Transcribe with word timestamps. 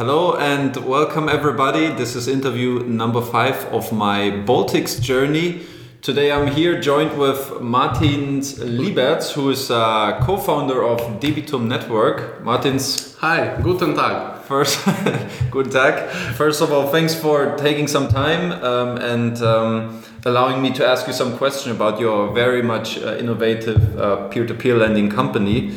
Hello 0.00 0.34
and 0.38 0.74
welcome 0.78 1.28
everybody. 1.28 1.88
This 1.88 2.16
is 2.16 2.26
interview 2.26 2.82
number 2.86 3.20
five 3.20 3.66
of 3.66 3.92
my 3.92 4.30
Baltics 4.46 4.98
journey. 4.98 5.60
Today 6.00 6.32
I'm 6.32 6.46
here 6.46 6.80
joined 6.80 7.18
with 7.18 7.60
Martin 7.60 8.40
Liberts, 8.40 9.32
who 9.32 9.50
is 9.50 9.68
a 9.68 10.18
co-founder 10.22 10.82
of 10.82 11.20
Debitum 11.20 11.66
Network. 11.66 12.42
Martins. 12.42 13.14
Hi, 13.18 13.60
guten 13.62 13.94
Tag. 13.94 14.38
First, 14.44 14.88
guten 15.50 15.70
Tag. 15.70 16.08
First 16.34 16.62
of 16.62 16.72
all, 16.72 16.86
thanks 16.86 17.14
for 17.14 17.54
taking 17.58 17.86
some 17.86 18.08
time 18.08 18.52
um, 18.64 18.96
and 18.96 19.42
um, 19.42 20.02
allowing 20.24 20.62
me 20.62 20.72
to 20.72 20.86
ask 20.86 21.08
you 21.08 21.12
some 21.12 21.36
question 21.36 21.72
about 21.72 22.00
your 22.00 22.32
very 22.32 22.62
much 22.62 22.96
uh, 22.96 23.18
innovative 23.18 24.00
uh, 24.00 24.28
peer-to-peer 24.28 24.78
lending 24.78 25.10
company. 25.10 25.74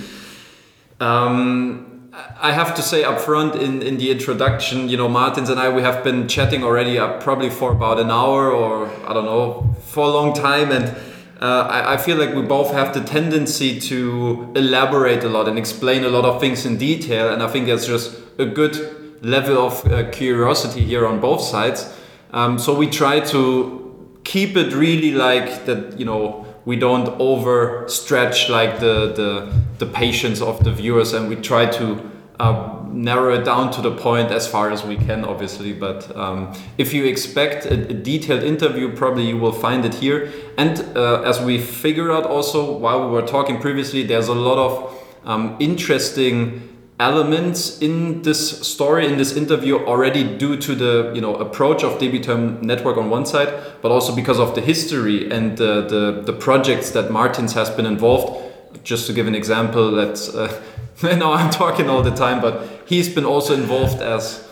Um, 1.02 1.93
I 2.14 2.52
have 2.52 2.76
to 2.76 2.84
say 2.84 3.04
up 3.04 3.20
front 3.20 3.56
in, 3.56 3.82
in 3.82 3.98
the 3.98 4.12
introduction, 4.12 4.88
you 4.88 4.98
know, 4.98 5.10
Martins 5.10 5.50
and 5.50 5.60
I, 5.60 5.70
we 5.70 5.82
have 5.82 6.04
been 6.04 6.28
chatting 6.28 6.64
already 6.64 7.00
uh, 7.00 7.20
probably 7.20 7.50
for 7.50 7.72
about 7.72 8.00
an 8.00 8.12
hour 8.12 8.52
or 8.52 8.88
I 9.08 9.14
don't 9.14 9.26
know, 9.26 9.76
for 9.86 10.04
a 10.04 10.10
long 10.10 10.36
time. 10.36 10.72
And 10.72 10.96
uh, 11.42 11.68
I, 11.68 11.94
I 11.94 11.98
feel 11.98 12.18
like 12.18 12.36
we 12.36 12.44
both 12.44 12.72
have 12.72 12.94
the 12.94 13.02
tendency 13.02 13.80
to 13.80 14.52
elaborate 14.56 15.24
a 15.24 15.30
lot 15.30 15.48
and 15.48 15.58
explain 15.58 16.04
a 16.04 16.10
lot 16.10 16.24
of 16.24 16.40
things 16.40 16.68
in 16.68 16.78
detail. 16.78 17.34
And 17.34 17.42
I 17.42 17.48
think 17.48 17.66
that's 17.66 17.88
just 17.88 18.16
a 18.38 18.46
good 18.46 19.24
level 19.24 19.58
of 19.58 19.84
uh, 19.88 20.12
curiosity 20.12 20.84
here 20.84 21.08
on 21.08 21.20
both 21.20 21.42
sides. 21.42 21.98
Um, 22.32 22.60
so 22.60 22.76
we 22.76 22.92
try 22.92 23.22
to 23.22 24.20
keep 24.24 24.56
it 24.56 24.72
really 24.74 25.14
like 25.14 25.66
that, 25.66 26.00
you 26.00 26.06
know, 26.06 26.46
we 26.66 26.76
don't 26.76 27.08
overstretch 27.20 28.50
like 28.50 28.80
the, 28.80 29.14
the 29.14 29.64
the 29.80 29.86
patience 29.86 30.42
of 30.42 30.64
the 30.64 30.72
viewers 30.72 31.14
and 31.14 31.28
we 31.28 31.36
try 31.36 31.66
to 31.66 32.10
uh, 32.40 32.80
narrow 32.88 33.34
it 33.34 33.44
down 33.44 33.72
to 33.72 33.82
the 33.82 33.92
point 33.92 34.32
as 34.32 34.48
far 34.48 34.72
as 34.72 34.84
we 34.84 34.96
can 34.96 35.26
obviously. 35.26 35.74
But 35.74 36.16
um, 36.16 36.54
if 36.78 36.94
you 36.94 37.06
expect 37.06 37.66
a, 37.66 37.74
a, 37.74 37.94
detailed 37.94 38.44
interview 38.44 38.96
probably 38.96 39.28
you 39.28 39.38
will 39.38 39.52
find 39.52 39.84
it 39.86 39.96
here. 39.96 40.32
And 40.58 40.80
uh, 40.96 41.22
as 41.22 41.42
we 41.42 41.60
figure 41.60 42.12
out 42.12 42.26
also 42.26 42.78
while 42.78 43.06
we 43.06 43.12
were 43.12 43.28
talking 43.28 43.60
previously 43.60 44.04
there's 44.04 44.28
a 44.28 44.36
lot 44.36 44.58
of 44.58 45.00
um, 45.26 45.58
interesting 45.60 46.73
elements 47.00 47.80
in 47.82 48.22
this 48.22 48.62
story 48.62 49.08
in 49.08 49.18
this 49.18 49.36
interview 49.36 49.78
already 49.86 50.38
due 50.38 50.56
to 50.56 50.76
the 50.76 51.12
you 51.16 51.22
know 51.22 51.36
approach 51.36 51.84
of 51.84 52.00
Debitum 52.00 52.62
network 52.62 52.98
on 52.98 53.10
one 53.10 53.26
side 53.26 53.52
but 53.82 53.92
also 53.92 54.16
because 54.16 54.40
of 54.40 54.54
the 54.54 54.62
history 54.62 55.30
and 55.32 55.58
the 55.58 55.82
the, 55.88 56.22
the 56.26 56.34
projects 56.34 56.92
that 56.92 57.12
Martins 57.12 57.54
has 57.54 57.70
been 57.70 57.86
involved. 57.86 58.42
Just 58.84 59.08
to 59.08 59.14
give 59.14 59.28
an 59.28 59.36
example 59.36 59.90
let's 59.90 60.34
uh, 60.34 60.62
now 61.04 61.34
I'm 61.34 61.50
talking 61.50 61.90
all 61.90 62.04
the 62.04 62.16
time 62.16 62.42
but 62.42 62.68
he's 62.86 63.10
been 63.14 63.26
also 63.26 63.54
involved 63.54 64.02
as 64.02 64.48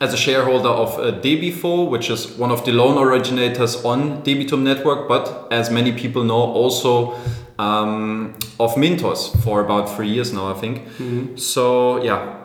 as 0.00 0.12
a 0.12 0.16
shareholder 0.16 0.68
of 0.68 0.98
uh, 0.98 1.20
Debifo, 1.20 1.88
which 1.88 2.10
is 2.10 2.26
one 2.36 2.50
of 2.50 2.64
the 2.64 2.72
loan 2.72 2.98
originators 2.98 3.84
on 3.84 4.22
Debitum 4.22 4.62
network, 4.62 5.08
but 5.08 5.48
as 5.52 5.70
many 5.70 5.92
people 5.92 6.24
know, 6.24 6.34
also 6.34 7.16
um, 7.58 8.34
of 8.58 8.74
Mintos 8.74 9.42
for 9.42 9.60
about 9.60 9.94
three 9.94 10.08
years 10.08 10.32
now, 10.32 10.54
I 10.54 10.58
think. 10.58 10.78
Mm-hmm. 10.98 11.36
So 11.36 12.02
yeah, 12.02 12.40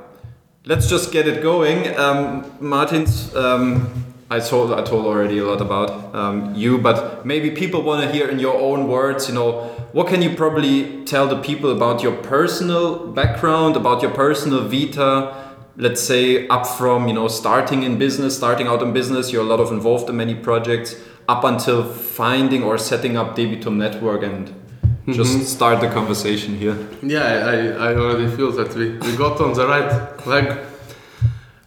let's 0.65 0.89
just 0.89 1.11
get 1.11 1.27
it 1.27 1.41
going. 1.41 1.97
Um, 1.97 2.51
Martins, 2.59 3.33
um, 3.35 4.05
I 4.29 4.39
told 4.39 4.71
I 4.71 4.83
told 4.83 5.05
already 5.05 5.39
a 5.39 5.45
lot 5.45 5.61
about 5.61 6.13
um, 6.13 6.53
you, 6.53 6.77
but 6.77 7.25
maybe 7.25 7.49
people 7.49 7.81
want 7.81 8.03
to 8.03 8.11
hear 8.11 8.29
in 8.29 8.37
your 8.39 8.59
own 8.59 8.87
words. 8.87 9.27
You 9.27 9.33
know, 9.33 9.63
what 9.91 10.07
can 10.07 10.21
you 10.21 10.35
probably 10.35 11.03
tell 11.05 11.27
the 11.27 11.41
people 11.41 11.71
about 11.71 12.03
your 12.03 12.15
personal 12.15 13.07
background, 13.07 13.75
about 13.75 14.03
your 14.03 14.11
personal 14.11 14.67
vita? 14.67 15.35
Let's 15.77 16.01
say 16.01 16.47
up 16.49 16.67
from 16.67 17.07
you 17.07 17.13
know 17.13 17.27
starting 17.27 17.83
in 17.83 17.97
business, 17.97 18.37
starting 18.37 18.67
out 18.67 18.83
in 18.83 18.93
business, 18.93 19.31
you're 19.31 19.41
a 19.41 19.47
lot 19.47 19.59
of 19.59 19.71
involved 19.71 20.09
in 20.09 20.17
many 20.17 20.35
projects, 20.35 20.95
up 21.27 21.43
until 21.43 21.83
finding 21.83 22.63
or 22.63 22.77
setting 22.77 23.17
up 23.17 23.35
Debitum 23.35 23.77
Network 23.77 24.21
and 24.23 24.53
mm 25.17 25.21
-hmm. 25.23 25.43
start 25.45 25.79
the 25.79 25.89
conversation 25.89 26.57
here. 26.59 26.75
Yeah, 27.01 27.53
I, 27.53 27.57
I 27.87 27.95
already 27.95 28.27
feel 28.27 28.51
that 28.51 28.75
we, 28.75 28.85
we 29.05 29.15
got 29.17 29.39
on 29.39 29.53
the 29.53 29.65
right 29.65 29.91
leg. 30.25 30.45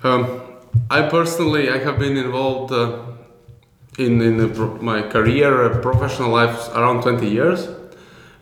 Um, 0.04 0.26
I 0.90 1.02
personally, 1.02 1.68
I 1.68 1.78
have 1.78 1.98
been 1.98 2.16
involved 2.16 2.72
uh, 2.72 2.88
in, 3.98 4.20
in 4.20 4.36
my 4.80 5.02
career, 5.02 5.50
uh, 5.64 5.80
professional 5.80 6.30
life 6.30 6.56
around 6.74 7.02
20 7.02 7.28
years. 7.28 7.68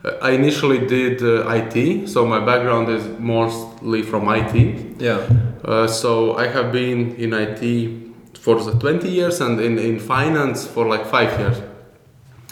Uh, 0.04 0.28
I 0.28 0.30
initially 0.30 0.86
did 0.86 1.22
uh, 1.22 1.56
IT, 1.58 2.08
so 2.08 2.26
my 2.26 2.40
background 2.40 2.88
is 2.88 3.04
mostly 3.18 4.02
from 4.02 4.28
IT. 4.28 4.54
Yeah. 5.00 5.20
Uh, 5.64 5.86
so 5.86 6.36
I 6.36 6.46
have 6.46 6.72
been 6.72 7.14
in 7.16 7.32
IT 7.34 8.38
for 8.38 8.56
the 8.62 8.72
20 8.72 9.08
years 9.08 9.40
and 9.40 9.60
in, 9.60 9.78
in 9.78 9.98
finance 9.98 10.66
for 10.66 10.86
like 10.86 11.04
five 11.06 11.38
years, 11.38 11.58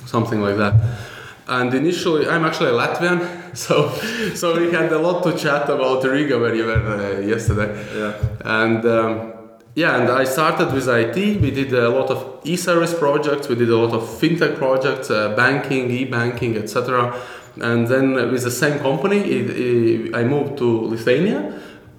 something 0.06 0.42
like 0.42 0.56
that 0.56 0.75
and 1.48 1.72
initially 1.75 2.28
i'm 2.28 2.44
actually 2.44 2.70
a 2.70 2.72
latvian 2.72 3.19
so 3.56 3.91
so 4.34 4.59
we 4.59 4.70
had 4.70 4.92
a 4.92 4.98
lot 4.98 5.22
to 5.22 5.36
chat 5.36 5.69
about 5.69 6.04
riga 6.04 6.38
where 6.38 6.54
you 6.54 6.66
were 6.66 6.75
uh, 6.75 7.20
yesterday. 7.20 7.70
Yeah. 7.97 8.14
And 8.44 8.84
um, 8.84 9.32
yeah 9.75 9.98
and 9.98 10.10
i 10.10 10.25
started 10.25 10.72
with 10.72 10.88
it 10.88 11.41
we 11.41 11.50
did 11.50 11.72
a 11.72 11.88
lot 11.88 12.10
of 12.10 12.41
e-service 12.44 12.94
projects. 12.94 13.48
We 13.48 13.56
did 13.56 13.70
a 13.70 13.76
lot 13.76 13.92
of 13.94 14.03
fintech 14.03 14.56
projects 14.56 15.10
uh, 15.10 15.34
banking 15.34 15.91
e-banking 15.91 16.56
etc 16.56 17.19
and 17.60 17.86
then 17.86 18.15
with 18.32 18.44
the 18.44 18.50
same 18.50 18.78
company 18.78 19.19
it, 19.19 19.50
it, 19.50 20.15
i 20.15 20.25
moved 20.25 20.59
to 20.59 20.66
lithuania. 20.82 21.41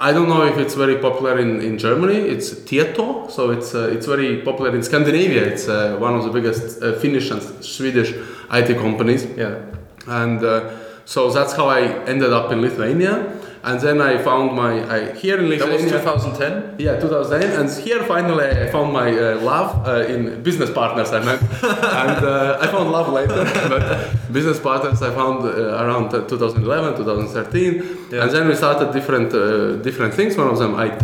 I 0.01 0.13
don't 0.13 0.29
know 0.29 0.45
if 0.45 0.57
it's 0.57 0.75
very 0.75 0.97
popular 0.97 1.37
in, 1.37 1.59
in 1.59 1.77
Germany. 1.77 2.15
It's 2.15 2.51
Tieto, 2.51 3.29
so 3.29 3.51
it's 3.51 3.75
uh, 3.75 3.89
it's 3.91 4.05
very 4.05 4.41
popular 4.43 4.73
in 4.73 4.81
Scandinavia. 4.81 5.43
It's 5.43 5.67
uh, 5.67 5.97
one 5.99 6.15
of 6.15 6.23
the 6.23 6.31
biggest 6.31 6.81
uh, 6.81 6.93
Finnish 6.99 7.29
and 7.31 7.41
Swedish 7.61 8.13
IT 8.51 8.77
companies. 8.77 9.25
Yeah. 9.37 9.61
And 10.07 10.43
uh, 10.43 10.71
so 11.05 11.31
that's 11.31 11.53
how 11.53 11.67
I 11.67 11.81
ended 12.05 12.33
up 12.33 12.51
in 12.51 12.61
Lithuania. 12.61 13.39
And 13.61 13.79
then 13.81 13.99
I 13.99 14.17
found 14.17 14.55
my 14.55 14.73
I, 14.89 15.13
here 15.13 15.37
in 15.37 15.49
Lithuania. 15.49 15.89
That 15.89 16.05
was 16.05 16.23
2010. 16.23 16.79
Yeah, 16.79 16.99
2010. 16.99 17.59
And 17.59 17.69
here 17.83 18.03
finally 18.03 18.45
I 18.45 18.71
found 18.71 18.93
my 18.93 19.11
uh, 19.11 19.41
love 19.41 19.85
uh, 19.85 20.05
in 20.05 20.41
business 20.43 20.71
partners. 20.71 21.11
I 21.11 21.19
met, 21.19 21.41
and 21.63 22.25
uh, 22.25 22.57
I 22.61 22.67
found 22.67 22.91
love 22.91 23.11
later, 23.11 23.43
but 23.69 24.31
business 24.31 24.59
partners 24.59 25.01
I 25.01 25.13
found 25.13 25.43
uh, 25.43 25.83
around 25.83 26.11
2011, 26.11 26.95
2013. 26.97 28.07
Yeah. 28.11 28.23
And 28.23 28.31
then 28.31 28.47
we 28.47 28.55
started 28.55 28.93
different 28.93 29.33
uh, 29.33 29.75
different 29.77 30.13
things. 30.13 30.37
One 30.37 30.47
of 30.47 30.57
them 30.57 30.79
IT. 30.79 31.03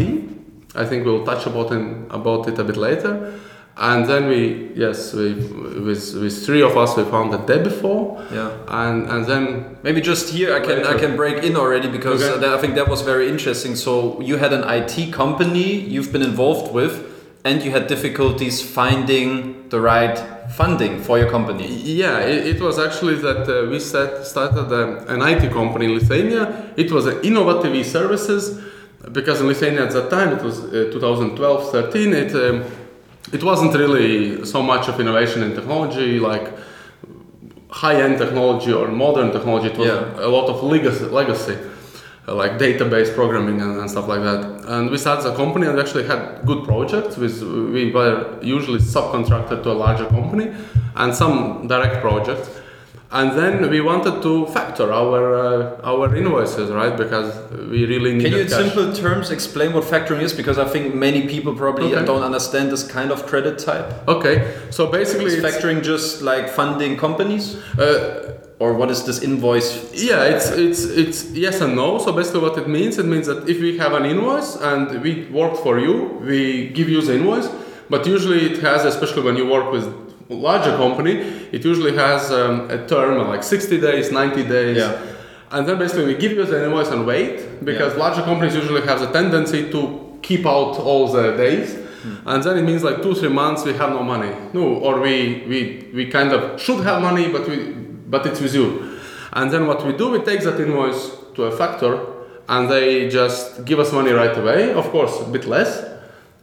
I 0.76 0.86
think 0.86 1.06
we'll 1.06 1.26
touch 1.26 1.46
about 1.46 1.72
in, 1.72 2.06
about 2.10 2.48
it 2.48 2.60
a 2.60 2.64
bit 2.64 2.78
later 2.78 3.34
and 3.78 4.06
then 4.06 4.30
we 4.30 4.72
yes 4.74 5.14
we 5.14 5.34
with 5.34 6.16
with 6.16 6.46
three 6.46 6.62
of 6.62 6.78
us 6.78 6.96
we 6.96 7.04
found 7.04 7.34
the 7.34 7.40
Debifo. 7.40 8.24
Yeah. 8.32 8.52
And 8.68 9.10
and 9.10 9.26
then 9.26 9.78
maybe 9.84 10.00
just 10.00 10.34
here 10.34 10.56
I 10.56 10.62
can 10.62 10.86
I 10.86 10.98
can 10.98 11.18
break 11.18 11.44
in 11.44 11.58
already 11.58 11.90
because 11.90 12.24
okay. 12.24 12.40
that, 12.40 12.54
I 12.54 12.58
think 12.62 12.76
that 12.76 12.88
was 12.88 13.02
very 13.02 13.28
interesting. 13.28 13.76
So 13.76 14.22
you 14.22 14.38
had 14.38 14.54
an 14.54 14.64
IT 14.64 15.12
company 15.12 15.74
you've 15.74 16.14
been 16.14 16.22
involved 16.22 16.74
with 16.74 17.04
and 17.44 17.62
you 17.64 17.72
had 17.72 17.88
difficulties 17.88 18.62
finding 18.62 19.68
the 19.70 19.82
right 19.82 20.18
funding 20.52 21.02
for 21.02 21.20
your 21.20 21.30
company. 21.30 21.68
Yeah 21.68 22.20
it, 22.20 22.56
it 22.56 22.62
was 22.62 22.80
actually 22.80 23.16
that 23.16 23.44
uh, 23.50 23.70
we 23.70 23.80
set, 23.80 24.26
started 24.26 24.72
a, 24.72 25.06
an 25.14 25.22
IT 25.22 25.52
company 25.52 25.88
in 25.88 25.96
Lithuania. 25.96 26.72
It 26.78 26.94
was 26.94 27.08
an 27.08 27.22
innovative 27.26 27.86
services 27.86 28.62
because 29.12 29.42
in 29.42 29.48
Lithuania 29.48 29.84
at 29.84 29.92
that 29.92 30.10
time 30.10 30.30
it 30.32 30.42
was 30.42 30.64
uh, 30.64 30.90
2012 30.94 31.72
13 31.72 32.14
it 32.14 32.34
um, 32.36 32.64
it 33.34 33.44
wasn't 33.44 33.74
really 33.74 34.46
so 34.46 34.62
much 34.62 34.88
of 34.88 35.00
innovation 35.00 35.44
in 35.44 35.56
technology 35.56 36.20
like 36.20 36.54
high-end 37.70 38.18
technology 38.18 38.72
or 38.72 38.88
modern 38.88 39.32
technology. 39.32 39.68
It 39.68 39.78
was 39.78 39.88
yeah. 39.88 40.26
a 40.26 40.30
lot 40.30 40.48
of 40.48 40.64
legacy, 40.64 41.06
legacy 41.06 41.58
uh, 42.28 42.34
like 42.34 42.54
database 42.54 43.14
programming 43.14 43.62
and, 43.62 43.80
and, 43.80 43.90
stuff 43.90 44.08
like 44.08 44.22
that. 44.22 44.64
And 44.68 44.90
we 44.90 44.98
started 44.98 45.34
a 45.34 45.36
company 45.36 45.68
and 45.68 45.76
we 45.76 45.82
actually 45.82 46.06
had 46.06 46.46
good 46.46 46.64
projects 46.64 47.18
with, 47.18 47.42
we 47.42 47.92
were 47.92 48.40
usually 48.42 48.80
subcontracted 48.80 49.64
to 49.64 49.72
a 49.72 49.78
larger 49.86 50.08
company 50.08 50.54
and 50.96 51.14
some 51.14 51.68
direct 51.68 52.02
projects 52.02 52.50
and 53.16 53.32
then 53.40 53.70
we 53.70 53.80
wanted 53.80 54.22
to 54.22 54.46
factor 54.48 54.92
our 54.92 55.20
uh, 55.34 55.92
our 55.92 56.14
invoices 56.16 56.70
right? 56.70 56.96
Because 56.98 57.30
we 57.72 57.86
really 57.86 58.14
need 58.14 58.24
can 58.24 58.34
you 58.34 58.40
in 58.40 58.48
cash. 58.48 58.62
simple 58.62 58.94
terms 58.94 59.32
explain 59.32 59.72
what 59.74 59.86
factoring 59.86 60.22
is? 60.22 60.34
Because 60.34 60.58
i 60.58 60.68
think 60.74 60.94
many 60.94 61.22
people 61.34 61.56
probably 61.56 61.94
okay. 61.96 62.06
don't 62.06 62.24
understand 62.24 62.72
this 62.72 62.84
kind 62.98 63.12
of 63.12 63.26
credit 63.26 63.58
type. 63.58 63.88
Okay. 64.16 64.36
So 64.70 64.88
basically 64.88 65.32
is 65.34 65.44
factoring 65.48 65.82
just 65.82 66.22
like 66.22 66.50
funding 66.50 66.98
companies? 66.98 67.46
Uh, 67.80 68.34
or 68.60 68.74
what 68.74 68.90
is 68.90 69.04
this 69.08 69.22
invoice? 69.22 69.70
Yeah 69.94 70.24
it's 70.34 70.50
it's 70.50 70.84
it's 71.02 71.20
yes 71.46 71.62
and 71.62 71.76
no. 71.76 72.00
So 72.00 72.12
basically 72.12 72.42
what 72.48 72.58
it 72.58 72.68
means 72.68 72.98
it 72.98 73.06
means 73.06 73.28
that 73.28 73.48
if 73.48 73.58
we 73.62 73.78
have 73.78 73.94
an 73.94 74.06
invoice 74.06 74.52
and 74.70 75.02
we 75.02 75.12
work 75.40 75.56
for 75.66 75.80
you 75.80 75.96
we 76.30 76.70
give 76.78 76.90
you 76.90 77.02
the 77.02 77.16
invoice 77.16 77.50
but 77.90 78.06
usually 78.08 78.42
it 78.52 78.58
has 78.62 78.84
especially 78.84 79.24
when 79.24 79.38
you 79.38 79.48
work 79.48 79.72
with 79.72 80.05
larger 80.36 80.76
company, 80.78 81.14
it 81.52 81.64
usually 81.64 81.96
has 81.96 82.32
um, 82.32 82.70
a 82.70 82.86
term 82.88 83.28
like 83.28 83.44
60 83.44 83.80
days, 83.82 84.12
90 84.12 84.44
days. 84.48 84.78
Yeah. 84.78 85.02
And 85.52 85.68
then 85.68 85.78
basically 85.78 86.06
we 86.06 86.16
give 86.16 86.34
you 86.34 86.46
the 86.46 86.66
invoice 86.66 86.90
and 86.90 87.06
wait 87.06 87.64
because 87.64 87.94
yeah. 87.94 88.00
larger 88.00 88.24
companies 88.24 88.56
usually 88.56 88.82
have 88.82 89.00
the 89.00 89.12
tendency 89.12 89.72
to 89.72 90.20
keep 90.22 90.46
out 90.46 90.78
all 90.80 91.08
the 91.12 91.38
days. 91.38 91.86
And 92.26 92.44
then 92.44 92.58
it 92.58 92.64
means 92.64 92.84
like 92.84 93.02
two 93.02 93.16
three 93.16 93.30
months 93.30 93.64
we 93.66 93.74
have 93.74 93.90
no 93.90 94.04
money. 94.04 94.32
No, 94.54 94.76
or 94.76 95.00
we 95.00 95.44
we 95.48 95.90
we 95.94 96.08
kind 96.08 96.32
of 96.32 96.60
should 96.62 96.84
have 96.84 97.02
money, 97.02 97.32
but 97.32 97.48
we 97.48 97.74
but 98.08 98.26
it's 98.26 98.40
with 98.42 98.54
you. 98.54 99.00
And 99.34 99.52
then 99.52 99.68
what 99.68 99.86
we 99.86 99.94
do, 99.94 100.12
we 100.12 100.20
take 100.20 100.42
that 100.42 100.60
invoice 100.60 101.12
to 101.36 101.44
a 101.44 101.52
factor, 101.52 102.00
and 102.48 102.70
they 102.70 103.10
just 103.10 103.66
give 103.66 103.80
us 103.80 103.92
money 103.92 104.12
right 104.12 104.36
away. 104.38 104.72
Of 104.74 104.90
course, 104.92 105.20
a 105.22 105.26
bit 105.26 105.46
less, 105.46 105.84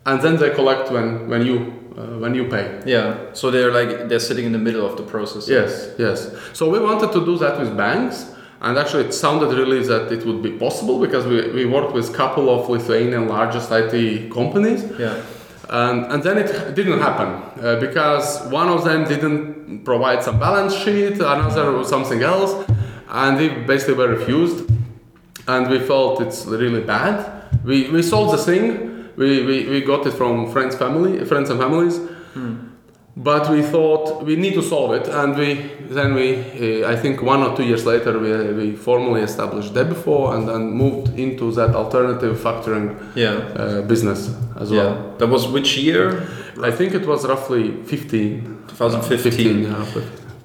and 0.04 0.20
then 0.20 0.36
they 0.36 0.50
collect 0.50 0.90
when 0.90 1.28
when 1.28 1.46
you 1.46 1.81
uh, 1.96 2.18
when 2.18 2.34
you 2.34 2.48
pay. 2.48 2.82
Yeah. 2.86 3.32
So 3.32 3.50
they're 3.50 3.72
like 3.72 4.08
they're 4.08 4.20
sitting 4.20 4.46
in 4.46 4.52
the 4.52 4.58
middle 4.58 4.86
of 4.86 4.96
the 4.96 5.02
process. 5.02 5.48
Yes, 5.48 5.90
yes. 5.98 6.34
So 6.52 6.70
we 6.70 6.78
wanted 6.78 7.12
to 7.12 7.24
do 7.24 7.38
that 7.38 7.58
with 7.58 7.76
banks, 7.76 8.30
and 8.60 8.78
actually 8.78 9.04
it 9.04 9.12
sounded 9.12 9.56
really 9.56 9.82
that 9.86 10.10
it 10.12 10.24
would 10.24 10.42
be 10.42 10.52
possible 10.52 10.98
because 10.98 11.26
we, 11.26 11.50
we 11.50 11.64
worked 11.66 11.92
with 11.92 12.10
a 12.10 12.12
couple 12.14 12.48
of 12.48 12.68
Lithuanian 12.68 13.28
largest 13.28 13.70
IT 13.70 14.32
companies. 14.32 14.84
Yeah. 14.98 15.22
And, 15.68 16.04
and 16.12 16.22
then 16.22 16.36
it 16.36 16.74
didn't 16.74 17.00
happen 17.00 17.64
uh, 17.64 17.80
because 17.80 18.42
one 18.50 18.68
of 18.68 18.84
them 18.84 19.04
didn't 19.04 19.84
provide 19.84 20.22
some 20.22 20.38
balance 20.38 20.74
sheet, 20.74 21.14
another 21.14 21.72
was 21.72 21.88
something 21.88 22.22
else, 22.22 22.68
and 23.08 23.38
they 23.38 23.48
basically 23.48 23.94
were 23.94 24.08
refused. 24.08 24.70
And 25.48 25.70
we 25.70 25.78
felt 25.78 26.20
it's 26.20 26.44
really 26.44 26.82
bad. 26.82 27.48
We, 27.64 27.88
we 27.90 28.02
sold 28.02 28.32
the 28.32 28.38
thing, 28.38 28.91
we, 29.16 29.44
we, 29.44 29.68
we 29.68 29.80
got 29.80 30.06
it 30.06 30.12
from 30.12 30.50
friends, 30.52 30.74
family, 30.76 31.24
friends 31.24 31.50
and 31.50 31.58
families, 31.60 32.00
but 33.16 33.50
we 33.50 33.60
thought 33.62 34.24
we 34.24 34.36
need 34.36 34.54
to 34.54 34.62
solve 34.62 34.92
it. 34.94 35.06
And 35.08 35.36
we 35.36 35.70
then 35.90 36.14
we, 36.14 36.82
uh, 36.84 36.88
I 36.90 36.96
think 36.96 37.20
one 37.22 37.42
or 37.42 37.54
two 37.56 37.64
years 37.64 37.84
later, 37.84 38.18
we, 38.18 38.52
we 38.54 38.76
formally 38.76 39.20
established 39.20 39.74
Debifo 39.74 40.34
and 40.34 40.48
then 40.48 40.70
moved 40.70 41.18
into 41.18 41.52
that 41.52 41.74
alternative 41.74 42.38
factoring 42.38 42.96
Yeah. 43.14 43.34
uh, 43.34 43.82
business 43.82 44.34
as 44.58 44.70
well. 44.70 45.14
That 45.18 45.26
was 45.28 45.46
which 45.46 45.76
year? 45.76 46.26
I 46.62 46.70
think 46.70 46.94
it 46.94 47.06
was 47.06 47.26
roughly 47.26 47.82
15. 47.84 48.64
2015. 48.68 49.62
yeah. 49.64 49.86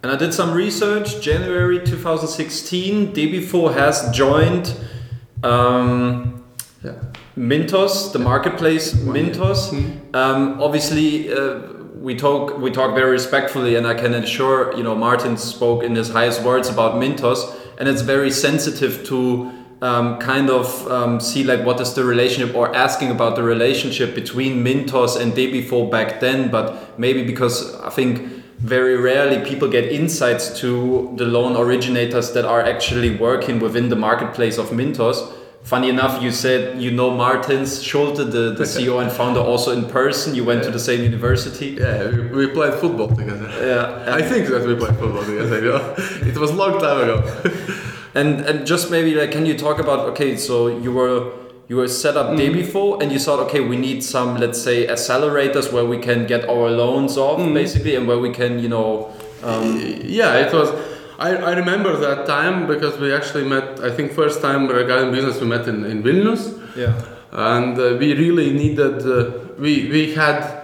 And 0.04 0.12
I 0.12 0.18
did 0.18 0.34
some 0.34 0.54
research. 0.54 1.22
January 1.22 1.80
2016, 1.80 3.14
Debifo 3.14 3.74
has 3.74 4.10
joined 4.12 4.74
um, 5.44 6.34
yeah. 6.34 6.47
Mintos, 7.38 8.12
the 8.12 8.20
marketplace 8.20 8.94
Mintos. 8.94 9.72
Um, 10.16 10.60
obviously, 10.60 11.32
uh, 11.32 11.60
we 12.00 12.16
talk 12.16 12.58
we 12.58 12.72
talk 12.72 12.96
very 12.96 13.12
respectfully, 13.12 13.76
and 13.76 13.86
I 13.86 13.94
can 13.94 14.16
ensure 14.16 14.76
you 14.76 14.84
know 14.84 14.96
Martin 14.96 15.38
spoke 15.38 15.84
in 15.84 15.96
his 15.96 16.10
highest 16.10 16.42
words 16.42 16.68
about 16.68 16.96
Mintos, 16.96 17.56
and 17.78 17.88
it's 17.88 18.02
very 18.02 18.32
sensitive 18.32 19.06
to 19.06 19.52
um, 19.84 20.18
kind 20.18 20.50
of 20.50 20.88
um, 20.92 21.20
see 21.20 21.44
like 21.44 21.64
what 21.64 21.80
is 21.80 21.94
the 21.94 22.04
relationship 22.04 22.56
or 22.56 22.76
asking 22.76 23.12
about 23.12 23.36
the 23.36 23.44
relationship 23.44 24.16
between 24.16 24.64
Mintos 24.64 25.20
and 25.22 25.34
Debifo 25.34 25.92
back 25.92 26.20
then, 26.20 26.50
but 26.50 26.98
maybe 26.98 27.24
because 27.24 27.76
I 27.82 27.92
think 27.92 28.34
very 28.58 28.98
rarely 28.98 29.48
people 29.48 29.70
get 29.70 29.92
insights 29.92 30.60
to 30.62 31.14
the 31.16 31.26
loan 31.26 31.56
originators 31.56 32.34
that 32.34 32.46
are 32.46 32.62
actually 32.62 33.16
working 33.16 33.60
within 33.60 33.90
the 33.90 33.96
marketplace 33.96 34.58
of 34.58 34.72
Mintos. 34.72 35.32
Funny 35.68 35.90
enough, 35.90 36.24
you 36.24 36.32
said 36.32 36.82
you 36.82 36.92
know 36.92 37.12
Martins 37.12 37.78
Sulte, 37.86 38.24
the, 38.32 38.54
the 38.58 38.64
CEO 38.64 39.02
and 39.02 39.12
founder, 39.12 39.42
also 39.42 39.74
in 39.74 39.84
person. 39.90 40.34
You 40.34 40.46
went 40.46 40.64
to 40.64 40.72
the 40.72 40.80
same 40.80 41.04
university. 41.04 41.76
Yeah, 41.78 42.10
we, 42.10 42.22
we 42.46 42.48
played 42.48 42.76
football 42.76 43.10
together. 43.10 43.50
Yeah, 43.68 44.16
I 44.16 44.22
think 44.22 44.48
that 44.48 44.66
we 44.66 44.76
played 44.76 44.96
football 44.96 45.26
together. 45.26 45.58
You 45.60 45.72
know? 45.78 45.96
It 46.32 46.38
was 46.38 46.52
a 46.52 46.56
long 46.56 46.80
time 46.80 47.02
ago. 47.02 47.18
and 48.16 48.40
and 48.50 48.66
just 48.66 48.90
maybe 48.90 49.14
like, 49.14 49.32
can 49.34 49.46
you 49.46 49.58
talk 49.58 49.78
about? 49.80 50.00
Okay, 50.12 50.38
so 50.38 50.68
you 50.70 50.94
were 50.94 51.34
you 51.68 51.76
were 51.76 51.90
set 51.90 52.16
up 52.16 52.28
Mm. 52.28 52.38
Debifo, 52.40 53.02
and 53.02 53.12
you 53.12 53.20
thought, 53.20 53.40
okay, 53.48 53.60
we 53.60 53.76
need 53.76 54.02
some, 54.06 54.38
let's 54.38 54.62
say, 54.62 54.88
accelerators 54.88 55.74
where 55.74 55.84
we 55.84 55.98
can 55.98 56.26
get 56.26 56.48
our 56.48 56.70
loans 56.72 57.18
off, 57.18 57.40
Mm. 57.42 57.54
basically, 57.54 57.94
and 57.98 58.08
where 58.08 58.20
we 58.20 58.32
can, 58.32 58.60
you 58.60 58.70
know, 58.70 59.12
um, 59.44 59.78
yeah, 60.06 60.46
it 60.48 60.54
was. 60.54 60.70
I, 61.20 61.36
I 61.36 61.54
remember 61.54 61.98
that 61.98 62.28
time 62.28 62.68
because 62.68 63.00
we 63.00 63.14
actually 63.14 63.48
met, 63.48 63.80
I 63.80 63.92
think, 63.92 64.12
first 64.12 64.42
time 64.42 64.68
regarding 64.68 65.12
business 65.12 65.42
we 65.42 65.48
met 65.48 65.68
in, 65.68 65.84
in 65.86 66.04
Vilnius. 66.04 66.44
yeah, 66.76 66.94
and 67.32 67.78
uh, 67.78 67.98
we 68.00 68.14
really 68.14 68.54
needed 68.54 69.06
uh, 69.06 69.32
we 69.58 69.90
we 69.90 70.14
had 70.14 70.64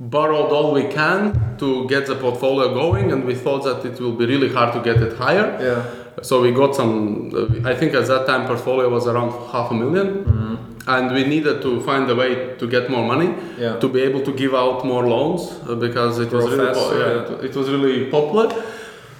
borrowed 0.00 0.52
all 0.52 0.72
we 0.72 0.84
can 0.84 1.56
to 1.58 1.86
get 1.88 2.06
the 2.06 2.14
portfolio 2.14 2.72
going 2.72 3.10
and 3.12 3.24
we 3.24 3.34
thought 3.34 3.64
that 3.64 3.84
it 3.84 4.00
will 4.00 4.12
be 4.12 4.26
really 4.26 4.48
hard 4.48 4.72
to 4.72 4.80
get 4.80 5.02
it 5.02 5.16
higher 5.18 5.58
yeah, 5.60 6.22
so 6.22 6.40
we 6.40 6.52
got 6.52 6.74
some 6.74 7.32
uh, 7.34 7.68
i 7.68 7.74
think 7.74 7.92
at 7.94 8.06
that 8.06 8.24
time 8.24 8.46
portfolio 8.46 8.88
was 8.88 9.08
around 9.08 9.30
half 9.50 9.72
a 9.72 9.74
1000000 9.74 10.24
mm-hmm. 10.24 10.56
and 10.86 11.12
we 11.12 11.24
needed 11.24 11.60
to 11.60 11.80
find 11.80 12.08
a 12.08 12.14
way 12.14 12.56
to 12.56 12.68
get 12.68 12.88
more 12.88 13.04
money 13.04 13.34
yeah. 13.58 13.76
to 13.80 13.88
be 13.88 14.00
able 14.00 14.22
to 14.22 14.32
give 14.32 14.54
out 14.54 14.84
more 14.84 15.08
loans 15.08 15.42
uh, 15.68 15.74
because 15.74 16.20
it 16.20 16.30
was 16.32 16.44
really 16.48 16.72
po- 16.72 16.96
yeah, 16.96 17.46
it 17.48 17.54
was 17.56 17.68
really 17.68 18.08
popular. 18.08 18.48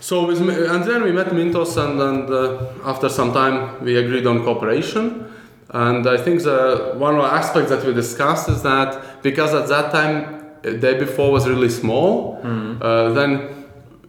So 0.01 0.27
with, 0.27 0.41
and 0.41 0.85
then 0.85 1.03
we 1.03 1.13
met 1.13 1.29
Mintos 1.29 1.77
and, 1.77 2.01
and 2.01 2.31
uh, 2.31 2.89
after 2.89 3.09
some 3.09 3.33
time 3.33 3.85
we 3.85 3.97
agreed 3.97 4.27
on 4.27 4.45
cooperation. 4.45 5.27
And 5.71 6.07
I 6.07 6.17
think 6.17 6.43
the 6.43 6.95
one 6.97 7.17
of 7.17 7.23
the 7.23 7.33
aspects 7.33 7.71
that 7.71 7.85
we 7.85 7.93
discussed 7.93 8.49
is 8.49 8.63
that 8.63 9.23
because 9.23 9.53
at 9.55 9.69
that 9.69 9.93
time 9.93 10.47
Debifo 10.63 11.31
was 11.31 11.49
really 11.49 11.69
small, 11.69 12.41
uh, 12.81 13.13
then 13.13 13.58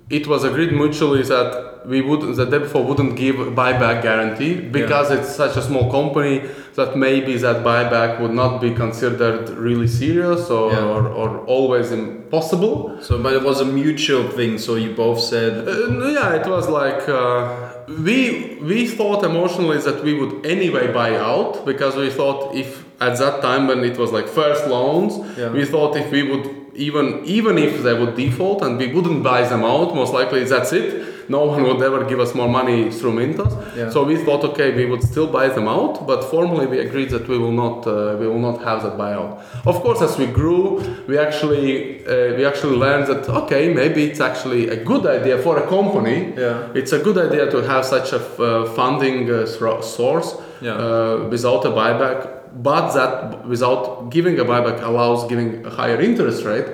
it 0.10 0.26
was 0.28 0.44
agreed 0.44 0.72
mutually 0.72 1.24
that 1.24 1.86
we 1.86 2.02
would 2.02 2.22
the 2.36 2.46
Debifo 2.46 2.84
wouldn't 2.86 3.16
give 3.16 3.36
buyback 3.62 4.02
guarantee 4.02 4.56
because 4.56 5.12
it's 5.12 5.34
such 5.36 5.56
a 5.56 5.62
small 5.62 5.90
company 5.90 6.42
that 6.76 6.98
maybe 6.98 7.38
that 7.38 7.58
buyback 7.64 8.20
would 8.20 8.32
not 8.34 8.60
be 8.60 8.72
considered 8.74 9.50
really 9.50 9.88
serious 9.88 10.50
or, 10.50 10.72
Yeah. 10.72 10.84
or, 10.84 11.08
or 11.08 11.30
always 11.46 11.92
impossible. 11.92 12.98
So, 13.02 13.22
but 13.22 13.34
it 13.34 13.44
was 13.44 13.62
a 13.62 13.66
mutual 13.66 14.28
thing. 14.30 14.58
So 14.58 14.76
you 14.76 14.92
both 14.94 15.20
said, 15.20 15.68
Uh, 15.68 16.08
yeah, 16.18 16.36
it 16.36 16.48
was 16.48 16.68
like 16.70 17.08
uh, 17.08 17.72
we 18.06 18.58
we 18.62 18.88
thought 18.88 19.24
emotionally 19.24 19.78
that 19.88 20.04
we 20.04 20.14
would 20.20 20.46
anyway 20.46 20.92
buy 20.92 21.16
out 21.16 21.66
because 21.66 21.96
we 21.96 22.10
thought 22.10 22.54
if 22.56 22.84
at 23.00 23.18
that 23.24 23.42
time 23.42 23.68
when 23.68 23.84
it 23.84 23.98
was 23.98 24.12
like 24.12 24.28
first 24.28 24.68
loans, 24.68 25.14
Yeah. 25.38 25.50
we 25.52 25.66
thought 25.66 25.96
if 25.96 26.12
we 26.12 26.24
would 26.24 26.46
even 26.88 27.06
even 27.26 27.58
if 27.58 27.74
they 27.86 27.94
would 28.00 28.16
default 28.16 28.62
and 28.66 28.78
we 28.82 28.88
wouldn't 28.96 29.22
buy 29.24 29.42
them 29.52 29.64
out, 29.64 29.94
most 29.96 30.14
likely 30.14 30.44
that's 30.46 30.74
it. 30.74 30.88
No 31.30 31.42
one 31.46 31.62
would 31.64 31.82
ever 31.90 32.02
give 32.06 32.20
us 32.20 32.34
more 32.34 32.50
money 32.50 32.90
through 32.98 33.14
Mintos. 33.20 33.54
Yeah. 33.78 33.92
So 33.92 34.04
we 34.04 34.16
thought, 34.26 34.44
okay, 34.50 34.70
we 34.76 34.86
would 34.92 35.04
still 35.04 35.28
buy 35.28 35.48
them 35.50 35.68
out, 35.68 36.08
but 36.08 36.24
formally 36.24 36.66
we 36.66 36.80
agreed 36.80 37.10
that 37.12 37.28
we 37.28 37.38
will 37.38 37.52
not 37.64 37.86
uh, 37.86 38.18
we 38.20 38.26
will 38.28 38.40
not 38.50 38.58
have 38.64 38.82
that 38.86 38.96
buyout. 38.98 39.32
Of 39.72 39.76
course, 39.84 40.02
as 40.02 40.18
we 40.18 40.26
grew, 40.26 40.82
we 41.08 41.20
actually 41.20 42.04
uh, 42.08 42.36
we 42.38 42.46
actually 42.52 42.78
learned 42.78 43.06
that 43.12 43.30
okay, 43.44 43.64
maybe 43.82 44.00
it's 44.10 44.20
actually 44.22 44.70
a 44.70 44.84
good 44.92 45.06
idea 45.06 45.38
for 45.38 45.58
a 45.64 45.68
company. 45.68 46.34
Yeah. 46.36 46.74
It's 46.80 46.94
a 46.94 47.00
good 47.08 47.18
idea 47.28 47.46
to 47.52 47.58
have 47.72 47.84
such 47.86 48.12
a 48.14 48.20
f- 48.20 48.40
uh, 48.40 48.66
funding 48.78 49.30
uh, 49.30 49.46
source 49.82 50.30
Yeah. 50.62 50.74
uh, 50.76 51.30
without 51.30 51.64
a 51.66 51.70
buyback, 51.70 52.20
but 52.56 52.92
that 52.94 53.48
without 53.48 54.10
giving 54.10 54.40
a 54.40 54.44
buyback 54.46 54.82
allows 54.82 55.28
giving 55.30 55.66
a 55.66 55.70
higher 55.70 56.00
interest 56.02 56.44
rate. 56.46 56.68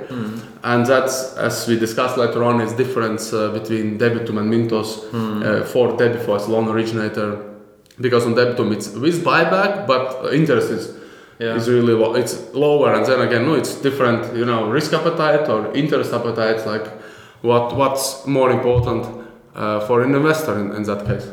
And 0.64 0.86
that's, 0.86 1.36
as 1.38 1.68
we 1.68 1.78
discussed 1.78 2.18
later 2.18 2.44
on, 2.44 2.60
is 2.62 2.74
difference 2.74 3.32
uh, 3.34 3.52
between 3.52 3.98
Debitum 4.00 4.38
and 4.40 4.52
Mintos 4.52 4.90
uh, 5.14 5.64
for 5.66 5.90
Debifo 5.98 6.36
as 6.36 6.48
loan 6.48 6.68
originator. 6.68 7.38
Because 8.02 8.26
on 8.26 8.34
Debitum 8.36 8.74
it's 8.74 8.90
with 8.90 9.24
buyback, 9.24 9.86
but 9.88 10.34
interest 10.34 10.70
is, 10.72 10.86
Yeah. 11.40 11.56
is 11.58 11.68
really 11.70 11.94
low. 11.94 12.16
It's 12.16 12.36
lower, 12.54 12.94
and 12.96 13.06
then 13.06 13.20
again, 13.28 13.44
no, 13.46 13.54
it's 13.56 13.74
different. 13.82 14.22
You 14.40 14.46
know, 14.46 14.70
risk 14.72 14.94
appetite 14.94 15.50
or 15.50 15.60
interest 15.76 16.14
appetite. 16.14 16.66
Like, 16.66 16.88
what 17.42 17.76
what's 17.76 18.26
more 18.26 18.50
important 18.52 19.02
uh, 19.56 19.80
for 19.88 20.02
an 20.06 20.16
investor 20.16 20.54
in, 20.62 20.72
in 20.78 20.84
that 20.84 21.02
case? 21.06 21.28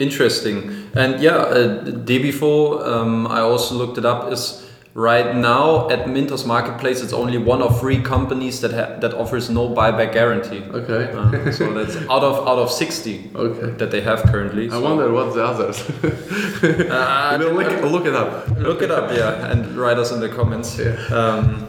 Interesting. 0.00 0.90
And 0.94 1.20
yeah, 1.20 1.36
uh, 1.36 1.84
Debifo, 1.84 2.84
um, 2.86 3.26
I 3.26 3.40
also 3.40 3.74
looked 3.74 3.98
it 3.98 4.04
up, 4.06 4.32
is 4.32 4.66
right 4.94 5.36
now 5.36 5.88
at 5.90 6.06
Mintos 6.06 6.44
Marketplace, 6.46 7.00
it's 7.02 7.12
only 7.12 7.36
one 7.38 7.62
of 7.62 7.78
three 7.78 8.00
companies 8.02 8.60
that 8.62 8.72
ha- 8.72 8.98
that 9.00 9.12
offers 9.14 9.48
no 9.50 9.68
buyback 9.68 10.12
guarantee. 10.14 10.62
Okay. 10.72 11.12
Uh, 11.12 11.52
so 11.52 11.72
that's 11.76 11.96
out 12.08 12.24
of 12.24 12.48
out 12.48 12.58
of 12.58 12.70
60 12.70 13.30
Okay. 13.34 13.70
that 13.76 13.90
they 13.90 14.00
have 14.00 14.22
currently. 14.22 14.66
I 14.66 14.70
So, 14.70 14.80
wonder 14.80 15.12
what 15.12 15.34
the 15.34 15.44
others. 15.44 15.78
uh, 16.90 17.36
We'll 17.38 17.52
look, 17.52 17.82
look 17.92 18.06
it 18.06 18.14
up. 18.14 18.48
look 18.58 18.82
it 18.82 18.90
up, 18.90 19.10
yeah, 19.12 19.50
and 19.52 19.76
write 19.76 19.98
us 19.98 20.12
in 20.12 20.20
the 20.20 20.28
comments. 20.28 20.78
Yeah. 20.78 20.96
Um, 21.12 21.66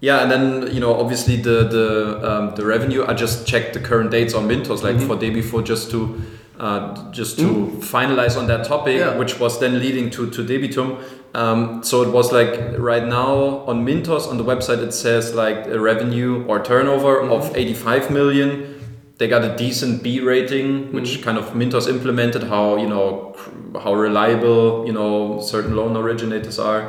yeah, 0.00 0.22
and 0.22 0.30
then 0.30 0.74
you 0.74 0.80
know, 0.80 0.94
obviously 0.98 1.36
the 1.36 1.64
the 1.68 1.86
um, 2.30 2.54
the 2.54 2.64
revenue. 2.64 3.04
I 3.06 3.12
just 3.14 3.46
checked 3.46 3.74
the 3.74 3.80
current 3.80 4.10
dates 4.10 4.34
on 4.34 4.48
Mintos, 4.48 4.82
like 4.82 4.96
Mhm. 4.96 5.06
for 5.06 5.16
Debifo, 5.16 5.62
just 5.64 5.90
to 5.90 6.20
uh, 6.58 7.10
just 7.12 7.38
to 7.38 7.44
finalize 7.80 8.36
on 8.36 8.46
that 8.46 8.64
topic, 8.64 8.98
Yeah. 8.98 9.16
which 9.18 9.38
was 9.40 9.58
then 9.60 9.78
leading 9.80 10.10
to 10.10 10.30
to 10.30 10.42
Debitum. 10.42 10.96
Um, 11.34 11.82
so 11.82 12.02
it 12.02 12.08
was 12.10 12.32
like 12.32 12.78
right 12.78 13.04
now 13.06 13.64
on 13.68 13.84
Mintos 13.84 14.26
on 14.30 14.38
the 14.38 14.44
website 14.44 14.82
it 14.82 14.92
says 14.94 15.34
like 15.34 15.66
a 15.66 15.78
revenue 15.78 16.44
or 16.48 16.62
turnover 16.64 17.20
of 17.20 17.54
85 17.54 18.10
million. 18.10 18.72
they 19.18 19.28
got 19.28 19.42
a 19.44 19.56
decent 19.56 20.02
B 20.02 20.20
rating, 20.20 20.92
which 20.92 21.22
kind 21.22 21.38
of 21.38 21.44
Mintos 21.54 21.88
implemented 21.88 22.42
how 22.44 22.76
you 22.76 22.86
know 22.88 23.34
how 23.82 23.94
reliable 23.94 24.84
you 24.86 24.92
know 24.92 25.40
certain 25.40 25.74
loan 25.76 25.96
originators 25.96 26.58
are. 26.58 26.82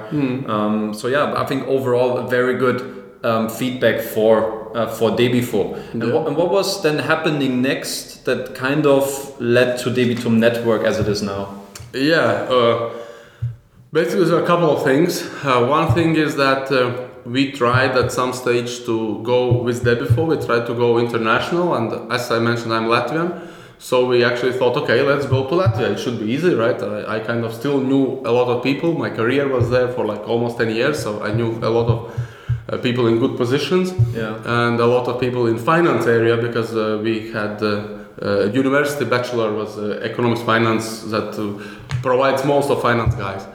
Um, 0.48 0.94
so 0.94 1.08
yeah, 1.08 1.34
I 1.42 1.46
think 1.46 1.68
overall 1.68 2.18
a 2.18 2.28
very 2.28 2.56
good 2.58 2.82
um, 3.30 3.50
feedback 3.60 3.98
for 4.14 4.36
uh, 4.76 4.88
for 4.98 5.10
Debifo. 5.20 5.62
And, 5.94 6.04
Yeah. 6.04 6.14
what, 6.14 6.28
and 6.28 6.36
what 6.38 6.50
was 6.58 6.82
then 6.84 6.98
happening 7.12 7.62
next 7.62 8.26
that 8.26 8.42
kind 8.56 8.86
of 8.86 9.04
led 9.40 9.70
to 9.84 9.90
Debitum 9.90 10.34
Network 10.46 10.82
as 10.90 10.96
it 11.00 11.08
is 11.08 11.22
now? 11.22 11.42
Yeah, 11.94 12.46
uh, 12.58 12.90
basically 13.92 14.26
there 14.26 14.38
are 14.40 14.44
a 14.44 14.48
couple 14.54 14.70
of 14.76 14.84
things. 14.84 15.12
Uh, 15.44 15.66
one 15.78 15.88
thing 15.94 16.16
is 16.16 16.36
that 16.36 16.72
uh, 16.72 17.08
we 17.26 17.52
tried 17.52 17.94
at 18.02 18.12
some 18.12 18.34
stage 18.34 18.86
to 18.86 18.96
go 19.24 19.40
with 19.66 19.84
Debifo, 19.84 20.22
we 20.28 20.36
tried 20.46 20.66
to 20.68 20.74
go 20.74 20.98
international, 21.00 21.68
and 21.78 22.12
as 22.12 22.30
I 22.32 22.40
mentioned, 22.40 22.74
I'm 22.74 22.88
Latvian. 22.96 23.30
So 23.80 23.96
we 24.12 24.24
actually 24.24 24.54
thought, 24.54 24.76
okay, 24.84 25.02
let's 25.04 25.26
go 25.28 25.40
to 25.50 25.54
Latvia. 25.62 25.92
It 25.94 26.00
should 26.00 26.20
be 26.20 26.28
easy, 26.36 26.54
right? 26.56 26.82
I, 26.82 27.16
I 27.16 27.20
kind 27.20 27.46
of 27.46 27.52
still 27.54 27.80
knew 27.80 28.06
a 28.26 28.32
lot 28.32 28.48
of 28.54 28.64
people. 28.64 28.90
My 29.06 29.12
career 29.12 29.48
was 29.48 29.70
there 29.70 29.90
for 29.96 30.04
like 30.06 30.22
almost 30.28 30.58
10 30.58 30.70
years, 30.80 30.98
so 31.04 31.22
I 31.22 31.32
knew 31.38 31.50
a 31.62 31.70
lot 31.70 31.88
of 31.96 32.00
uh, 32.70 32.78
people 32.78 33.08
in 33.08 33.20
good 33.20 33.36
positions 33.38 33.94
Yeah. 34.16 34.36
and 34.46 34.80
a 34.80 34.86
lot 34.86 35.08
of 35.08 35.20
people 35.20 35.48
in 35.48 35.58
finance 35.58 36.06
area 36.08 36.38
because 36.38 36.76
uh, 36.76 37.00
we 37.04 37.32
had 37.32 37.62
uh, 37.64 37.70
uh, 38.22 38.46
university 38.54 39.06
bachelor 39.06 39.54
was 39.54 39.78
uh, 39.78 40.00
economics 40.04 40.42
finance 40.42 41.04
that 41.14 41.38
uh, 41.40 41.46
provides 42.02 42.44
most 42.46 42.70
of 42.70 42.82
finance 42.82 43.16
guys 43.16 43.46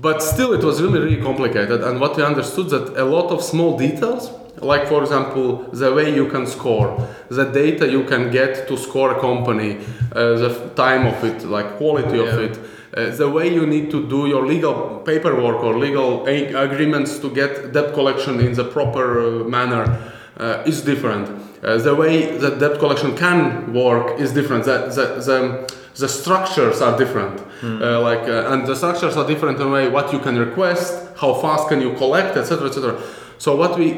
but 0.00 0.22
still 0.22 0.52
it 0.52 0.62
was 0.62 0.80
really 0.82 1.00
really 1.00 1.22
complicated 1.22 1.82
and 1.82 1.98
what 2.00 2.16
we 2.16 2.22
understood 2.22 2.68
that 2.70 2.96
a 2.96 3.04
lot 3.04 3.30
of 3.30 3.42
small 3.42 3.76
details 3.78 4.30
like 4.60 4.86
for 4.88 5.02
example 5.02 5.46
the 5.72 5.92
way 5.94 6.14
you 6.14 6.26
can 6.28 6.46
score 6.46 6.88
the 7.30 7.44
data 7.44 7.86
you 7.88 8.04
can 8.04 8.30
get 8.30 8.68
to 8.68 8.76
score 8.76 9.12
a 9.16 9.20
company 9.20 9.78
uh, 10.12 10.34
the 10.44 10.50
time 10.74 11.06
of 11.06 11.24
it 11.24 11.44
like 11.44 11.76
quality 11.78 12.18
of 12.18 12.28
it 12.46 12.58
uh, 12.96 13.10
the 13.10 13.28
way 13.28 13.52
you 13.52 13.66
need 13.66 13.90
to 13.90 14.08
do 14.08 14.26
your 14.26 14.46
legal 14.46 15.00
paperwork 15.04 15.62
or 15.62 15.78
legal 15.78 16.24
agreements 16.26 17.18
to 17.18 17.30
get 17.30 17.72
debt 17.72 17.92
collection 17.94 18.40
in 18.40 18.54
the 18.54 18.64
proper 18.64 19.20
uh, 19.20 19.44
manner 19.44 20.12
uh, 20.38 20.62
is 20.66 20.82
different. 20.82 21.28
Uh, 21.62 21.76
the 21.78 21.94
way 21.94 22.38
that 22.38 22.58
debt 22.58 22.78
collection 22.78 23.16
can 23.16 23.72
work 23.74 24.18
is 24.18 24.32
different. 24.32 24.64
The, 24.64 24.86
the, 24.86 25.20
the, 25.20 25.74
the 25.96 26.08
structures 26.08 26.80
are 26.80 26.96
different. 26.96 27.40
Uh, 27.62 28.00
like, 28.00 28.20
uh, 28.20 28.52
and 28.52 28.66
the 28.66 28.76
structures 28.76 29.16
are 29.16 29.26
different 29.26 29.60
in 29.60 29.66
a 29.66 29.70
way 29.70 29.88
what 29.88 30.12
you 30.12 30.20
can 30.20 30.38
request, 30.38 31.08
how 31.16 31.34
fast 31.34 31.68
can 31.68 31.80
you 31.80 31.94
collect, 31.94 32.36
etc., 32.36 32.68
etc. 32.68 33.02
So 33.38 33.56
what 33.56 33.78
we 33.78 33.92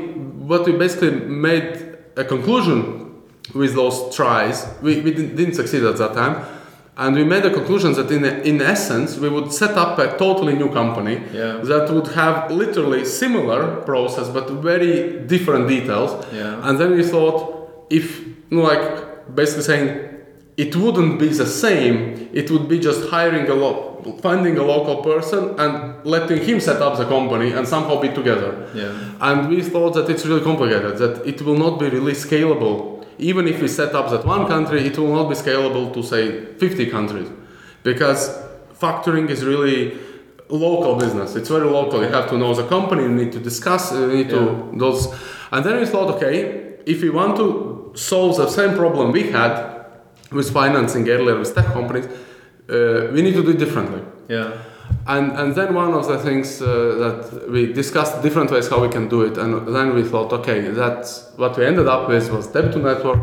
what 0.51 0.65
we 0.65 0.73
basically 0.73 1.13
made 1.13 1.99
a 2.17 2.25
conclusion 2.25 3.23
with 3.55 3.75
those 3.75 4.15
tries. 4.15 4.67
We, 4.83 5.01
we 5.01 5.13
didn't, 5.13 5.37
didn't 5.37 5.55
succeed 5.55 5.83
at 5.85 5.97
that 5.99 6.15
time. 6.15 6.45
And 7.01 7.17
we 7.17 7.25
made 7.25 7.45
a 7.47 7.51
conclusion 7.51 7.93
that 7.95 8.11
in, 8.11 8.25
in 8.51 8.61
essence, 8.61 9.17
we 9.17 9.29
would 9.31 9.51
set 9.53 9.71
up 9.85 9.99
a 9.99 10.07
totally 10.19 10.55
new 10.55 10.69
company 10.81 11.15
Yeah. 11.33 11.57
that 11.71 11.91
would 11.95 12.09
have 12.09 12.51
literally 12.63 13.05
similar 13.07 13.61
process 13.91 14.29
but 14.29 14.51
very 14.71 15.21
different 15.33 15.67
details. 15.69 16.11
Yeah. 16.33 16.61
And 16.67 16.79
then 16.79 16.91
we 16.99 17.03
thought 17.03 17.87
if, 17.89 18.07
like, 18.51 18.87
basically 19.35 19.63
saying 19.63 19.89
it 20.59 20.77
wouldn't 20.77 21.19
be 21.19 21.29
the 21.29 21.47
same, 21.47 22.29
it 22.35 22.51
would 22.51 22.69
be 22.69 22.79
just 22.79 23.09
hiring 23.09 23.49
a 23.49 23.55
lo- 23.55 23.87
finding 24.23 24.59
a 24.59 24.63
local 24.63 24.97
person 25.03 25.59
and 25.59 25.75
letting 26.05 26.41
him 26.43 26.61
set 26.61 26.83
up 26.83 26.99
the 26.99 27.07
company 27.07 27.53
and 27.53 27.67
somehow 27.67 27.99
be 28.01 28.09
together. 28.11 28.69
Yeah. 28.75 28.93
And 29.23 29.49
we 29.49 29.63
thought 29.63 29.93
that 29.95 30.11
it's 30.11 30.27
really 30.27 30.43
complicated, 30.43 30.99
that 30.99 31.27
it 31.27 31.41
will 31.43 31.57
not 31.57 31.79
be 31.81 31.89
really 31.89 32.13
scalable. 32.13 33.00
Even 33.21 33.47
if 33.47 33.61
we 33.61 33.69
set 33.69 33.95
up 33.95 34.11
that 34.11 34.25
one 34.25 34.47
country, 34.47 34.87
it 34.87 34.99
will 34.99 35.15
not 35.15 35.29
be 35.29 35.35
scalable 35.35 35.93
to 35.93 36.03
say 36.03 36.55
50 36.55 36.87
countries. 36.87 37.29
Because 37.83 38.37
factoring 38.79 39.29
is 39.29 39.45
really 39.45 39.99
local 40.49 40.97
business. 40.97 41.37
It's 41.37 41.49
very 41.49 41.67
local. 41.67 42.03
You 42.03 42.09
have 42.09 42.29
to 42.31 42.39
know 42.39 42.55
the 42.55 42.67
company, 42.67 43.03
you 43.03 43.11
need 43.11 43.33
to 43.33 43.41
discuss, 43.41 43.93
you 43.93 44.07
need 44.07 44.31
to 44.31 44.71
those. 44.75 45.07
And 45.53 45.65
then 45.65 45.79
we 45.79 45.87
thought, 45.87 46.15
okay, 46.17 46.79
if 46.87 47.03
we 47.03 47.11
want 47.11 47.37
to 47.37 47.93
solve 47.95 48.37
the 48.37 48.49
same 48.49 48.75
problem 48.75 49.13
we 49.13 49.31
had 49.31 49.85
with 50.33 50.53
financing 50.53 51.09
earlier 51.09 51.39
with 51.39 51.55
tech 51.55 51.67
companies, 51.67 52.07
uh, 52.07 53.11
we 53.13 53.23
need 53.23 53.35
to 53.35 53.43
do 53.43 53.51
it 53.51 53.59
differently. 53.59 54.03
Yeah. 54.29 54.53
And, 55.07 55.33
and 55.33 55.55
then 55.55 55.75
one 55.75 55.93
of 55.95 56.07
the 56.07 56.19
things 56.19 56.61
uh, 56.63 56.67
that 56.67 57.51
we 57.51 57.73
discussed 57.73 58.23
different 58.23 58.51
ways 58.51 58.69
how 58.69 58.81
we 58.81 58.89
can 58.89 59.09
do 59.09 59.23
it, 59.23 59.39
and 59.39 59.67
then 59.75 59.95
we 59.95 60.03
thought, 60.05 60.33
okay, 60.33 60.61
that's 60.71 61.33
what 61.37 61.57
we 61.57 61.65
ended 61.67 61.89
up 61.89 62.09
with 62.09 62.31
was 62.31 62.47
Debitum 62.49 62.83
Network. 62.83 63.19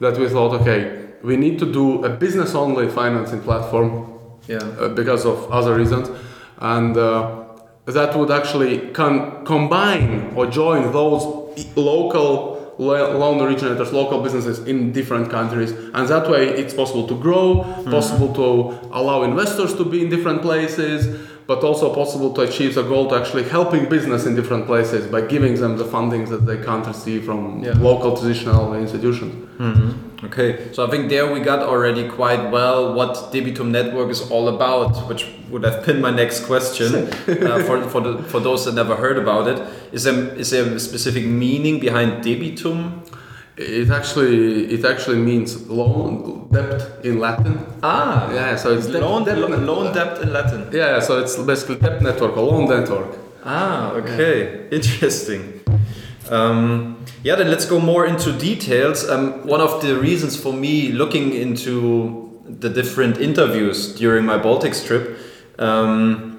That 0.00 0.18
we 0.18 0.28
thought, 0.28 0.60
okay, 0.60 1.08
we 1.22 1.36
need 1.36 1.58
to 1.60 1.72
do 1.72 2.04
a 2.04 2.08
business-only 2.10 2.88
financing 2.88 3.40
platform 3.40 4.10
Yeah. 4.48 4.58
uh, 4.58 4.88
because 4.88 5.24
of 5.24 5.50
other 5.50 5.74
reasons, 5.76 6.10
and 6.58 6.96
uh, 6.96 7.44
that 7.86 8.14
would 8.16 8.30
actually 8.30 8.90
con- 8.92 9.44
combine 9.44 10.32
or 10.36 10.46
join 10.46 10.92
those 10.92 11.24
local 11.76 12.22
lo- 12.24 12.53
loan 12.78 13.40
originators, 13.40 13.92
local 13.92 14.22
businesses 14.22 14.66
in 14.66 14.92
different 14.92 15.30
countries, 15.30 15.72
and 15.72 16.08
that 16.08 16.28
way 16.28 16.48
it's 16.48 16.74
possible 16.74 17.06
to 17.08 17.18
grow, 17.18 17.62
hmm. 17.62 17.90
possible 17.90 18.32
to 18.34 18.88
allow 18.92 19.22
investors 19.22 19.74
to 19.74 19.84
be 19.84 20.02
in 20.02 20.10
different 20.10 20.42
places, 20.42 21.06
but 21.46 21.62
also 21.62 21.94
possible 21.94 22.32
to 22.32 22.40
achieve 22.42 22.74
the 22.74 22.82
goal 22.82 23.08
to 23.10 23.16
actually 23.16 23.44
helping 23.44 23.88
business 23.88 24.24
in 24.26 24.34
different 24.34 24.66
places 24.66 25.06
by 25.06 25.20
giving 25.20 25.54
them 25.56 25.76
the 25.76 25.84
funding 25.84 26.24
that 26.30 26.46
they 26.46 26.56
can't 26.56 26.86
receive 26.86 27.24
from 27.24 27.62
Yeah. 27.62 27.74
local 27.78 28.16
traditional 28.16 28.74
institutions. 28.74 29.34
Okay, 30.24 30.72
so 30.72 30.86
I 30.86 30.90
think 30.90 31.10
there 31.10 31.30
we 31.30 31.40
got 31.40 31.60
already 31.60 32.08
quite 32.08 32.50
well 32.50 32.94
what 32.94 33.30
Debitum 33.30 33.68
Network 33.70 34.08
is 34.10 34.22
all 34.30 34.48
about, 34.48 35.06
which 35.08 35.26
would 35.50 35.64
have 35.64 35.84
been 35.84 36.00
my 36.00 36.10
next 36.10 36.46
question 36.46 36.94
uh, 37.28 37.62
for, 37.66 37.82
for, 37.92 38.00
the, 38.00 38.22
for 38.22 38.40
those 38.40 38.64
that 38.64 38.74
never 38.74 38.96
heard 38.96 39.18
about 39.18 39.46
it. 39.48 39.58
Is 39.92 40.04
there, 40.04 40.14
is 40.34 40.48
there 40.50 40.64
a 40.64 40.80
specific 40.80 41.26
meaning 41.26 41.78
behind 41.78 42.24
Debitum? 42.24 43.02
It 43.56 43.90
actually 43.90 44.64
it 44.74 44.84
actually 44.84 45.18
means 45.18 45.68
loan 45.68 46.48
debt 46.52 47.04
in 47.04 47.20
Latin. 47.20 47.58
Ah, 47.82 48.32
Yeah, 48.32 48.56
so 48.56 48.74
it's 48.76 48.86
debt- 48.88 49.00
loan, 49.02 49.24
debt 49.24 49.38
lo- 49.38 49.48
loan 49.48 49.92
debt 49.94 50.20
in 50.22 50.32
Latin. 50.32 50.66
Yeah, 50.72 50.98
so 51.00 51.20
it's 51.20 51.36
basically 51.36 51.76
debt 51.76 52.02
network 52.02 52.36
or 52.36 52.42
loan 52.42 52.68
network. 52.68 53.14
Ah, 53.44 53.92
okay, 53.92 54.66
interesting. 54.72 55.60
Um, 56.30 56.96
yeah, 57.22 57.36
then 57.36 57.48
let's 57.50 57.66
go 57.66 57.78
more 57.78 58.06
into 58.06 58.32
details. 58.32 59.08
Um, 59.08 59.46
one 59.46 59.60
of 59.60 59.80
the 59.82 59.94
reasons 59.96 60.36
for 60.36 60.52
me 60.52 60.90
looking 60.90 61.32
into 61.32 62.30
the 62.60 62.68
different 62.70 63.18
interviews 63.20 63.94
during 63.94 64.24
my 64.24 64.38
Baltics 64.38 64.84
trip, 64.84 65.16
um, 65.58 66.33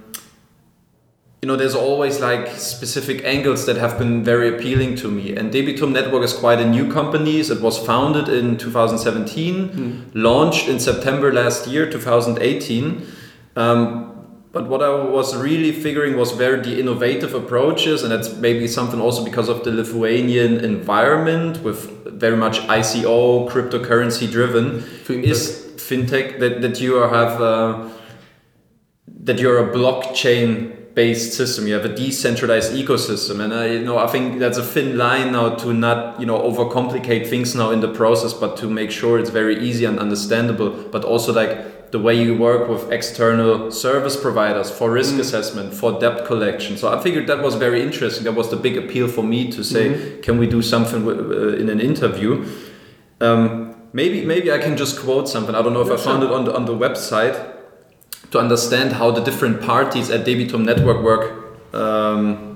you 1.42 1.48
know, 1.48 1.56
there's 1.56 1.76
always 1.76 2.20
like 2.20 2.48
specific 2.58 3.24
angles 3.24 3.66
that 3.68 3.78
have 3.78 4.00
been 4.00 4.24
very 4.24 4.56
appealing 4.56 4.96
to 4.96 5.12
me. 5.12 5.36
And 5.36 5.54
Debitum 5.54 5.92
Network 5.92 6.24
is 6.24 6.34
quite 6.34 6.60
a 6.60 6.68
new 6.68 6.92
company. 6.92 7.40
It 7.40 7.62
was 7.62 7.78
founded 7.78 8.30
in 8.30 8.58
2017, 8.58 10.12
launched 10.16 10.68
in 10.68 10.80
September 10.80 11.32
last 11.32 11.68
year, 11.68 11.90
2018. 11.90 13.06
Um, 13.56 14.12
but 14.52 14.70
what 14.70 14.82
I 14.82 14.90
was 14.90 15.36
really 15.36 15.74
figuring 15.74 16.16
was 16.16 16.32
very 16.32 16.62
the 16.62 16.80
innovative 16.80 17.34
approaches, 17.34 18.04
and 18.04 18.12
that's 18.12 18.34
maybe 18.38 18.68
something 18.68 19.02
also 19.02 19.24
because 19.24 19.50
of 19.50 19.66
the 19.66 19.72
Lithuanian 19.72 20.64
environment 20.64 21.62
with 21.62 22.06
very 22.06 22.38
much 22.38 22.60
ICO, 22.62 23.50
cryptocurrency 23.50 24.32
driven, 24.32 24.80
Fintech. 24.80 25.24
is 25.24 25.62
fintech 25.76 26.40
that, 26.40 26.62
that 26.62 26.80
you 26.80 26.96
have 26.96 27.42
uh, 27.42 27.90
that 29.08 29.40
you're 29.40 29.70
a 29.70 29.74
blockchain 29.76 30.85
based 30.96 31.34
system. 31.34 31.68
You 31.68 31.74
have 31.74 31.86
a 31.86 31.94
decentralized 31.94 32.72
ecosystem. 32.72 33.42
And 33.42 33.54
I 33.54 33.68
you 33.68 33.84
know 33.84 33.98
I 33.98 34.08
think 34.08 34.40
that's 34.40 34.58
a 34.58 34.64
thin 34.64 34.98
line 34.98 35.34
now 35.34 35.56
to 35.56 35.74
not 35.74 36.20
you 36.20 36.26
know 36.26 36.40
overcomplicate 36.40 37.30
things 37.30 37.54
now 37.54 37.70
in 37.72 37.82
the 37.82 37.90
process 37.90 38.34
but 38.34 38.58
to 38.58 38.68
make 38.68 38.92
sure 38.92 39.20
it's 39.20 39.30
very 39.30 39.60
easy 39.60 39.86
and 39.86 40.00
understandable 40.00 40.70
but 40.92 41.04
also 41.04 41.34
like 41.34 41.92
the 41.92 42.00
way 42.00 42.16
you 42.16 42.36
work 42.36 42.68
with 42.68 42.92
external 42.92 43.72
service 43.72 44.18
providers 44.18 44.72
for 44.72 44.90
risk 44.92 45.16
assessment 45.16 45.74
for 45.74 46.00
debt 46.00 46.26
collection. 46.26 46.78
So 46.78 46.92
I 46.92 47.02
figured 47.02 47.28
that 47.28 47.44
was 47.44 47.56
very 47.56 47.82
interesting. 47.82 48.24
That 48.24 48.34
was 48.34 48.50
the 48.50 48.58
big 48.58 48.78
appeal 48.78 49.08
for 49.08 49.24
me 49.24 49.52
to 49.52 49.64
say 49.64 50.18
can 50.22 50.38
we 50.38 50.48
do 50.48 50.62
something 50.62 51.06
uh, 51.08 51.62
in 51.62 51.70
an 51.70 51.82
interview? 51.82 52.48
Um, 53.20 53.76
maybe 53.92 54.26
maybe 54.26 54.50
I 54.50 54.60
can 54.60 54.78
just 54.78 55.00
quote 55.00 55.28
something. 55.28 55.56
I 55.56 55.62
don't 55.62 55.74
know 55.74 55.82
if 55.82 55.92
I 55.92 56.02
found 56.02 56.24
it 56.24 56.32
on 56.32 56.46
the, 56.46 56.56
on 56.56 56.66
the 56.66 56.74
website 56.74 57.55
to 58.32 58.40
understand 58.40 58.94
how 58.94 59.12
the 59.12 59.22
different 59.22 59.62
parties 59.62 60.10
at 60.10 60.26
Debitum 60.26 60.66
Network 60.66 61.02
work 61.02 61.74
um, 61.74 62.56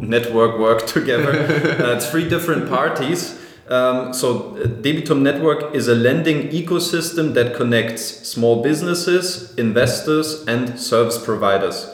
network 0.00 0.58
work 0.58 0.86
together. 0.96 1.32
uh, 1.84 1.96
it's 1.96 2.10
three 2.10 2.28
different 2.28 2.68
parties. 2.68 3.38
Um, 3.68 4.12
so 4.12 4.56
uh, 4.56 4.66
Debitum 4.66 5.22
Network 5.22 5.74
is 5.74 5.88
a 5.88 5.94
lending 5.94 6.48
ecosystem 6.48 7.34
that 7.34 7.56
connects 7.56 8.02
small 8.28 8.62
businesses, 8.62 9.54
investors, 9.54 10.44
and 10.46 10.78
service 10.78 11.22
providers. 11.24 11.88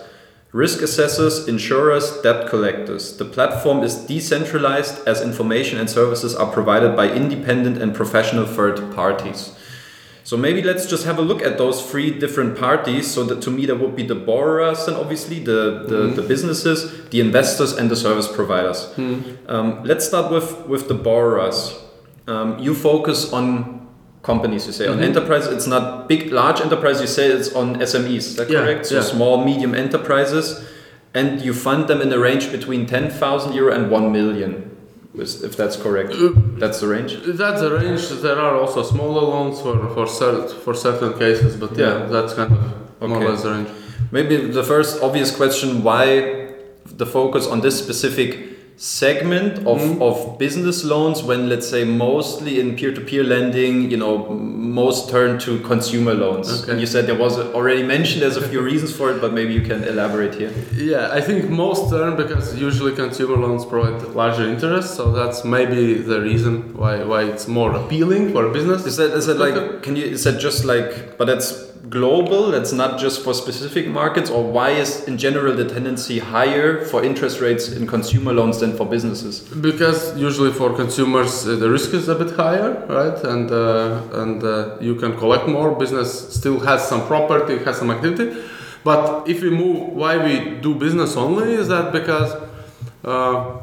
Risk 0.53 0.81
assessors, 0.81 1.47
insurers, 1.47 2.23
debt 2.23 2.49
collectors. 2.49 3.19
The 3.19 3.27
platform 3.27 3.83
is 3.83 3.95
decentralized 3.95 5.07
as 5.07 5.21
information 5.21 5.79
and 5.79 5.91
services 5.91 6.35
are 6.35 6.51
provided 6.51 6.97
by 6.97 7.11
independent 7.11 7.83
and 7.83 7.95
professional 7.95 8.47
third 8.47 8.95
parties. 8.95 9.55
So 10.25 10.37
maybe 10.37 10.63
let's 10.63 10.85
just 10.87 11.05
have 11.07 11.19
a 11.19 11.23
look 11.23 11.43
at 11.43 11.57
those 11.59 11.81
three 11.91 12.11
different 12.11 12.59
parties. 12.59 13.11
So 13.11 13.25
that 13.25 13.41
to 13.43 13.51
me, 13.51 13.67
that 13.67 13.77
would 13.81 13.97
be 13.97 14.03
the 14.07 14.15
borrowers 14.15 14.87
and 14.89 14.97
obviously 14.97 15.39
the, 15.41 15.85
the, 15.89 15.97
Mhm. 16.09 16.17
the 16.17 16.23
businesses, 16.23 16.93
the 17.11 17.21
investors, 17.21 17.73
and 17.73 17.91
the 17.91 17.97
service 17.97 18.29
providers. 18.29 18.89
Um, 19.49 19.83
let's 19.85 20.07
start 20.07 20.31
with, 20.31 20.67
with 20.67 20.89
the 20.89 20.95
borrowers. 20.95 21.75
Um, 22.27 22.59
you 22.59 22.75
focus 22.75 23.33
on 23.33 23.87
companies, 24.23 24.67
you 24.67 24.73
say, 24.73 24.87
on 24.87 24.99
Mhm. 24.99 25.05
enterprise. 25.05 25.47
It's 25.47 25.67
not 25.67 26.09
big, 26.09 26.31
large 26.33 26.61
enterprise. 26.61 27.01
You 27.01 27.07
say 27.07 27.29
it's 27.29 27.55
on 27.55 27.81
SMEs. 27.81 28.27
Is 28.27 28.37
that 28.37 28.51
Yeah, 28.51 28.61
correct? 28.61 28.87
So 28.87 28.97
yeah. 28.97 29.01
small, 29.03 29.43
medium 29.45 29.75
enterprises, 29.75 30.61
and 31.15 31.41
you 31.41 31.55
fund 31.55 31.89
them 31.89 32.03
in 32.03 32.13
a 32.13 32.19
range 32.19 32.53
between 32.53 32.85
ten 32.85 33.09
thousand 33.09 33.55
euro 33.55 33.73
and 33.73 33.91
one 33.91 34.13
million. 34.13 34.53
If 35.21 35.57
that's 35.57 35.77
correct, 35.77 36.13
Uh, 36.13 36.31
that's 36.59 36.79
the 36.81 36.89
range. 36.89 37.13
That's 37.27 37.61
the 37.61 37.71
range. 37.81 38.03
There 38.23 38.39
are 38.39 38.55
also 38.63 38.83
smaller 38.83 39.23
loans 39.35 39.61
for 39.61 39.77
for, 39.95 40.07
cer- 40.07 40.49
for 40.65 40.75
certain 40.75 41.13
cases, 41.19 41.57
but 41.57 41.71
yeah, 41.77 41.87
Yeah. 41.87 42.07
that's 42.15 42.33
kind 42.35 42.51
of 42.53 42.59
more 43.09 43.19
Okay. 43.19 43.27
or 43.27 43.31
less 43.31 43.43
the 43.43 43.51
range. 43.51 43.69
Maybe 44.13 44.35
the 44.59 44.63
first 44.63 45.03
obvious 45.03 45.31
question: 45.41 45.69
Why 45.83 46.07
the 47.01 47.07
focus 47.07 47.47
on 47.47 47.61
this 47.61 47.77
specific 47.85 48.29
segment 48.79 49.59
of, 49.67 49.81
Mhm. 49.81 50.01
of 50.01 50.39
business 50.39 50.85
loans 50.85 51.23
when, 51.23 51.49
let's 51.49 51.69
say, 51.69 51.83
mostly 51.85 52.61
in 52.61 52.77
peer-to-peer 52.77 53.25
lending, 53.25 53.91
you 53.91 53.97
know, 53.97 54.17
most 54.83 55.11
turn 55.11 55.37
to 55.41 55.59
consumer 55.61 56.15
loans? 56.15 56.49
Okay. 56.63 56.71
And 56.73 56.81
you 56.81 56.87
said 56.87 57.07
there 57.09 57.19
was 57.19 57.37
already 57.39 57.83
mentioned. 57.83 58.23
There's 58.23 58.37
a 58.37 58.49
few 58.53 58.61
reasons 58.61 58.93
for 58.93 59.11
it, 59.11 59.21
but 59.21 59.33
maybe 59.33 59.53
you 59.53 59.63
can 59.63 59.83
elaborate 59.83 60.35
here. 60.37 60.51
Yeah, 60.77 61.11
I 61.13 61.21
think 61.21 61.51
most 61.51 61.91
turn 61.91 62.15
because 62.17 62.55
usually 62.57 62.93
consumer 62.93 63.37
loans 63.37 63.65
provide 63.65 64.15
larger 64.15 64.45
interest, 64.45 64.95
so 64.95 65.11
that's 65.11 65.45
maybe 65.45 65.95
the 65.95 66.21
reason 66.21 66.53
why 66.77 67.03
why 67.03 67.23
it's 67.25 67.49
more 67.49 67.73
appealing 67.75 68.33
for 68.33 68.49
business. 68.59 68.87
Is 68.87 68.97
that 68.97 69.11
is 69.13 69.27
that 69.27 69.39
like? 69.39 69.83
Can 69.83 69.97
you? 69.97 70.05
Is 70.05 70.23
that 70.25 70.39
just 70.39 70.65
like? 70.65 71.19
But 71.19 71.27
that's 71.27 71.49
global. 71.89 72.51
That's 72.51 72.73
not 72.73 72.99
just 72.99 73.23
for 73.23 73.35
specific 73.35 73.89
markets. 73.89 74.31
Or 74.31 74.43
why 74.45 74.71
is 74.71 75.07
in 75.09 75.19
general 75.19 75.55
the 75.55 75.69
tendency 75.69 76.19
higher 76.19 76.85
for 76.85 77.05
interest 77.05 77.41
rates 77.41 77.69
in 77.69 77.87
consumer 77.87 78.33
loans 78.33 78.61
than 78.61 78.77
for 78.77 78.87
businesses? 78.87 79.41
Because 79.41 80.17
usually 80.17 80.53
for 80.53 80.75
consumers 80.75 81.47
uh, 81.47 81.57
the 81.57 81.71
risk 81.71 81.95
is 81.95 82.09
a 82.09 82.15
bit 82.15 82.35
higher, 82.37 82.85
right? 82.89 83.19
And 83.25 83.51
uh, 83.51 84.03
and 84.23 84.43
uh, 84.43 84.77
you 84.81 84.95
can 84.97 85.17
collect 85.17 85.49
more. 85.49 85.75
Business 85.75 86.35
still 86.35 86.61
has 86.61 86.87
some 86.87 87.07
property, 87.07 87.59
has 87.65 87.79
some 87.79 87.91
activity. 87.91 88.43
But 88.85 89.29
if 89.29 89.43
we 89.43 89.51
move, 89.51 89.89
why 89.89 90.17
we 90.17 90.61
do 90.61 90.75
business 90.75 91.17
only 91.17 91.55
is 91.55 91.69
that 91.69 91.93
because 91.93 92.33
uh, 93.05 93.61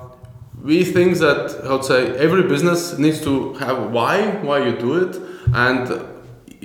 we 0.63 0.83
think 0.83 1.17
that 1.17 1.61
I 1.63 1.71
would 1.71 1.85
say 1.85 2.15
every 2.17 2.43
business 2.43 2.97
needs 2.97 3.21
to 3.21 3.53
have 3.55 3.91
why 3.91 4.31
why 4.41 4.65
you 4.65 4.77
do 4.77 4.95
it 5.03 5.15
and 5.53 6.14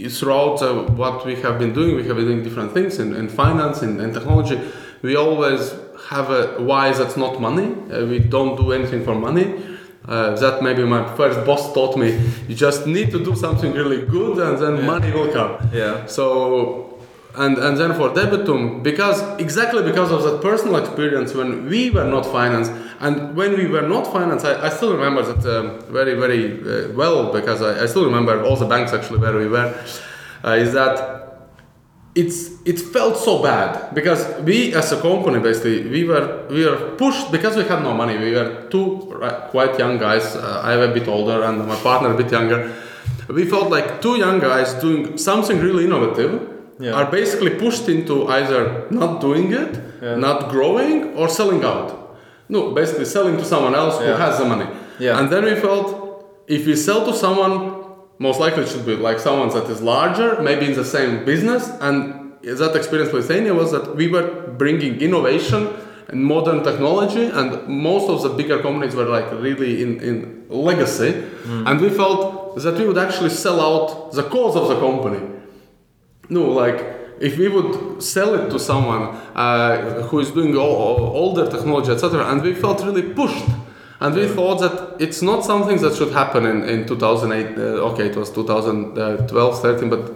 throughout 0.08 0.62
uh, 0.62 0.84
what 1.00 1.24
we 1.26 1.34
have 1.36 1.58
been 1.58 1.72
doing 1.72 1.96
we 1.96 2.04
have 2.06 2.16
been 2.16 2.26
doing 2.26 2.42
different 2.42 2.72
things 2.72 2.98
in, 2.98 3.14
in 3.14 3.28
finance 3.28 3.82
in, 3.82 4.00
in 4.00 4.12
technology. 4.12 4.58
We 5.02 5.16
always 5.16 5.74
have 6.08 6.30
a 6.30 6.60
why 6.62 6.92
that's 6.92 7.16
not 7.16 7.40
money. 7.40 7.74
Uh, 7.92 8.06
we 8.06 8.18
don't 8.18 8.56
do 8.56 8.72
anything 8.72 9.04
for 9.04 9.14
money. 9.14 9.46
Uh, 10.06 10.34
that 10.40 10.62
maybe 10.62 10.82
my 10.84 11.04
first 11.16 11.44
boss 11.46 11.72
taught 11.72 11.96
me. 11.96 12.10
You 12.48 12.54
just 12.54 12.86
need 12.86 13.10
to 13.12 13.22
do 13.24 13.34
something 13.36 13.72
really 13.72 14.02
good 14.06 14.38
and 14.38 14.58
then 14.58 14.76
Yeah. 14.78 14.86
money 14.86 15.12
will 15.12 15.30
come. 15.32 15.52
Yeah. 15.72 16.06
so, 16.06 16.89
and 17.36 17.58
and 17.58 17.76
then 17.76 17.94
for 17.94 18.10
debitum, 18.10 18.82
because 18.82 19.22
exactly 19.40 19.82
because 19.82 20.10
of 20.10 20.22
that 20.24 20.42
personal 20.42 20.76
experience 20.76 21.34
when 21.34 21.68
we 21.68 21.90
were 21.90 22.04
not 22.04 22.26
financed, 22.26 22.72
and 23.00 23.36
when 23.36 23.56
we 23.56 23.66
were 23.66 23.86
not 23.88 24.12
financed, 24.12 24.44
I, 24.44 24.66
I 24.66 24.68
still 24.68 24.92
remember 24.92 25.22
that 25.22 25.58
um, 25.58 25.80
very 25.92 26.14
very 26.14 26.60
uh, 26.60 26.92
well 26.92 27.32
because 27.32 27.62
I, 27.62 27.84
I 27.84 27.86
still 27.86 28.04
remember 28.04 28.42
all 28.42 28.56
the 28.56 28.66
banks 28.66 28.92
actually 28.92 29.18
where 29.18 29.36
we 29.36 29.48
were. 29.48 29.74
Uh, 30.42 30.52
is 30.52 30.72
that 30.72 31.20
it's 32.14 32.60
it 32.64 32.80
felt 32.80 33.16
so 33.16 33.42
bad 33.42 33.94
because 33.94 34.42
we 34.42 34.74
as 34.74 34.90
a 34.90 35.00
company 35.00 35.38
basically 35.38 35.88
we 35.88 36.02
were 36.04 36.46
we 36.50 36.66
were 36.66 36.96
pushed 36.96 37.30
because 37.30 37.56
we 37.56 37.62
had 37.62 37.82
no 37.82 37.94
money. 37.94 38.18
We 38.18 38.32
were 38.32 38.66
two 38.70 39.06
quite 39.50 39.78
young 39.78 39.98
guys. 39.98 40.34
Uh, 40.34 40.62
I'm 40.64 40.80
a 40.80 40.92
bit 40.92 41.06
older 41.06 41.44
and 41.44 41.66
my 41.66 41.76
partner 41.76 42.12
a 42.12 42.16
bit 42.16 42.32
younger. 42.32 42.74
We 43.28 43.44
felt 43.44 43.70
like 43.70 44.02
two 44.02 44.16
young 44.16 44.40
guys 44.40 44.74
doing 44.74 45.16
something 45.16 45.60
really 45.60 45.84
innovative 45.84 46.59
Yeah. 46.80 46.94
are 46.98 47.10
basically 47.10 47.50
pushed 47.50 47.88
into 47.88 48.26
either 48.28 48.86
not 48.90 49.20
doing 49.20 49.52
it, 49.52 49.72
Yeah. 50.02 50.16
not 50.16 50.48
growing, 50.54 51.14
or 51.18 51.28
selling 51.28 51.62
out. 51.62 51.88
No, 52.48 52.60
basically 52.80 53.04
selling 53.04 53.36
to 53.36 53.44
someone 53.44 53.74
else 53.74 53.98
who 53.98 54.12
has 54.24 54.38
the 54.38 54.44
money. 54.44 54.66
Yeah. 54.98 55.18
And 55.18 55.30
then 55.32 55.44
we 55.44 55.54
felt 55.54 55.86
if 56.46 56.66
we 56.66 56.74
sell 56.74 57.04
to 57.06 57.12
someone, 57.12 57.84
most 58.18 58.40
likely 58.40 58.62
it 58.64 58.68
should 58.68 58.86
be 58.86 58.96
like 58.96 59.18
someone 59.18 59.48
that 59.50 59.68
is 59.70 59.80
larger, 59.80 60.42
maybe 60.42 60.66
in 60.66 60.74
the 60.74 60.84
same 60.84 61.24
business. 61.24 61.70
And 61.80 62.32
that 62.42 62.74
experience 62.74 63.12
with 63.12 63.28
Lithuania 63.28 63.54
was 63.54 63.70
that 63.70 63.94
we 63.96 64.08
were 64.08 64.26
bringing 64.58 65.00
innovation 65.00 65.68
and 66.08 66.24
modern 66.24 66.64
technology, 66.64 67.26
and 67.26 67.68
most 67.68 68.08
of 68.10 68.22
the 68.22 68.30
bigger 68.30 68.58
companies 68.60 68.94
were 68.96 69.04
like 69.04 69.30
really 69.32 69.82
in, 69.82 70.00
in 70.00 70.44
legacy. 70.48 71.12
Mm. 71.44 71.70
And 71.70 71.80
we 71.80 71.88
felt 71.90 72.56
that 72.56 72.74
we 72.74 72.84
would 72.86 72.98
actually 72.98 73.30
sell 73.30 73.60
out 73.60 74.12
the 74.12 74.24
cause 74.24 74.56
of 74.56 74.68
the 74.68 74.78
company. 74.80 75.20
No, 76.30 76.44
like 76.44 77.00
if 77.20 77.36
we 77.36 77.48
would 77.48 78.02
sell 78.02 78.34
it 78.34 78.48
to 78.50 78.58
someone 78.58 79.14
uh, 79.34 80.02
who 80.08 80.20
is 80.20 80.30
doing 80.30 80.56
all, 80.56 80.98
older 81.14 81.50
technology, 81.50 81.92
etc., 81.92 82.24
and 82.30 82.40
we 82.42 82.54
felt 82.54 82.82
really 82.82 83.02
pushed, 83.02 83.44
and 84.00 84.14
we 84.14 84.26
thought 84.26 84.60
that 84.60 84.96
it's 84.98 85.20
not 85.20 85.44
something 85.44 85.76
that 85.82 85.94
should 85.94 86.12
happen 86.12 86.46
in, 86.46 86.62
in 86.62 86.86
2008. 86.86 87.58
Uh, 87.58 87.60
okay, 87.90 88.06
it 88.06 88.16
was 88.16 88.30
2012, 88.30 89.62
13, 89.62 89.90
but 89.90 90.14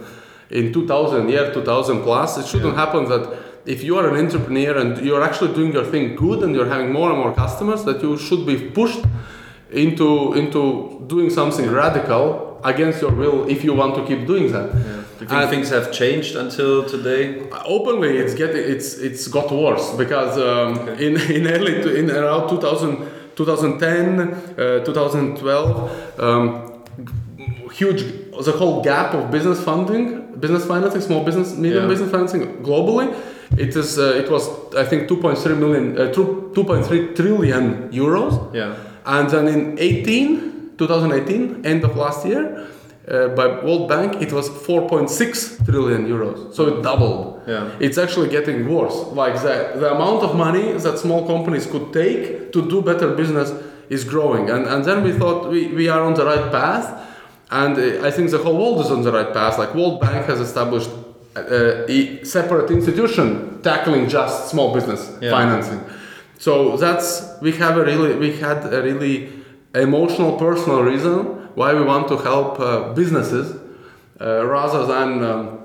in 0.49 0.73
2000, 0.73 1.29
year 1.29 1.53
2000 1.53 2.01
plus, 2.01 2.37
it 2.37 2.47
shouldn't 2.47 2.75
happen 2.75 3.05
that 3.05 3.37
if 3.65 3.83
you 3.83 3.97
are 3.97 4.09
an 4.09 4.25
entrepreneur 4.25 4.77
and 4.77 5.05
you're 5.05 5.23
actually 5.23 5.53
doing 5.53 5.73
your 5.73 5.85
thing 5.85 6.15
good 6.15 6.43
and 6.43 6.55
you're 6.55 6.69
having 6.69 6.91
more 6.91 7.11
and 7.11 7.19
more 7.19 7.33
customers, 7.33 7.83
that 7.83 8.01
you 8.01 8.17
should 8.17 8.45
be 8.45 8.69
pushed 8.69 9.03
into 9.71 10.33
into 10.33 11.03
doing 11.07 11.29
something 11.29 11.69
radical 11.69 12.44
against 12.71 13.01
your 13.01 13.11
will 13.21 13.47
if 13.49 13.63
you 13.63 13.73
want 13.81 13.93
to 13.95 14.01
keep 14.09 14.21
doing 14.27 14.51
that. 14.51 14.67
Do 15.17 15.23
you 15.23 15.29
think 15.29 15.49
things 15.49 15.69
have 15.69 15.87
changed 16.01 16.35
until 16.35 16.83
today? 16.93 17.21
Openly, 17.65 18.17
it's 18.21 18.33
getting 18.41 18.63
it's 18.73 18.89
it's 19.07 19.27
got 19.27 19.47
worse 19.51 19.87
because 20.01 20.33
um, 20.37 20.77
Okay. 20.79 21.07
in 21.07 21.13
in 21.37 21.43
early 21.55 21.73
to, 21.83 21.89
in 21.95 22.11
around 22.11 22.49
2000, 22.49 22.97
2010, 23.35 24.19
uh, 24.59 24.83
2012, 24.83 26.19
um, 26.19 26.83
huge 27.73 28.01
the 28.43 28.51
whole 28.51 28.81
gap 28.83 29.13
of 29.13 29.31
business 29.31 29.59
funding, 29.63 30.35
business 30.39 30.65
financing, 30.65 31.01
small 31.01 31.23
business, 31.23 31.55
medium 31.55 31.83
Yeah. 31.83 31.89
business 31.89 32.11
financing 32.11 32.41
globally. 32.63 33.07
It 33.57 33.75
is 33.75 33.97
uh, 33.97 34.21
it 34.21 34.29
was 34.29 34.49
I 34.75 34.83
think 34.83 35.07
2.3 35.07 35.57
million, 35.57 35.97
uh, 35.97 36.11
2.3 36.11 37.15
trillion 37.15 37.89
euros. 37.91 38.33
Yeah. 38.53 38.75
And 39.05 39.29
then 39.29 39.47
in 39.47 39.77
18, 39.79 40.54
2018, 40.77 41.65
end 41.65 41.83
of 41.83 41.95
last 41.95 42.25
year, 42.25 42.67
uh, 43.07 43.27
by 43.29 43.47
World 43.47 43.87
Bank, 43.87 44.21
it 44.21 44.31
was 44.33 44.49
4.6 44.49 45.65
trillion 45.65 46.07
euros. 46.07 46.53
So 46.55 46.67
it 46.67 46.81
doubled. 46.81 47.41
Yeah. 47.47 47.69
It's 47.79 47.97
actually 47.97 48.29
getting 48.29 48.67
worse. 48.67 48.95
Like 49.13 49.35
the, 49.41 49.73
the 49.79 49.93
amount 49.93 50.23
of 50.23 50.35
money 50.35 50.73
that 50.73 50.97
small 50.97 51.27
companies 51.27 51.67
could 51.67 51.93
take 51.93 52.51
to 52.51 52.67
do 52.67 52.81
better 52.81 53.13
business 53.13 53.51
is 53.89 54.03
growing. 54.03 54.49
And, 54.49 54.65
and 54.65 54.83
then 54.83 55.03
we 55.03 55.11
thought 55.11 55.49
we, 55.51 55.67
we 55.67 55.87
are 55.87 56.01
on 56.01 56.15
the 56.15 56.25
right 56.25 56.51
path. 56.51 57.01
And 57.51 57.77
uh, 57.77 58.07
I 58.07 58.09
think 58.09 58.31
the 58.31 58.39
whole 58.39 58.57
world 58.57 58.83
is 58.85 58.91
on 58.91 59.03
the 59.03 59.11
right 59.11 59.31
path. 59.31 59.59
Like 59.59 59.75
World 59.75 60.01
Bank 60.01 60.25
has 60.25 60.39
established 60.39 60.89
uh, 61.35 61.85
a 61.87 62.23
separate 62.23 62.71
institution 62.71 63.61
tackling 63.61 64.09
just 64.09 64.49
small 64.49 64.73
business 64.73 65.11
Yeah. 65.21 65.29
financing. 65.29 65.81
So 66.39 66.75
that's 66.77 67.23
we 67.41 67.51
have 67.53 67.77
a 67.77 67.83
really 67.85 68.15
we 68.15 68.35
had 68.37 68.65
a 68.73 68.81
really 68.81 69.29
emotional 69.81 70.37
personal 70.37 70.81
reason 70.83 71.15
why 71.55 71.73
we 71.73 71.81
want 71.83 72.07
to 72.07 72.17
help 72.17 72.59
uh, 72.59 72.93
businesses 72.93 73.55
uh, 74.21 74.45
rather 74.45 74.85
than 74.85 75.23
um, 75.23 75.59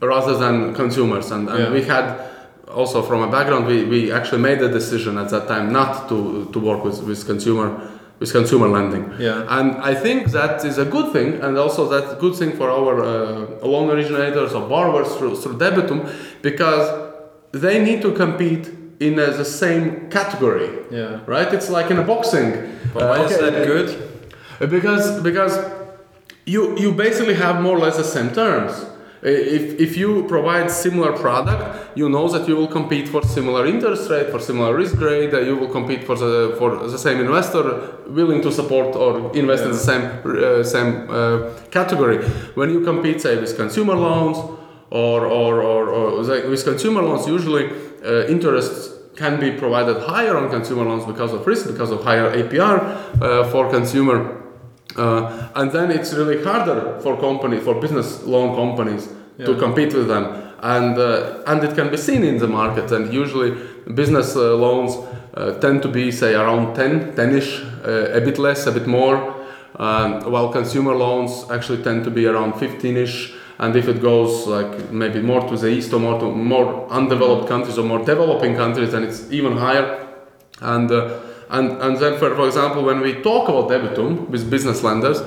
rather 0.00 0.36
than 0.36 0.74
consumers 0.74 1.30
and, 1.30 1.48
and 1.48 1.58
Yeah. 1.58 1.72
we 1.72 1.82
had 1.82 2.20
also 2.68 3.02
from 3.02 3.22
a 3.22 3.30
background 3.30 3.66
we, 3.66 3.84
we 3.84 4.12
actually 4.12 4.42
made 4.42 4.60
a 4.62 4.68
decision 4.68 5.18
at 5.18 5.28
that 5.30 5.48
time 5.48 5.72
not 5.72 6.08
to, 6.08 6.48
to 6.52 6.58
work 6.58 6.84
with, 6.84 7.02
with 7.02 7.24
consumer 7.26 7.68
with 8.18 8.32
consumer 8.32 8.68
lending 8.68 9.04
Yeah. 9.18 9.46
and 9.58 9.76
I 9.82 9.94
think 9.94 10.30
that 10.32 10.64
is 10.64 10.78
a 10.78 10.84
good 10.84 11.12
thing, 11.12 11.34
and 11.42 11.58
also 11.58 11.88
that's 11.88 12.12
a 12.12 12.16
good 12.16 12.34
thing 12.34 12.52
for 12.56 12.70
our 12.70 12.94
uh, 13.04 13.66
loan 13.66 13.90
originators 13.90 14.52
or 14.54 14.66
borrowers 14.68 15.14
through, 15.16 15.36
through 15.36 15.58
debitum, 15.58 16.08
because 16.42 16.86
they 17.52 17.82
need 17.84 18.00
to 18.02 18.12
compete 18.12 18.70
in 19.00 19.18
uh, 19.18 19.26
the 19.36 19.44
same 19.44 20.08
category, 20.10 20.68
Yeah. 20.90 21.20
right? 21.26 21.52
It's 21.52 21.68
like 21.70 21.90
in 21.90 21.98
a 21.98 22.02
boxing. 22.12 22.52
But 22.94 23.02
Uh, 23.02 23.08
why 23.10 23.18
is 23.24 23.38
that 23.38 23.66
good? 23.66 23.88
Because 24.70 25.20
because 25.22 25.54
you 26.46 26.62
you 26.82 26.92
basically 26.92 27.34
have 27.34 27.60
more 27.60 27.76
or 27.76 27.80
less 27.86 27.96
the 27.96 28.04
same 28.16 28.30
terms. 28.30 28.72
If, 29.22 29.80
if 29.80 29.96
you 29.96 30.24
provide 30.28 30.70
similar 30.70 31.12
product, 31.12 31.62
you 31.96 32.08
know 32.08 32.28
that 32.28 32.46
you 32.48 32.54
will 32.54 32.68
compete 32.68 33.08
for 33.08 33.22
similar 33.22 33.66
interest 33.66 34.08
rate, 34.10 34.28
for 34.30 34.38
similar 34.38 34.76
risk 34.76 34.94
grade. 34.96 35.34
Uh, 35.34 35.40
you 35.40 35.56
will 35.56 35.72
compete 35.78 36.04
for 36.04 36.16
the 36.16 36.54
for 36.58 36.68
the 36.94 36.98
same 36.98 37.18
investor 37.26 37.64
willing 38.18 38.40
to 38.42 38.50
support 38.52 38.94
or 38.94 39.10
invest 39.34 39.64
in 39.64 39.72
the 39.72 39.84
same 39.90 40.04
uh, 40.24 40.62
same 40.62 40.90
uh, 41.10 41.38
category. 41.70 42.18
When 42.54 42.68
you 42.70 42.80
compete, 42.84 43.20
say, 43.20 43.34
with 43.36 43.56
consumer 43.56 43.96
loans 43.96 44.36
or 44.90 45.26
or, 45.26 45.52
or, 45.62 45.82
or 45.98 46.06
with 46.52 46.62
consumer 46.64 47.02
loans, 47.02 47.26
usually 47.26 47.64
uh, 48.06 48.26
interests 48.26 48.94
can 49.16 49.40
be 49.40 49.50
provided 49.50 49.96
higher 50.02 50.36
on 50.36 50.50
consumer 50.50 50.84
loans 50.84 51.04
because 51.04 51.32
of 51.32 51.46
risk, 51.46 51.66
because 51.66 51.90
of 51.90 52.04
higher 52.04 52.30
APR 52.36 53.22
uh, 53.22 53.50
for 53.50 53.70
consumer. 53.70 54.42
Uh, 54.96 55.48
and 55.56 55.72
then 55.72 55.90
it's 55.90 56.12
really 56.14 56.42
harder 56.44 57.00
for 57.00 57.18
company 57.18 57.58
for 57.60 57.80
business 57.80 58.22
loan 58.22 58.54
companies 58.54 59.08
to 59.38 59.54
compete 59.58 59.92
with 59.92 60.08
them 60.08 60.46
and 60.62 60.98
uh, 60.98 61.42
and 61.46 61.62
it 61.62 61.74
can 61.74 61.90
be 61.90 61.96
seen 61.96 62.24
in 62.24 62.38
the 62.38 62.48
market 62.48 62.90
and 62.92 63.12
usually 63.12 63.50
business 63.94 64.36
uh, 64.36 64.54
loans 64.56 64.96
uh, 65.34 65.58
tend 65.60 65.82
to 65.82 65.88
be 65.88 66.10
say 66.10 66.34
around 66.34 66.74
10 66.74 67.12
10ish 67.12 67.50
uh, 67.84 68.16
a 68.16 68.20
bit 68.20 68.38
less 68.38 68.66
a 68.66 68.72
bit 68.72 68.86
more 68.86 69.34
um, 69.76 70.32
while 70.32 70.50
consumer 70.50 70.94
loans 70.94 71.44
actually 71.50 71.82
tend 71.82 72.04
to 72.04 72.10
be 72.10 72.26
around 72.26 72.54
15ish 72.54 73.34
and 73.58 73.74
if 73.76 73.88
it 73.88 74.02
goes 74.02 74.46
like 74.46 74.90
maybe 74.90 75.20
more 75.20 75.40
to 75.48 75.56
the 75.56 75.68
east 75.68 75.92
or 75.92 76.00
more 76.00 76.18
to 76.20 76.26
more 76.26 76.88
undeveloped 76.90 77.48
countries 77.48 77.78
or 77.78 77.84
more 77.84 78.04
developing 78.04 78.54
countries 78.54 78.92
then 78.92 79.02
it's 79.02 79.30
even 79.30 79.56
higher 79.56 80.06
and 80.60 80.90
uh, 80.90 81.18
and 81.50 81.70
and 81.82 81.96
then 81.98 82.18
for, 82.18 82.34
for 82.34 82.46
example 82.46 82.82
when 82.82 83.00
we 83.00 83.14
talk 83.22 83.48
about 83.48 83.68
debitum 83.70 84.28
with 84.28 84.50
business 84.50 84.82
lenders 84.82 85.20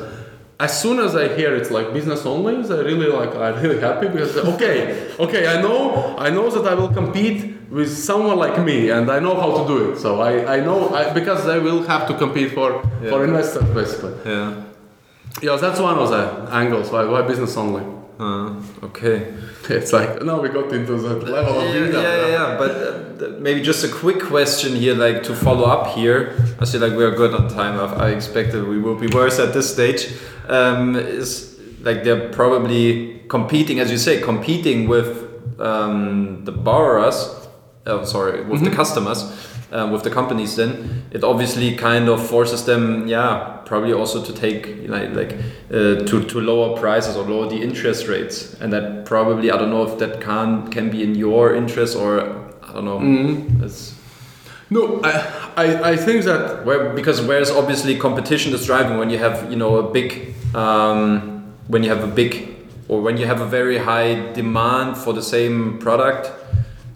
as 0.60 0.78
soon 0.78 1.00
as 1.00 1.15
I 1.15 1.34
hear 1.36 1.56
it's 1.56 1.72
like 1.72 1.94
business 1.94 2.26
only, 2.26 2.56
I 2.56 2.82
really 2.82 3.08
like 3.08 3.34
are 3.34 3.54
really 3.62 3.80
happy 3.80 4.10
because 4.10 4.36
okay, 4.36 5.10
okay, 5.20 5.48
I 5.48 5.62
know 5.62 6.18
I 6.18 6.30
know 6.30 6.50
that 6.50 6.70
I 6.70 6.74
will 6.76 6.89
compete 6.89 7.56
with 7.70 7.98
someone 7.98 8.38
like 8.38 8.62
me 8.63 8.89
and 8.89 9.10
I 9.10 9.20
know 9.20 9.39
how 9.39 9.62
to 9.62 9.68
do 9.68 9.92
it. 9.92 10.00
So 10.00 10.20
I, 10.20 10.58
I 10.58 10.60
know 10.60 10.89
I, 10.89 11.13
because 11.13 11.46
they 11.46 11.60
will 11.60 11.84
have 11.84 12.08
to 12.10 12.13
compete 12.13 12.52
for 12.52 12.84
for 13.08 13.24
investors 13.24 13.63
basically. 13.74 14.15
Yeah. 14.26 14.65
Yeah, 15.42 15.56
that's 15.56 15.80
one 15.80 15.98
of 15.98 16.10
the 16.10 16.54
angles 16.54 16.92
why 16.92 17.06
why 17.06 17.22
business 17.22 17.56
only. 17.56 17.99
Uh, 18.19 18.62
okay. 18.84 19.34
It's 19.69 19.93
like 19.93 20.21
now 20.23 20.41
we 20.41 20.49
got 20.49 20.73
into 20.73 20.97
that 20.97 21.23
level 21.23 21.60
of 21.62 21.73
yeah, 21.73 21.86
yeah, 21.86 22.01
yeah, 22.01 22.27
yeah. 22.27 22.58
But 22.58 22.71
uh, 23.21 23.39
maybe 23.39 23.62
just 23.62 23.84
a 23.84 23.88
quick 23.88 24.19
question 24.19 24.75
here, 24.75 24.95
like 24.95 25.23
to 25.23 25.36
follow 25.36 25.65
up 25.65 25.95
here. 25.95 26.36
I 26.60 26.65
feel 26.65 26.82
like 26.82 26.93
we're 26.93 27.15
good 27.15 27.34
on 27.34 27.47
time. 27.47 27.79
I, 27.79 28.08
I 28.08 28.10
expected 28.10 28.67
we 28.67 28.79
will 28.79 28.95
be 28.95 29.08
worse 29.08 29.39
at 29.39 29.53
this 29.53 29.71
stage. 29.71 30.12
Um, 30.47 30.95
is 30.95 31.60
like 31.82 32.03
they're 32.03 32.29
probably 32.29 33.21
competing, 33.29 33.79
as 33.79 33.89
you 33.91 33.97
say, 33.97 34.19
competing 34.21 34.88
with 34.88 35.29
um, 35.62 36.43
the 36.43 36.51
borrowers. 36.51 37.36
Oh, 37.86 38.03
sorry, 38.03 38.43
with 38.43 38.63
the 38.63 38.71
customers, 38.71 39.23
um, 39.71 39.91
with 39.91 40.03
the 40.03 40.10
companies. 40.10 40.55
Then 40.55 41.05
it 41.12 41.23
obviously 41.23 41.75
kind 41.75 42.10
of 42.10 42.25
forces 42.27 42.65
them, 42.65 43.08
yeah, 43.08 43.59
probably 43.69 43.93
also 43.93 44.21
to 44.21 44.34
take 44.34 44.89
like 44.89 45.13
like 45.13 45.34
uh, 45.71 46.03
to 46.10 46.23
to 46.32 46.41
lower 46.41 46.75
prices 46.77 47.15
or 47.15 47.23
lower 47.23 47.47
the 47.47 47.62
interest 47.62 48.08
rates, 48.08 48.55
and 48.60 48.73
that 48.73 49.05
probably 49.05 49.51
I 49.51 49.58
don't 49.58 49.69
know 49.69 49.86
if 49.89 49.99
that 49.99 50.19
can 50.19 50.67
can 50.71 50.89
be 50.89 51.03
in 51.03 51.15
your 51.15 51.55
interest 51.55 51.95
or 51.95 52.10
I 52.67 52.73
don't 52.73 52.86
know. 52.86 52.99
It's 53.65 53.93
No, 54.71 55.01
I, 55.03 55.12
I, 55.63 55.65
I 55.91 55.95
think 55.95 56.25
that 56.25 56.65
where 56.65 56.93
because 56.93 57.21
whereas 57.21 57.49
obviously 57.51 57.97
competition 57.97 58.53
is 58.53 58.65
driving 58.65 58.97
when 58.97 59.10
you 59.10 59.19
have 59.19 59.49
you 59.51 59.58
know 59.58 59.77
a 59.77 59.91
big 59.91 60.36
um, 60.55 61.53
when 61.67 61.84
you 61.84 61.89
have 61.89 62.03
a 62.03 62.12
big 62.21 62.34
or 62.88 63.01
when 63.01 63.17
you 63.17 63.27
have 63.27 63.41
a 63.41 63.45
very 63.45 63.77
high 63.77 64.34
demand 64.34 64.97
for 64.97 65.13
the 65.13 65.21
same 65.21 65.77
product. 65.77 66.32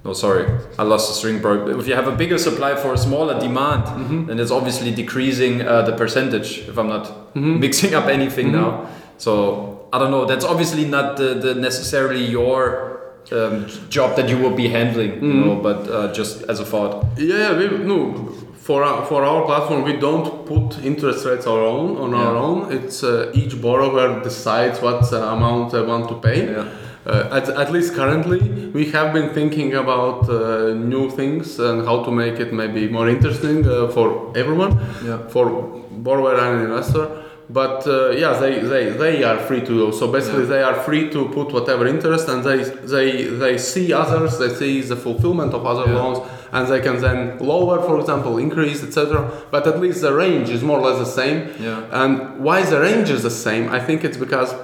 No, 0.05 0.11
sorry, 0.13 0.45
I 0.77 0.83
lost 0.83 1.07
the 1.09 1.15
string. 1.15 1.39
Bro. 1.41 1.79
If 1.79 1.87
you 1.87 1.95
have 1.95 2.07
a 2.07 2.15
bigger 2.15 2.37
supply 2.37 2.75
for 2.75 2.93
a 2.93 2.97
smaller 2.97 3.39
demand, 3.39 4.27
then 4.27 4.37
it's 4.39 4.51
obviously 4.51 4.91
decreasing 4.93 5.61
uh, 5.61 5.83
the 5.83 5.93
percentage. 5.95 6.59
If 6.67 6.77
I'm 6.77 6.89
not 6.89 7.33
mixing 7.35 7.93
up 7.95 8.07
anything 8.07 8.51
now, 8.51 8.87
so 9.17 9.87
I 9.93 9.99
don't 9.99 10.11
know. 10.11 10.25
That's 10.25 10.43
obviously 10.45 10.85
not 10.85 11.17
the, 11.17 11.35
the 11.35 11.55
necessarily 11.55 12.25
your 12.25 13.01
um, 13.31 13.65
job 13.89 14.17
that 14.17 14.27
you 14.27 14.37
will 14.37 14.55
be 14.55 14.67
handling, 14.67 15.23
you 15.23 15.33
know, 15.45 15.55
but 15.55 15.87
uh, 15.89 16.11
just 16.13 16.43
as 16.43 16.59
a 16.59 16.65
thought. 16.65 17.05
Yeah, 17.17 17.57
we 17.57 17.69
no 17.77 18.29
for 18.57 18.81
our, 18.83 19.05
for 19.05 19.25
our 19.25 19.43
platform 19.45 19.83
we 19.83 19.93
don't 19.97 20.45
put 20.45 20.83
interest 20.85 21.25
rates 21.25 21.45
our 21.45 21.59
own 21.59 21.97
on 21.97 22.13
our 22.13 22.35
own. 22.35 22.71
It's 22.71 23.03
uh, 23.03 23.31
each 23.33 23.61
borrower 23.61 24.21
decides 24.23 24.81
what 24.81 25.11
uh, 25.13 25.17
amount 25.17 25.71
they 25.73 25.81
want 25.81 26.07
to 26.09 26.15
pay. 26.15 26.51
Yeah. 26.51 26.67
Uh, 27.05 27.27
at, 27.37 27.49
at 27.49 27.71
least 27.71 27.93
currently, 27.95 28.39
we 28.73 28.85
have 28.91 29.11
been 29.13 29.29
thinking 29.33 29.73
about 29.73 30.29
uh, 30.29 30.73
new 30.73 31.09
things 31.09 31.59
and 31.59 31.85
how 31.85 32.03
to 32.03 32.11
make 32.11 32.39
it 32.39 32.53
maybe 32.53 32.87
more 32.87 33.09
interesting 33.09 33.67
uh, 33.67 33.87
for 33.89 34.31
everyone, 34.37 34.79
Yeah. 35.05 35.17
for 35.27 35.45
borrower 35.91 36.35
and 36.39 36.61
investor. 36.69 37.07
But 37.49 37.85
uh, 37.85 38.11
yeah, 38.11 38.39
they, 38.39 38.59
they, 38.61 38.89
they 38.91 39.23
are 39.25 39.37
free 39.37 39.59
to 39.59 39.65
do. 39.67 39.91
So 39.91 40.07
basically, 40.07 40.43
Yeah. 40.43 40.49
they 40.55 40.63
are 40.63 40.75
free 40.75 41.09
to 41.09 41.25
put 41.27 41.51
whatever 41.51 41.85
interest, 41.85 42.29
and 42.29 42.41
they 42.41 42.59
they 42.93 43.23
they 43.25 43.57
see 43.57 43.91
others, 43.91 44.37
they 44.39 44.47
see 44.49 44.79
the 44.81 44.95
fulfillment 44.95 45.53
of 45.53 45.65
other 45.65 45.85
Yeah. 45.91 45.97
loans, 45.99 46.19
and 46.53 46.67
they 46.69 46.79
can 46.79 47.01
then 47.01 47.37
lower, 47.39 47.81
for 47.81 47.99
example, 47.99 48.37
increase, 48.37 48.81
etc. 48.81 49.29
But 49.51 49.67
at 49.67 49.77
least 49.81 49.99
the 50.01 50.13
range 50.13 50.49
is 50.49 50.61
more 50.63 50.79
or 50.79 50.85
less 50.89 50.99
the 50.99 51.11
same. 51.21 51.37
Yeah. 51.59 51.81
And 52.01 52.39
why 52.39 52.63
the 52.63 52.79
range 52.79 53.09
is 53.09 53.23
the 53.23 53.29
same? 53.47 53.67
I 53.77 53.79
think 53.85 54.05
it's 54.05 54.17
because 54.17 54.55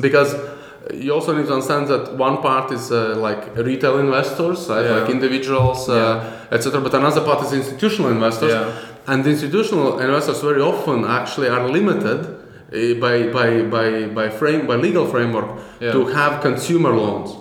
because 0.00 0.34
you 0.94 1.12
also 1.12 1.36
need 1.36 1.46
to 1.46 1.52
understand 1.52 1.88
that 1.88 2.16
one 2.16 2.38
part 2.38 2.72
is 2.72 2.90
uh, 2.90 3.14
like 3.16 3.56
retail 3.56 3.98
investors, 3.98 4.68
right? 4.68 4.84
Yeah. 4.84 4.96
like 5.00 5.10
individuals, 5.10 5.88
uh, 5.88 6.46
etc. 6.50 6.80
But 6.80 6.94
another 6.94 7.20
part 7.20 7.44
is 7.46 7.52
institutional 7.52 8.10
investors, 8.10 8.52
Yeah. 8.52 8.72
and 9.06 9.24
the 9.24 9.30
institutional 9.30 9.98
investors 10.00 10.40
very 10.40 10.60
often 10.62 11.04
actually 11.04 11.48
are 11.48 11.68
limited 11.68 12.20
uh, 12.26 12.94
by 13.00 13.28
by 13.32 13.62
by 13.62 14.06
by 14.06 14.28
frame 14.30 14.66
by 14.66 14.76
legal 14.76 15.06
framework 15.06 15.48
Yeah. 15.80 15.92
to 15.92 16.06
have 16.06 16.40
consumer 16.42 16.90
loans, 16.94 17.36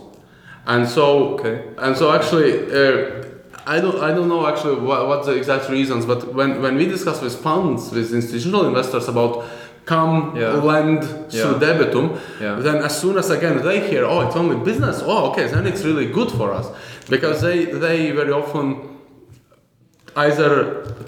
and 0.66 0.88
so 0.88 1.34
Okay. 1.36 1.62
and 1.78 1.96
so 1.98 2.12
actually. 2.12 2.52
Uh, 2.72 3.24
I 3.70 3.82
don't, 3.82 3.98
I 4.02 4.14
don't 4.16 4.30
know 4.30 4.48
actually 4.48 4.80
what, 4.80 5.10
what 5.10 5.26
the 5.26 5.34
exact 5.34 5.68
reasons, 5.70 6.06
but 6.06 6.34
when, 6.34 6.62
when 6.62 6.78
we 6.78 6.86
discuss 6.86 7.22
with 7.22 7.36
funds, 7.36 7.92
with 7.92 8.14
institutional 8.14 8.66
investors 8.66 9.10
about 9.10 9.44
come 9.94 10.16
Yeah. 10.36 10.62
lend 10.74 11.02
Yeah. 11.04 11.42
through 11.44 11.58
debitum, 11.66 12.06
Yeah. 12.42 12.60
then 12.66 12.78
as 12.88 12.94
soon 13.02 13.16
as 13.18 13.30
again 13.38 13.56
they 13.68 13.80
hear, 13.90 14.04
oh, 14.06 14.20
it's 14.26 14.36
only 14.36 14.58
business, 14.70 14.98
oh, 15.12 15.30
okay, 15.30 15.46
then 15.54 15.66
it's 15.72 15.84
really 15.90 16.08
good 16.18 16.30
for 16.40 16.48
us 16.60 16.68
because 17.14 17.38
they 17.48 17.58
they 17.84 17.98
very 18.22 18.34
often 18.42 18.66
either 20.16 20.52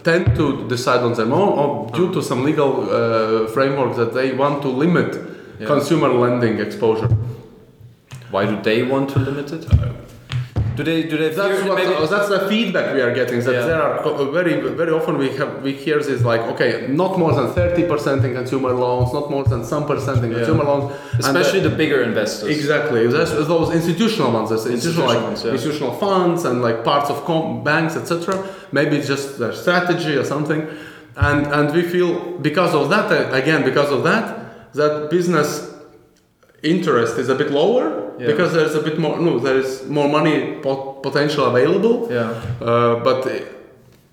tend 0.03 0.25
to 0.35 0.45
decide 0.67 1.01
on 1.07 1.13
their 1.13 1.25
own 1.41 1.49
or 1.61 1.69
due 1.97 2.09
to 2.13 2.21
some 2.21 2.43
legal 2.49 2.71
uh, 2.89 3.47
framework 3.55 3.95
that 3.95 4.11
they 4.13 4.31
want 4.43 4.61
to 4.61 4.69
limit 4.83 5.09
Yeah. 5.59 5.67
consumer 5.67 6.09
lending 6.23 6.59
exposure. 6.59 7.09
Why 8.31 8.45
do 8.45 8.55
they 8.67 8.79
want 8.83 9.09
to 9.13 9.19
limit 9.19 9.51
it? 9.51 9.63
Do 10.79 10.85
they 10.91 10.99
do 11.11 11.15
they 11.17 11.29
That's 11.41 11.61
what, 11.67 11.75
maybe? 11.79 11.93
that's 12.13 12.29
the 12.35 12.41
feedback 12.51 12.87
we 12.97 13.01
are 13.07 13.13
getting. 13.19 13.39
That 13.47 13.53
Yeah. 13.57 13.65
there 13.71 13.81
are 13.81 14.31
very 14.39 14.53
very 14.81 14.93
often 14.99 15.13
we 15.23 15.27
have 15.39 15.51
we 15.65 15.71
hear 15.85 15.97
this 16.09 16.21
like 16.31 16.43
okay, 16.53 16.71
not 17.01 17.11
more 17.23 17.33
than 17.39 17.47
thirty 17.59 17.83
percent 17.91 18.19
in 18.27 18.31
consumer 18.41 18.71
loans, 18.83 19.09
not 19.19 19.25
more 19.35 19.43
than 19.51 19.61
some 19.73 19.83
percent 19.91 20.19
in 20.25 20.29
Yeah. 20.31 20.37
consumer 20.37 20.63
loans, 20.71 20.85
Especially 21.25 21.59
the- 21.59 21.69
the 21.69 21.75
bigger 21.81 21.99
investors. 22.11 22.49
Exactly. 22.57 23.01
That's 23.07 23.33
those 23.55 23.69
institutional 23.79 24.31
ones, 24.37 24.47
that's 24.51 24.67
institutional, 24.77 25.07
like 25.13 25.21
ones, 25.29 25.39
yeah. 25.43 25.51
institutional 25.57 25.93
funds 26.05 26.39
and 26.47 26.55
like 26.67 26.77
parts 26.91 27.09
of 27.13 27.17
com- 27.29 27.61
banks, 27.71 27.93
etc. 28.01 28.13
Maybe 28.77 28.93
it's 28.99 29.09
just 29.15 29.25
their 29.41 29.53
strategy 29.63 30.13
or 30.21 30.25
something, 30.33 30.61
and 31.27 31.39
and 31.57 31.65
we 31.77 31.81
feel 31.93 32.09
because 32.49 32.73
of 32.79 32.85
that 32.93 33.07
uh, 33.11 33.41
again 33.41 33.61
because 33.69 33.91
of 33.97 34.01
that 34.09 34.25
that 34.81 34.93
business 35.17 35.49
interest 36.63 37.17
is 37.17 37.29
a 37.29 37.35
bit 37.35 37.51
lower 37.51 37.85
Yeah. 38.19 38.27
because 38.27 38.53
there's 38.53 38.75
a 38.75 38.81
bit 38.81 38.97
more 38.99 39.17
no 39.19 39.39
there 39.39 39.57
is 39.59 39.85
more 39.87 40.09
money 40.09 40.37
pot- 40.63 41.01
potential 41.03 41.45
available. 41.45 42.07
Yeah. 42.11 42.33
Uh, 42.61 42.95
but 43.07 43.19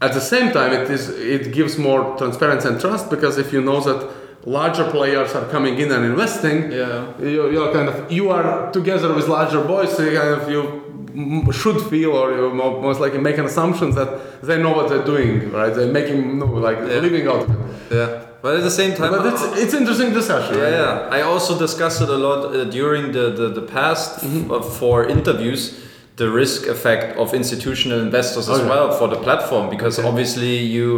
at 0.07 0.13
the 0.13 0.21
same 0.21 0.53
time, 0.53 0.73
it 0.73 0.89
is 0.91 1.09
it 1.11 1.53
gives 1.53 1.77
more 1.79 2.01
transparency 2.19 2.69
and 2.69 2.81
trust 2.81 3.11
because 3.11 3.39
if 3.39 3.53
you 3.53 3.61
know 3.63 3.81
that 3.81 4.01
larger 4.45 4.85
players 4.97 5.35
are 5.35 5.47
coming 5.55 5.75
in 5.79 5.91
and 5.91 6.05
investing, 6.05 6.71
Yeah. 6.71 7.05
you, 7.21 7.51
you're 7.55 7.73
kind 7.73 7.89
of 7.89 7.97
you 8.13 8.31
are 8.31 8.71
together 8.73 9.13
with 9.15 9.27
larger 9.29 9.63
boys, 9.65 9.91
so 9.97 10.03
you 10.05 10.17
kind 10.21 10.35
of 10.41 10.49
you 10.51 10.63
should 11.53 11.81
feel 11.91 12.13
or 12.13 12.31
you 12.37 12.51
mo- 12.51 12.81
most 12.81 13.01
likely 13.01 13.19
make 13.19 13.39
an 13.39 13.47
assumption 13.47 13.91
that 13.95 14.09
they 14.43 14.57
know 14.63 14.73
what 14.79 14.89
they're 14.91 15.05
doing, 15.15 15.51
right? 15.51 15.75
They're 15.75 15.93
making 16.01 16.39
no 16.39 16.47
like 16.47 16.79
Yeah. 16.79 17.01
living 17.07 17.27
out 17.27 17.43
of 17.45 17.51
it. 17.51 17.59
Yeah. 17.91 18.09
But 18.43 18.57
at 18.57 18.63
the 18.63 18.71
same 18.71 18.95
time, 18.95 19.11
But 19.13 19.27
it's 19.33 19.43
it's 19.63 19.75
interesting 19.75 20.13
discussion. 20.13 20.55
yeah, 20.57 20.63
right? 20.65 20.73
yeah. 21.11 21.19
I 21.19 21.23
also 21.23 21.59
discussed 21.59 22.01
it 22.03 22.09
a 22.09 22.17
lot 22.29 22.41
uh, 22.55 22.65
during 22.79 23.13
the 23.13 23.31
the, 23.41 23.49
the 23.61 23.63
past 23.77 24.21
Mm-hmm. 24.23 24.71
four 24.79 24.99
interviews 25.09 25.63
the 26.17 26.31
risk 26.31 26.67
effect 26.67 27.17
of 27.19 27.35
institutional 27.35 28.01
investors 28.01 28.49
as 28.49 28.59
Okay. 28.61 28.69
well 28.69 28.91
for 28.99 29.07
the 29.09 29.17
platform 29.27 29.69
because 29.69 29.99
Okay. 29.99 30.09
obviously 30.09 30.57
you 30.77 30.89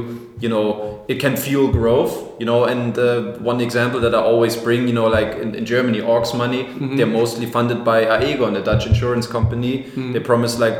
you 0.40 0.48
know 0.48 0.66
it 1.08 1.18
can 1.24 1.34
fuel 1.36 1.66
growth 1.78 2.14
you 2.40 2.46
know 2.46 2.60
and 2.72 2.96
uh, 2.98 3.32
one 3.52 3.60
example 3.68 3.98
that 4.04 4.14
i 4.14 4.20
always 4.32 4.54
bring 4.66 4.86
you 4.90 4.94
know 4.94 5.08
like 5.18 5.30
in, 5.42 5.48
in 5.58 5.64
germany 5.72 6.00
orcs 6.00 6.32
money 6.42 6.62
Mm-hmm. 6.64 6.96
they're 6.96 7.14
mostly 7.20 7.46
funded 7.56 7.78
by 7.84 7.98
aegon 8.26 8.50
the 8.54 8.60
dutch 8.70 8.84
insurance 8.86 9.26
company 9.26 9.74
Mm-hmm. 9.82 10.12
they 10.12 10.20
promised 10.20 10.56
like 10.60 10.76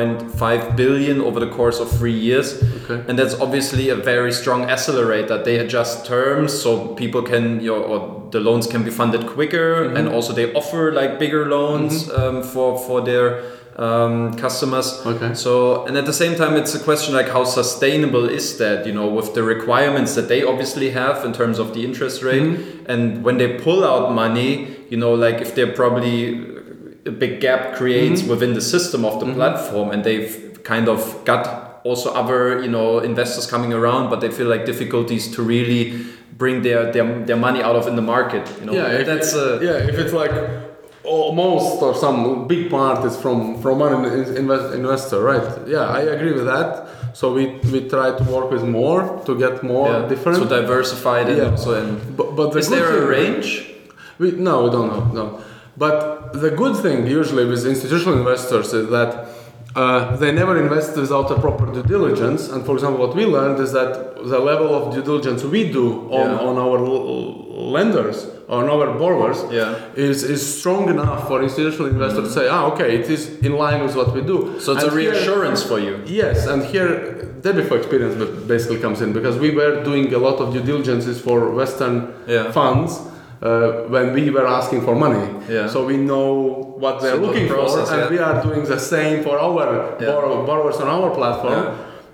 1.5 0.00 0.76
billion 0.76 1.20
over 1.20 1.40
the 1.40 1.48
course 1.48 1.80
of 1.80 1.90
three 1.98 2.12
years 2.28 2.62
Okay. 2.84 3.02
and 3.08 3.18
that's 3.18 3.34
obviously 3.40 3.88
a 3.90 3.96
very 3.96 4.32
strong 4.32 4.60
accelerator 4.70 5.42
they 5.42 5.56
adjust 5.58 6.06
terms 6.06 6.50
so 6.62 6.70
people 6.94 7.22
can 7.22 7.60
you 7.60 7.70
know 7.72 7.82
or 7.82 8.30
the 8.30 8.40
loans 8.40 8.66
can 8.66 8.82
be 8.84 8.90
funded 8.90 9.26
quicker 9.26 9.68
Mm-hmm. 9.80 9.96
and 9.96 10.08
also 10.08 10.32
they 10.32 10.52
offer 10.54 10.92
like 10.92 11.18
bigger 11.18 11.44
loans 11.56 12.08
um, 12.18 12.42
for 12.42 12.78
for 12.86 13.00
their 13.00 13.42
um, 13.76 14.34
customers 14.34 15.00
Okay. 15.06 15.34
so 15.34 15.84
and 15.86 15.96
at 15.96 16.04
the 16.04 16.12
same 16.12 16.34
time 16.36 16.56
it's 16.56 16.74
a 16.74 16.78
question 16.80 17.14
like 17.14 17.28
how 17.28 17.44
sustainable 17.44 18.28
is 18.28 18.58
that 18.58 18.86
you 18.86 18.92
know 18.92 19.06
with 19.08 19.34
the 19.34 19.42
requirements 19.42 20.14
that 20.16 20.28
they 20.28 20.42
obviously 20.42 20.90
have 20.90 21.24
in 21.24 21.32
terms 21.32 21.58
of 21.58 21.72
the 21.74 21.84
interest 21.84 22.22
rate 22.22 22.42
Mm-hmm. 22.42 22.90
and 22.90 23.24
when 23.24 23.38
they 23.38 23.58
pull 23.58 23.84
out 23.84 24.12
money 24.12 24.76
you 24.90 24.96
know 24.96 25.14
like 25.14 25.40
if 25.40 25.54
they're 25.54 25.72
probably 25.72 26.44
a 27.06 27.10
big 27.10 27.40
gap 27.40 27.76
creates 27.76 28.20
Mm-hmm. 28.22 28.30
within 28.30 28.54
the 28.54 28.60
system 28.60 29.04
of 29.04 29.20
the 29.20 29.32
platform 29.32 29.90
and 29.90 30.04
they've 30.04 30.60
kind 30.64 30.88
of 30.88 31.24
got 31.24 31.80
also 31.84 32.12
other 32.12 32.60
you 32.62 32.68
know 32.70 32.98
investors 32.98 33.46
coming 33.46 33.72
around 33.72 34.10
but 34.10 34.20
they 34.20 34.30
feel 34.30 34.48
like 34.48 34.66
difficulties 34.66 35.32
to 35.34 35.42
really 35.42 36.04
bring 36.36 36.62
their 36.62 36.90
their, 36.92 37.06
their 37.24 37.36
money 37.36 37.62
out 37.62 37.76
of 37.76 37.86
in 37.86 37.94
the 37.96 38.02
market 38.02 38.42
you 38.60 38.66
know 38.66 38.72
Yeah, 38.74 38.98
if 39.00 39.06
that's 39.06 39.32
it- 39.32 39.38
uh, 39.38 39.60
yeah. 39.64 39.88
If 39.90 39.96
it's 39.98 40.12
like 40.12 40.32
almost 41.04 41.82
or 41.82 41.94
some 41.94 42.46
big 42.46 42.70
part 42.70 43.04
is 43.04 43.16
from 43.16 43.60
from 43.62 43.78
one 43.78 44.04
invest, 44.04 44.74
investor, 44.74 45.20
right? 45.22 45.46
Yeah, 45.66 45.86
I 45.98 46.00
agree 46.00 46.32
with 46.32 46.46
that. 46.46 46.86
So 47.14 47.32
we 47.32 47.58
we 47.72 47.88
try 47.88 48.16
to 48.18 48.24
work 48.24 48.50
with 48.50 48.64
more 48.64 49.02
to 49.26 49.32
get 49.38 49.62
more 49.62 49.88
yeah, 49.88 50.08
different. 50.08 50.38
so 50.38 50.44
diversified 50.44 51.28
and 51.28 51.38
Yeah. 51.38 51.50
also 51.50 51.74
and 51.80 52.16
but, 52.16 52.36
but 52.36 52.52
the 52.52 52.58
is 52.58 52.68
there 52.68 52.88
a 52.88 53.00
thing- 53.00 53.08
range 53.08 53.66
We, 54.20 54.32
no, 54.32 54.64
we 54.64 54.70
don't 54.70 54.88
know. 54.94 55.02
No, 55.18 55.24
but 55.84 55.96
the 56.44 56.50
good 56.50 56.76
thing 56.84 57.06
usually 57.06 57.46
with 57.46 57.64
institutional 57.66 58.18
investors 58.18 58.68
is 58.74 58.86
that 58.90 59.10
uh, 59.76 60.16
they 60.16 60.32
never 60.32 60.60
invest 60.60 60.96
without 60.96 61.30
a 61.30 61.38
proper 61.40 61.66
due 61.72 61.82
diligence. 61.82 62.48
And 62.48 62.64
for 62.66 62.74
example, 62.74 63.06
what 63.06 63.14
we 63.14 63.24
learned 63.26 63.60
is 63.60 63.72
that 63.72 64.16
the 64.16 64.38
level 64.38 64.74
of 64.74 64.94
due 64.94 65.02
diligence 65.02 65.44
we 65.44 65.70
do 65.70 66.08
on, 66.10 66.30
Yeah. 66.30 66.48
on 66.48 66.58
our 66.58 66.78
l- 66.78 67.70
lenders, 67.72 68.26
on 68.48 68.68
our 68.68 68.86
borrowers, 68.98 69.38
Yeah. 69.52 69.74
is, 69.94 70.24
is 70.24 70.40
strong 70.60 70.88
enough 70.88 71.28
for 71.28 71.40
institutional 71.42 71.88
investors 71.88 72.24
to 72.28 72.32
say, 72.40 72.48
ah, 72.48 72.66
okay, 72.72 72.96
it 72.98 73.08
is 73.08 73.38
in 73.42 73.52
line 73.56 73.82
with 73.84 73.94
what 73.94 74.12
we 74.14 74.22
do. 74.22 74.54
so 74.58 74.72
it's 74.72 74.82
And 74.84 74.92
a 74.92 74.96
here- 75.00 75.12
reassurance 75.12 75.62
for 75.62 75.78
you 75.78 75.94
Yes, 76.06 76.46
and 76.46 76.64
here 76.64 77.16
Debifo 77.42 77.74
experience 77.76 78.14
basically 78.46 78.78
comes 78.80 79.00
in 79.00 79.12
because 79.14 79.38
we 79.38 79.50
were 79.50 79.82
doing 79.82 80.12
a 80.12 80.18
lot 80.18 80.40
of 80.42 80.52
due 80.52 80.60
diligences 80.60 81.20
for 81.20 81.38
Western 81.60 82.08
Yeah. 82.26 82.50
funds 82.52 82.90
uh, 83.42 83.88
when 83.88 84.12
we 84.12 84.30
were 84.30 84.46
asking 84.46 84.82
for 84.82 84.94
money. 84.94 85.26
Yeah. 85.48 85.66
So 85.68 85.84
we 85.86 85.96
know 85.96 86.74
what 86.78 87.00
they're 87.00 87.12
So 87.16 87.20
the 87.20 87.26
looking 87.26 87.48
process, 87.48 87.88
for, 87.88 87.94
and 87.94 88.02
yeah. 88.04 88.10
we 88.10 88.18
are 88.18 88.42
doing 88.42 88.64
the 88.64 88.78
same 88.78 89.22
for 89.22 89.38
our 89.38 89.96
Yeah. 90.00 90.06
borrow- 90.06 90.44
borrowers 90.46 90.76
on 90.76 90.88
our 90.88 91.10
platform. 91.10 91.62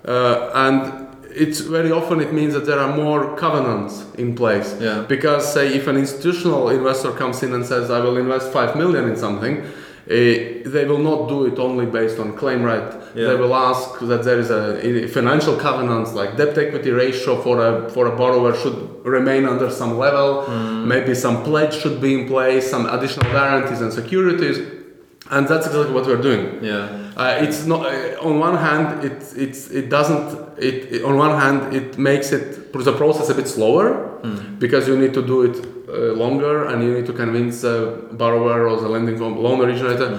Uh, 0.05 0.49
and 0.53 1.07
it's 1.35 1.59
very 1.59 1.91
often 1.91 2.19
it 2.21 2.31
means 2.33 2.53
that 2.53 2.65
there 2.65 2.79
are 2.79 2.95
more 2.95 3.35
covenants 3.35 4.05
in 4.17 4.35
place. 4.35 4.75
Because 5.07 5.53
say 5.53 5.65
if 5.75 5.87
an 5.87 5.97
institutional 5.97 6.69
investor 6.69 7.11
comes 7.11 7.43
in 7.43 7.53
and 7.53 7.65
says 7.65 7.91
I 7.91 7.99
will 7.99 8.17
invest 8.17 8.51
five 8.51 8.75
million 8.75 9.03
in 9.09 9.15
something, 9.15 9.63
eh, 10.09 10.63
they 10.65 10.85
will 10.85 10.99
not 10.99 11.27
do 11.29 11.45
it 11.45 11.59
only 11.59 11.85
based 11.85 12.19
on 12.19 12.35
claim 12.35 12.63
right. 12.63 12.93
Yeah. 13.15 13.29
They 13.29 13.35
will 13.35 13.55
ask 13.55 13.99
that 13.99 14.23
there 14.23 14.39
is 14.39 14.49
a 14.49 15.07
financial 15.07 15.55
covenants 15.57 16.13
like 16.13 16.37
debt 16.37 16.57
equity 16.57 16.91
ratio 16.91 17.41
for 17.41 17.65
a 17.65 17.89
for 17.89 18.07
a 18.07 18.15
borrower 18.15 18.55
should 18.55 19.05
remain 19.05 19.45
under 19.45 19.69
some 19.69 19.97
level. 19.97 20.43
Hmm. 20.43 20.87
Maybe 20.87 21.15
some 21.15 21.43
pledge 21.43 21.73
should 21.81 21.99
be 22.01 22.13
in 22.19 22.27
place, 22.27 22.69
some 22.69 22.85
additional 22.85 23.31
guarantees 23.31 23.81
and 23.81 23.91
securities, 23.91 24.76
and 25.31 25.47
that's 25.47 25.65
exactly 25.67 25.93
what 25.97 26.05
we're 26.09 26.21
doing. 26.29 26.43
yeah 26.71 26.87
Uh, 27.17 27.45
it's 27.45 27.61
not 27.71 27.81
uh, 27.81 28.27
on 28.27 28.33
one 28.47 28.57
hand 28.67 28.85
it 29.07 29.17
it's 29.45 29.61
it 29.79 29.85
doesn't 29.95 30.25
it, 30.69 30.77
it- 30.93 31.03
on 31.09 31.13
one 31.25 31.33
hand 31.43 31.57
it 31.79 31.97
makes 32.09 32.27
it 32.37 32.43
the 32.89 32.93
process 33.01 33.27
a 33.29 33.33
bit 33.39 33.47
slower 33.57 33.87
Hmm. 34.23 34.37
because 34.63 34.83
you 34.89 34.95
need 35.03 35.13
to 35.19 35.21
do 35.33 35.37
it 35.47 35.55
uh, 35.61 35.65
longer 36.23 36.55
and 36.69 36.77
you 36.85 36.91
need 36.97 37.05
to 37.11 37.13
convince 37.23 37.55
the 37.67 37.75
borrower 38.23 38.59
or 38.69 38.75
the 38.83 38.89
lending 38.95 39.17
loan 39.45 39.57
originator 39.65 40.09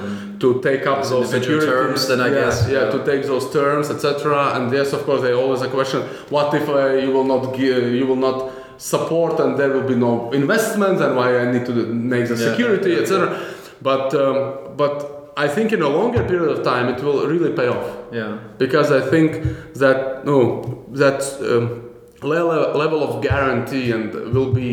to 0.42 0.48
take 0.68 0.82
up 0.92 0.98
Those 1.02 1.30
those 1.32 1.46
terms, 1.70 2.00
then 2.08 2.20
I 2.20 2.28
yeah, 2.28 2.38
guess, 2.40 2.56
yeah, 2.68 2.74
yeah. 2.84 2.90
to 2.94 2.98
take 3.10 3.22
those 3.32 3.46
terms 3.58 3.86
etc 3.94 4.06
and 4.54 4.64
yes 4.78 4.88
of 4.96 5.00
course 5.06 5.20
they 5.26 5.34
always 5.42 5.62
a 5.68 5.70
question 5.78 6.00
what 6.36 6.48
if 6.60 6.66
uh, 6.68 6.78
you 7.04 7.10
will 7.16 7.28
not 7.34 7.42
give 7.62 7.82
you 7.98 8.04
will 8.10 8.22
not 8.28 8.38
support 8.92 9.34
and 9.42 9.50
there 9.60 9.70
will 9.74 9.88
be 9.94 9.98
no 10.08 10.12
investment 10.42 10.96
and 11.04 11.12
why 11.18 11.28
I 11.42 11.44
need 11.54 11.64
to 11.70 11.72
make 12.14 12.24
the 12.32 12.36
Yeah, 12.38 12.48
security 12.50 12.92
etc 13.02 13.10
but 13.82 14.14
um, 14.14 14.76
but 14.76 14.96
I 15.36 15.46
think 15.48 15.72
in 15.72 15.82
a 15.82 15.88
longer 15.88 16.22
period 16.24 16.50
of 16.56 16.64
time 16.64 16.88
it 16.94 17.02
will 17.02 17.26
really 17.26 17.52
pay 17.60 17.68
off 17.68 17.88
yeah 18.12 18.38
because 18.58 18.90
I 18.90 19.00
think 19.12 19.30
that 19.82 20.24
no 20.24 20.38
that 21.02 21.20
um, 21.52 21.84
level 22.22 22.74
level 22.82 23.00
of 23.08 23.22
guarantee 23.22 23.92
and 23.92 24.12
will 24.34 24.52
be 24.52 24.70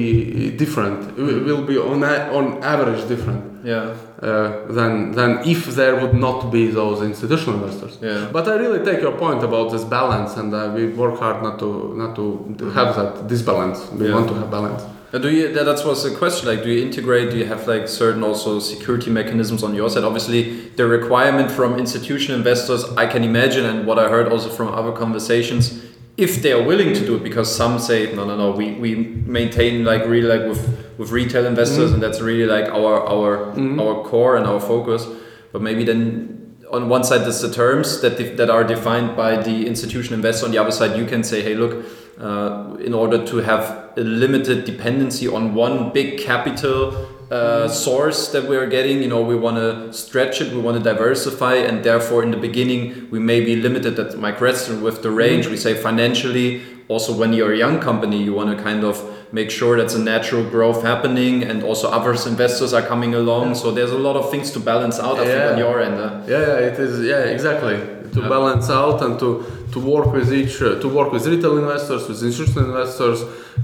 different 0.57 0.99
It 1.17 1.43
will 1.49 1.63
be 1.63 1.77
on 1.77 2.03
a, 2.03 2.15
on 2.37 2.45
average 2.63 3.07
different 3.07 3.41
yeah 3.63 3.93
uh, 4.21 4.65
than 4.77 5.11
than 5.11 5.31
if 5.45 5.61
there 5.75 5.95
would 6.01 6.13
not 6.27 6.49
be 6.51 6.63
those 6.71 7.01
institutional 7.01 7.55
investors. 7.63 7.97
Yeah. 8.01 8.29
But 8.31 8.47
I 8.47 8.53
really 8.55 8.81
take 8.89 9.01
your 9.01 9.11
point 9.25 9.43
about 9.43 9.71
this 9.73 9.83
balance, 9.83 10.37
and 10.37 10.53
uh, 10.53 10.71
we 10.75 10.87
work 10.87 11.19
hard 11.19 11.43
not 11.43 11.59
to 11.59 11.69
not 12.01 12.15
to 12.15 12.69
have 12.77 12.95
that 12.99 13.27
disbalance. 13.27 13.79
We 13.91 14.07
Yeah. 14.07 14.15
want 14.15 14.27
to 14.29 14.35
have 14.35 14.49
balance. 14.49 14.83
Do 15.11 15.29
you 15.29 15.53
that, 15.53 15.63
that 15.63 15.85
was 15.85 16.03
the 16.03 16.15
question 16.15 16.49
like 16.49 16.63
do 16.63 16.69
you 16.69 16.85
integrate 16.85 17.31
do 17.31 17.37
you 17.37 17.45
have 17.45 17.67
like 17.67 17.87
certain 17.87 18.23
also 18.23 18.59
security 18.59 19.09
mechanisms 19.09 19.63
on 19.63 19.73
your 19.73 19.89
side? 19.89 20.03
Obviously 20.03 20.69
the 20.75 20.85
requirement 20.85 21.49
from 21.51 21.79
institutional 21.79 22.37
investors 22.37 22.83
i 22.97 23.05
can 23.07 23.23
imagine 23.23 23.65
and 23.65 23.87
what 23.87 23.97
i 23.97 24.09
heard 24.09 24.29
also 24.31 24.49
from 24.49 24.67
other 24.73 24.91
conversations 24.91 25.81
if 26.17 26.41
they 26.41 26.51
are 26.51 26.63
willing 26.63 26.93
to 26.93 27.05
do 27.05 27.15
it 27.15 27.23
because 27.23 27.53
some 27.53 27.79
say 27.79 28.13
no 28.13 28.25
no 28.25 28.35
no 28.35 28.51
we, 28.51 28.73
we 28.73 28.95
maintain 28.95 29.83
like 29.83 30.05
really 30.05 30.27
like 30.27 30.47
with 30.47 30.85
with 30.97 31.11
retail 31.11 31.41
mm-hmm. 31.41 31.49
investors 31.49 31.91
and 31.91 32.01
that's 32.01 32.21
really 32.21 32.45
like 32.45 32.71
our 32.71 33.05
our 33.07 33.37
mm-hmm. 33.53 33.79
our 33.79 34.03
core 34.03 34.37
and 34.37 34.45
our 34.45 34.59
focus. 34.59 35.07
But 35.51 35.61
maybe 35.61 35.83
then 35.83 36.55
on 36.71 36.89
one 36.89 37.03
side 37.03 37.19
there's 37.19 37.41
the 37.41 37.53
terms 37.53 38.01
that 38.01 38.37
that 38.37 38.49
are 38.49 38.63
defined 38.63 39.15
by 39.15 39.41
the 39.41 39.67
institutional 39.67 40.15
investor. 40.15 40.45
On 40.45 40.51
the 40.51 40.57
other 40.57 40.71
side 40.71 40.97
you 40.97 41.05
can 41.05 41.23
say 41.23 41.41
hey 41.41 41.55
look 41.55 41.85
uh, 42.19 42.75
in 42.79 42.93
order 42.93 43.25
to 43.25 43.37
have 43.37 43.89
a 43.97 44.01
limited 44.01 44.65
dependency 44.65 45.27
on 45.27 45.53
one 45.53 45.91
big 45.91 46.19
capital 46.19 47.07
uh, 47.31 47.67
source 47.67 48.29
that 48.31 48.47
we 48.47 48.55
are 48.55 48.67
getting 48.67 49.01
you 49.01 49.07
know 49.07 49.21
we 49.21 49.35
want 49.35 49.57
to 49.57 49.91
stretch 49.91 50.41
it 50.41 50.53
we 50.53 50.61
want 50.61 50.77
to 50.77 50.83
diversify 50.83 51.55
and 51.55 51.83
therefore 51.83 52.21
in 52.23 52.29
the 52.31 52.37
beginning 52.37 53.07
we 53.09 53.19
may 53.19 53.41
be 53.43 53.55
limited 53.55 53.97
at 53.99 54.15
my 54.17 54.31
question 54.31 54.81
with 54.83 55.01
the 55.01 55.09
range 55.09 55.47
we 55.47 55.57
say 55.57 55.73
financially 55.73 56.61
also 56.87 57.17
when 57.17 57.33
you're 57.33 57.51
a 57.53 57.57
young 57.57 57.79
company 57.79 58.21
you 58.21 58.31
want 58.33 58.55
to 58.55 58.63
kind 58.63 58.83
of 58.83 58.95
make 59.33 59.49
sure 59.49 59.75
that's 59.75 59.95
a 59.95 59.99
natural 59.99 60.43
growth 60.47 60.83
happening 60.83 61.43
and 61.43 61.63
also 61.63 61.89
other 61.89 62.11
investors 62.29 62.73
are 62.73 62.83
coming 62.83 63.15
along 63.15 63.55
so 63.55 63.71
there's 63.71 63.91
a 63.91 63.97
lot 63.97 64.15
of 64.15 64.29
things 64.29 64.51
to 64.51 64.59
balance 64.59 64.99
out 64.99 65.15
i 65.17 65.25
think 65.25 65.29
Yeah. 65.39 65.51
on 65.53 65.57
your 65.57 65.81
end 65.81 65.95
uh. 65.95 66.21
Yeah, 66.27 66.39
yeah, 66.39 66.57
it 66.69 66.79
is. 66.79 67.03
Yeah, 67.03 67.23
exactly. 67.35 67.75
To 68.15 68.19
Yeah. 68.21 68.29
balance 68.35 68.67
out 68.81 69.01
and 69.05 69.13
to 69.23 69.29
to 69.73 69.79
work 69.93 70.07
with 70.17 70.29
each, 70.39 70.55
uh, 70.61 70.79
to 70.83 70.87
work 70.87 71.09
with 71.11 71.23
retail 71.33 71.57
investors, 71.57 72.01
with 72.09 72.19
institutional 72.23 72.65
investors, 72.71 73.19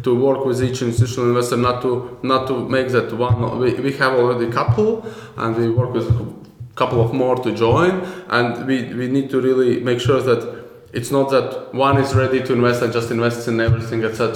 to 0.06 0.12
work 0.28 0.42
with 0.46 0.60
each 0.68 0.80
institutional 0.82 1.30
investor, 1.32 1.58
not 1.58 1.82
to 1.86 1.92
not 2.32 2.42
to 2.50 2.54
make 2.76 2.88
that 2.98 3.10
one. 3.14 3.38
We, 3.64 3.70
we 3.88 3.92
have 4.02 4.14
already 4.20 4.46
a 4.52 4.52
couple, 4.60 4.90
and 5.42 5.50
we 5.60 5.70
work 5.80 5.92
with 5.98 6.08
a 6.10 6.26
couple 6.76 7.00
of 7.06 7.10
more 7.14 7.36
to 7.46 7.50
join, 7.66 7.94
and 8.38 8.50
we 8.70 8.78
we 9.00 9.08
need 9.08 9.28
to 9.34 9.38
really 9.48 9.72
make 9.90 10.00
sure 10.08 10.22
that. 10.22 10.42
It's 10.94 11.10
not 11.10 11.30
that 11.30 11.74
one 11.74 11.98
is 12.04 12.14
ready 12.14 12.42
to 12.48 12.52
invest 12.54 12.82
and 12.84 12.92
just 12.92 13.12
invests 13.12 13.48
in 13.48 13.62
everything, 13.62 14.04
etc. 14.04 14.28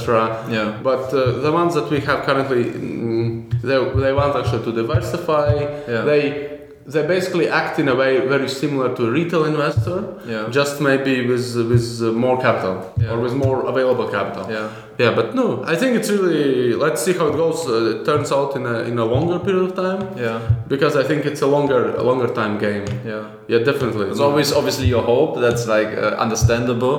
Yeah. 0.49 0.79
But 0.81 1.13
uh, 1.13 1.41
the 1.45 1.51
ones 1.51 1.73
that 1.73 1.87
we 1.91 1.99
have 2.07 2.19
currently, 2.23 2.63
mm, 2.63 3.51
they, 3.61 3.77
they 4.03 4.13
want 4.13 4.37
actually 4.37 4.63
to 4.63 4.71
diversify. 4.71 5.51
Yeah. 5.85 6.01
They 6.09 6.54
they 6.87 7.01
basically 7.07 7.49
act 7.49 7.79
in 7.79 7.87
a 7.89 7.95
way 7.95 8.19
very 8.27 8.47
similar 8.47 8.95
to 8.95 9.07
a 9.07 9.11
retail 9.11 9.45
investor, 9.45 10.03
Yeah. 10.27 10.47
just 10.51 10.79
maybe 10.81 11.25
with 11.27 11.55
with 11.71 12.01
uh, 12.01 12.11
more 12.11 12.37
capital 12.39 12.75
Yeah. 13.01 13.11
or 13.13 13.19
with 13.23 13.33
more 13.33 13.65
available 13.71 14.07
capital. 14.07 14.45
yeah 14.51 14.67
Yeah, 14.97 15.15
but 15.15 15.33
no, 15.35 15.45
I 15.73 15.75
think 15.75 15.91
it's 15.99 16.09
really. 16.09 16.73
Let's 16.85 17.01
see 17.05 17.13
how 17.19 17.27
it 17.27 17.35
goes. 17.35 17.67
Uh, 17.67 17.91
it 17.93 18.05
turns 18.05 18.31
out 18.31 18.55
in 18.55 18.65
a 18.65 18.75
in 18.89 18.97
a 18.99 19.05
longer 19.05 19.39
period 19.39 19.63
of 19.69 19.73
time 19.75 20.01
yeah 20.17 20.39
because 20.67 20.95
I 20.95 21.03
think 21.09 21.25
it's 21.25 21.41
a 21.41 21.47
longer 21.47 21.81
a 22.01 22.03
longer 22.09 22.27
time 22.39 22.57
game. 22.59 22.85
yeah 23.11 23.23
Yeah, 23.51 23.63
definitely. 23.65 24.05
It's 24.11 24.19
always 24.27 24.53
obviously 24.53 24.87
your 24.87 25.03
hope. 25.03 25.31
That's 25.45 25.65
like 25.75 25.89
uh, 25.97 26.23
understandable. 26.25 26.97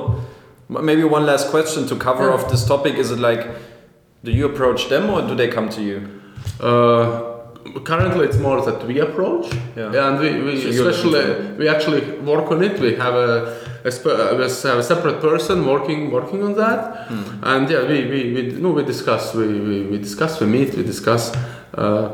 Maybe 0.69 1.03
one 1.17 1.25
last 1.25 1.45
question 1.49 1.87
to 1.87 1.95
cover 1.95 2.25
Yeah. 2.25 2.33
off 2.35 2.43
this 2.51 2.63
topic. 2.67 2.93
Is 3.03 3.09
it 3.11 3.19
like, 3.29 3.43
do 4.25 4.31
you 4.31 4.45
approach 4.51 4.89
them 4.89 5.09
or 5.09 5.21
do 5.29 5.33
they 5.35 5.47
come 5.47 5.69
to 5.69 5.81
you? 5.81 5.97
Uh, 6.59 7.26
currently 7.83 8.25
it's 8.27 8.37
more 8.37 8.61
that 8.61 8.79
we 8.87 8.99
approach 8.99 9.45
Yeah. 9.75 10.07
and 10.07 10.19
we, 10.19 10.29
we 10.45 10.53
So 10.61 10.87
especially 10.87 11.55
we 11.59 11.67
actually 11.69 12.01
work 12.21 12.51
on 12.51 12.63
it 12.63 12.79
we 12.79 12.95
have 12.95 13.15
a, 13.15 13.31
a, 13.85 13.91
spe- 13.91 14.05
we 14.37 14.43
have 14.71 14.79
a 14.79 14.83
separate 14.83 15.19
person 15.21 15.65
working 15.65 16.11
working 16.11 16.43
on 16.43 16.53
that 16.55 16.79
Hmm. 17.09 17.43
and 17.51 17.69
yeah 17.69 17.83
we, 17.91 17.97
we, 18.11 18.19
we 18.35 18.41
no 18.63 18.69
we 18.71 18.83
discuss 18.83 19.33
we, 19.33 19.47
we, 19.47 19.75
we 19.91 19.97
discuss 19.97 20.39
we 20.41 20.47
meet 20.47 20.69
we 20.75 20.83
discuss 20.83 21.23
uh, 21.73 22.09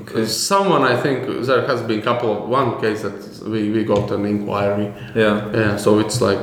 Okay. 0.00 0.24
someone 0.26 0.82
i 0.82 0.96
think 1.04 1.18
there 1.46 1.66
has 1.66 1.82
been 1.82 1.98
a 1.98 2.02
couple 2.02 2.30
of 2.36 2.48
one 2.48 2.80
case 2.80 3.02
that 3.02 3.18
we, 3.52 3.70
we 3.70 3.84
got 3.84 4.10
an 4.12 4.24
inquiry 4.24 4.88
Yeah. 5.14 5.50
yeah 5.52 5.76
so 5.76 5.98
it's 5.98 6.20
like 6.28 6.38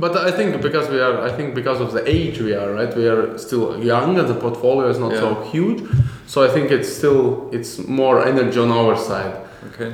but 0.00 0.16
i 0.16 0.30
think 0.30 0.62
because 0.62 0.88
we 0.88 0.98
are 0.98 1.20
i 1.20 1.30
think 1.36 1.54
because 1.54 1.80
of 1.80 1.92
the 1.92 2.02
age 2.08 2.40
we 2.40 2.54
are 2.54 2.72
right 2.72 2.96
we 2.96 3.06
are 3.06 3.36
still 3.36 3.82
young 3.82 4.18
and 4.18 4.26
the 4.28 4.34
portfolio 4.34 4.88
is 4.88 4.98
not 4.98 5.12
so 5.12 5.42
huge 5.52 5.80
so 6.26 6.42
i 6.42 6.48
think 6.48 6.70
it's 6.70 6.88
still 7.00 7.50
it's 7.52 7.78
more 7.86 8.24
energy 8.26 8.58
on 8.58 8.70
our 8.70 8.96
side 8.96 9.34
Okay. 9.68 9.90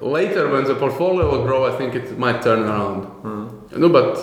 later 0.00 0.48
when 0.48 0.64
the 0.64 0.74
portfolio 0.74 1.30
will 1.30 1.44
grow 1.44 1.60
i 1.70 1.76
think 1.76 1.94
it 1.94 2.18
might 2.18 2.40
turn 2.42 2.60
around 2.60 2.98
no 3.76 3.88
but 3.88 4.16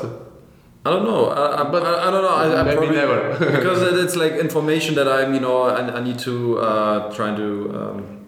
I 0.88 0.92
don't 0.92 1.04
know. 1.04 1.26
I, 1.30 1.62
I, 1.62 1.64
but 1.64 1.82
I, 1.84 2.08
I 2.08 2.12
don't 2.12 2.22
know. 2.22 2.36
I, 2.36 2.62
Maybe 2.64 2.76
probably, 2.78 2.96
never. 2.96 3.20
because 3.58 3.82
it's 4.04 4.16
like 4.16 4.34
information 4.34 4.94
that 5.00 5.08
I'm, 5.08 5.34
you 5.34 5.40
know, 5.40 5.64
I, 5.64 5.98
I 5.98 6.00
need 6.00 6.20
to 6.20 6.60
uh, 6.60 7.12
try 7.12 7.36
to 7.36 7.48
um, 7.80 8.26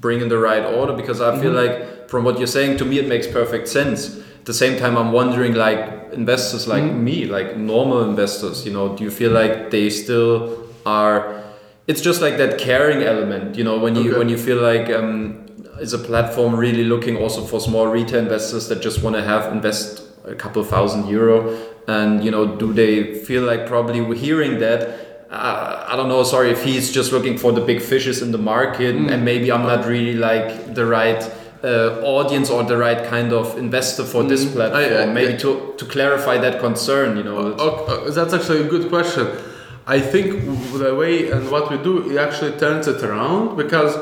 bring 0.00 0.22
in 0.22 0.30
the 0.30 0.38
right 0.38 0.64
order 0.64 0.94
because 0.94 1.20
I 1.20 1.38
feel 1.38 1.52
like 1.52 2.08
from 2.08 2.24
what 2.24 2.38
you're 2.38 2.46
saying 2.58 2.78
to 2.78 2.86
me 2.86 2.98
it 2.98 3.08
makes 3.08 3.26
perfect 3.26 3.68
sense. 3.68 4.22
At 4.48 4.54
the 4.54 4.64
same 4.66 4.78
time, 4.78 4.96
I'm 4.96 5.12
wondering 5.12 5.52
like 5.52 6.10
investors 6.14 6.66
like 6.66 6.82
me, 6.82 7.26
like 7.26 7.58
normal 7.58 8.08
investors, 8.08 8.64
you 8.64 8.72
know, 8.72 8.96
do 8.96 9.04
you 9.04 9.10
feel 9.10 9.30
like 9.30 9.70
they 9.70 9.90
still 9.90 10.64
are? 10.86 11.44
It's 11.86 12.00
just 12.00 12.22
like 12.22 12.38
that 12.38 12.56
caring 12.56 13.02
element, 13.02 13.56
you 13.56 13.64
know, 13.64 13.78
when 13.78 13.94
you 13.94 14.08
Okay. 14.08 14.18
when 14.18 14.30
you 14.30 14.38
feel 14.38 14.56
like. 14.70 14.88
Um, 14.88 15.44
is 15.80 15.92
a 15.92 15.98
platform 15.98 16.56
really 16.56 16.82
looking 16.82 17.16
also 17.16 17.40
for 17.40 17.60
small 17.60 17.86
retail 17.86 18.18
investors 18.18 18.66
that 18.68 18.82
just 18.82 19.00
want 19.04 19.14
to 19.14 19.22
have 19.22 19.52
invest 19.52 20.02
a 20.24 20.34
couple 20.34 20.64
thousand 20.64 21.06
euro 21.06 21.56
and 21.86 22.24
you 22.24 22.32
know 22.32 22.56
do 22.56 22.72
they 22.72 23.14
feel 23.14 23.44
like 23.44 23.64
probably 23.64 24.00
hearing 24.18 24.58
that 24.58 24.80
uh, 25.30 25.86
i 25.88 25.94
don't 25.94 26.08
know 26.08 26.24
sorry 26.24 26.50
if 26.50 26.64
he's 26.64 26.90
just 26.90 27.12
looking 27.12 27.38
for 27.38 27.52
the 27.52 27.60
big 27.60 27.80
fishes 27.80 28.22
in 28.22 28.32
the 28.32 28.38
market 28.54 28.96
and 28.96 29.24
maybe 29.24 29.52
i'm 29.52 29.62
not 29.62 29.86
really 29.86 30.14
like 30.14 30.74
the 30.74 30.84
right 30.84 31.22
uh, 31.64 32.00
audience 32.02 32.50
or 32.50 32.62
the 32.62 32.76
right 32.76 33.04
kind 33.10 33.32
of 33.32 33.58
investor 33.58 34.04
for 34.04 34.22
this 34.22 34.44
platform. 34.52 34.82
I- 34.82 35.02
I- 35.02 35.06
maybe 35.06 35.36
to, 35.38 35.74
to 35.76 35.84
clarify 35.84 36.38
that 36.38 36.60
concern 36.60 37.16
you 37.16 37.24
know 37.24 37.38
Okay, 37.68 38.10
that's 38.10 38.32
actually 38.32 38.60
a 38.66 38.68
good 38.68 38.88
question. 38.88 39.26
I 39.86 40.00
think 40.00 40.26
the 40.78 40.94
way 40.94 41.30
and 41.30 41.50
what 41.50 41.70
we 41.70 41.76
do 41.78 42.10
it 42.10 42.16
actually 42.18 42.52
turns 42.58 42.86
it 42.86 43.02
around 43.02 43.56
because 43.56 43.96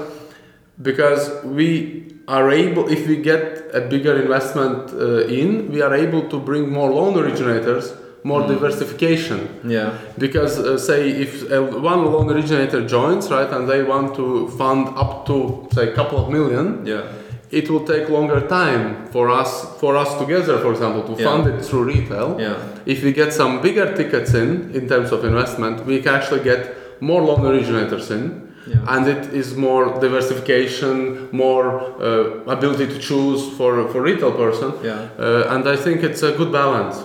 because 0.82 1.42
we 1.44 2.12
are 2.28 2.50
able 2.50 2.88
if 2.88 3.06
we 3.06 3.16
get 3.16 3.70
a 3.72 3.80
bigger 3.80 4.20
investment 4.20 4.92
uh, 4.92 5.26
in 5.40 5.70
we 5.70 5.80
are 5.80 5.94
able 5.94 6.28
to 6.28 6.38
bring 6.38 6.70
more 6.70 6.90
loan 6.90 7.16
originators 7.18 7.92
more 8.24 8.42
diversification. 8.48 9.38
Yeah. 9.64 9.96
Because 10.18 10.58
uh, 10.58 10.76
say 10.78 11.10
if 11.10 11.48
uh, 11.48 11.62
one 11.62 12.04
loan 12.06 12.28
originator 12.28 12.84
joins 12.84 13.30
right 13.30 13.48
and 13.52 13.68
they 13.68 13.84
want 13.84 14.16
to 14.16 14.48
fund 14.58 14.88
up 14.96 15.26
to 15.26 15.68
say 15.72 15.90
a 15.90 15.94
couple 15.94 16.18
of 16.24 16.30
million 16.32 16.84
yeah 16.84 17.02
it 17.50 17.70
will 17.70 17.84
take 17.84 18.08
longer 18.08 18.40
time 18.48 19.06
for 19.12 19.30
us 19.30 19.50
for 19.80 19.96
us 19.96 20.10
together 20.18 20.58
for 20.58 20.72
example 20.72 21.02
to 21.02 21.14
Yeah. 21.22 21.28
fund 21.30 21.46
it 21.46 21.64
through 21.64 21.84
retail 21.84 22.36
yeah 22.40 22.56
if 22.86 23.02
we 23.04 23.12
get 23.12 23.32
some 23.32 23.60
bigger 23.62 23.86
tickets 23.94 24.34
in 24.34 24.70
in 24.74 24.88
terms 24.88 25.12
of 25.12 25.24
investment 25.24 25.86
we 25.86 25.96
can 26.02 26.14
actually 26.14 26.42
get 26.42 26.60
more 27.00 27.22
loan 27.28 27.42
originators 27.52 28.10
in 28.10 28.22
Yeah. 28.66 28.92
and 28.94 29.06
it 29.14 29.22
is 29.40 29.54
more 29.56 29.84
diversification 30.06 31.28
more 31.32 31.66
uh, 32.08 32.52
ability 32.56 32.86
to 32.94 32.98
choose 32.98 33.40
for 33.56 33.72
for 33.92 34.00
retail 34.02 34.32
person 34.32 34.72
yeah 34.82 35.08
uh, 35.18 35.52
and 35.52 35.62
I 35.74 35.76
think 35.84 36.02
it's 36.02 36.22
a 36.22 36.32
good 36.40 36.50
balance. 36.52 36.96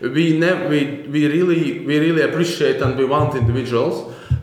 We 0.00 0.24
ne- 0.44 0.62
we 0.72 0.80
we 1.14 1.20
really 1.36 1.62
we 1.88 1.94
really 2.06 2.22
appreciate 2.30 2.78
and 2.84 2.92
we 3.00 3.04
want 3.04 3.34
individuals. 3.42 3.94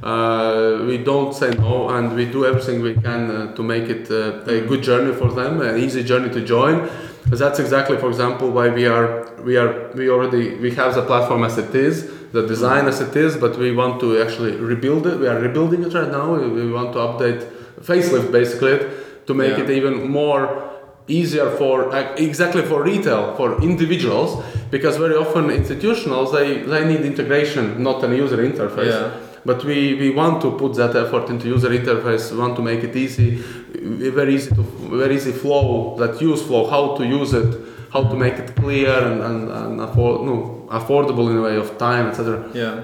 Uh, 0.03 0.83
we 0.85 0.97
don't 0.99 1.33
say 1.33 1.49
no, 1.51 1.89
and 1.89 2.15
we 2.15 2.25
do 2.25 2.45
everything 2.45 2.81
we 2.81 2.93
can 2.93 3.31
uh, 3.31 3.55
to 3.55 3.63
make 3.63 3.89
it 3.89 4.09
uh, 4.11 4.43
a 4.45 4.61
good 4.61 4.83
journey 4.83 5.13
for 5.13 5.29
them, 5.31 5.61
an 5.61 5.77
easy 5.79 6.03
journey 6.03 6.29
to 6.29 6.41
join. 6.45 6.87
That's 7.25 7.59
exactly, 7.59 7.97
for 7.97 8.07
example, 8.07 8.51
why 8.51 8.69
we 8.69 8.85
are 8.85 9.27
we 9.43 9.57
are 9.57 9.91
we 9.95 10.09
already 10.09 10.55
we 10.55 10.71
have 10.75 10.93
the 10.95 11.01
platform 11.01 11.43
as 11.43 11.57
it 11.57 11.73
is, 11.75 12.09
the 12.31 12.45
design 12.47 12.85
as 12.87 13.01
it 13.01 13.15
is, 13.15 13.35
but 13.37 13.57
we 13.57 13.71
want 13.75 13.99
to 14.01 14.21
actually 14.21 14.55
rebuild 14.55 15.07
it. 15.07 15.19
We 15.19 15.27
are 15.27 15.39
rebuilding 15.39 15.83
it 15.83 15.93
right 15.93 16.11
now. 16.11 16.35
We, 16.35 16.47
we 16.47 16.71
want 16.71 16.93
to 16.93 16.99
update, 16.99 17.41
facelift 17.81 18.31
basically, 18.31 18.79
to 19.25 19.33
make 19.33 19.57
Yeah. 19.57 19.63
it 19.63 19.69
even 19.71 20.07
more 20.09 20.63
easier 21.09 21.49
for 21.57 21.89
uh, 21.95 22.13
exactly 22.17 22.61
for 22.61 22.83
retail 22.83 23.33
for 23.35 23.61
individuals 23.63 24.43
because 24.71 24.97
very 24.97 25.15
often 25.15 25.45
institutionals 25.47 26.33
they, 26.33 26.61
they 26.63 26.83
need 26.85 27.01
integration 27.05 27.81
not 27.81 28.03
an 28.03 28.11
user 28.13 28.37
interface 28.37 28.91
Yeah. 28.91 29.11
But 29.47 29.63
we, 29.63 29.95
we 29.95 30.09
want 30.09 30.41
to 30.41 30.51
put 30.61 30.73
that 30.75 30.93
effort 31.03 31.29
into 31.29 31.47
user 31.47 31.69
interface 31.69 32.31
we 32.31 32.37
want 32.37 32.55
to 32.55 32.61
make 32.61 32.83
it 32.83 32.95
easy 32.95 33.29
very 34.19 34.35
easy 34.35 34.51
to 34.57 34.61
very 35.03 35.15
easy 35.15 35.31
flow 35.31 35.95
that 35.97 36.21
use 36.21 36.41
flow 36.47 36.69
how 36.69 36.83
to 36.97 37.03
use 37.05 37.33
it 37.33 37.51
how 37.93 38.03
to 38.03 38.15
make 38.15 38.33
it 38.33 38.55
clear 38.55 38.93
and, 39.09 39.21
and, 39.21 39.49
and 39.49 39.81
afford, 39.81 40.21
no, 40.29 40.67
affordable 40.69 41.31
in 41.31 41.37
a 41.37 41.41
way 41.41 41.55
of 41.55 41.77
time 41.77 42.07
etc 42.07 42.49
Yeah. 42.53 42.75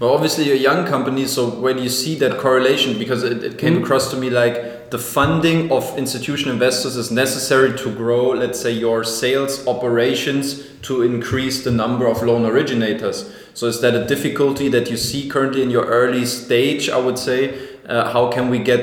Well, 0.00 0.14
obviously, 0.14 0.46
you're 0.46 0.56
a 0.56 0.58
young 0.58 0.84
company, 0.84 1.26
so 1.26 1.48
when 1.48 1.78
you 1.78 1.88
see 1.88 2.16
that 2.16 2.38
correlation? 2.38 2.98
Because 2.98 3.22
it, 3.22 3.44
it 3.44 3.56
came 3.56 3.74
mm-hmm. 3.74 3.84
across 3.84 4.10
to 4.10 4.16
me 4.16 4.30
like 4.30 4.90
the 4.90 4.98
funding 4.98 5.70
of 5.70 5.96
institutional 5.96 6.54
investors 6.54 6.96
is 6.96 7.12
necessary 7.12 7.78
to 7.78 7.94
grow, 7.94 8.30
let's 8.30 8.60
say, 8.60 8.72
your 8.72 9.04
sales 9.04 9.64
operations 9.68 10.66
to 10.88 11.02
increase 11.02 11.62
the 11.62 11.70
number 11.70 12.08
of 12.08 12.20
loan 12.20 12.44
originators. 12.44 13.32
So, 13.54 13.66
is 13.66 13.80
that 13.80 13.94
a 13.94 14.04
difficulty 14.06 14.68
that 14.70 14.90
you 14.90 14.96
see 14.96 15.28
currently 15.28 15.62
in 15.62 15.70
your 15.70 15.84
early 15.86 16.24
stage? 16.26 16.88
I 16.88 16.98
would 16.98 17.18
say, 17.18 17.54
uh, 17.88 18.10
how 18.12 18.30
can 18.30 18.48
we 18.50 18.58
get 18.58 18.82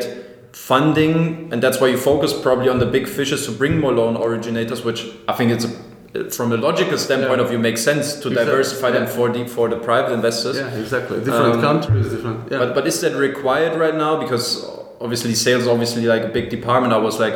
funding? 0.53 1.49
And 1.51 1.61
that's 1.63 1.79
why 1.81 1.87
you 1.87 1.97
focus 1.97 2.33
probably 2.33 2.69
on 2.69 2.79
the 2.79 2.85
big 2.85 3.07
fishes 3.07 3.45
to 3.45 3.51
bring 3.51 3.79
more 3.79 3.93
loan 3.93 4.15
originators, 4.17 4.83
which 4.83 5.05
I 5.27 5.33
think 5.33 5.51
it's 5.51 5.65
a 5.65 5.69
from 6.31 6.51
a 6.51 6.57
logical 6.57 6.97
standpoint 6.97 7.37
Yeah. 7.37 7.43
of 7.43 7.49
view 7.49 7.59
makes 7.59 7.81
sense 7.83 8.13
to 8.21 8.29
Exactly, 8.29 8.45
diversify 8.45 8.89
them 8.97 9.05
for 9.05 9.29
the 9.29 9.45
for 9.47 9.69
the 9.69 9.75
private 9.75 10.11
investors. 10.11 10.55
yeah 10.57 10.81
exactly 10.83 11.17
different 11.19 11.55
Um, 11.57 11.61
countries 11.61 12.07
different 12.13 12.39
yeah 12.51 12.57
But 12.61 12.69
but 12.73 12.87
is 12.87 12.99
that 13.01 13.13
required 13.15 13.73
right 13.83 13.93
now? 14.05 14.13
Because 14.23 14.65
obviously 14.99 15.35
sales 15.35 15.67
obviously 15.67 16.03
like 16.13 16.23
a 16.23 16.31
big 16.37 16.49
department. 16.49 16.93
I 16.93 17.01
was 17.09 17.19
like 17.19 17.35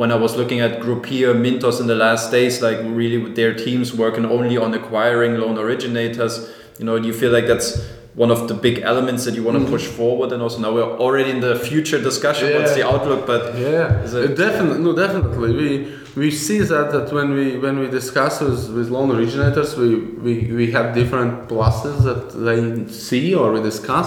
when 0.00 0.10
I 0.12 0.18
was 0.24 0.36
looking 0.36 0.60
at 0.60 0.72
Grupeer, 0.84 1.30
Mintos 1.44 1.80
in 1.80 1.86
the 1.86 1.94
last 2.06 2.30
days, 2.30 2.60
like 2.68 2.78
really 3.00 3.16
with 3.24 3.34
their 3.40 3.54
teams 3.54 3.94
working 4.04 4.24
only 4.26 4.56
on 4.58 4.74
acquiring 4.74 5.32
loan 5.42 5.56
originators. 5.58 6.34
You 6.78 6.84
know, 6.84 6.98
do 6.98 7.06
you 7.06 7.14
feel 7.14 7.32
like 7.32 7.46
that's 7.46 7.80
one 8.14 8.30
of 8.30 8.48
the 8.48 8.54
big 8.54 8.80
elements 8.80 9.24
that 9.24 9.34
you 9.34 9.42
want 9.42 9.56
to 9.56 9.62
mm-hmm. 9.62 9.72
push 9.72 9.86
forward? 9.86 10.32
And 10.32 10.42
also 10.42 10.58
now 10.58 10.72
we're 10.72 10.98
already 10.98 11.30
in 11.30 11.40
the 11.40 11.58
future 11.58 12.00
discussion. 12.00 12.52
What's 12.54 12.74
the 12.74 12.86
outlook? 12.86 13.26
But 13.26 13.58
Yeah, 13.58 14.04
it- 14.04 14.36
definitely. 14.36 14.82
No, 14.82 14.94
definitely. 14.94 15.52
We 15.52 15.92
we 16.14 16.30
see 16.30 16.58
that 16.58 16.92
that 16.92 17.12
when 17.12 17.32
we 17.32 17.58
when 17.58 17.78
we 17.78 17.88
discuss 17.88 18.40
with, 18.40 18.70
with 18.70 18.88
loan 18.90 19.10
originators, 19.10 19.76
we, 19.76 19.96
we 19.96 20.52
we 20.52 20.70
have 20.72 20.94
different 20.94 21.48
pluses 21.48 22.02
that 22.04 22.32
they 22.46 22.92
see 22.92 23.34
or 23.34 23.52
we 23.52 23.62
discuss, 23.62 24.06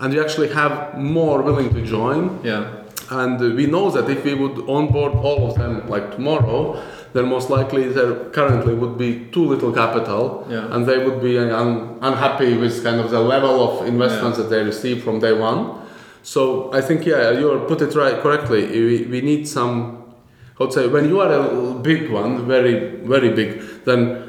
and 0.00 0.12
we 0.12 0.20
actually 0.20 0.48
have 0.48 0.98
more 0.98 1.42
willing 1.42 1.72
to 1.72 1.82
join. 1.82 2.40
yeah, 2.42 2.75
And 3.10 3.38
we 3.56 3.66
know 3.66 3.90
that 3.90 4.08
if 4.10 4.24
we 4.24 4.34
would 4.34 4.68
onboard 4.68 5.12
all 5.14 5.48
of 5.50 5.56
them 5.56 5.88
like 5.88 6.14
tomorrow, 6.16 6.82
then 7.12 7.28
most 7.28 7.50
likely 7.50 7.88
there 7.88 8.14
currently 8.30 8.74
would 8.74 8.98
be 8.98 9.26
too 9.32 9.44
little 9.46 9.72
capital, 9.72 10.46
Yeah. 10.50 10.66
and 10.74 10.84
they 10.86 10.98
would 10.98 11.20
be 11.22 11.38
uh, 11.38 11.56
un- 11.56 11.98
unhappy 12.02 12.56
with 12.56 12.82
kind 12.82 13.00
of 13.00 13.10
the 13.10 13.20
level 13.20 13.54
of 13.80 13.86
investments 13.86 14.38
that 14.38 14.50
they 14.50 14.62
receive 14.62 15.02
from 15.04 15.20
day 15.20 15.32
one. 15.32 15.80
So 16.22 16.72
I 16.74 16.80
think 16.80 17.06
yeah, 17.06 17.30
you 17.30 17.64
put 17.68 17.80
it 17.80 17.94
right 17.94 18.20
correctly. 18.20 18.66
We, 18.66 19.06
we 19.06 19.20
need 19.20 19.46
some. 19.46 20.02
I 20.58 20.64
would 20.64 20.72
say 20.72 20.88
when 20.88 21.08
you 21.08 21.20
are 21.20 21.32
a 21.32 21.74
big 21.74 22.10
one, 22.10 22.46
very 22.46 22.96
very 23.04 23.30
big, 23.30 23.62
then 23.84 24.28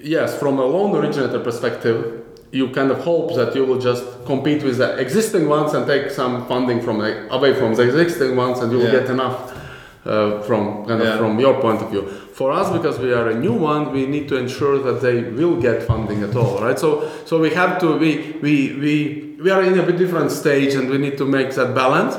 yes, 0.00 0.36
from 0.38 0.58
a 0.58 0.64
loan 0.64 0.96
originator 0.96 1.38
perspective, 1.38 2.24
you 2.52 2.68
kind 2.70 2.90
of 2.90 2.98
hope 3.00 3.34
that 3.36 3.54
you 3.54 3.64
will 3.64 3.78
just 3.78 4.04
compete 4.24 4.62
with 4.62 4.78
the 4.78 4.96
existing 4.98 5.48
ones 5.48 5.74
and 5.74 5.86
take 5.86 6.10
some 6.10 6.46
funding 6.46 6.80
from 6.80 6.98
the, 6.98 7.32
away 7.32 7.52
from 7.54 7.74
the 7.74 7.82
existing 7.82 8.36
ones, 8.36 8.58
and 8.60 8.72
you 8.72 8.78
will 8.78 8.86
Yeah. 8.92 9.00
get 9.00 9.10
enough 9.10 9.52
uh, 10.06 10.40
from 10.42 10.86
kind 10.86 11.00
of 11.02 11.06
Yeah. 11.06 11.18
from 11.18 11.38
your 11.38 11.60
point 11.60 11.82
of 11.82 11.90
view. 11.90 12.02
For 12.32 12.50
us, 12.52 12.70
because 12.70 12.98
we 12.98 13.12
are 13.12 13.28
a 13.28 13.34
new 13.34 13.52
one, 13.52 13.92
we 13.92 14.06
need 14.06 14.28
to 14.28 14.36
ensure 14.36 14.78
that 14.78 15.00
they 15.02 15.22
will 15.24 15.56
get 15.60 15.82
funding 15.82 16.22
at 16.22 16.34
all, 16.36 16.60
right? 16.62 16.78
So 16.78 17.02
so 17.26 17.38
we 17.38 17.50
have 17.50 17.78
to 17.80 17.86
we 17.98 18.36
we 18.40 18.54
we 18.80 18.94
we 19.44 19.50
are 19.50 19.62
in 19.62 19.78
a 19.78 19.82
bit 19.82 19.98
different 19.98 20.30
stage, 20.30 20.74
and 20.76 20.88
we 20.88 20.98
need 20.98 21.18
to 21.18 21.24
make 21.26 21.50
that 21.54 21.74
balance. 21.74 22.16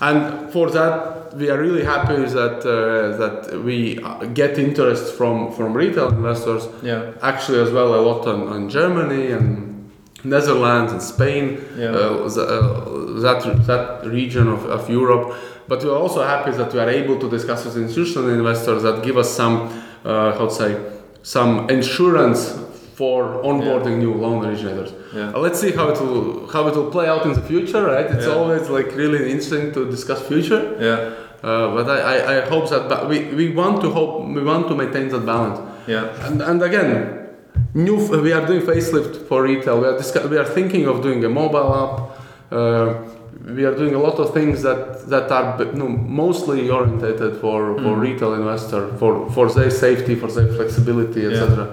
And 0.00 0.50
for 0.52 0.70
that, 0.70 1.15
we 1.38 1.50
are 1.50 1.58
really 1.58 1.84
happy 1.84 2.16
that 2.16 2.58
uh, 2.64 3.16
that 3.22 3.62
we 3.64 3.98
uh, 4.02 4.24
get 4.40 4.58
interest 4.58 5.14
from 5.18 5.52
from 5.52 5.72
retail 5.72 6.08
investors 6.08 6.68
yeah. 6.82 7.12
actually 7.22 7.60
as 7.60 7.70
well 7.70 7.94
a 7.94 8.00
lot 8.00 8.26
on, 8.26 8.48
on 8.48 8.68
Germany 8.68 9.32
and 9.32 9.90
Netherlands 10.24 10.92
and 10.92 11.02
Spain, 11.02 11.44
Yeah. 11.78 11.90
uh, 11.90 12.26
uh, 12.26 13.20
that 13.24 13.40
that 13.66 14.06
region 14.06 14.48
of, 14.48 14.64
of 14.66 14.88
Europe. 14.90 15.34
But 15.68 15.82
we're 15.84 15.98
also 15.98 16.22
happy 16.22 16.52
that 16.52 16.72
we 16.72 16.78
are 16.80 16.88
able 16.90 17.18
to 17.18 17.28
discuss 17.28 17.64
with 17.64 17.76
institutional 17.76 18.30
investors 18.30 18.82
that 18.82 19.02
give 19.02 19.16
us 19.18 19.28
some, 19.30 19.54
uh, 20.04 20.32
how 20.38 20.46
to 20.46 20.54
say, 20.54 20.76
some 21.22 21.68
insurance 21.68 22.40
for 22.94 23.42
onboarding 23.42 23.98
new 23.98 24.14
loan 24.14 24.44
originators. 24.46 24.92
Yeah. 25.12 25.32
Uh, 25.34 25.40
let's 25.40 25.60
see 25.60 25.72
how 25.72 25.88
it 25.90 26.00
will 26.00 26.46
how 26.54 26.66
it 26.68 26.74
will 26.76 26.90
play 26.90 27.08
out 27.08 27.24
in 27.26 27.32
the 27.34 27.42
future, 27.42 27.82
right? 27.84 28.06
It's 28.06 28.26
Yeah. 28.26 28.34
always 28.38 28.68
like 28.70 28.88
really 28.96 29.30
interesting 29.32 29.72
to 29.72 29.80
discuss 29.90 30.20
future. 30.22 30.62
Yeah. 30.80 31.25
Uh, 31.42 31.74
but 31.74 31.88
I, 31.88 31.98
I, 32.00 32.36
I 32.42 32.48
hope 32.48 32.68
that 32.70 32.88
ba- 32.88 33.06
we, 33.08 33.18
we 33.34 33.50
want 33.54 33.80
to 33.82 33.90
hope 33.90 34.24
we 34.26 34.42
want 34.42 34.68
to 34.68 34.74
maintain 34.74 35.08
that 35.08 35.24
balance. 35.26 35.58
Yeah. 35.86 36.08
And, 36.26 36.40
and 36.42 36.62
again, 36.62 37.28
new 37.74 37.98
f- 38.02 38.10
we 38.22 38.32
are 38.32 38.44
doing 38.46 38.62
facelift 38.62 39.26
for 39.28 39.42
retail. 39.42 39.80
We 39.80 39.86
are 39.86 39.96
discuss- 39.98 40.26
we 40.28 40.38
are 40.38 40.44
thinking 40.58 40.86
of 40.88 41.02
doing 41.02 41.24
a 41.24 41.28
mobile 41.28 41.70
app. 41.84 42.52
Uh, 42.52 42.94
we 43.54 43.64
are 43.64 43.74
doing 43.76 43.94
a 43.94 43.98
lot 43.98 44.18
of 44.18 44.32
things 44.32 44.62
that 44.62 45.08
that 45.10 45.30
are 45.30 45.58
b- 45.58 45.70
no, 45.78 45.86
mostly 45.88 46.68
orientated 46.70 47.36
for, 47.40 47.76
for 47.76 47.94
Mm. 47.96 48.00
retail 48.00 48.34
investor 48.34 48.88
for 48.98 49.30
for 49.30 49.48
their 49.52 49.70
safety, 49.70 50.14
for 50.16 50.28
their 50.28 50.48
flexibility, 50.54 51.26
etc. 51.26 51.68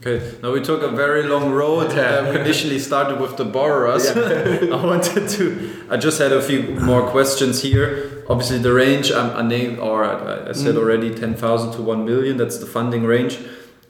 Okay, 0.00 0.32
now 0.42 0.50
we 0.50 0.62
took 0.62 0.82
a 0.82 0.88
very 0.88 1.24
long 1.24 1.50
road. 1.52 1.92
Yeah. 1.92 2.00
Uh, 2.20 2.32
we 2.32 2.40
initially 2.40 2.78
started 2.78 3.20
with 3.20 3.36
the 3.36 3.44
borrowers. 3.44 4.06
I 4.16 4.84
wanted 4.84 5.28
to. 5.28 5.86
I 5.90 5.98
just 5.98 6.18
had 6.18 6.32
a 6.32 6.40
few 6.40 6.62
more 6.80 7.02
questions 7.10 7.60
here. 7.60 8.24
Obviously, 8.28 8.58
the 8.58 8.72
range 8.72 9.10
um, 9.12 9.30
I 9.36 9.42
named, 9.46 9.78
or 9.78 10.04
I, 10.04 10.48
I 10.48 10.52
said 10.52 10.74
Mm. 10.74 10.78
already, 10.78 11.14
ten 11.14 11.34
thousand 11.34 11.72
to 11.72 11.82
one 11.82 12.06
million. 12.06 12.38
That's 12.38 12.56
the 12.58 12.66
funding 12.66 13.04
range. 13.04 13.38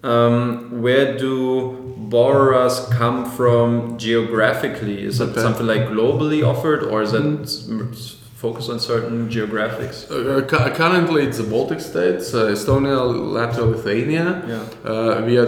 Um, 0.02 0.82
where 0.82 1.16
do 1.16 1.94
borrowers 2.08 2.80
come 2.90 3.24
from 3.30 3.96
geographically? 3.98 5.04
Is 5.04 5.20
it 5.20 5.34
something 5.34 5.66
like 5.66 5.82
globally 5.94 6.42
offered, 6.44 6.82
or 6.82 7.02
is 7.02 7.12
it 7.12 7.22
Mm. 7.22 8.16
S- 8.42 8.58
s- 8.58 8.68
on 8.68 8.78
certain 8.80 9.28
geographics? 9.28 9.96
Uh, 10.10 10.42
currently, 10.82 11.22
it's 11.26 11.38
the 11.38 11.44
Baltic 11.44 11.80
states, 11.80 12.34
uh, 12.34 12.46
Estonia, 12.56 12.98
Latvia, 13.36 13.64
Lithuania. 13.74 14.42
Yeah. 14.48 14.90
Uh, 14.90 15.22
we 15.26 15.38
are 15.38 15.46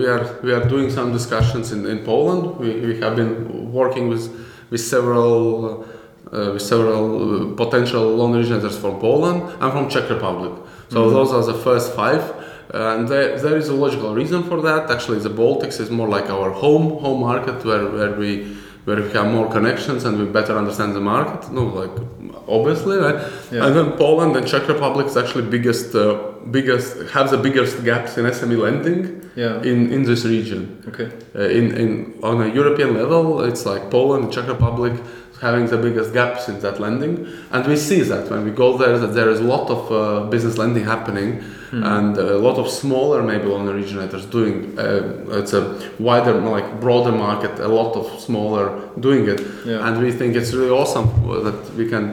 we 0.00 0.06
are 0.06 0.26
we 0.42 0.52
are 0.52 0.64
doing 0.68 0.90
some 0.90 1.12
discussions 1.12 1.72
in, 1.72 1.86
in 1.86 1.98
Poland. 2.04 2.42
We, 2.58 2.68
we 2.86 3.00
have 3.00 3.14
been 3.16 3.32
working 3.72 4.08
with 4.08 4.24
with 4.70 4.80
several 4.80 5.84
uh, 6.32 6.52
with 6.54 6.62
several 6.62 7.02
uh, 7.52 7.54
potential 7.56 8.02
loan 8.18 8.34
originators 8.36 8.76
from 8.78 8.94
Poland 9.00 9.42
and 9.60 9.72
from 9.72 9.88
Czech 9.88 10.08
Republic. 10.10 10.52
So 10.88 10.98
Mhm. 11.04 11.12
those 11.16 11.30
are 11.36 11.44
the 11.52 11.58
first 11.68 11.92
five. 11.94 12.22
And 12.72 13.08
there, 13.08 13.36
there 13.44 13.56
is 13.56 13.68
a 13.68 13.74
logical 13.74 14.14
reason 14.14 14.44
for 14.44 14.60
that. 14.62 14.82
Actually, 14.94 15.18
the 15.18 15.34
Baltics 15.42 15.80
is 15.80 15.90
more 15.90 16.08
like 16.16 16.30
our 16.30 16.50
home 16.62 16.86
home 17.04 17.20
market 17.30 17.64
where, 17.64 17.86
where 17.96 18.12
we 18.22 18.30
where 18.84 18.96
we 19.02 19.10
have 19.12 19.26
more 19.30 19.48
connections 19.50 20.04
and 20.04 20.18
we 20.18 20.24
better 20.24 20.56
understand 20.56 20.94
the 20.94 21.00
market. 21.00 21.50
No, 21.52 21.64
like 21.64 21.90
obviously, 22.48 22.96
right? 22.96 23.16
Yeah. 23.52 23.66
And 23.66 23.76
then 23.76 23.92
Poland 23.92 24.36
and 24.36 24.46
Czech 24.46 24.68
Republic 24.68 25.06
is 25.06 25.16
actually 25.16 25.48
biggest 25.50 25.94
uh, 25.94 26.14
biggest 26.50 26.96
have 27.12 27.30
the 27.30 27.36
biggest 27.38 27.84
gaps 27.84 28.16
in 28.18 28.24
SME 28.24 28.56
lending 28.58 29.20
Yeah. 29.36 29.62
in, 29.62 29.92
in 29.92 30.02
this 30.04 30.24
region. 30.24 30.82
Okay. 30.88 31.08
Uh, 31.34 31.42
in, 31.58 31.64
in 31.76 32.14
on 32.22 32.40
a 32.42 32.48
European 32.54 32.94
level, 32.94 33.24
it's 33.48 33.64
like 33.66 33.82
Poland, 33.90 34.24
and 34.24 34.32
Czech 34.32 34.48
Republic 34.48 34.92
having 35.40 35.66
the 35.66 35.76
biggest 35.78 36.12
gaps 36.12 36.48
in 36.48 36.60
that 36.60 36.78
lending, 36.80 37.26
and 37.52 37.66
we 37.66 37.76
see 37.76 38.00
that 38.02 38.30
when 38.30 38.44
we 38.44 38.50
go 38.50 38.76
there 38.76 38.98
that 38.98 39.14
there 39.14 39.30
is 39.30 39.40
a 39.40 39.44
lot 39.44 39.70
of 39.70 39.90
uh, 39.90 40.26
business 40.30 40.58
lending 40.58 40.84
happening, 40.84 41.42
Hmm. 41.70 41.84
and 41.84 42.18
a 42.18 42.36
lot 42.38 42.58
of 42.58 42.68
smaller 42.68 43.22
maybe 43.22 43.44
loan 43.44 43.68
originators 43.68 44.26
doing. 44.26 44.76
Uh, 44.76 45.38
it's 45.38 45.52
a 45.52 45.62
wider, 46.00 46.34
like 46.56 46.80
broader 46.80 47.12
market. 47.12 47.60
A 47.60 47.68
lot 47.68 47.94
of 47.94 48.06
smaller 48.20 48.72
doing 48.98 49.28
it, 49.28 49.40
Yeah. 49.64 49.86
and 49.86 50.02
we 50.02 50.10
think 50.10 50.34
it's 50.34 50.52
really 50.52 50.70
awesome 50.82 51.06
that 51.44 51.54
we 51.76 51.88
can 51.88 52.04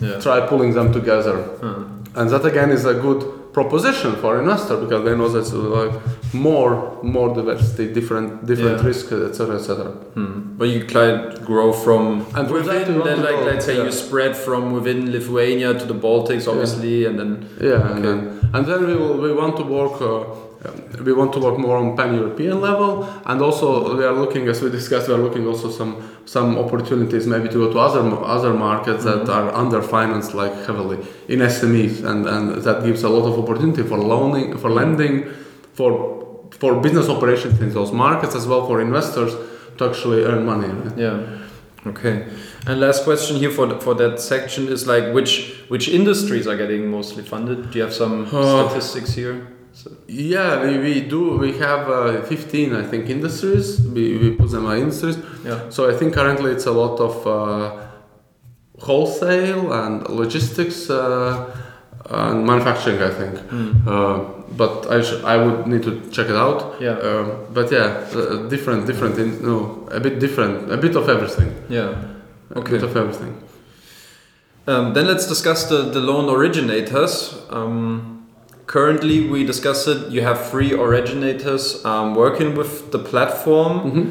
yeah. 0.00 0.18
try 0.20 0.40
pulling 0.40 0.74
them 0.74 0.92
together. 0.92 1.36
Uh, 1.62 1.84
And 2.16 2.28
that 2.30 2.44
again 2.44 2.70
is 2.72 2.84
a 2.86 2.94
good 2.94 3.22
proposition 3.52 4.12
for 4.16 4.38
investor 4.40 4.76
because 4.76 5.04
they 5.04 5.14
know 5.16 5.26
uh, 5.26 5.56
like 5.80 5.94
more 6.34 6.98
more 7.02 7.34
diversity, 7.34 7.92
different 7.92 8.46
different 8.46 8.78
Yeah. 8.80 8.86
risks, 8.86 9.12
etc., 9.12 9.56
etc. 9.56 9.84
Hmm. 10.16 10.56
But 10.58 10.68
you 10.68 10.80
try 10.86 11.06
to 11.34 11.40
grow 11.50 11.72
from 11.72 12.26
And 12.34 12.50
within, 12.50 13.00
then 13.08 13.22
like 13.22 13.40
let's 13.44 13.64
say 13.64 13.76
yeah. 13.76 13.84
you 13.84 13.92
spread 13.92 14.36
from 14.36 14.72
within 14.72 15.10
Lithuania 15.12 15.74
to 15.80 15.84
the 15.92 15.94
Baltics, 15.94 16.46
obviously, 16.52 17.04
and 17.06 17.18
then 17.18 17.30
Yeah, 17.60 17.80
and 17.90 17.98
Okay. 17.98 18.02
then 18.08 18.18
and 18.54 18.66
then 18.66 18.80
we 18.86 18.94
will 19.02 19.16
we 19.26 19.32
want 19.32 19.56
to 19.56 19.64
work. 19.78 20.00
Uh, 20.00 20.47
um, 20.64 21.04
we 21.04 21.12
want 21.12 21.32
to 21.34 21.38
work 21.40 21.56
more 21.58 21.76
on 21.76 21.96
pan-European 21.96 22.60
level, 22.60 23.08
and 23.26 23.40
also 23.40 23.96
we 23.96 24.04
are 24.04 24.12
looking, 24.22 24.48
as 24.48 24.60
we 24.62 24.70
discussed, 24.70 25.06
we 25.08 25.14
are 25.14 25.22
looking 25.26 25.46
also 25.46 25.70
some 25.70 25.92
some 26.24 26.58
opportunities 26.58 27.26
maybe 27.26 27.48
to 27.48 27.58
go 27.66 27.72
to 27.72 27.78
other 27.78 28.02
other 28.36 28.52
markets 28.52 29.04
that 29.04 29.22
Mhm. 29.26 29.36
are 29.36 29.48
underfinanced 29.62 30.34
like 30.42 30.54
heavily 30.66 30.98
in 31.28 31.38
SMEs, 31.42 32.02
and 32.10 32.26
and 32.26 32.44
that 32.66 32.78
gives 32.84 33.04
a 33.04 33.08
lot 33.08 33.24
of 33.30 33.34
opportunity 33.42 33.82
for 33.82 33.98
loaning, 33.98 34.56
for 34.58 34.70
lending, 34.70 35.14
for 35.74 35.90
for 36.60 36.70
business 36.80 37.08
operations 37.08 37.60
in 37.60 37.70
those 37.72 37.92
markets 37.92 38.34
as 38.34 38.46
well 38.46 38.62
for 38.66 38.80
investors 38.80 39.32
to 39.76 39.84
actually 39.88 40.24
earn 40.24 40.44
money. 40.44 40.68
Right? 40.68 40.98
yeah. 40.98 41.18
Okay. 41.86 42.24
And 42.66 42.80
last 42.80 43.04
question 43.04 43.36
here 43.36 43.50
for 43.58 43.66
the, 43.70 43.76
for 43.80 43.94
that 43.94 44.18
section 44.20 44.66
is 44.68 44.86
like 44.86 45.04
which 45.14 45.32
which 45.68 45.88
industries 45.88 46.46
are 46.48 46.56
getting 46.56 46.90
mostly 46.90 47.22
funded? 47.22 47.70
Do 47.70 47.78
you 47.78 47.84
have 47.84 47.94
some 47.94 48.14
Uh, 48.32 48.68
statistics 48.68 49.10
here? 49.14 49.36
So, 49.78 49.90
Yeah, 50.08 50.62
we, 50.64 50.78
we 50.78 51.00
do. 51.02 51.38
We 51.38 51.52
have 51.58 51.88
uh, 51.88 52.22
15, 52.22 52.74
I 52.74 52.82
think, 52.90 53.08
industries. 53.08 53.80
We, 53.80 54.18
we 54.18 54.30
put 54.32 54.50
them 54.50 54.66
as 54.66 54.80
industries. 54.80 55.18
yeah. 55.44 55.70
So 55.70 55.88
I 55.88 55.94
think 55.96 56.14
currently 56.14 56.50
it's 56.50 56.66
a 56.66 56.72
lot 56.72 56.98
of 56.98 57.14
uh, 57.26 57.86
wholesale 58.80 59.72
and 59.72 60.08
logistics 60.08 60.90
uh, 60.90 61.54
and 62.10 62.44
manufacturing. 62.46 63.00
I 63.02 63.10
think, 63.10 63.34
uh, 63.86 64.18
but 64.56 64.90
I 64.90 65.02
sh- 65.02 65.22
I 65.24 65.36
would 65.36 65.66
need 65.66 65.82
to 65.84 65.92
check 66.10 66.28
it 66.28 66.36
out. 66.36 66.80
Yeah. 66.80 66.98
Um, 66.98 67.26
but 67.54 67.70
yeah, 67.70 68.04
uh, 68.14 68.48
different, 68.48 68.86
different. 68.86 69.18
In, 69.18 69.42
no, 69.42 69.86
a 69.92 70.00
bit 70.00 70.18
different. 70.18 70.72
A 70.72 70.76
bit 70.76 70.96
of 70.96 71.08
everything. 71.08 71.54
Yeah. 71.68 71.94
Okay. 72.56 72.76
A 72.76 72.80
bit 72.80 72.82
of 72.82 72.96
everything. 72.96 73.34
Um, 74.66 74.92
then 74.94 75.06
let's 75.06 75.26
discuss 75.28 75.68
the, 75.68 75.90
the 75.90 76.00
loan 76.00 76.28
originators. 76.34 77.34
Um, 77.50 78.17
currently, 78.68 79.28
we 79.28 79.44
discussed 79.44 79.88
it. 79.88 80.10
You 80.12 80.20
have 80.22 80.38
three 80.50 80.72
originators 80.72 81.84
um, 81.84 82.14
working 82.14 82.54
with 82.54 82.92
the 82.92 82.98
platform. 83.10 83.74
hmm 83.90 84.10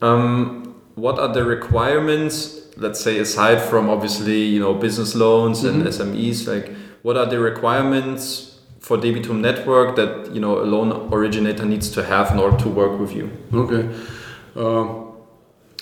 Um, 0.00 0.74
what 0.94 1.18
are 1.18 1.32
the 1.34 1.44
requirements? 1.44 2.36
Let's 2.76 3.00
say 3.00 3.18
aside 3.18 3.60
from 3.70 3.88
obviously 3.90 4.40
you 4.54 4.60
know 4.64 4.74
business 4.74 5.14
loans 5.14 5.64
and 5.64 5.82
Mhm. 5.82 5.88
SMEs, 5.88 6.46
like 6.46 6.66
what 7.02 7.16
are 7.16 7.26
the 7.26 7.38
requirements 7.50 8.22
for 8.80 8.96
Debitum 8.98 9.40
Network 9.40 9.96
that 9.96 10.10
you 10.34 10.40
know 10.40 10.54
a 10.64 10.66
loan 10.74 10.88
originator 11.12 11.66
needs 11.66 11.88
to 11.96 12.00
have 12.02 12.26
in 12.32 12.38
order 12.38 12.56
to 12.64 12.68
work 12.80 12.94
with 13.00 13.12
you? 13.18 13.26
Okay. 13.52 13.82
Um, 14.56 14.86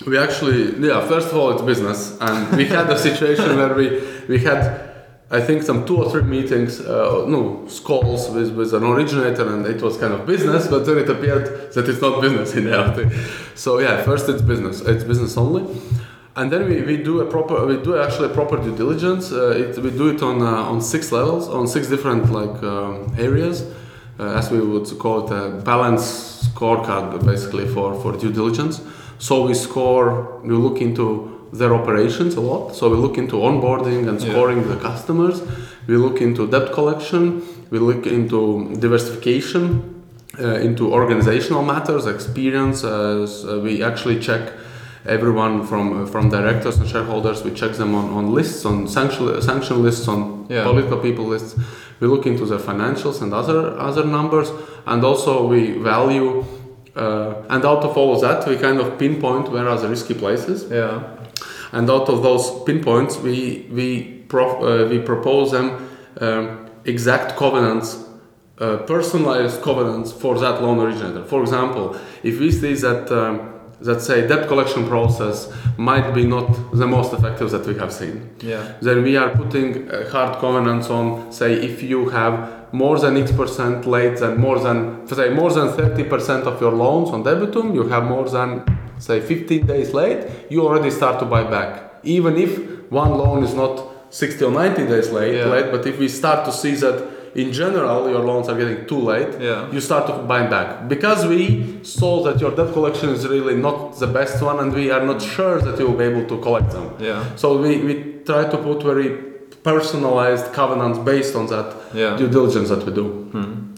we 0.06 0.18
actually, 0.18 0.74
yeah, 0.88 1.00
first 1.08 1.28
of 1.32 1.36
all, 1.38 1.50
it's 1.52 1.62
business. 1.62 2.16
And 2.20 2.56
we 2.56 2.64
had 2.66 2.90
a 2.90 2.98
situation 2.98 3.56
where 3.60 3.74
we, 3.74 3.86
we 4.28 4.38
had, 4.38 4.85
I 5.28 5.40
think, 5.40 5.64
some 5.64 5.84
two 5.84 5.96
or 5.96 6.10
three 6.10 6.22
meetings, 6.22 6.80
uh, 6.80 7.24
no, 7.26 7.66
calls 7.82 8.30
with, 8.30 8.54
with 8.54 8.72
an 8.74 8.84
originator, 8.84 9.52
and 9.52 9.66
it 9.66 9.82
was 9.82 9.96
kind 9.96 10.12
of 10.12 10.24
business, 10.24 10.68
but 10.68 10.86
then 10.86 10.98
it 10.98 11.08
appeared 11.08 11.72
that 11.72 11.88
it's 11.88 12.00
not 12.00 12.20
business 12.20 12.54
in 12.54 12.66
reality. 12.66 13.10
So, 13.56 13.80
yeah, 13.80 14.02
first 14.04 14.28
it's 14.28 14.42
business, 14.42 14.82
it's 14.82 15.02
business 15.02 15.36
only. 15.36 15.64
And 16.36 16.52
then 16.52 16.68
we, 16.68 16.82
we 16.82 17.02
do 17.02 17.22
a 17.22 17.26
proper 17.26 17.64
we 17.66 17.82
do 17.82 17.96
actually 17.96 18.26
a 18.26 18.34
proper 18.34 18.58
due 18.58 18.76
diligence. 18.76 19.32
Uh, 19.32 19.50
it, 19.52 19.78
we 19.78 19.90
do 19.90 20.08
it 20.08 20.22
on 20.22 20.42
uh, 20.42 20.70
on 20.70 20.82
six 20.82 21.10
levels, 21.10 21.48
on 21.48 21.66
six 21.66 21.88
different 21.88 22.30
like 22.30 22.62
um, 22.62 23.14
areas, 23.18 23.62
uh, 24.20 24.34
as 24.34 24.50
we 24.50 24.60
would 24.60 24.86
call 24.98 25.26
it 25.26 25.32
a 25.32 25.62
balance 25.62 26.46
scorecard 26.48 27.24
basically 27.24 27.66
for, 27.66 27.94
for 28.02 28.12
due 28.16 28.30
diligence. 28.30 28.82
So 29.18 29.46
we 29.46 29.54
score, 29.54 30.38
we 30.42 30.54
look 30.54 30.82
into 30.82 31.35
their 31.58 31.74
operations 31.74 32.34
a 32.36 32.40
lot. 32.40 32.74
So 32.74 32.88
we 32.90 32.96
look 32.96 33.16
into 33.18 33.36
onboarding 33.36 34.08
and 34.08 34.20
Yeah. 34.20 34.30
scoring 34.32 34.68
the 34.68 34.76
customers. 34.76 35.42
We 35.88 35.96
look 35.96 36.20
into 36.20 36.46
debt 36.46 36.72
collection. 36.72 37.42
We 37.70 37.78
look 37.78 38.06
into 38.06 38.38
diversification, 38.84 39.62
uh, 40.38 40.66
into 40.68 40.92
organizational 40.92 41.62
matters, 41.64 42.06
experience. 42.06 42.84
Uh, 42.84 43.26
so 43.26 43.60
we 43.60 43.82
actually 43.82 44.18
check 44.20 44.42
everyone 45.06 45.62
from 45.70 45.84
uh, 46.02 46.06
from 46.06 46.28
directors 46.30 46.78
and 46.80 46.88
shareholders. 46.88 47.44
We 47.44 47.50
check 47.52 47.72
them 47.76 47.94
on, 47.94 48.06
on 48.18 48.34
lists, 48.34 48.64
on 48.64 48.86
sanction 48.88 49.40
sanction 49.42 49.82
lists, 49.82 50.08
on 50.08 50.46
Yeah. 50.48 50.64
political 50.64 50.98
people 50.98 51.24
lists. 51.34 51.54
We 52.00 52.06
look 52.08 52.26
into 52.26 52.44
their 52.46 52.58
financials 52.70 53.22
and 53.22 53.32
other 53.32 53.60
other 53.88 54.04
numbers, 54.04 54.48
and 54.86 55.04
also 55.04 55.46
we 55.52 55.60
value. 55.94 56.44
Uh, 56.96 57.34
and 57.50 57.62
out 57.64 57.84
of 57.84 57.96
all 57.98 58.14
of 58.14 58.20
that, 58.22 58.46
we 58.48 58.56
kind 58.56 58.78
of 58.80 58.86
pinpoint 58.98 59.50
where 59.52 59.68
are 59.68 59.78
the 59.78 59.88
risky 59.88 60.14
places. 60.14 60.64
Yeah. 60.70 61.00
And 61.72 61.90
out 61.90 62.08
of 62.08 62.22
those 62.22 62.62
pinpoints, 62.64 63.18
we 63.18 63.66
we 63.70 64.24
prof, 64.28 64.62
uh, 64.62 64.88
we 64.88 64.98
propose 64.98 65.50
them 65.52 65.88
um, 66.20 66.66
exact 66.84 67.36
covenants, 67.36 68.04
uh, 68.58 68.78
personalized 68.78 69.62
covenants 69.62 70.12
for 70.12 70.38
that 70.38 70.62
loan 70.62 70.78
originator. 70.78 71.24
For 71.24 71.42
example, 71.42 71.96
if 72.22 72.38
we 72.40 72.50
see 72.50 72.74
that 72.74 73.10
um, 73.10 73.52
that 73.80 74.00
say 74.00 74.26
debt 74.26 74.48
collection 74.48 74.86
process 74.88 75.52
might 75.76 76.14
be 76.14 76.24
not 76.24 76.46
the 76.72 76.86
most 76.86 77.12
effective 77.12 77.50
that 77.50 77.66
we 77.66 77.74
have 77.78 77.92
seen. 77.92 78.30
Yeah. 78.40 78.72
Then 78.80 79.02
we 79.02 79.16
are 79.16 79.30
putting 79.30 79.90
uh, 79.90 80.10
hard 80.10 80.38
covenants 80.38 80.88
on, 80.88 81.30
say, 81.30 81.54
if 81.54 81.82
you 81.82 82.08
have 82.08 82.72
more 82.72 82.98
than 82.98 83.16
X 83.16 83.32
percent 83.32 83.86
late, 83.86 84.18
then 84.18 84.38
more 84.38 84.58
than 84.58 85.06
say 85.06 85.28
more 85.30 85.52
than 85.52 85.68
30 85.72 86.04
percent 86.04 86.44
of 86.44 86.60
your 86.60 86.72
loans 86.72 87.10
on 87.10 87.22
debitum, 87.22 87.74
you 87.74 87.88
have 87.88 88.04
more 88.04 88.28
than 88.28 88.64
say 88.98 89.20
15 89.20 89.66
days 89.66 89.92
late, 89.94 90.26
you 90.50 90.66
already 90.66 90.90
start 90.90 91.18
to 91.20 91.24
buy 91.24 91.44
back, 91.44 92.00
even 92.02 92.36
if 92.36 92.58
one 92.90 93.10
loan 93.18 93.42
is 93.44 93.54
not 93.54 93.82
60 94.10 94.44
or 94.44 94.50
90 94.52 94.86
days 94.86 95.10
late. 95.10 95.34
Yeah. 95.36 95.46
late 95.46 95.70
but 95.70 95.86
if 95.86 95.98
we 95.98 96.08
start 96.08 96.44
to 96.46 96.52
see 96.52 96.74
that 96.76 96.96
in 97.34 97.52
general 97.52 98.08
your 98.08 98.20
loans 98.24 98.48
are 98.48 98.56
getting 98.56 98.86
too 98.86 98.98
late, 99.00 99.28
Yeah. 99.40 99.70
you 99.72 99.80
start 99.80 100.06
to 100.06 100.12
buy 100.32 100.46
back 100.46 100.88
because 100.88 101.26
we 101.26 101.80
saw 101.82 102.22
that 102.24 102.40
your 102.40 102.52
debt 102.52 102.72
collection 102.72 103.10
is 103.10 103.26
really 103.28 103.56
not 103.56 103.98
the 103.98 104.06
best 104.06 104.42
one, 104.42 104.58
and 104.60 104.72
we 104.72 104.90
are 104.90 105.04
not 105.04 105.20
sure 105.20 105.60
that 105.60 105.78
you 105.78 105.86
will 105.88 105.98
be 105.98 106.04
able 106.04 106.24
to 106.32 106.38
collect 106.42 106.70
them. 106.70 106.90
Yeah. 106.98 107.22
So 107.36 107.58
we, 107.58 107.78
we 107.88 107.94
try 108.24 108.44
to 108.48 108.56
put 108.56 108.82
very 108.82 109.10
personalized 109.62 110.52
covenants 110.52 110.98
based 110.98 111.34
on 111.34 111.46
that 111.48 111.66
Yeah. 111.92 112.16
due 112.16 112.28
diligence 112.28 112.68
that 112.68 112.84
we 112.86 112.92
do. 112.92 113.06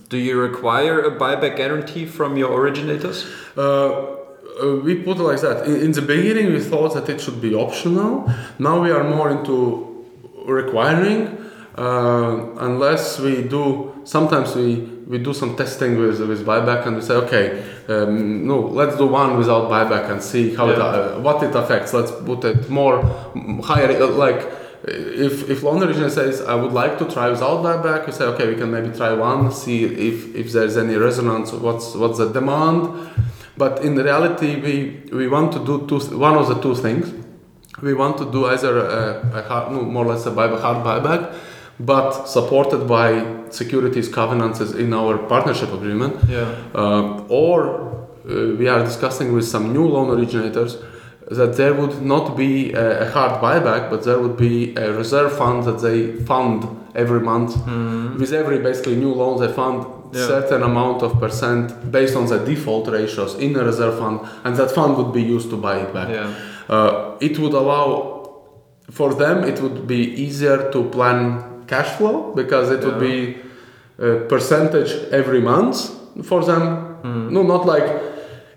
Do 0.08 0.16
you 0.16 0.40
require 0.40 1.00
a 1.00 1.10
buyback 1.10 1.56
guarantee 1.56 2.06
from 2.06 2.36
your 2.36 2.50
originators? 2.60 3.26
Uh, 3.56 3.90
uh, 4.62 4.76
we 4.76 4.96
put 4.96 5.16
it 5.18 5.22
like 5.22 5.40
that. 5.40 5.66
In, 5.66 5.76
in 5.86 5.92
the 5.92 6.02
beginning, 6.02 6.52
we 6.52 6.60
thought 6.60 6.94
that 6.94 7.08
it 7.08 7.20
should 7.20 7.40
be 7.40 7.54
optional. 7.54 8.30
Now 8.58 8.82
we 8.82 8.90
are 8.90 9.04
more 9.04 9.30
into 9.30 10.04
requiring, 10.46 11.38
uh, 11.76 12.54
unless 12.60 13.18
we 13.20 13.42
do. 13.42 13.92
Sometimes 14.04 14.54
we, 14.54 14.76
we 15.06 15.18
do 15.18 15.34
some 15.34 15.56
testing 15.56 15.98
with 15.98 16.20
with 16.20 16.46
buyback, 16.46 16.86
and 16.86 16.96
we 16.96 17.02
say, 17.02 17.14
okay, 17.14 17.62
um, 17.88 18.46
no, 18.46 18.60
let's 18.60 18.96
do 18.96 19.06
one 19.06 19.36
without 19.36 19.70
buyback 19.70 20.10
and 20.10 20.22
see 20.22 20.54
how 20.54 20.68
it, 20.68 20.78
uh, 20.78 21.18
what 21.20 21.42
it 21.42 21.54
affects. 21.54 21.92
Let's 21.92 22.10
put 22.10 22.44
it 22.44 22.68
more 22.70 23.02
higher, 23.62 24.06
like. 24.06 24.46
If 24.84 25.50
if 25.50 25.64
loan 25.64 25.82
originator 25.82 26.08
says 26.08 26.40
I 26.40 26.54
would 26.54 26.72
like 26.72 26.98
to 26.98 27.04
try 27.04 27.28
without 27.28 27.64
buyback, 27.64 28.06
we 28.06 28.12
say 28.12 28.24
okay, 28.26 28.46
we 28.46 28.54
can 28.54 28.70
maybe 28.70 28.96
try 28.96 29.12
one, 29.12 29.50
see 29.50 29.84
if, 29.84 30.32
if 30.36 30.52
there's 30.52 30.76
any 30.76 30.94
resonance, 30.94 31.52
what's 31.52 31.96
what's 31.96 32.18
the 32.18 32.28
demand. 32.32 33.10
But 33.58 33.84
in 33.84 33.96
reality, 33.96 34.50
we 34.66 34.74
we 35.12 35.28
want 35.28 35.52
to 35.52 35.58
do 35.58 35.86
two 35.88 35.98
one 36.16 36.36
of 36.36 36.46
the 36.48 36.58
two 36.60 36.74
things. 36.74 37.12
We 37.82 37.94
want 37.94 38.18
to 38.18 38.30
do 38.30 38.46
either 38.46 38.78
a, 38.78 39.38
a 39.38 39.42
hard, 39.42 39.72
no, 39.72 39.82
more 39.82 40.04
or 40.04 40.08
less 40.12 40.26
a 40.26 40.30
buyback, 40.30 40.60
hard 40.60 40.84
buyback, 40.84 41.32
but 41.78 42.26
supported 42.26 42.88
by 42.88 43.08
securities 43.50 44.08
covenants 44.08 44.60
in 44.60 44.92
our 44.92 45.18
partnership 45.18 45.72
agreement. 45.72 46.14
Yeah. 46.28 46.54
Uh, 46.74 47.24
or 47.28 47.58
uh, 48.28 48.56
we 48.58 48.68
are 48.68 48.84
discussing 48.84 49.32
with 49.32 49.44
some 49.44 49.72
new 49.72 49.86
loan 49.86 50.10
originators 50.18 50.76
that 51.30 51.56
there 51.56 51.74
would 51.74 52.02
not 52.02 52.36
be 52.36 52.72
a, 52.72 53.06
a 53.06 53.10
hard 53.10 53.40
buyback, 53.40 53.90
but 53.90 54.02
there 54.04 54.18
would 54.18 54.36
be 54.36 54.74
a 54.76 54.92
reserve 54.92 55.36
fund 55.36 55.64
that 55.64 55.80
they 55.80 56.12
fund 56.24 56.66
every 56.94 57.20
month. 57.20 57.56
With 58.18 58.32
every 58.32 58.58
basically 58.58 58.96
new 58.96 59.12
loan, 59.12 59.38
they 59.40 59.52
fund 59.52 59.86
Yeah. 60.12 60.26
certain 60.26 60.62
amount 60.62 61.02
of 61.02 61.18
percent 61.20 61.90
based 61.90 62.16
on 62.16 62.26
the 62.26 62.38
default 62.38 62.88
ratios 62.88 63.34
in 63.34 63.56
a 63.56 63.64
reserve 63.64 63.98
fund, 63.98 64.20
and 64.44 64.56
that 64.56 64.70
fund 64.70 64.96
would 64.98 65.12
be 65.12 65.22
used 65.22 65.48
to 65.50 65.56
buy 65.56 65.76
it 65.84 65.92
back. 65.92 66.08
Yeah. 66.08 66.30
Uh, 66.68 67.16
it 67.20 67.38
would 67.38 67.52
allow 67.54 68.16
for 68.90 69.12
them 69.14 69.44
it 69.44 69.60
would 69.62 69.86
be 69.86 70.00
easier 70.26 70.70
to 70.72 70.84
plan 70.96 71.18
cash 71.66 71.90
flow 71.98 72.32
because 72.34 72.70
it 72.70 72.82
would 72.86 72.98
be 72.98 73.36
a 73.98 74.20
percentage 74.32 74.92
every 75.12 75.40
month 75.40 75.76
for 76.24 76.40
them 76.44 76.62
Hmm. 77.02 77.28
no 77.34 77.42
not 77.42 77.64
like 77.66 77.86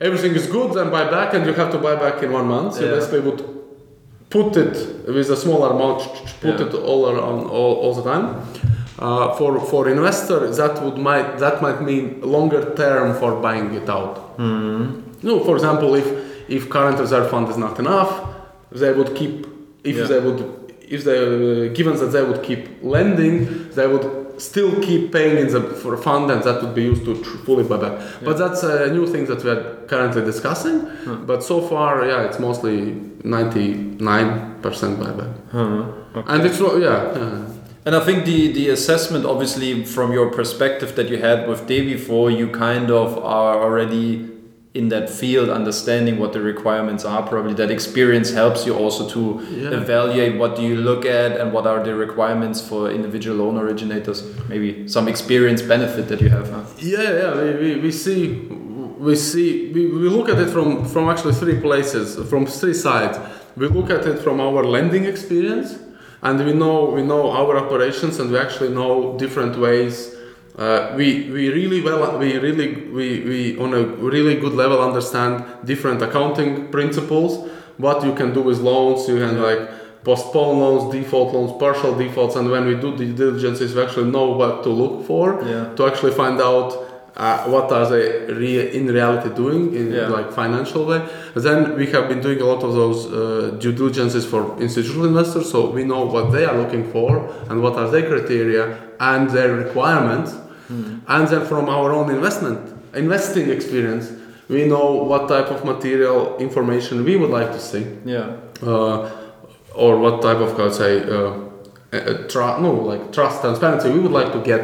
everything 0.08 0.34
is 0.36 0.48
good 0.48 0.70
then 0.74 0.90
buy 0.90 1.04
back 1.18 1.34
and 1.36 1.46
you 1.46 1.54
have 1.54 1.72
to 1.72 1.78
buy 1.78 1.96
back 1.96 2.24
in 2.24 2.32
one 2.32 2.48
month 2.48 2.80
you 2.80 2.88
Yeah. 2.88 2.96
basically 2.96 3.20
would 3.28 3.42
put 4.30 4.56
it 4.66 4.74
with 5.16 5.30
a 5.30 5.36
smaller 5.36 5.70
amount 5.76 6.00
put 6.42 6.58
Yeah. 6.60 6.66
it 6.68 6.74
all 6.74 7.02
around 7.12 7.40
all, 7.56 7.74
all 7.84 7.94
the 8.00 8.06
time 8.12 8.26
uh, 9.02 9.34
for 9.38 9.52
for 9.72 9.82
investor 9.98 10.40
that 10.60 10.74
would 10.84 10.98
might 11.10 11.30
that 11.44 11.56
might 11.66 11.80
mean 11.90 12.04
longer 12.36 12.62
term 12.82 13.08
for 13.22 13.32
buying 13.46 13.68
it 13.80 13.88
out 13.98 14.14
no, 15.30 15.34
for 15.48 15.54
example, 15.60 15.92
if 16.02 16.08
if 16.58 16.62
current 16.76 16.98
reserve 17.06 17.28
fund 17.34 17.46
is 17.54 17.58
not 17.66 17.76
enough, 17.86 18.12
they 18.82 18.92
would 18.98 19.12
keep. 19.20 19.34
If 19.92 19.96
Yeah. 19.98 20.08
they 20.12 20.20
would, 20.26 20.40
if 20.96 21.00
they, 21.08 21.18
uh, 21.20 21.74
given 21.80 21.94
that 22.02 22.12
they 22.16 22.24
would 22.30 22.42
keep 22.50 22.62
lending, 22.96 23.36
they 23.78 23.88
would 23.94 24.06
still 24.50 24.72
keep 24.88 25.02
paying 25.18 25.36
in 25.44 25.48
the 25.56 25.62
for 25.82 25.94
fund, 26.08 26.26
and 26.34 26.42
that 26.48 26.58
would 26.62 26.74
be 26.82 26.86
used 26.94 27.04
to 27.10 27.14
tr- 27.26 27.38
fully 27.46 27.64
buy 27.72 27.78
back. 27.86 27.96
But 28.28 28.36
that's 28.42 28.62
a 28.64 28.92
new 28.98 29.06
thing 29.14 29.24
that 29.32 29.40
we 29.44 29.50
are 29.56 29.64
currently 29.92 30.24
discussing. 30.32 30.78
But 31.30 31.40
so 31.52 31.56
far, 31.72 31.92
yeah, 32.12 32.26
it's 32.28 32.40
mostly 32.48 32.76
ninety 33.38 33.68
nine 34.12 34.30
percent 34.64 34.94
buyback, 35.02 35.34
Huh. 35.52 36.24
and 36.32 36.40
it's 36.48 36.60
not, 36.64 36.74
yeah. 36.88 37.00
yeah. 37.20 37.38
And 37.86 37.96
I 37.96 38.00
think 38.06 38.26
the, 38.26 38.52
the 38.52 38.70
assessment, 38.70 39.26
obviously, 39.26 39.84
from 39.86 40.12
your 40.14 40.30
perspective 40.30 40.96
that 40.96 41.10
you 41.10 41.18
had 41.18 41.48
with 41.48 41.62
Debifo, 41.68 42.36
you 42.36 42.48
kind 42.50 42.92
of 42.92 43.18
are 43.18 43.60
already 43.64 44.30
in 44.74 44.88
that 44.90 45.10
field, 45.10 45.50
understanding 45.50 46.18
what 46.18 46.32
the 46.32 46.40
requirements 46.42 47.04
are. 47.04 47.22
Probably 47.28 47.54
that 47.56 47.70
experience 47.72 48.32
helps 48.32 48.66
you 48.66 48.74
also 48.76 49.10
to 49.10 49.44
Yeah. 49.50 49.72
evaluate 49.82 50.38
what 50.38 50.56
do 50.56 50.62
you 50.62 50.76
look 50.78 51.06
at 51.06 51.36
and 51.40 51.52
what 51.52 51.66
are 51.68 51.84
the 51.84 51.94
requirements 51.94 52.62
for 52.62 52.90
individual 52.90 53.38
loan 53.38 53.58
originators. 53.58 54.24
Maybe 54.48 54.88
some 54.88 55.10
experience 55.10 55.62
benefit 55.62 56.08
that 56.08 56.22
you 56.22 56.30
have. 56.30 56.50
Huh? 56.50 56.62
Yeah, 56.80 57.02
yeah, 57.02 57.42
we, 57.42 57.54
we, 57.76 57.80
we 57.82 57.92
see, 57.92 58.28
we 59.08 59.16
see, 59.16 59.72
we, 59.74 59.88
we 59.88 60.08
look 60.08 60.30
at 60.30 60.38
it 60.40 60.50
from, 60.50 60.86
from 60.86 61.10
actually 61.10 61.34
three 61.34 61.60
places, 61.60 62.16
from 62.30 62.46
three 62.46 62.74
sides. 62.76 63.18
We 63.58 63.68
look 63.68 63.90
at 63.90 64.06
it 64.06 64.20
from 64.20 64.40
our 64.40 64.64
lending 64.64 65.04
experience, 65.04 65.76
and 66.22 66.44
we 66.46 66.54
know 66.54 66.86
we 66.86 67.02
know 67.02 67.32
our 67.32 67.58
operations, 67.58 68.20
and 68.20 68.32
we 68.32 68.38
actually 68.38 68.70
know 68.70 69.18
different 69.18 69.58
ways. 69.58 70.16
Uh, 70.58 70.94
we 70.98 71.30
we 71.32 71.50
really 71.50 71.82
well 71.82 72.18
we 72.20 72.38
really 72.38 72.76
we, 72.92 73.22
we 73.22 73.58
on 73.60 73.74
a 73.74 73.84
really 73.84 74.36
good 74.36 74.54
level 74.54 74.82
understand 74.82 75.44
different 75.66 76.02
accounting 76.02 76.68
principles. 76.70 77.50
What 77.78 78.04
you 78.04 78.14
can 78.14 78.34
do 78.34 78.42
with 78.42 78.60
loans, 78.60 79.08
you 79.08 79.18
can 79.18 79.42
like 79.42 80.04
postpone 80.04 80.60
loans, 80.60 80.92
default 80.94 81.34
loans, 81.34 81.52
partial 81.60 81.96
defaults, 81.96 82.36
and 82.36 82.50
when 82.52 82.66
we 82.66 82.76
do 82.76 82.96
the 82.96 83.06
diligences, 83.14 83.74
we 83.76 83.82
actually 83.82 84.12
know 84.12 84.28
what 84.32 84.64
to 84.64 84.70
look 84.70 85.06
for 85.06 85.42
Yeah. 85.46 85.74
to 85.76 85.86
actually 85.88 86.12
find 86.12 86.40
out 86.42 86.70
uh, 87.22 87.44
what 87.54 87.68
are 87.78 87.86
they 87.94 88.06
rea- 88.42 88.70
in 88.78 88.86
reality 88.98 89.30
doing 89.44 89.64
in 89.80 89.86
Yeah. 89.94 90.08
like 90.18 90.28
financial 90.42 90.82
way. 90.90 91.00
Then 91.48 91.60
we 91.80 91.86
have 91.94 92.06
been 92.12 92.22
doing 92.28 92.40
a 92.46 92.48
lot 92.54 92.62
of 92.68 92.72
those 92.82 93.00
uh, 93.06 93.14
due 93.64 93.74
diligences 93.80 94.24
for 94.32 94.42
institutional 94.66 95.06
investors, 95.14 95.46
so 95.54 95.58
we 95.78 95.84
know 95.92 96.02
what 96.16 96.26
they 96.36 96.46
are 96.50 96.58
looking 96.64 96.86
for 96.96 97.12
and 97.50 97.56
what 97.64 97.74
are 97.82 97.88
their 97.94 98.06
criteria 98.12 98.64
and 99.12 99.30
their 99.36 99.52
requirements. 99.64 100.32
And 101.16 101.24
then 101.32 101.44
from 101.52 101.66
our 101.76 101.90
own 101.98 102.08
investment 102.18 102.58
investing 103.06 103.50
experience, 103.58 104.06
we 104.56 104.62
know 104.74 104.88
what 105.12 105.22
type 105.34 105.50
of 105.56 105.60
material 105.74 106.20
information 106.48 106.94
we 107.10 107.14
would 107.22 107.34
like 107.40 107.52
to 107.58 107.60
see 107.72 107.86
Yeah. 108.16 108.28
uh, 108.72 108.98
or 109.84 109.92
what 110.04 110.16
type 110.28 110.40
of, 110.46 110.50
let's 110.60 110.78
say, 110.78 110.94
uh, 111.16 111.34
uh, 111.94 112.60
no, 112.66 112.72
like 112.92 113.04
trust, 113.16 113.42
transparency 113.42 113.88
we 113.98 114.00
would 114.06 114.16
like 114.22 114.32
to 114.38 114.40
get 114.54 114.64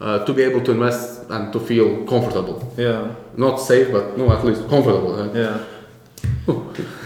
uh, 0.00 0.24
to 0.26 0.32
be 0.32 0.42
able 0.42 0.60
to 0.62 0.72
invest 0.72 1.28
and 1.30 1.52
to 1.52 1.60
feel 1.60 2.04
comfortable. 2.06 2.72
Yeah. 2.76 3.14
Not 3.36 3.56
safe, 3.56 3.90
but 3.92 4.16
no, 4.18 4.30
at 4.32 4.44
least 4.44 4.68
comfortable. 4.68 5.16
Right? 5.16 5.34
Yeah. 5.34 5.58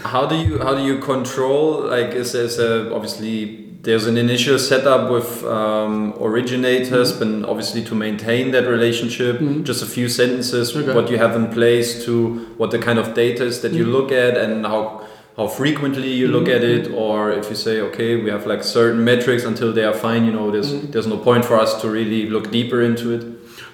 how 0.04 0.26
do 0.26 0.34
you 0.36 0.58
how 0.58 0.74
do 0.74 0.82
you 0.84 0.98
control 0.98 1.86
like 1.88 2.10
is 2.14 2.32
there's 2.32 2.58
a 2.58 2.92
obviously 2.94 3.66
there's 3.82 4.06
an 4.06 4.18
initial 4.18 4.58
setup 4.58 5.10
with 5.10 5.42
um, 5.44 6.12
originators 6.20 7.12
but 7.12 7.28
obviously 7.48 7.82
to 7.82 7.94
maintain 7.94 8.50
that 8.50 8.66
relationship 8.66 9.40
just 9.62 9.82
a 9.82 9.86
few 9.86 10.08
sentences 10.08 10.76
Okay. 10.76 10.92
what 10.94 11.10
you 11.10 11.16
have 11.18 11.34
in 11.36 11.48
place 11.48 12.04
to 12.04 12.44
what 12.58 12.70
the 12.70 12.78
kind 12.78 12.98
of 12.98 13.14
data 13.14 13.44
is 13.44 13.62
that 13.62 13.72
you 13.72 13.84
look 13.86 14.12
at 14.12 14.36
and 14.36 14.66
how 14.66 15.06
how 15.40 15.48
frequently 15.48 16.12
you 16.12 16.28
look 16.28 16.48
at 16.50 16.62
it 16.62 16.88
mm. 16.88 16.94
or 16.94 17.32
if 17.32 17.48
you 17.48 17.56
say 17.56 17.80
okay 17.80 18.16
we 18.22 18.28
have 18.28 18.46
like 18.46 18.62
certain 18.62 19.02
metrics 19.02 19.42
until 19.42 19.72
they 19.72 19.84
are 19.90 19.94
fine 19.94 20.26
you 20.26 20.32
know 20.38 20.50
there's 20.50 20.74
mm. 20.74 20.92
there's 20.92 21.06
no 21.06 21.16
point 21.16 21.42
for 21.46 21.58
us 21.58 21.80
to 21.80 21.88
really 21.88 22.28
look 22.28 22.50
deeper 22.50 22.82
into 22.82 23.10
it 23.16 23.22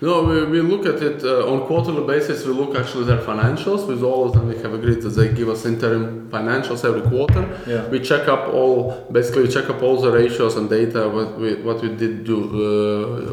No, 0.02 0.24
we, 0.24 0.44
we 0.44 0.60
look 0.60 0.84
at 0.84 1.02
it 1.02 1.24
uh, 1.24 1.50
on 1.50 1.66
quarterly 1.66 2.06
basis. 2.06 2.44
We 2.44 2.52
look 2.52 2.76
actually 2.76 3.04
their 3.04 3.18
financials. 3.18 3.86
With 3.86 4.02
all 4.02 4.26
of 4.26 4.34
them, 4.34 4.48
we 4.48 4.56
have 4.56 4.74
agreed 4.74 5.00
that 5.02 5.10
they 5.10 5.32
give 5.32 5.48
us 5.48 5.64
interim 5.64 6.28
financials 6.30 6.84
every 6.84 7.00
quarter. 7.08 7.58
Yeah. 7.66 7.88
We 7.88 8.00
check 8.00 8.28
up 8.28 8.52
all, 8.52 9.06
basically, 9.10 9.44
we 9.44 9.48
check 9.48 9.70
up 9.70 9.82
all 9.82 10.00
the 10.00 10.10
ratios 10.10 10.56
and 10.56 10.68
data 10.68 11.08
what 11.08 11.38
we 11.38 11.54
what 11.62 11.80
we 11.80 11.88
did 11.88 12.24
do 12.24 12.38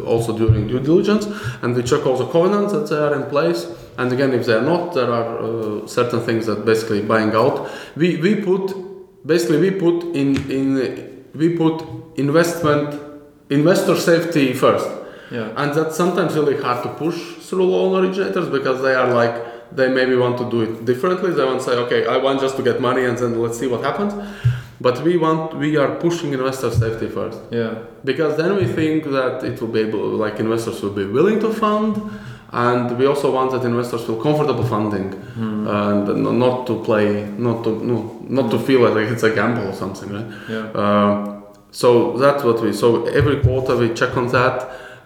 uh, 0.05 0.09
also 0.09 0.37
during 0.37 0.67
due 0.67 0.79
diligence, 0.79 1.27
and 1.61 1.75
we 1.75 1.83
check 1.83 2.05
all 2.05 2.17
the 2.17 2.27
covenants 2.27 2.71
that 2.71 2.87
they 2.89 2.97
are 2.97 3.15
in 3.15 3.29
place. 3.29 3.67
And 3.97 4.11
again, 4.13 4.31
if 4.33 4.45
they 4.45 4.53
are 4.53 4.61
not, 4.61 4.93
there 4.93 5.11
are 5.11 5.39
uh, 5.39 5.87
certain 5.87 6.21
things 6.21 6.45
that 6.45 6.65
basically 6.65 7.01
buying 7.01 7.33
out. 7.35 7.69
We 7.97 8.17
we 8.17 8.35
put 8.35 8.73
basically 9.25 9.57
we 9.59 9.71
put 9.71 10.15
in 10.15 10.49
in 10.49 11.25
we 11.35 11.57
put 11.57 11.83
investment 12.15 13.01
investor 13.49 13.97
safety 13.97 14.53
first 14.53 15.02
yeah 15.37 15.59
and 15.59 15.67
that's 15.77 15.95
sometimes 16.03 16.31
really 16.39 16.57
hard 16.65 16.79
to 16.85 16.89
push 17.03 17.19
through 17.47 17.65
loan 17.75 17.91
originators 18.01 18.47
because 18.57 18.77
they 18.85 18.95
are 19.01 19.09
like 19.21 19.35
they 19.77 19.87
maybe 19.99 20.15
want 20.23 20.35
to 20.43 20.45
do 20.55 20.59
it 20.67 20.73
differently. 20.91 21.29
They 21.37 21.45
want 21.49 21.59
to 21.61 21.65
say, 21.69 21.75
okay, 21.85 22.01
I 22.15 22.17
want 22.25 22.37
just 22.45 22.55
to 22.59 22.63
get 22.69 22.77
money 22.89 23.03
and 23.09 23.15
then 23.21 23.31
let's 23.43 23.57
see 23.61 23.69
what 23.73 23.81
happens. 23.89 24.13
But 24.85 24.95
we 25.07 25.13
want, 25.25 25.55
we 25.63 25.77
are 25.81 25.91
pushing 26.05 26.29
investor 26.39 26.69
safety 26.83 27.07
first 27.17 27.39
Yeah. 27.59 27.73
because 28.09 28.33
then 28.41 28.51
we 28.59 28.65
think 28.77 28.99
that 29.17 29.35
it 29.49 29.55
will 29.61 29.73
be 29.77 29.81
able, 29.87 30.03
like 30.25 30.35
investors 30.47 30.77
will 30.83 30.95
be 31.01 31.05
willing 31.17 31.39
to 31.45 31.49
fund, 31.63 31.93
and 32.51 32.85
we 32.99 33.05
also 33.11 33.27
want 33.37 33.49
that 33.53 33.63
investors 33.73 34.01
feel 34.07 34.19
comfortable 34.27 34.65
funding 34.75 35.07
Hmm. 35.39 35.67
and 35.67 36.03
not 36.43 36.55
to 36.69 36.73
play, 36.89 37.09
not 37.47 37.57
to 37.65 37.71
no, 37.89 37.95
not 38.39 38.47
to 38.53 38.57
feel 38.67 38.81
like 38.97 39.07
it's 39.13 39.23
a 39.31 39.33
gamble 39.39 39.65
or 39.71 39.75
something, 39.83 40.09
right? 40.17 40.29
Yeah. 40.55 40.81
Uh, 40.81 41.15
so 41.81 41.89
that's 42.23 42.41
what 42.47 42.57
we. 42.63 42.69
So 42.83 42.87
every 43.19 43.37
quarter 43.45 43.73
we 43.75 43.87
check 43.99 44.13
on 44.21 44.27
that. 44.39 44.57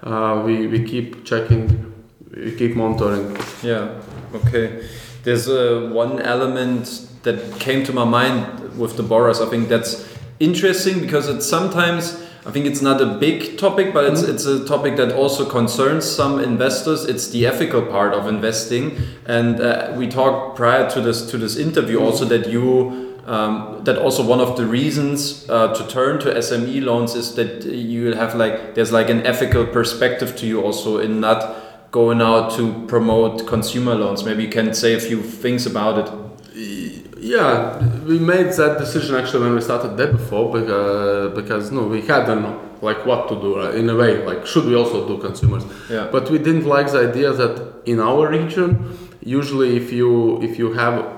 Uh, 0.03 0.43
we 0.45 0.67
we 0.67 0.83
keep 0.83 1.25
checking, 1.25 1.93
we 2.31 2.55
keep 2.55 2.75
monitoring. 2.75 3.35
Yeah. 3.63 4.01
Okay. 4.33 4.87
There's 5.23 5.49
uh, 5.49 5.89
one 5.91 6.21
element 6.21 7.07
that 7.23 7.59
came 7.59 7.83
to 7.85 7.93
my 7.93 8.05
mind 8.05 8.77
with 8.77 8.95
the 8.95 9.03
borrowers. 9.03 9.41
I 9.41 9.47
think 9.49 9.67
that's 9.69 10.07
interesting 10.39 10.99
because 11.01 11.27
it's 11.27 11.45
sometimes. 11.45 12.23
I 12.45 12.51
think 12.51 12.65
it's 12.65 12.81
not 12.81 13.01
a 13.01 13.05
big 13.05 13.57
topic, 13.57 13.93
but 13.93 14.05
it's 14.05 14.21
it's 14.21 14.45
a 14.45 14.65
topic 14.65 14.95
that 14.95 15.11
also 15.11 15.43
concerns 15.45 16.05
some 16.05 16.39
investors. 16.39 17.03
It's 17.03 17.27
the 17.27 17.45
ethical 17.45 17.81
part 17.81 18.13
of 18.13 18.25
investing, 18.25 18.97
and 19.25 19.59
uh, 19.59 19.93
we 19.97 20.07
talked 20.07 20.55
prior 20.55 20.89
to 20.91 21.01
this 21.01 21.29
to 21.31 21.37
this 21.37 21.57
interview 21.57 21.99
also 21.99 22.23
that 22.25 22.47
you 22.47 23.06
um, 23.27 23.83
that 23.83 23.97
also 23.97 24.25
one 24.25 24.39
of 24.39 24.55
the 24.55 24.65
reasons 24.65 25.47
uh, 25.49 25.73
to 25.73 25.85
turn 25.87 26.19
to 26.19 26.33
SME 26.33 26.81
loans 26.83 27.13
is 27.13 27.35
that 27.35 27.65
you 27.65 28.13
have 28.13 28.35
like 28.35 28.73
there's 28.73 28.93
like 28.93 29.09
an 29.09 29.25
ethical 29.27 29.65
perspective 29.65 30.35
to 30.37 30.47
you 30.47 30.61
also 30.61 30.99
in 30.99 31.19
not 31.19 31.55
going 31.91 32.21
out 32.21 32.51
to 32.51 32.85
promote 32.87 33.45
consumer 33.45 33.95
loans. 33.95 34.23
Maybe 34.23 34.43
you 34.43 34.49
can 34.49 34.73
say 34.73 34.93
a 34.93 34.99
few 34.99 35.21
things 35.21 35.65
about 35.65 36.07
it. 36.07 36.13
Yeah, 37.19 37.85
we 38.05 38.17
made 38.17 38.53
that 38.53 38.77
decision 38.77 39.15
actually 39.15 39.43
when 39.43 39.55
we 39.55 39.61
started 39.61 39.91
Debifo 39.97 40.53
because 40.53 41.35
because 41.35 41.71
no, 41.71 41.83
we 41.83 42.01
had 42.01 42.29
an 42.29 42.43
like 42.81 43.05
what 43.05 43.27
to 43.27 43.35
do 43.41 43.59
right? 43.59 43.75
in 43.75 43.89
a 43.89 43.95
way 43.95 44.23
like 44.25 44.45
should 44.45 44.65
we 44.65 44.75
also 44.75 45.05
do 45.05 45.17
consumers? 45.17 45.65
Yeah. 45.89 46.07
But 46.11 46.29
we 46.29 46.37
didn't 46.37 46.65
like 46.65 46.91
the 46.91 47.09
idea 47.09 47.33
that 47.33 47.73
in 47.85 47.99
our 47.99 48.29
region, 48.29 48.97
usually 49.21 49.75
if 49.75 49.91
you 49.91 50.41
if 50.41 50.57
you 50.57 50.71
have 50.73 51.16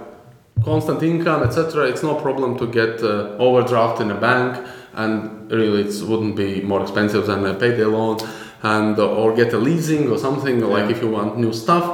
constant 0.64 1.02
income 1.04 1.44
etc, 1.44 1.88
it's 1.88 2.04
no 2.04 2.16
problem 2.16 2.58
to 2.58 2.68
get 2.68 3.02
uh, 3.04 3.36
overdraft 3.38 4.02
in 4.02 4.12
a 4.12 4.16
bank, 4.20 4.66
and 4.94 5.52
really 5.52 5.82
it 5.84 6.02
wouldn't 6.08 6.36
be 6.36 6.62
more 6.62 6.82
expensive 6.82 7.26
than 7.28 7.46
a 7.46 7.54
payday 7.54 7.86
loan, 7.86 8.18
and 8.64 8.98
uh, 9.00 9.08
or 9.10 9.36
get 9.36 9.54
a 9.54 9.58
leasing 9.58 10.10
or 10.10 10.18
something 10.18 10.60
like 10.62 10.90
if 10.90 11.02
you 11.02 11.10
want 11.10 11.38
new 11.38 11.54
stuff. 11.54 11.86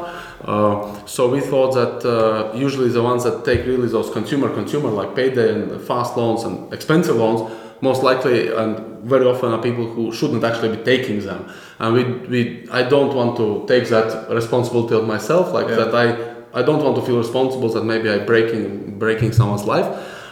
Uh, 0.44 1.06
so 1.06 1.28
we 1.30 1.42
thought 1.42 1.74
that 1.74 2.06
uh, 2.06 2.54
usually 2.56 2.90
the 2.90 3.02
ones 3.02 3.24
that 3.24 3.44
take 3.46 3.66
really 3.66 3.88
those 3.88 4.10
consumer 4.12 4.50
consumer 4.54 4.90
like 4.90 5.16
payday 5.16 5.54
and 5.54 5.82
fast 5.82 6.16
loans 6.18 6.44
and 6.44 6.72
expensive 6.74 7.16
loans 7.16 7.52
most 7.82 8.04
likely 8.04 8.54
and 8.54 8.78
very 9.04 9.26
often 9.26 9.52
are 9.52 9.62
people 9.62 9.86
who 9.86 10.12
shouldn't 10.12 10.44
actually 10.44 10.76
be 10.78 10.84
taking 10.84 11.20
them 11.26 11.46
and 11.80 11.94
we, 11.94 12.04
we 12.28 12.70
i 12.72 12.82
don't 12.84 13.16
want 13.16 13.36
to 13.36 13.66
take 13.68 13.90
that 13.90 14.30
responsibility 14.30 14.94
on 14.96 15.08
myself 15.08 15.52
like 15.52 15.68
Yeah. 15.68 15.76
that 15.76 15.96
i 15.96 16.35
i 16.60 16.62
don't 16.68 16.82
want 16.86 16.96
to 17.00 17.02
feel 17.08 17.18
responsible 17.26 17.70
that 17.76 17.84
maybe 17.84 18.08
i 18.10 18.18
breaking 18.32 18.64
breaking 19.04 19.32
someone's 19.40 19.66
life 19.76 19.88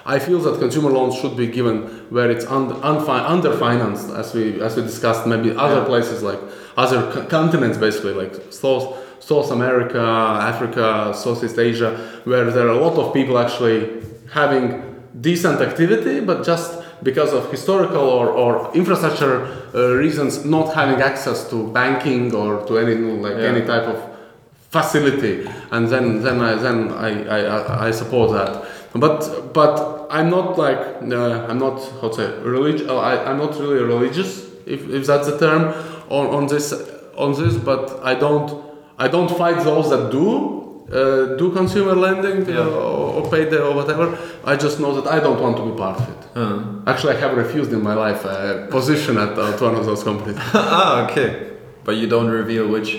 I 0.06 0.20
feel 0.20 0.40
that 0.40 0.60
consumer 0.60 0.90
loans 0.98 1.16
should 1.20 1.38
be 1.38 1.48
given 1.48 1.76
where 2.16 2.30
it's 2.30 2.46
un- 2.58 2.76
unfi- 2.92 3.26
underfinanced, 3.36 4.08
as 4.22 4.28
we 4.36 4.44
as 4.68 4.76
we 4.76 4.82
discussed. 4.92 5.26
Maybe 5.34 5.50
other 5.66 5.80
Yeah. 5.82 5.92
places 5.92 6.18
like 6.30 6.42
other 6.84 7.00
co- 7.14 7.26
continents, 7.38 7.78
basically 7.78 8.14
like 8.24 8.34
South 8.64 8.86
South 9.30 9.50
America, 9.58 10.04
Africa, 10.52 10.86
Southeast 11.24 11.58
Asia, 11.58 11.92
where 12.26 12.52
there 12.56 12.66
are 12.68 12.76
a 12.80 12.82
lot 12.88 12.96
of 13.02 13.14
people 13.14 13.36
actually 13.46 13.80
having 14.40 14.64
decent 15.30 15.62
activity, 15.62 16.20
but 16.20 16.38
just 16.52 16.70
because 17.10 17.32
of 17.38 17.50
historical 17.50 18.06
or, 18.20 18.28
or 18.42 18.52
infrastructure 18.74 19.36
uh, 19.74 19.96
reasons, 20.04 20.44
not 20.44 20.68
having 20.74 21.00
access 21.12 21.50
to 21.52 21.56
banking 21.80 22.36
or 22.36 22.52
to 22.68 22.78
any 22.78 22.96
like 23.26 23.38
Yeah. 23.38 23.52
any 23.52 23.62
type 23.72 23.88
of 23.94 23.98
facility, 24.78 25.36
and 25.72 25.88
then 25.88 26.06
then 26.26 26.38
I 26.50 26.56
then 26.66 26.78
I, 27.08 27.10
I, 27.38 27.88
I- 27.88 27.92
support 28.02 28.28
that. 28.38 28.52
But 29.06 29.20
but 29.54 29.74
I'm 30.18 30.30
not 30.38 30.58
like 30.66 30.82
uh, 31.02 31.48
I'm 31.50 31.60
not 31.66 31.78
how 32.02 32.10
to 32.10 32.16
say 32.20 32.28
religious. 32.42 32.88
I 32.90 33.14
I'm 33.30 33.38
not 33.38 33.52
really 33.64 33.84
religious 33.96 34.30
if, 34.66 34.82
if 34.98 35.02
that's 35.10 35.28
the 35.32 35.38
term 35.46 35.62
on, 36.10 36.26
on 36.38 36.48
this 36.48 36.74
on 37.24 37.30
this. 37.40 37.54
But 37.70 37.84
I 38.12 38.14
don't 38.16 38.50
I 38.98 39.08
don't 39.08 39.32
fight 39.42 39.58
those 39.64 39.90
that 39.94 40.12
do. 40.12 40.62
Uh, 40.92 41.38
do 41.42 41.50
consumer 41.52 41.96
lending 41.96 42.46
Yeah. 42.46 42.60
uh, 42.60 42.68
or, 42.68 43.24
or 43.24 43.30
payday 43.32 43.58
or 43.58 43.74
whatever. 43.74 44.06
I 44.52 44.56
just 44.66 44.80
know 44.80 44.92
that 45.02 45.08
I 45.16 45.20
don't 45.26 45.42
want 45.42 45.56
to 45.58 45.64
be 45.72 45.76
part 45.84 45.98
of 46.02 46.08
it. 46.14 46.22
Uh. 46.36 46.60
Actually, 46.86 47.16
I 47.16 47.20
have 47.26 47.34
refused 47.38 47.72
in 47.74 47.82
my 47.82 47.96
life 47.96 48.26
a 48.26 48.68
position 48.70 49.18
at, 49.18 49.32
at 49.40 49.60
one 49.62 49.76
of 49.76 49.86
those 49.86 50.04
companies. 50.04 50.38
ah, 50.54 51.06
okay. 51.10 51.30
But 51.86 51.96
you 51.96 52.08
don't 52.08 52.30
reveal 52.30 52.68
which. 52.68 52.90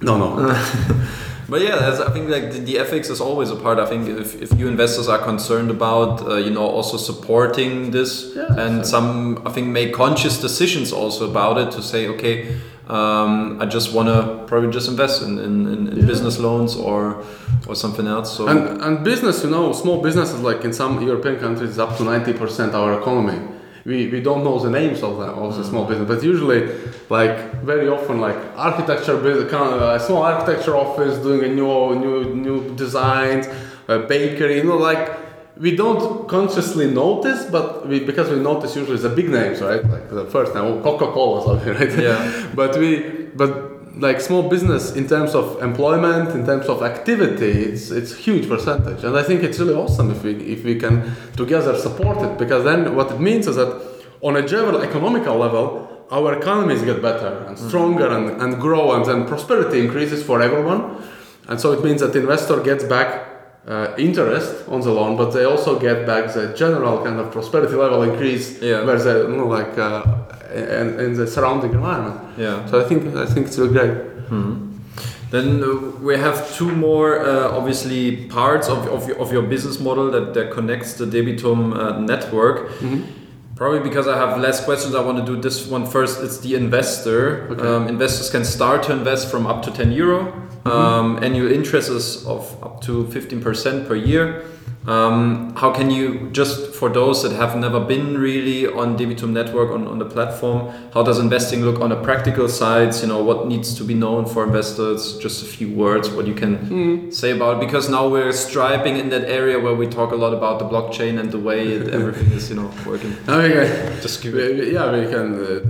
No, 0.00 0.16
no. 0.18 0.54
But 1.50 1.62
yeah, 1.62 1.76
that's, 1.76 1.98
I 1.98 2.10
think 2.12 2.28
like 2.28 2.52
the, 2.52 2.58
the 2.58 2.78
ethics 2.78 3.08
is 3.08 3.22
always 3.22 3.48
a 3.50 3.56
part. 3.56 3.78
I 3.78 3.86
think 3.86 4.06
if, 4.06 4.34
if 4.42 4.52
you 4.60 4.68
investors 4.68 5.08
are 5.08 5.16
concerned 5.18 5.70
about, 5.70 6.20
uh, 6.20 6.34
you 6.36 6.50
know, 6.50 6.66
also 6.66 6.98
supporting 6.98 7.90
this, 7.90 8.34
Yeah, 8.36 8.48
and 8.58 8.84
so- 8.84 8.90
some 8.90 9.40
I 9.46 9.50
think 9.50 9.68
make 9.68 9.94
conscious 9.94 10.38
decisions 10.42 10.92
also 10.92 11.24
about 11.30 11.56
it 11.56 11.70
to 11.76 11.80
say, 11.82 12.06
okay, 12.08 12.54
um, 12.86 13.58
I 13.62 13.64
just 13.64 13.94
want 13.94 14.08
to 14.08 14.44
probably 14.46 14.70
just 14.70 14.88
invest 14.90 15.22
in, 15.22 15.38
in, 15.38 15.66
in, 15.72 15.88
in 15.88 15.96
Yeah. 15.96 16.04
business 16.06 16.38
loans 16.38 16.76
or 16.76 17.24
or 17.66 17.74
something 17.74 18.06
else. 18.06 18.36
So 18.36 18.46
And, 18.46 18.82
and 18.82 19.02
business, 19.02 19.42
you 19.42 19.48
know, 19.50 19.72
small 19.72 20.02
businesses 20.02 20.40
like 20.40 20.64
in 20.66 20.72
some 20.74 21.00
European 21.02 21.36
countries 21.40 21.70
is 21.70 21.78
up 21.78 21.96
to 21.96 22.02
90% 22.02 22.74
our 22.74 23.00
economy. 23.00 23.38
We, 23.88 24.06
we 24.08 24.20
don't 24.20 24.44
know 24.44 24.58
the 24.58 24.68
names 24.68 25.02
of 25.02 25.16
the, 25.16 25.24
of 25.24 25.56
the 25.56 25.64
small 25.64 25.86
mm. 25.86 25.88
business, 25.88 26.08
but 26.08 26.22
usually, 26.22 26.60
like 27.08 27.36
very 27.62 27.88
often, 27.88 28.20
like 28.20 28.36
architecture 28.54 29.16
business, 29.16 29.50
kind 29.50 29.72
of 29.74 29.80
a 29.80 29.98
small 29.98 30.22
architecture 30.22 30.76
office 30.76 31.16
doing 31.22 31.42
a 31.42 31.48
new 31.48 31.94
new 32.04 32.34
new 32.34 32.74
designs, 32.76 33.46
a 33.88 33.98
bakery, 34.00 34.56
you 34.58 34.64
know, 34.64 34.76
like 34.76 35.04
we 35.56 35.74
don't 35.74 36.28
consciously 36.28 36.90
notice, 36.90 37.46
but 37.46 37.88
we 37.88 38.00
because 38.00 38.28
we 38.28 38.36
notice 38.36 38.76
usually 38.76 38.98
the 38.98 39.08
big 39.08 39.30
names, 39.30 39.62
right? 39.62 39.82
Like 39.84 40.10
the 40.10 40.26
first 40.26 40.54
name, 40.54 40.82
Coca 40.82 41.06
Cola, 41.06 41.42
something, 41.42 41.72
right? 41.78 41.98
Yeah. 41.98 42.50
but 42.54 42.78
we 42.78 43.28
but 43.34 43.77
like 44.00 44.20
small 44.20 44.42
business 44.48 44.94
in 45.00 45.06
terms 45.08 45.34
of 45.34 45.44
employment 45.62 46.30
in 46.38 46.44
terms 46.46 46.66
of 46.66 46.82
activity 46.82 47.50
it's 47.72 47.90
it's 47.90 48.12
huge 48.26 48.48
percentage. 48.48 49.02
And 49.04 49.16
i 49.16 49.22
think 49.28 49.42
it's 49.42 49.58
really 49.58 49.74
awesome 49.74 50.10
if 50.10 50.22
we 50.22 50.32
if 50.54 50.60
we 50.64 50.74
can 50.84 50.94
together 51.36 51.76
support 51.86 52.18
it 52.26 52.38
because 52.38 52.62
then 52.64 52.94
what 52.98 53.10
it 53.14 53.20
means 53.20 53.46
is 53.46 53.56
that 53.56 53.70
on 54.28 54.36
a 54.36 54.42
general 54.54 54.82
economical 54.82 55.36
level 55.36 55.66
our 56.10 56.30
economies 56.40 56.82
get 56.82 57.02
better 57.02 57.44
and 57.46 57.58
stronger 57.58 58.08
and, 58.16 58.40
and 58.42 58.60
grow 58.60 58.92
and 58.96 59.04
then 59.04 59.26
prosperity 59.26 59.78
increases 59.86 60.22
for 60.28 60.40
everyone. 60.40 60.80
And 61.48 61.60
so 61.60 61.72
it 61.72 61.84
means 61.84 62.00
that 62.00 62.12
the 62.14 62.20
investor 62.20 62.60
gets 62.62 62.84
back 62.84 63.08
uh, 63.66 63.94
interest 63.98 64.66
on 64.68 64.80
the 64.80 64.90
loan 64.90 65.16
but 65.18 65.30
they 65.32 65.44
also 65.44 65.78
get 65.78 66.06
back 66.06 66.32
the 66.32 66.54
general 66.56 67.04
kind 67.04 67.18
of 67.20 67.30
prosperity 67.30 67.74
level 67.74 68.02
increase 68.10 68.46
Yeah. 68.62 68.84
where 68.86 68.96
the 68.98 69.14
you 69.30 69.36
know, 69.36 69.46
like 69.58 69.76
uh, 69.76 70.02
in, 70.54 71.00
in 71.00 71.14
the 71.14 71.26
surrounding 71.26 71.72
environment 71.72 72.20
yeah. 72.38 72.64
so 72.66 72.80
I 72.80 72.88
think 72.88 73.14
I 73.14 73.26
think 73.26 73.46
it's 73.46 73.58
really 73.58 73.72
great. 73.72 74.08
Then 75.30 75.62
uh, 75.62 75.90
we 76.00 76.16
have 76.16 76.54
two 76.54 76.70
more, 76.74 77.20
uh, 77.20 77.50
obviously, 77.50 78.28
parts 78.28 78.68
of, 78.68 78.86
of, 78.88 79.06
your, 79.06 79.18
of 79.18 79.30
your 79.30 79.42
business 79.42 79.78
model 79.78 80.10
that, 80.10 80.32
that 80.34 80.50
connects 80.50 80.94
the 80.94 81.04
Debitum 81.04 81.76
uh, 81.76 82.00
network. 82.00 82.72
Probably 83.54 83.80
because 83.80 84.06
I 84.06 84.16
have 84.16 84.38
less 84.38 84.64
questions, 84.64 84.94
I 84.94 85.02
want 85.02 85.18
to 85.18 85.24
do 85.24 85.40
this 85.40 85.66
one 85.66 85.84
first. 85.84 86.22
It's 86.22 86.38
the 86.38 86.54
investor. 86.54 87.48
Okay. 87.50 87.66
Um, 87.66 87.88
investors 87.88 88.30
can 88.30 88.44
start 88.44 88.84
to 88.84 88.92
invest 88.92 89.30
from 89.30 89.46
up 89.46 89.62
to 89.64 89.72
10 89.72 89.92
euro. 89.92 90.32
Um, 90.64 91.22
annual 91.24 91.50
interest 91.50 91.90
is 91.90 92.24
of 92.24 92.62
up 92.62 92.80
to 92.82 93.04
15% 93.06 93.88
per 93.88 93.96
year. 93.96 94.44
Um, 94.88 95.54
how 95.54 95.70
can 95.70 95.90
you, 95.90 96.30
just 96.32 96.74
for 96.74 96.88
those 96.88 97.22
that 97.22 97.32
have 97.32 97.54
never 97.56 97.78
been 97.78 98.16
really 98.16 98.66
on 98.66 98.96
Debitum 98.96 99.30
network 99.32 99.70
on, 99.70 99.86
on 99.86 99.98
the 99.98 100.06
platform, 100.06 100.72
how 100.94 101.02
does 101.02 101.18
investing 101.18 101.60
look 101.62 101.78
on 101.80 101.92
a 101.92 101.96
practical 102.02 102.48
side? 102.48 102.94
You 103.02 103.08
know, 103.08 103.22
what 103.22 103.46
needs 103.46 103.74
to 103.74 103.84
be 103.84 103.92
known 103.94 104.24
for 104.24 104.44
investors? 104.44 105.18
Just 105.18 105.42
a 105.42 105.46
few 105.46 105.68
words, 105.74 106.08
what 106.08 106.26
you 106.26 106.34
can 106.34 107.12
say 107.12 107.32
about 107.36 107.56
it. 107.56 107.66
Because 107.66 107.90
now 107.90 108.08
we're 108.08 108.32
striping 108.32 108.96
in 108.96 109.10
that 109.10 109.28
area 109.28 109.58
where 109.60 109.74
we 109.74 109.86
talk 109.86 110.12
a 110.12 110.16
lot 110.16 110.32
about 110.32 110.58
the 110.58 110.64
blockchain 110.64 111.20
and 111.20 111.30
the 111.30 111.38
way 111.38 111.68
it, 111.68 111.88
everything 111.92 112.32
is, 112.32 112.48
you 112.48 112.56
know, 112.56 112.70
working. 112.86 113.14
I- 113.28 114.00
Just 114.00 114.22
give 114.22 114.32
we- 114.34 114.72
yeah, 114.72 114.90
we 114.90 115.06
can 115.14 115.28
uh, 115.44 115.60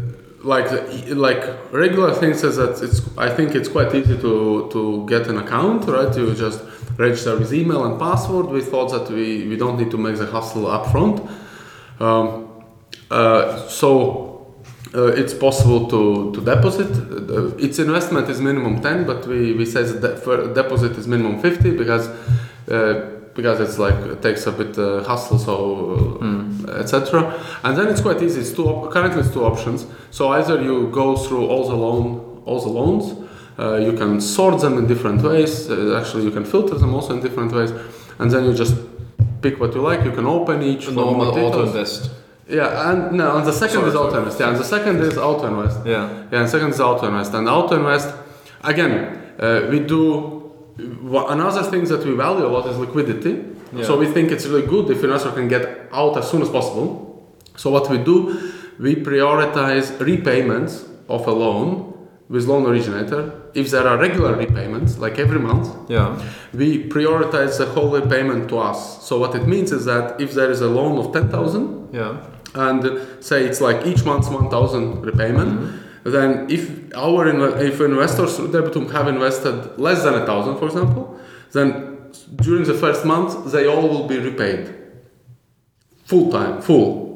like 0.42 0.70
like 1.08 1.72
regular 1.72 2.14
things 2.14 2.44
is 2.44 2.56
that 2.56 2.80
it's 2.82 3.00
I 3.18 3.28
think 3.28 3.54
it's 3.54 3.68
quite 3.68 3.94
easy 3.94 4.16
to 4.18 4.68
to 4.72 5.06
get 5.08 5.26
an 5.26 5.38
account, 5.38 5.86
right? 5.86 6.14
You 6.16 6.34
just 6.34 6.62
register 6.96 7.36
with 7.36 7.52
email 7.52 7.84
and 7.84 7.98
password. 7.98 8.46
We 8.46 8.60
thought 8.60 8.90
that 8.90 9.08
we, 9.10 9.46
we 9.48 9.56
don't 9.56 9.78
need 9.78 9.90
to 9.92 9.96
make 9.96 10.16
the 10.16 10.26
hustle 10.26 10.66
up 10.66 10.90
front. 10.90 11.20
Um, 12.00 12.64
uh, 13.10 13.68
so 13.68 14.56
uh, 14.94 15.06
it's 15.06 15.32
possible 15.32 15.86
to, 15.88 16.32
to 16.32 16.44
deposit. 16.44 16.90
Uh, 16.90 17.56
its 17.56 17.78
investment 17.78 18.28
is 18.28 18.40
minimum 18.40 18.80
10, 18.80 19.06
but 19.06 19.26
we, 19.26 19.52
we 19.52 19.64
say 19.64 19.82
the 19.82 19.98
de- 20.00 20.54
deposit 20.54 20.92
is 20.92 21.06
minimum 21.06 21.40
50 21.40 21.76
because 21.76 22.08
uh, 22.68 23.14
because 23.34 23.60
it's 23.60 23.78
like 23.78 23.94
it 23.94 24.20
takes 24.20 24.46
a 24.46 24.52
bit 24.52 24.76
uh, 24.76 25.04
hassle, 25.04 25.38
so 25.38 26.18
uh, 26.20 26.47
etc. 26.80 27.34
And 27.64 27.76
then 27.76 27.88
it's 27.88 28.00
quite 28.00 28.22
easy. 28.22 28.40
It's 28.40 28.52
two 28.52 28.66
op- 28.66 28.90
currently 28.92 29.20
it's 29.20 29.32
two 29.32 29.44
options. 29.44 29.86
So 30.10 30.28
either 30.30 30.60
you 30.62 30.88
go 30.90 31.16
through 31.16 31.46
all 31.46 31.68
the 31.68 31.76
loan 31.76 32.28
all 32.48 32.60
the 32.60 32.68
loans. 32.68 33.28
Uh, 33.58 33.76
you 33.76 33.92
can 33.92 34.20
sort 34.20 34.60
them 34.60 34.78
in 34.78 34.86
different 34.86 35.20
ways. 35.22 35.68
Uh, 35.68 35.98
actually, 36.00 36.24
you 36.24 36.30
can 36.30 36.44
filter 36.44 36.76
them 36.76 36.94
also 36.94 37.12
in 37.14 37.20
different 37.20 37.52
ways, 37.52 37.72
and 38.18 38.30
then 38.30 38.44
you 38.44 38.54
just 38.54 38.76
pick 39.42 39.60
what 39.60 39.74
you 39.74 39.82
like. 39.82 40.04
You 40.04 40.12
can 40.12 40.26
open 40.26 40.62
each 40.62 40.88
normal 40.90 41.28
auto 41.38 41.66
invest. 41.66 42.10
Yeah, 42.48 42.90
and 42.90 43.12
no, 43.12 43.36
and 43.36 43.46
the 43.46 43.52
second 43.52 43.80
Sorry, 43.80 43.88
is 43.90 43.94
auto 43.94 44.18
invest. 44.18 44.40
Yeah, 44.40 44.48
and 44.50 44.56
the 44.56 44.64
second 44.64 45.00
is 45.00 45.18
auto 45.18 45.46
invest. 45.46 45.80
Yeah. 45.84 46.24
Yeah, 46.32 46.40
and 46.40 46.48
second 46.48 46.70
is 46.70 46.80
auto 46.80 47.06
invest. 47.06 47.34
And 47.34 47.48
auto 47.48 47.76
invest, 47.76 48.14
again, 48.62 49.34
uh, 49.38 49.66
we 49.70 49.80
do 49.80 50.52
another 50.78 51.64
thing 51.64 51.84
that 51.84 52.04
we 52.06 52.12
value 52.14 52.46
a 52.46 52.52
lot 52.56 52.66
is 52.70 52.78
liquidity. 52.78 53.44
Yeah. 53.72 53.84
So 53.84 53.98
we 53.98 54.06
think 54.06 54.30
it's 54.30 54.46
really 54.46 54.66
good 54.66 54.90
if 54.90 55.02
investor 55.04 55.32
can 55.32 55.48
get 55.48 55.88
out 55.92 56.16
as 56.16 56.30
soon 56.30 56.42
as 56.42 56.48
possible. 56.48 57.26
So 57.56 57.70
what 57.70 57.90
we 57.90 57.98
do, 57.98 58.52
we 58.78 58.94
prioritize 58.96 59.98
repayments 60.00 60.84
of 61.08 61.26
a 61.26 61.32
loan 61.32 61.94
with 62.28 62.46
loan 62.46 62.66
originator. 62.66 63.32
If 63.54 63.70
there 63.70 63.86
are 63.86 63.96
regular 63.96 64.34
repayments, 64.36 64.98
like 64.98 65.18
every 65.18 65.38
month, 65.38 65.68
Yeah. 65.88 66.18
we 66.52 66.84
prioritize 66.88 67.58
the 67.58 67.66
whole 67.66 67.90
repayment 67.90 68.48
to 68.50 68.58
us. 68.58 69.02
So 69.06 69.18
what 69.18 69.34
it 69.34 69.46
means 69.46 69.72
is 69.72 69.84
that 69.86 70.20
if 70.20 70.34
there 70.34 70.50
is 70.50 70.60
a 70.60 70.68
loan 70.68 70.98
of 70.98 71.12
10,000, 71.12 71.88
Yeah. 71.92 72.16
and 72.54 73.00
say 73.20 73.44
it's 73.44 73.60
like 73.60 73.86
each 73.86 74.04
month's 74.04 74.28
1000 74.28 75.04
repayment 75.04 75.50
mm-hmm. 75.50 76.10
then 76.12 76.46
if 76.48 76.70
our 76.94 77.28
if 77.60 77.80
investors 77.80 78.38
debitum 78.38 78.90
have 78.90 79.06
invested 79.06 79.78
less 79.78 80.02
than 80.02 80.14
a 80.14 80.24
thousand 80.24 80.56
for 80.56 80.66
example 80.66 81.18
then 81.52 81.97
during 82.36 82.64
the 82.64 82.74
first 82.74 83.04
month 83.04 83.52
they 83.52 83.66
all 83.66 83.88
will 83.88 84.06
be 84.06 84.18
repaid. 84.18 84.74
Full 86.04 86.30
time 86.32 86.60
full. 86.62 87.06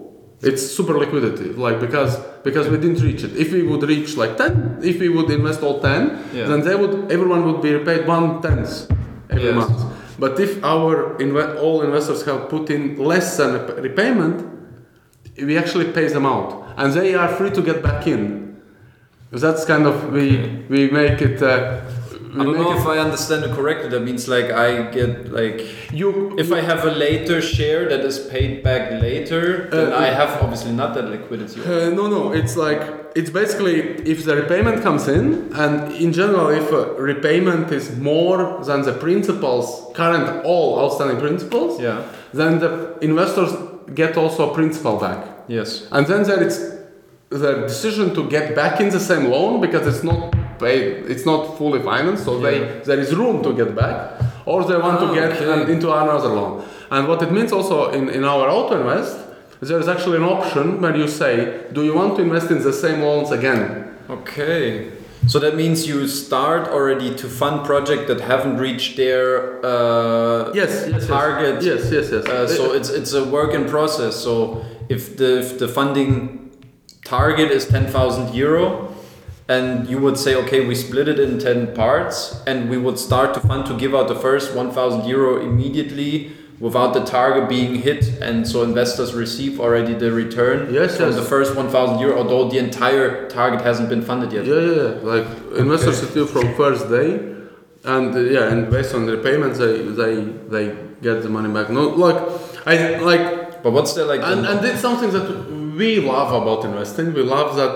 It's 0.42 0.62
super 0.76 0.98
liquidity 0.98 1.50
like 1.66 1.78
because 1.80 2.16
because 2.44 2.68
we 2.68 2.76
didn't 2.76 3.00
reach 3.02 3.22
it. 3.22 3.36
If 3.36 3.52
we 3.52 3.62
would 3.62 3.82
reach 3.84 4.16
like 4.16 4.36
10 4.36 4.80
if 4.82 4.98
we 5.00 5.08
would 5.08 5.30
invest 5.30 5.62
all 5.62 5.80
10 5.80 6.18
Yeah. 6.34 6.46
then 6.48 6.60
they 6.62 6.74
would 6.74 7.10
everyone 7.12 7.44
would 7.46 7.62
be 7.62 7.72
repaid 7.74 8.06
one 8.06 8.42
tenth 8.42 8.90
every 9.30 9.44
Yes. 9.44 9.54
month. 9.54 9.78
But 10.18 10.38
if 10.40 10.62
our 10.64 11.16
inve- 11.18 11.60
all 11.62 11.82
investors 11.82 12.22
have 12.24 12.48
put 12.48 12.70
in 12.70 12.96
less 12.98 13.36
than 13.38 13.54
a 13.56 13.58
p- 13.60 13.80
repayment 13.88 14.36
we 15.38 15.56
actually 15.56 15.86
pay 15.98 16.08
them 16.08 16.26
out. 16.26 16.50
And 16.76 16.92
they 16.92 17.14
are 17.14 17.28
free 17.28 17.50
to 17.50 17.62
get 17.62 17.82
back 17.82 18.06
in. 18.06 18.56
That's 19.30 19.64
kind 19.64 19.86
of 19.86 20.12
we 20.12 20.26
we 20.68 20.90
make 20.90 21.22
it 21.22 21.40
uh, 21.42 21.80
I 22.34 22.44
don't 22.44 22.56
know 22.56 22.72
if 22.76 22.86
I 22.86 22.98
understand 22.98 23.44
it 23.44 23.52
correctly. 23.52 23.88
That 23.90 24.02
means 24.02 24.26
like 24.26 24.50
I 24.50 24.90
get 24.90 25.30
like 25.32 25.58
you 25.92 26.34
if 26.38 26.50
I 26.50 26.60
have 26.62 26.84
a 26.86 26.90
later 26.90 27.42
share 27.42 27.88
that 27.90 28.00
is 28.10 28.18
paid 28.34 28.62
back 28.62 28.82
later, 29.02 29.68
then 29.70 29.92
Uh, 29.92 29.96
I 29.96 30.06
have 30.20 30.42
obviously 30.42 30.72
not 30.72 30.94
that 30.94 31.06
liquidity. 31.10 31.60
Uh, 31.60 31.90
no, 31.90 32.06
no. 32.16 32.32
It's 32.32 32.56
like 32.56 32.82
it's 33.14 33.30
basically 33.30 33.76
if 34.12 34.24
the 34.24 34.34
repayment 34.42 34.82
comes 34.82 35.08
in, 35.08 35.50
and 35.54 35.92
in 36.04 36.10
general, 36.12 36.48
if 36.60 36.66
repayment 36.98 37.70
is 37.70 37.86
more 37.98 38.38
than 38.68 38.80
the 38.88 38.92
principals 38.92 39.66
current 39.94 40.26
all 40.44 40.78
outstanding 40.82 41.18
principals, 41.26 41.72
Yeah. 41.80 41.98
then 42.32 42.52
the 42.60 42.70
investors 43.02 43.50
get 43.94 44.16
also 44.16 44.50
a 44.50 44.54
principal 44.54 44.96
back, 44.96 45.18
Yes. 45.48 45.68
and 45.92 46.06
then 46.06 46.22
there 46.24 46.42
is 46.48 46.56
the 47.28 47.52
decision 47.68 48.14
to 48.14 48.22
get 48.36 48.54
back 48.54 48.80
in 48.80 48.88
the 48.90 49.00
same 49.00 49.24
loan 49.30 49.60
because 49.60 49.86
it's 49.86 50.02
not 50.02 50.18
paid, 50.66 50.82
it's 51.12 51.26
not 51.30 51.40
fully 51.58 51.80
financed, 51.90 52.24
so 52.28 52.32
Yeah. 52.32 52.44
they 52.46 52.56
there 52.88 53.00
is 53.04 53.10
room 53.22 53.36
to 53.46 53.50
get 53.60 53.70
back, 53.82 53.96
or 54.50 54.58
they 54.70 54.78
want 54.86 54.98
Ah, 55.00 55.04
to 55.04 55.08
get 55.20 55.30
okay. 55.32 55.52
an- 55.54 55.68
into 55.74 55.88
another 56.02 56.30
loan. 56.38 56.52
And 56.94 57.02
what 57.10 57.20
it 57.26 57.30
means 57.36 57.50
also 57.52 57.76
in, 57.98 58.04
in 58.18 58.22
our 58.32 58.46
auto 58.56 58.74
invest, 58.82 59.16
there 59.68 59.80
is 59.84 59.88
actually 59.94 60.18
an 60.22 60.28
option 60.36 60.64
where 60.82 60.96
you 61.02 61.08
say, 61.22 61.32
do 61.76 61.80
you 61.88 61.94
want 62.00 62.10
to 62.16 62.22
invest 62.28 62.48
in 62.54 62.58
the 62.68 62.72
same 62.84 62.98
loans 63.08 63.30
again? 63.38 63.60
Okay. 64.10 64.64
So 65.32 65.38
that 65.44 65.54
means 65.62 65.86
you 65.92 66.08
start 66.08 66.62
already 66.76 67.10
to 67.22 67.26
fund 67.40 67.56
projects 67.64 68.06
that 68.10 68.20
haven't 68.32 68.56
reached 68.66 68.96
their 69.02 69.24
uh, 69.64 70.50
Yes, 70.60 70.72
yes, 70.90 71.06
target. 71.06 71.54
Yes, 71.62 71.82
yes, 71.96 72.06
yes. 72.14 72.24
Uh, 72.26 72.48
so 72.56 72.62
it's 72.78 72.90
it's 72.98 73.12
a 73.14 73.24
work 73.36 73.54
in 73.58 73.62
process. 73.76 74.14
So 74.26 74.34
if 74.88 75.02
the 75.20 75.30
if 75.42 75.48
the 75.62 75.68
funding 75.78 76.50
target 77.04 77.48
is 77.58 77.64
ten 77.66 77.86
thousand 77.86 78.34
euro, 78.34 78.66
and 79.54 79.64
you 79.90 79.98
would 80.04 80.16
say, 80.24 80.32
okay, 80.42 80.60
we 80.70 80.74
split 80.86 81.06
it 81.14 81.18
in 81.26 81.32
ten 81.48 81.58
parts, 81.82 82.16
and 82.50 82.58
we 82.72 82.78
would 82.84 82.98
start 83.08 83.28
to 83.36 83.40
fund 83.48 83.62
to 83.70 83.74
give 83.82 83.92
out 83.98 84.06
the 84.14 84.20
first 84.26 84.46
one 84.60 84.70
thousand 84.78 85.02
euro 85.14 85.32
immediately 85.50 86.12
without 86.66 86.90
the 86.98 87.04
target 87.18 87.44
being 87.56 87.74
hit, 87.88 88.02
and 88.26 88.36
so 88.50 88.56
investors 88.70 89.10
receive 89.24 89.52
already 89.64 89.94
the 90.04 90.10
return 90.24 90.58
Yes, 90.72 90.96
from 90.96 91.06
yes. 91.10 91.16
the 91.20 91.26
first 91.34 91.50
one 91.60 91.68
thousand 91.74 91.96
euro, 92.04 92.14
although 92.20 92.44
the 92.54 92.58
entire 92.68 93.08
target 93.38 93.60
hasn't 93.68 93.88
been 93.92 94.02
funded 94.10 94.30
yet. 94.36 94.44
yeah, 94.50 94.60
yeah, 94.68 94.76
yeah. 94.82 95.12
Like 95.12 95.26
investors 95.64 95.96
sit 96.00 96.14
you 96.18 96.26
from 96.34 96.46
first 96.62 96.84
day, 96.98 97.08
and 97.94 98.08
uh, 98.14 98.20
yeah, 98.36 98.52
and 98.52 98.60
based 98.76 98.92
on 98.94 99.02
the 99.06 99.12
repayments, 99.18 99.56
they 99.64 99.74
they 100.00 100.14
they 100.54 100.64
get 101.06 101.16
the 101.26 101.28
money 101.36 101.50
back. 101.56 101.66
No, 101.78 101.82
like 102.06 102.18
I 102.72 102.74
like 103.10 103.24
But 103.64 103.70
what's 103.76 103.92
the 103.96 104.04
like? 104.12 104.22
and, 104.30 104.38
the- 104.44 104.50
and 104.50 104.58
it's 104.70 104.82
something 104.88 105.10
that 105.16 105.26
we 105.80 105.90
love 106.14 106.30
about 106.42 106.60
investing. 106.70 107.06
We 107.20 107.24
love 107.36 107.48
that 107.62 107.74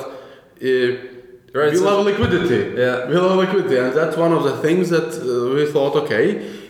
uh, 0.69 1.16
Right, 1.55 1.73
we 1.73 1.79
love 1.79 2.05
liquidity. 2.05 2.77
Yeah. 2.79 3.07
we 3.09 3.15
love 3.17 3.37
liquidity, 3.39 3.77
and 3.79 3.93
that's 3.95 4.17
one 4.17 4.33
of 4.33 4.43
the 4.45 4.57
things 4.59 4.91
that 4.91 5.09
uh, 5.15 5.55
we 5.55 5.65
thought. 5.73 5.95
Okay, 6.05 6.25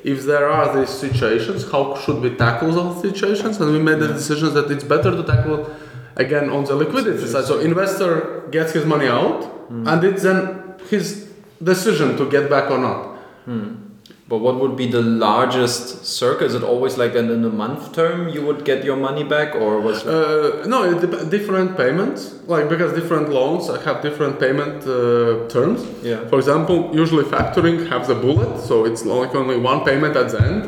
if 0.04 0.24
there 0.24 0.48
are 0.48 0.78
these 0.78 0.90
situations, 0.90 1.68
how 1.72 1.96
should 1.96 2.20
we 2.20 2.30
tackle 2.36 2.70
those 2.72 3.00
situations? 3.02 3.60
And 3.60 3.72
we 3.72 3.80
made 3.80 3.98
the 3.98 4.08
decision 4.08 4.54
that 4.54 4.70
it's 4.70 4.84
better 4.84 5.10
to 5.10 5.22
tackle 5.24 5.68
again 6.16 6.50
on 6.50 6.64
the 6.64 6.74
liquidity 6.76 7.26
side. 7.26 7.44
So 7.46 7.58
investor 7.58 8.42
gets 8.50 8.72
his 8.72 8.84
money 8.86 9.08
out, 9.08 9.44
Hmm. 9.68 9.88
and 9.88 10.04
it's 10.04 10.22
then 10.22 10.74
his 10.88 11.26
decision 11.62 12.16
to 12.18 12.30
get 12.30 12.48
back 12.48 12.70
or 12.70 12.78
not. 12.78 13.00
But 14.28 14.38
what 14.38 14.58
would 14.58 14.74
be 14.76 14.88
the 14.90 15.02
largest 15.02 16.04
circle? 16.04 16.46
Is 16.48 16.54
it 16.56 16.64
always 16.64 16.98
like 16.98 17.14
in, 17.14 17.30
in 17.30 17.44
a 17.44 17.48
month 17.48 17.92
term 17.92 18.28
you 18.28 18.44
would 18.44 18.64
get 18.64 18.84
your 18.84 18.96
money 18.96 19.22
back, 19.22 19.54
or 19.54 19.80
was? 19.80 20.04
Uh, 20.04 20.64
no, 20.66 20.98
different 21.30 21.76
payments, 21.76 22.34
like 22.48 22.68
because 22.68 22.92
different 22.92 23.28
loans 23.28 23.68
have 23.84 24.02
different 24.02 24.40
payment 24.40 24.82
uh, 24.84 25.46
terms. 25.48 25.86
Yeah. 26.02 26.26
For 26.26 26.38
example, 26.38 26.90
usually 26.92 27.22
factoring 27.22 27.88
have 27.88 28.08
the 28.08 28.16
bullet, 28.16 28.60
so 28.60 28.84
it's 28.84 29.04
like 29.04 29.32
only 29.36 29.58
one 29.58 29.84
payment 29.84 30.16
at 30.16 30.30
the 30.30 30.40
end, 30.42 30.62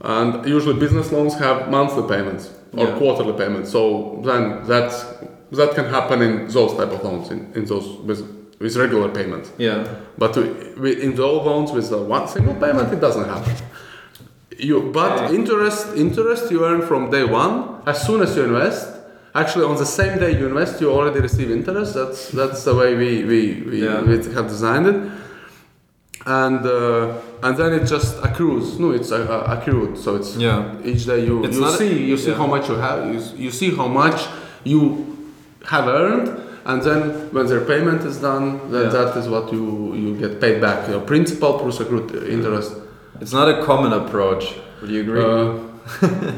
and 0.00 0.48
usually 0.48 0.78
business 0.80 1.12
loans 1.12 1.34
have 1.34 1.70
monthly 1.70 2.08
payments 2.08 2.50
or 2.72 2.86
Yeah. 2.86 2.96
quarterly 2.98 3.34
payments. 3.34 3.70
So 3.70 4.22
then 4.24 4.64
that's 4.66 5.04
that 5.50 5.74
can 5.74 5.84
happen 5.84 6.22
in 6.22 6.48
those 6.48 6.72
type 6.78 6.90
of 6.90 7.04
loans, 7.04 7.30
in, 7.30 7.52
in 7.54 7.66
those 7.66 7.86
with, 8.08 8.22
with 8.62 8.76
regular 8.76 9.08
payments. 9.18 9.50
Yeah. 9.58 9.84
But 10.16 10.36
we, 10.82 11.02
in 11.02 11.14
those 11.22 11.44
loans 11.48 11.70
with 11.72 11.90
one 12.16 12.26
single 12.28 12.54
payment, 12.54 12.92
it 12.92 13.00
doesn't 13.00 13.28
happen. 13.34 13.54
You, 14.68 14.76
but 14.92 15.12
Okay. 15.24 15.34
interest, 15.34 15.82
interest 15.96 16.50
you 16.52 16.64
earn 16.64 16.82
from 16.82 17.10
day 17.10 17.24
one. 17.24 17.54
As 17.86 18.06
soon 18.06 18.20
as 18.22 18.36
you 18.36 18.44
invest, 18.44 18.86
actually 19.34 19.64
on 19.72 19.76
the 19.76 19.86
same 19.86 20.18
day 20.18 20.38
you 20.38 20.46
invest, 20.46 20.80
you 20.80 20.88
already 20.92 21.20
receive 21.20 21.50
interest. 21.50 21.94
That's 21.94 22.20
that's 22.38 22.60
the 22.68 22.74
way 22.80 22.90
we 23.02 23.10
we, 23.30 23.40
we, 23.70 23.76
Yeah. 23.84 24.02
we 24.08 24.12
have 24.36 24.46
designed 24.56 24.86
it. 24.92 24.98
And 26.24 26.64
uh, 26.64 27.14
and 27.42 27.56
then 27.56 27.72
it 27.72 27.84
just 27.94 28.22
accrues. 28.22 28.78
No, 28.78 28.92
it's 28.92 29.10
uh, 29.10 29.16
uh, 29.16 29.54
accrued. 29.58 29.98
So 29.98 30.14
it's 30.18 30.36
Yeah. 30.36 30.76
each 30.84 31.04
day 31.06 31.20
you 31.26 31.44
It's 31.44 31.56
you 31.56 31.62
not 31.62 31.74
a- 31.74 31.78
see 31.78 31.94
you 32.10 32.16
see 32.16 32.30
yeah. 32.30 32.36
how 32.40 32.46
much 32.46 32.68
you 32.68 32.76
have. 32.76 32.98
You, 33.12 33.20
you 33.46 33.50
see 33.50 33.70
how 33.74 33.88
much 33.88 34.20
you 34.62 34.80
have 35.72 35.88
earned, 35.88 36.28
and 36.64 36.82
then 36.82 37.00
when 37.32 37.46
the 37.46 37.60
payment 37.60 38.02
is 38.02 38.18
done, 38.20 38.70
then 38.70 38.84
Yeah. 38.84 38.88
that 39.04 39.16
is 39.16 39.28
what 39.28 39.52
you 39.52 39.94
you 39.94 40.14
get 40.16 40.40
paid 40.40 40.60
back. 40.60 40.88
Your 40.88 41.00
principal 41.00 41.58
plus 41.58 41.80
accrued 41.80 42.10
interest. 42.28 42.72
It's 43.20 43.32
not 43.32 43.48
a 43.48 43.64
common 43.64 43.92
approach. 43.92 44.44
Would 44.80 44.90
you 44.90 45.00
agree? 45.02 45.22
Uh, 45.22 46.32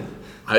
I 0.46 0.58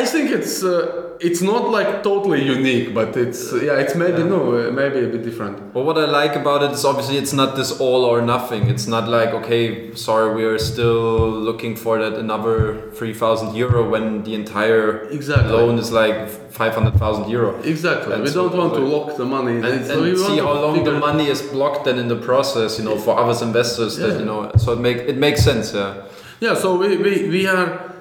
I 0.00 0.04
think 0.04 0.30
it's 0.30 0.62
uh, 0.64 1.01
it's 1.22 1.40
not 1.40 1.70
like 1.70 2.02
totally 2.02 2.44
unique, 2.44 2.92
but 2.94 3.16
it's 3.16 3.52
yeah, 3.52 3.78
it's 3.82 3.94
maybe 3.94 4.22
no, 4.24 4.68
uh, 4.68 4.70
maybe 4.70 4.98
a 5.04 5.08
bit 5.08 5.22
different. 5.22 5.74
Well, 5.74 5.84
what 5.84 5.96
I 5.96 6.06
like 6.06 6.34
about 6.34 6.62
it 6.62 6.72
is 6.72 6.84
obviously 6.84 7.16
it's 7.16 7.32
not 7.32 7.56
this 7.56 7.70
all 7.80 8.04
or 8.04 8.20
nothing. 8.20 8.68
It's 8.68 8.86
not 8.86 9.08
like 9.08 9.30
okay, 9.40 9.94
sorry, 9.94 10.34
we 10.34 10.44
are 10.44 10.58
still 10.58 11.30
looking 11.30 11.76
for 11.76 11.98
that 11.98 12.14
another 12.18 12.90
three 12.92 13.14
thousand 13.14 13.54
euro 13.54 13.88
when 13.88 14.24
the 14.24 14.34
entire 14.34 15.08
Exactly. 15.10 15.52
loan 15.52 15.78
is 15.78 15.92
like 15.92 16.28
five 16.50 16.74
hundred 16.74 16.94
thousand 16.94 17.30
euro. 17.30 17.60
Exactly. 17.62 18.14
And 18.14 18.22
we 18.22 18.28
so 18.28 18.48
don't 18.48 18.58
want 18.58 18.74
to 18.74 18.80
lock 18.80 19.16
the 19.16 19.24
money. 19.24 19.56
And, 19.56 19.64
and 19.64 20.02
we 20.02 20.14
want 20.14 20.26
see 20.26 20.38
how 20.38 20.52
long 20.52 20.84
the 20.84 20.98
money 20.98 21.28
is 21.28 21.40
blocked 21.40 21.84
then 21.84 21.98
in 21.98 22.08
the 22.08 22.16
process, 22.16 22.78
you 22.78 22.84
know, 22.84 22.98
for 22.98 23.18
other 23.18 23.44
investors 23.44 23.96
that 23.96 24.18
you 24.18 24.24
know. 24.24 24.50
So 24.58 24.72
it 24.72 24.80
make 24.80 24.98
it 24.98 25.16
makes 25.16 25.42
sense, 25.42 25.72
yeah. 25.72 26.08
Yeah, 26.40 26.54
so 26.54 26.74
we, 26.74 26.96
we, 26.96 27.28
we 27.28 27.46
are 27.46 27.91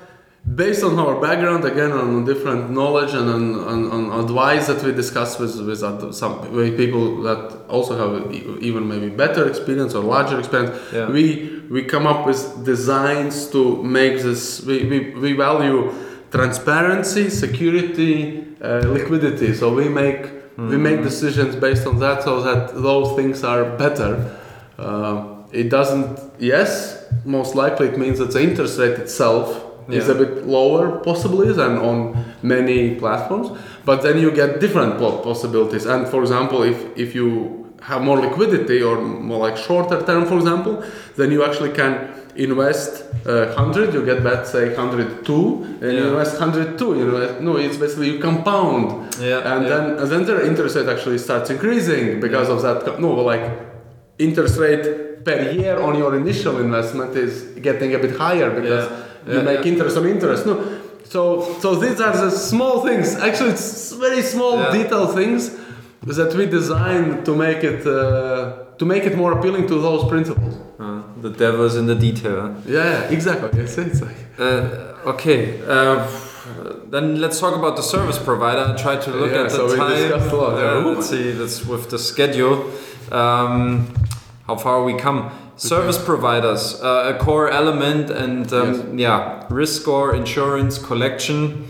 based 0.44 0.84
on 0.84 0.98
our 0.98 1.22
background 1.22 1.64
again 1.66 1.92
on 1.92 2.26
different 2.26 2.72
knowledge 2.72 3.14
and 3.14 3.30
on, 3.30 3.60
on, 3.60 3.92
on 3.92 4.24
advice 4.24 4.68
that 4.68 4.84
we 4.84 4.92
discuss 4.92 5.40
with, 5.40 5.56
with 5.68 5.80
some 6.14 6.52
with 6.52 6.76
people 6.76 7.22
that 7.22 7.62
also 7.70 7.96
have 7.96 8.34
even 8.62 8.88
maybe 8.88 9.10
better 9.10 9.48
experience 9.48 9.94
or 9.94 10.04
larger 10.04 10.40
experience 10.40 10.76
Yeah. 10.92 11.10
we 11.10 11.62
we 11.70 11.84
come 11.84 12.08
up 12.08 12.26
with 12.26 12.66
designs 12.66 13.48
to 13.52 13.84
make 13.84 14.22
this 14.22 14.62
we, 14.66 14.86
we, 14.86 14.98
we 15.12 15.34
value 15.34 15.94
transparency 16.32 17.30
security 17.30 18.46
uh, 18.62 18.82
liquidity. 18.88 19.54
So 19.54 19.74
we 19.74 19.90
make 19.90 20.30
we 20.58 20.78
make 20.78 21.02
decisions 21.02 21.56
based 21.56 21.88
on 21.88 21.98
that 22.00 22.24
so 22.24 22.42
that 22.44 22.74
those 22.76 23.16
things 23.16 23.44
are 23.44 23.66
better. 23.78 24.38
Uh, 24.78 25.26
it 25.52 25.70
doesn't 25.70 26.20
yes 26.40 27.06
most 27.26 27.56
likely 27.56 27.88
it 27.88 27.98
means 27.98 28.20
that 28.20 28.32
the 28.32 28.42
interest 28.42 28.80
rate 28.80 28.98
itself 29.00 29.71
is 29.90 30.06
Yeah. 30.08 30.14
a 30.16 30.18
bit 30.24 30.48
lower 30.48 30.84
possibly 31.10 31.52
than 31.62 31.78
on 31.90 31.98
many 32.44 32.96
platforms 32.96 33.48
but 33.86 34.02
then 34.02 34.16
you 34.24 34.30
get 34.32 34.60
different 34.60 34.94
possibilities 35.30 35.86
and 35.86 36.08
for 36.08 36.22
example 36.22 36.60
if 36.64 36.78
if 36.96 37.10
you 37.16 37.28
have 37.90 38.02
more 38.10 38.20
liquidity 38.28 38.80
or 38.84 38.96
more 39.30 39.40
like 39.48 39.58
shorter 39.58 40.00
term 40.10 40.24
for 40.26 40.38
example 40.42 40.74
then 41.18 41.32
you 41.32 41.44
actually 41.44 41.72
can 41.82 41.92
invest 42.36 43.04
uh, 43.26 43.54
100 43.56 43.94
you 43.94 44.06
get 44.06 44.24
back 44.24 44.46
say 44.46 44.64
102 44.70 45.66
and 45.82 45.92
you 45.94 46.00
Yeah. 46.04 46.08
invest 46.12 46.34
102 46.40 46.96
you 47.00 47.06
know 47.10 47.20
no 47.48 47.58
it's 47.58 47.78
basically 47.78 48.10
you 48.12 48.20
compound 48.20 48.86
Yeah, 49.20 49.52
and 49.52 49.62
yeah. 49.64 49.70
then 49.72 49.84
and 50.00 50.08
then 50.12 50.22
the 50.30 50.36
interest 50.50 50.76
rate 50.78 50.88
actually 50.96 51.18
starts 51.28 51.50
increasing 51.56 52.20
because 52.26 52.50
of 52.50 52.60
that 52.66 53.00
no 53.06 53.10
like 53.32 53.46
interest 54.28 54.56
rate 54.60 54.86
per 55.26 55.38
year 55.58 55.76
on 55.88 55.94
your 56.02 56.12
initial 56.16 56.56
investment 56.60 57.16
is 57.16 57.34
getting 57.68 57.94
a 57.96 58.00
bit 58.00 58.14
higher 58.26 58.50
because 58.60 58.86
you 59.28 59.34
yeah, 59.38 59.42
make 59.52 59.62
yeah. 59.66 59.72
interest 59.72 59.98
on 59.98 60.06
interest 60.16 60.46
no 60.46 60.56
so 61.14 61.22
so 61.64 61.76
these 61.84 62.00
are 62.06 62.16
the 62.26 62.32
small 62.32 62.76
things 62.88 63.16
actually 63.28 63.52
it's 63.52 63.92
very 64.06 64.22
small 64.34 64.54
Yeah. 64.60 64.72
detail 64.80 65.06
things 65.20 65.42
that 66.20 66.32
we 66.38 66.46
design 66.60 67.04
to 67.28 67.32
make 67.36 67.62
it 67.72 67.82
uh, 67.86 67.98
to 68.80 68.86
make 68.94 69.04
it 69.10 69.16
more 69.22 69.32
appealing 69.38 69.66
to 69.72 69.76
those 69.88 70.04
principles 70.14 70.56
Uh, 70.82 71.02
the 71.26 71.32
devil's 71.44 71.76
in 71.82 71.86
the 71.92 71.98
detail. 72.08 72.38
yeah 72.78 73.16
exactly 73.18 73.50
it's, 73.64 73.78
it's 73.78 74.02
like 74.08 74.20
Uh, 74.40 75.12
okay. 75.14 75.40
Uh, 75.76 75.98
then 76.94 77.06
let's 77.24 77.38
talk 77.44 77.56
about 77.62 77.76
the 77.76 77.86
service 77.96 78.20
provider. 78.30 78.64
I 78.72 78.76
try 78.86 78.96
to 79.06 79.10
look 79.22 79.32
Yeah, 79.32 79.44
at 79.46 79.50
the 79.50 79.56
so 79.58 79.64
we 79.72 79.78
discussed 79.96 80.32
a 80.34 80.36
lot. 80.44 80.54
Uh, 80.58 80.90
let's 80.90 81.08
see. 81.14 81.26
That's 81.40 81.58
with 81.72 81.86
the 81.94 82.00
schedule. 82.12 82.56
Um, 83.20 83.62
how 84.48 84.56
far 84.66 84.78
we 84.84 84.94
come. 85.06 85.20
Service 85.58 86.04
providers, 86.04 86.82
uh, 86.82 87.14
a 87.16 87.24
core 87.24 87.50
element, 87.50 88.10
and 88.10 88.52
um, 88.52 88.98
yeah, 88.98 89.46
risk 89.50 89.82
score, 89.82 90.16
insurance, 90.16 90.78
collection. 90.78 91.68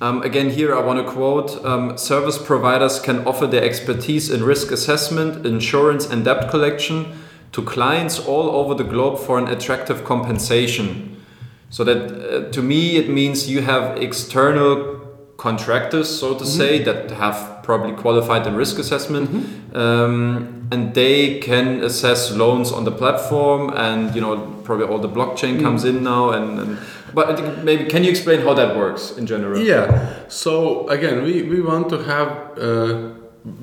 Um, 0.00 0.22
again, 0.22 0.50
here 0.50 0.74
I 0.74 0.80
want 0.80 1.04
to 1.04 1.10
quote: 1.10 1.64
um, 1.64 1.96
Service 1.96 2.36
providers 2.36 3.00
can 3.00 3.26
offer 3.26 3.46
their 3.46 3.62
expertise 3.64 4.28
in 4.28 4.44
risk 4.44 4.70
assessment, 4.70 5.46
insurance, 5.46 6.06
and 6.06 6.24
debt 6.24 6.50
collection 6.50 7.18
to 7.52 7.62
clients 7.62 8.18
all 8.18 8.50
over 8.50 8.74
the 8.74 8.84
globe 8.84 9.18
for 9.18 9.38
an 9.38 9.46
attractive 9.48 10.04
compensation. 10.04 11.22
So 11.70 11.84
that 11.84 11.96
uh, 11.96 12.50
to 12.50 12.62
me 12.62 12.96
it 12.96 13.08
means 13.08 13.48
you 13.48 13.62
have 13.62 13.96
external 13.96 15.01
contractors, 15.42 16.08
so 16.20 16.38
to 16.38 16.46
say, 16.46 16.84
that 16.84 17.10
have 17.10 17.36
probably 17.64 17.92
qualified 18.04 18.46
in 18.46 18.54
risk 18.54 18.78
assessment, 18.78 19.28
um, 19.74 20.68
and 20.70 20.94
they 20.94 21.40
can 21.40 21.82
assess 21.82 22.30
loans 22.30 22.70
on 22.70 22.84
the 22.84 22.92
platform, 22.92 23.70
and 23.74 24.14
you 24.14 24.20
know 24.20 24.36
probably 24.62 24.86
all 24.86 25.00
the 25.00 25.14
blockchain 25.18 25.60
comes 25.60 25.84
in 25.84 26.04
now, 26.04 26.30
and, 26.30 26.60
and 26.60 26.78
but 27.12 27.64
maybe 27.64 27.84
can 27.90 28.04
you 28.04 28.10
explain 28.10 28.40
how 28.46 28.54
that 28.54 28.76
works 28.76 29.02
in 29.18 29.26
general? 29.26 29.60
Yeah. 29.60 29.84
So 30.28 30.88
again, 30.88 31.24
we, 31.24 31.42
we 31.42 31.60
want 31.60 31.88
to 31.88 31.98
have 32.12 32.28
uh, 32.56 33.10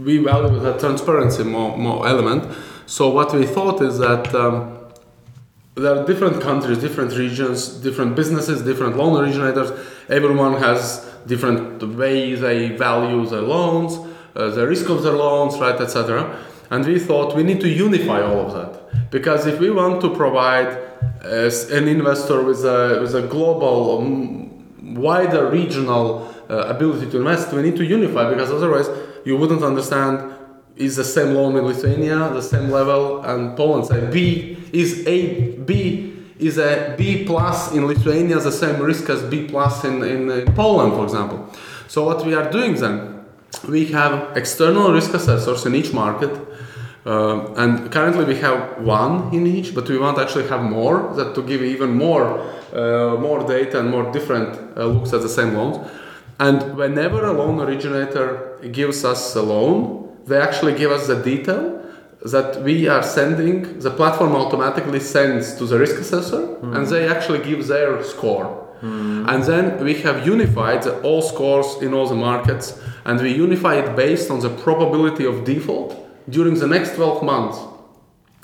we 0.05 0.17
value 0.17 0.59
the 0.59 0.73
transparency 0.77 1.43
more 1.43 1.77
more 1.77 2.05
element. 2.05 2.43
So 2.87 3.07
what 3.07 3.33
we 3.33 3.45
thought 3.45 3.81
is 3.81 3.99
that 3.99 4.35
um, 4.35 4.78
there 5.79 5.97
are 5.97 6.05
different 6.05 6.41
countries, 6.41 6.77
different 6.77 7.15
regions, 7.17 7.67
different 7.67 8.15
businesses, 8.15 8.61
different 8.61 8.97
loan 8.97 9.23
originators. 9.23 9.71
Everyone 10.09 10.57
has 10.57 11.05
different 11.25 11.81
ways 11.95 12.41
they 12.41 12.69
value 12.69 13.25
their 13.25 13.41
loans, 13.41 13.97
uh, 14.35 14.49
the 14.49 14.67
risk 14.67 14.89
of 14.89 15.03
their 15.03 15.13
loans, 15.13 15.57
right, 15.59 15.79
etc. 15.79 16.37
And 16.69 16.85
we 16.85 16.99
thought 16.99 17.35
we 17.35 17.43
need 17.43 17.61
to 17.61 17.69
unify 17.69 18.21
all 18.21 18.45
of 18.47 18.53
that 18.53 19.11
because 19.11 19.47
if 19.47 19.59
we 19.59 19.71
want 19.71 20.01
to 20.01 20.15
provide 20.15 20.67
uh, 21.23 21.49
an 21.71 21.87
investor 21.87 22.43
with 22.43 22.63
a 22.63 22.99
with 23.01 23.15
a 23.15 23.23
global, 23.27 23.99
um, 23.99 24.95
wider 24.95 25.49
regional 25.49 26.33
uh, 26.49 26.67
ability 26.67 27.09
to 27.11 27.17
invest, 27.17 27.51
we 27.53 27.61
need 27.61 27.75
to 27.75 27.85
unify 27.85 28.29
because 28.29 28.51
otherwise 28.51 28.87
you 29.25 29.35
wouldn't 29.37 29.63
understand 29.63 30.35
is 30.75 30.95
the 30.95 31.03
same 31.03 31.33
loan 31.33 31.57
in 31.57 31.65
Lithuania, 31.65 32.29
the 32.29 32.41
same 32.41 32.69
level, 32.69 33.21
and 33.23 33.57
Poland 33.57 33.85
say 33.85 34.09
B 34.09 34.58
is 34.73 35.05
A 35.07 35.51
B 35.65 36.13
is 36.39 36.57
a 36.57 36.95
B 36.97 37.25
plus 37.25 37.73
in 37.73 37.85
Lithuania, 37.85 38.39
the 38.39 38.51
same 38.51 38.81
risk 38.81 39.09
as 39.09 39.21
B 39.23 39.47
plus 39.47 39.83
in, 39.83 40.03
in, 40.03 40.29
in 40.31 40.53
Poland, 40.53 40.93
for 40.93 41.03
example. 41.03 41.45
So 41.87 42.05
what 42.05 42.25
we 42.25 42.33
are 42.33 42.49
doing 42.49 42.75
then, 42.75 43.25
we 43.67 43.87
have 43.87 44.37
external 44.37 44.93
risk 44.93 45.13
assessors 45.13 45.65
in 45.65 45.75
each 45.75 45.91
market, 45.91 46.31
uh, 47.05 47.53
and 47.55 47.91
currently 47.91 48.23
we 48.25 48.35
have 48.35 48.81
one 48.81 49.33
in 49.33 49.47
each, 49.47 49.75
but 49.75 49.89
we 49.89 49.97
want 49.97 50.17
to 50.17 50.23
actually 50.23 50.47
have 50.47 50.63
more 50.63 51.13
that 51.15 51.35
to 51.35 51.41
give 51.41 51.61
even 51.61 51.93
more 51.93 52.39
uh, 52.73 53.17
more 53.19 53.43
data 53.47 53.79
and 53.79 53.89
more 53.89 54.11
different 54.11 54.77
uh, 54.77 54.85
looks 54.85 55.11
at 55.11 55.21
the 55.21 55.29
same 55.29 55.55
loans. 55.55 55.77
And 56.39 56.77
whenever 56.77 57.25
a 57.25 57.33
loan 57.33 57.59
originator 57.59 58.59
gives 58.71 59.03
us 59.03 59.35
a 59.35 59.41
loan, 59.41 60.15
they 60.25 60.37
actually 60.37 60.77
give 60.77 60.91
us 60.91 61.07
the 61.07 61.15
detail 61.21 61.83
that 62.23 62.61
we 62.63 62.87
are 62.87 63.03
sending. 63.03 63.79
The 63.79 63.91
platform 63.91 64.35
automatically 64.35 64.99
sends 64.99 65.55
to 65.55 65.65
the 65.65 65.79
risk 65.79 65.97
assessor, 65.97 66.57
and 66.61 66.85
hmm. 66.85 66.91
they 66.91 67.07
actually 67.07 67.39
give 67.39 67.67
their 67.67 68.03
score. 68.03 68.45
Hmm. 68.81 69.27
And 69.27 69.43
then 69.43 69.83
we 69.83 69.95
have 70.01 70.25
unified 70.25 70.83
the, 70.83 70.99
all 71.01 71.21
scores 71.21 71.81
in 71.81 71.93
all 71.93 72.07
the 72.07 72.15
markets, 72.15 72.79
and 73.05 73.21
we 73.21 73.33
unify 73.33 73.75
it 73.75 73.95
based 73.95 74.29
on 74.29 74.39
the 74.39 74.49
probability 74.49 75.25
of 75.25 75.43
default 75.45 75.95
during 76.29 76.55
the 76.55 76.67
next 76.67 76.95
12 76.95 77.23
months. 77.23 77.59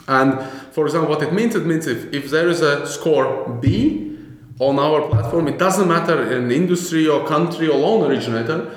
And 0.07 0.39
for 0.71 0.85
example, 0.85 1.09
what 1.09 1.23
it 1.23 1.33
means, 1.33 1.55
it 1.55 1.65
means 1.65 1.87
if, 1.87 2.13
if 2.13 2.29
there 2.29 2.47
is 2.47 2.61
a 2.61 2.85
score 2.87 3.49
B 3.61 4.17
on 4.59 4.79
our 4.79 5.07
platform, 5.09 5.47
it 5.47 5.57
doesn't 5.57 5.87
matter 5.87 6.31
in 6.31 6.51
industry 6.51 7.07
or 7.07 7.25
country 7.25 7.67
or 7.67 7.77
loan 7.77 8.09
originator, 8.09 8.73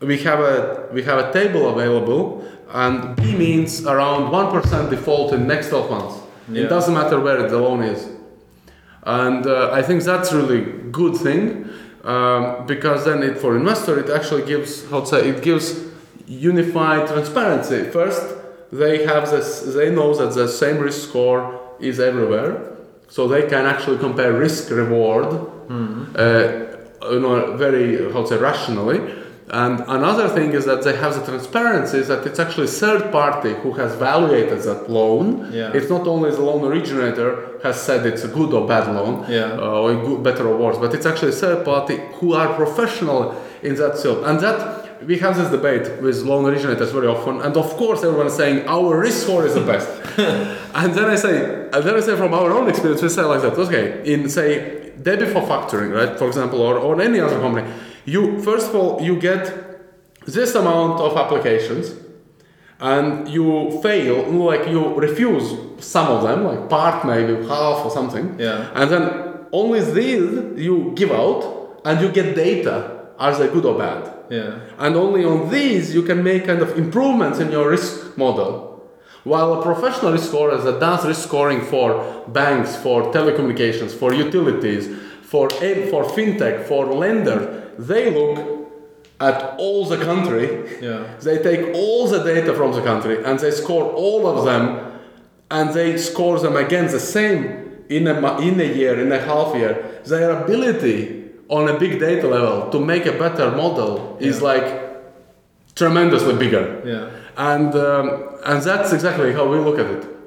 we 0.00 0.18
have 0.18 0.40
a 0.40 0.88
we 0.92 1.02
have 1.02 1.18
a 1.18 1.32
table 1.32 1.68
available, 1.70 2.44
and 2.70 3.16
B 3.16 3.36
means 3.36 3.84
around 3.86 4.30
one 4.30 4.50
percent 4.50 4.90
default 4.90 5.32
in 5.32 5.46
next 5.46 5.68
12 5.68 5.90
months. 5.90 6.20
Yeah. 6.50 6.64
It 6.64 6.68
doesn't 6.68 6.94
matter 6.94 7.20
where 7.20 7.48
the 7.48 7.58
loan 7.58 7.82
is, 7.82 8.08
and 9.02 9.46
uh, 9.46 9.70
I 9.72 9.82
think 9.82 10.02
that's 10.02 10.32
really 10.32 10.62
good 10.90 11.16
thing 11.16 11.68
um, 12.04 12.66
because 12.66 13.04
then 13.04 13.22
it 13.22 13.38
for 13.38 13.56
investor 13.56 13.98
it 13.98 14.10
actually 14.10 14.44
gives 14.46 14.88
how 14.90 15.00
to 15.00 15.06
say 15.06 15.28
it 15.28 15.42
gives 15.42 15.84
unified 16.26 17.06
transparency. 17.08 17.84
First, 17.90 18.34
they 18.72 19.04
have 19.04 19.30
this 19.30 19.60
they 19.74 19.90
know 19.90 20.14
that 20.14 20.34
the 20.34 20.48
same 20.48 20.78
risk 20.78 21.08
score 21.08 21.60
is 21.80 22.00
everywhere, 22.00 22.76
so 23.08 23.28
they 23.28 23.42
can 23.48 23.66
actually 23.66 23.98
compare 23.98 24.32
risk 24.32 24.70
reward 24.70 25.26
uh, 26.16 26.64
you 27.10 27.20
know, 27.20 27.56
very 27.56 28.10
how 28.12 28.22
to 28.22 28.26
say 28.28 28.36
rationally. 28.38 28.98
And 29.50 29.80
another 29.80 30.28
thing 30.28 30.52
is 30.52 30.64
that 30.66 30.82
they 30.82 30.94
have 30.96 31.14
the 31.14 31.24
transparency 31.24 32.00
that 32.02 32.26
it's 32.26 32.38
actually 32.38 32.66
third 32.66 33.10
party 33.10 33.54
who 33.54 33.72
has 33.72 33.94
evaluated 33.94 34.60
that 34.62 34.90
loan. 34.90 35.50
Yeah. 35.52 35.72
It's 35.72 35.88
not 35.88 36.06
only 36.06 36.30
the 36.30 36.42
loan 36.42 36.64
originator 36.70 37.58
has 37.62 37.80
said 37.80 38.04
it's 38.04 38.24
a 38.24 38.28
good 38.28 38.52
or 38.52 38.66
bad 38.68 38.88
loan, 38.94 39.24
Yeah. 39.28 39.52
uh, 39.58 39.80
or 39.82 39.94
good, 39.94 40.22
better 40.22 40.46
or 40.46 40.56
worse, 40.56 40.76
but 40.78 40.92
it's 40.94 41.06
actually 41.06 41.32
third 41.32 41.64
party 41.64 41.98
who 42.16 42.34
are 42.34 42.52
professional 42.54 43.34
in 43.62 43.74
that 43.76 43.98
field. 43.98 44.24
And 44.24 44.38
that 44.40 45.06
we 45.06 45.16
have 45.18 45.36
this 45.36 45.48
debate 45.50 46.02
with 46.02 46.16
loan 46.24 46.44
originators 46.44 46.90
very 46.92 47.06
often, 47.06 47.40
and 47.40 47.56
of 47.56 47.68
course 47.76 48.02
everyone 48.04 48.26
is 48.26 48.34
saying 48.34 48.66
our 48.68 48.98
risk 48.98 49.22
score 49.24 49.46
is 49.46 49.54
the 49.54 49.60
best. 49.60 49.88
and 50.74 50.92
then 50.94 51.04
I 51.04 51.14
say, 51.14 51.68
and 51.72 51.84
then 51.84 51.94
I 51.94 52.00
say 52.00 52.16
from 52.16 52.34
our 52.34 52.50
own 52.52 52.68
experience, 52.68 53.00
we 53.00 53.08
say 53.08 53.22
like 53.22 53.40
that. 53.42 53.52
Okay, 53.54 54.12
in 54.12 54.28
say 54.28 54.92
Debifo 55.00 55.46
factoring, 55.46 55.94
right? 55.94 56.18
For 56.18 56.26
example, 56.26 56.60
or, 56.60 56.76
or 56.78 57.00
any 57.00 57.20
other 57.20 57.38
company, 57.38 57.66
you 58.14 58.42
first 58.42 58.66
of 58.70 58.74
all 58.74 59.00
you 59.08 59.14
get 59.18 59.42
this 60.26 60.54
amount 60.54 61.00
of 61.00 61.16
applications, 61.16 61.94
and 62.80 63.28
you 63.28 63.80
fail, 63.82 64.16
like 64.30 64.68
you 64.68 64.94
refuse 64.94 65.46
some 65.80 66.08
of 66.08 66.22
them, 66.22 66.44
like 66.44 66.68
part 66.68 67.04
maybe 67.04 67.34
half 67.46 67.84
or 67.84 67.90
something. 67.90 68.38
Yeah. 68.38 68.70
And 68.74 68.90
then 68.90 69.02
only 69.52 69.80
these 69.80 70.58
you 70.66 70.92
give 70.94 71.10
out, 71.10 71.80
and 71.84 72.00
you 72.00 72.08
get 72.12 72.36
data. 72.36 72.76
Are 73.18 73.34
they 73.36 73.48
good 73.48 73.64
or 73.64 73.76
bad? 73.76 74.14
Yeah. 74.30 74.60
And 74.78 74.94
only 74.94 75.24
on 75.24 75.50
these 75.50 75.92
you 75.92 76.02
can 76.02 76.22
make 76.22 76.46
kind 76.46 76.62
of 76.62 76.78
improvements 76.78 77.40
in 77.40 77.50
your 77.50 77.68
risk 77.70 78.16
model. 78.16 78.86
While 79.24 79.54
a 79.54 79.62
professional 79.62 80.12
risk 80.12 80.28
scorer 80.28 80.56
that 80.56 80.78
does 80.78 81.04
risk 81.04 81.22
scoring 81.26 81.62
for 81.62 82.24
banks, 82.28 82.76
for 82.76 83.12
telecommunications, 83.12 83.90
for 83.90 84.14
utilities, 84.14 84.86
for 85.22 85.50
for 85.50 86.04
fintech, 86.04 86.66
for 86.68 86.86
lender, 86.86 87.67
they 87.78 88.10
look 88.10 88.68
at 89.20 89.54
all 89.58 89.84
the 89.84 89.96
country. 89.96 90.78
Yeah. 90.80 91.16
They 91.20 91.42
take 91.42 91.74
all 91.74 92.06
the 92.08 92.22
data 92.22 92.54
from 92.54 92.72
the 92.72 92.82
country 92.82 93.24
and 93.24 93.38
they 93.38 93.50
score 93.50 93.84
all 93.92 94.26
of 94.26 94.44
them, 94.44 95.00
and 95.50 95.72
they 95.72 95.96
score 95.96 96.38
them 96.38 96.56
again 96.56 96.86
the 96.86 97.00
same 97.00 97.84
in 97.88 98.06
a 98.06 98.38
in 98.40 98.60
a 98.60 98.64
year, 98.64 99.00
in 99.00 99.10
a 99.12 99.20
half 99.20 99.54
year. 99.54 100.02
Their 100.04 100.42
ability 100.42 101.30
on 101.48 101.68
a 101.68 101.78
big 101.78 101.98
data 101.98 102.28
level 102.28 102.70
to 102.70 102.78
make 102.78 103.06
a 103.06 103.12
better 103.12 103.50
model 103.50 104.18
is 104.20 104.42
like 104.42 104.66
tremendously 105.74 106.36
bigger. 106.36 106.82
Yeah. 106.84 107.10
And, 107.36 107.74
um, 107.74 108.36
and 108.44 108.62
that's 108.62 108.92
exactly 108.92 109.32
how 109.32 109.48
we 109.48 109.58
look 109.58 109.78
at 109.78 109.86
it. 109.86 110.17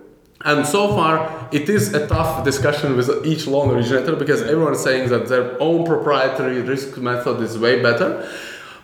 And 0.43 0.65
so 0.65 0.89
far, 0.89 1.47
it 1.51 1.69
is 1.69 1.93
a 1.93 2.07
tough 2.07 2.43
discussion 2.43 2.95
with 2.95 3.25
each 3.25 3.45
loan 3.45 3.69
originator 3.69 4.15
because 4.15 4.41
everyone 4.41 4.73
is 4.73 4.83
saying 4.83 5.09
that 5.09 5.27
their 5.27 5.61
own 5.61 5.85
proprietary 5.85 6.61
risk 6.61 6.97
method 6.97 7.41
is 7.41 7.57
way 7.59 7.81
better. 7.81 8.27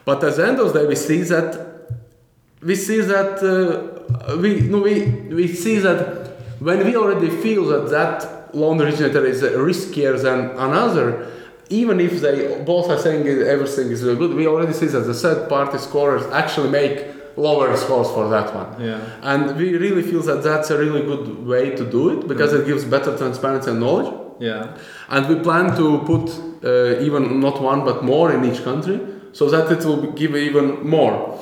But 0.05 0.23
at 0.23 0.35
the 0.35 0.47
end 0.47 0.59
of 0.59 0.73
the 0.73 0.81
day, 0.81 0.87
we 0.87 0.95
see 0.95 1.21
that 1.23 1.67
we 2.61 2.75
see 2.75 3.01
that 3.01 3.41
uh, 3.43 4.37
we 4.37 4.61
no 4.61 4.79
we 4.79 5.05
we 5.39 5.47
see 5.47 5.79
that 5.79 6.27
when 6.59 6.83
we 6.85 6.95
already 6.95 7.29
feel 7.29 7.65
that 7.65 7.89
that 7.89 8.55
loan 8.55 8.79
originator 8.81 9.25
is 9.25 9.41
riskier 9.41 10.21
than 10.21 10.51
another, 10.57 11.31
even 11.69 11.99
if 11.99 12.21
they 12.21 12.63
both 12.63 12.89
are 12.89 12.97
saying 12.97 13.27
everything 13.27 13.91
is 13.91 14.03
good, 14.03 14.33
we 14.33 14.47
already 14.47 14.73
see 14.73 14.87
that 14.87 15.01
the 15.01 15.13
third 15.13 15.49
party 15.49 15.77
scorers 15.77 16.23
actually 16.31 16.69
make 16.69 17.16
lower 17.37 17.77
scores 17.77 18.09
for 18.09 18.27
that 18.29 18.53
one. 18.53 18.81
Yeah. 18.81 18.99
And 19.21 19.55
we 19.55 19.77
really 19.77 20.01
feel 20.01 20.21
that 20.23 20.43
that's 20.43 20.69
a 20.71 20.77
really 20.77 21.03
good 21.03 21.45
way 21.45 21.75
to 21.75 21.89
do 21.89 22.09
it 22.09 22.27
because 22.27 22.51
it 22.51 22.65
gives 22.65 22.83
better 22.83 23.15
transparency 23.17 23.69
and 23.71 23.79
knowledge. 23.79 24.13
Yeah. 24.39 24.75
And 25.09 25.27
we 25.29 25.35
plan 25.41 25.75
to 25.77 25.99
put 25.99 26.29
uh, 26.63 26.99
even 26.99 27.39
not 27.39 27.61
one 27.61 27.85
but 27.85 28.03
more 28.03 28.33
in 28.33 28.43
each 28.43 28.63
country 28.63 28.99
so 29.31 29.49
that 29.49 29.71
it 29.71 29.85
will 29.85 30.11
give 30.11 30.35
even 30.35 30.87
more. 30.87 31.39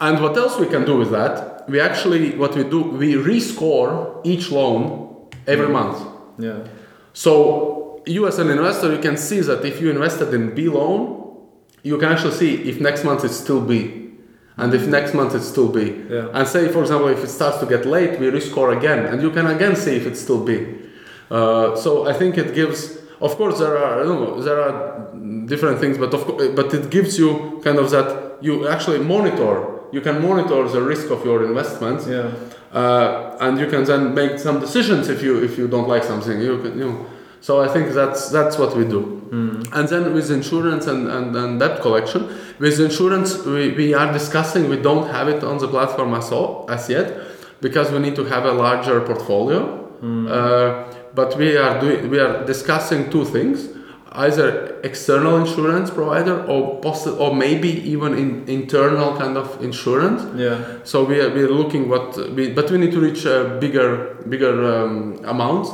And 0.00 0.20
what 0.22 0.36
else 0.36 0.58
we 0.58 0.66
can 0.66 0.84
do 0.84 0.96
with 0.96 1.10
that? 1.10 1.68
We 1.68 1.80
actually, 1.80 2.36
what 2.36 2.54
we 2.54 2.64
do, 2.64 2.82
we 2.82 3.14
rescore 3.14 4.20
each 4.24 4.50
loan 4.50 5.28
every 5.46 5.68
month. 5.68 6.06
Yeah. 6.38 6.66
So 7.12 8.02
you 8.06 8.26
as 8.26 8.38
an 8.38 8.50
investor, 8.50 8.92
you 8.92 9.00
can 9.00 9.16
see 9.16 9.40
that 9.40 9.64
if 9.64 9.80
you 9.80 9.90
invested 9.90 10.32
in 10.32 10.54
B 10.54 10.68
loan, 10.68 11.18
you 11.82 11.98
can 11.98 12.12
actually 12.12 12.34
see 12.34 12.68
if 12.68 12.80
next 12.80 13.04
month 13.04 13.24
it's 13.24 13.36
still 13.36 13.60
B, 13.60 14.07
and 14.58 14.74
if 14.74 14.86
next 14.86 15.14
month 15.14 15.34
it's 15.34 15.48
still 15.54 15.68
B. 15.68 15.78
Yeah. 16.10 16.28
And 16.34 16.46
say, 16.46 16.68
for 16.68 16.80
example, 16.82 17.08
if 17.08 17.22
it 17.24 17.28
starts 17.38 17.58
to 17.58 17.66
get 17.66 17.86
late, 17.86 18.18
we 18.20 18.26
rescore 18.38 18.76
again, 18.76 19.00
and 19.06 19.22
you 19.22 19.30
can 19.30 19.46
again 19.46 19.74
see 19.76 19.94
if 19.96 20.04
it's 20.06 20.20
still 20.20 20.42
B. 20.44 20.50
Uh, 21.30 21.76
so 21.76 21.90
I 22.08 22.12
think 22.12 22.36
it 22.38 22.54
gives. 22.54 22.98
Of 23.20 23.32
course, 23.36 23.58
there 23.58 23.76
are 23.78 24.04
you 24.04 24.08
know, 24.14 24.40
there 24.42 24.60
are 24.66 25.10
different 25.46 25.78
things, 25.80 25.96
but 25.98 26.12
of 26.14 26.20
course, 26.26 26.48
but 26.54 26.72
it 26.74 26.90
gives 26.90 27.18
you 27.18 27.60
kind 27.64 27.78
of 27.78 27.90
that 27.90 28.08
you 28.40 28.68
actually 28.68 28.98
monitor. 29.14 29.54
You 29.90 30.00
can 30.02 30.16
monitor 30.22 30.68
the 30.68 30.82
risk 30.82 31.10
of 31.10 31.24
your 31.24 31.44
investments 31.50 32.06
Yeah. 32.06 32.30
uh, 32.72 33.44
and 33.44 33.58
you 33.58 33.66
can 33.72 33.84
then 33.84 34.02
make 34.14 34.38
some 34.38 34.60
decisions 34.60 35.08
if 35.08 35.22
you 35.22 35.42
if 35.42 35.56
you 35.58 35.66
don't 35.74 35.88
like 35.88 36.04
something 36.04 36.36
you 36.48 36.58
can 36.62 36.72
you 36.78 36.84
know 36.88 36.96
so 37.48 37.52
i 37.66 37.68
think 37.74 37.86
that's 38.00 38.22
that's 38.36 38.56
what 38.62 38.72
we 38.78 38.84
do. 38.96 39.02
And 39.76 39.86
then 39.92 40.04
with 40.16 40.28
insurance 40.40 40.84
and, 40.92 41.02
and, 41.16 41.28
and 41.42 41.50
debt 41.62 41.76
collection 41.86 42.20
with 42.64 42.76
insurance 42.88 43.28
we, 43.54 43.64
we 43.80 43.88
are 44.00 44.10
discussing 44.20 44.62
we 44.74 44.80
don't 44.88 45.06
have 45.16 45.26
it 45.34 45.40
on 45.50 45.56
the 45.64 45.68
platform 45.76 46.10
as, 46.20 46.26
all, 46.36 46.50
as 46.76 46.82
yet 46.96 47.06
because 47.66 47.86
we 47.94 47.98
need 48.06 48.16
to 48.20 48.24
have 48.34 48.44
a 48.52 48.54
larger 48.64 48.96
portfolio. 49.10 49.60
Uh, 50.36 50.70
but 51.18 51.30
we 51.42 51.48
are 51.64 51.74
doing 51.82 52.00
we 52.12 52.18
are 52.24 52.34
discussing 52.52 53.00
two 53.14 53.24
things 53.34 53.58
either 54.26 54.48
external 54.90 55.34
insurance 55.44 55.88
provider 55.98 56.36
or 56.52 56.80
possi- 56.84 57.16
or 57.22 57.30
maybe 57.44 57.70
even 57.94 58.10
in 58.22 58.28
internal 58.60 59.10
kind 59.22 59.36
of 59.42 59.46
insurance. 59.68 60.20
Yeah. 60.44 60.56
so 60.90 60.96
we 61.10 61.16
are, 61.22 61.30
we 61.36 61.40
are 61.46 61.54
looking 61.60 61.82
what 61.92 62.16
we, 62.36 62.42
but 62.58 62.66
we 62.72 62.78
need 62.82 62.92
to 62.92 63.00
reach 63.08 63.22
uh, 63.26 63.58
bigger 63.64 63.90
bigger 64.32 64.54
um, 64.74 65.20
amounts 65.34 65.68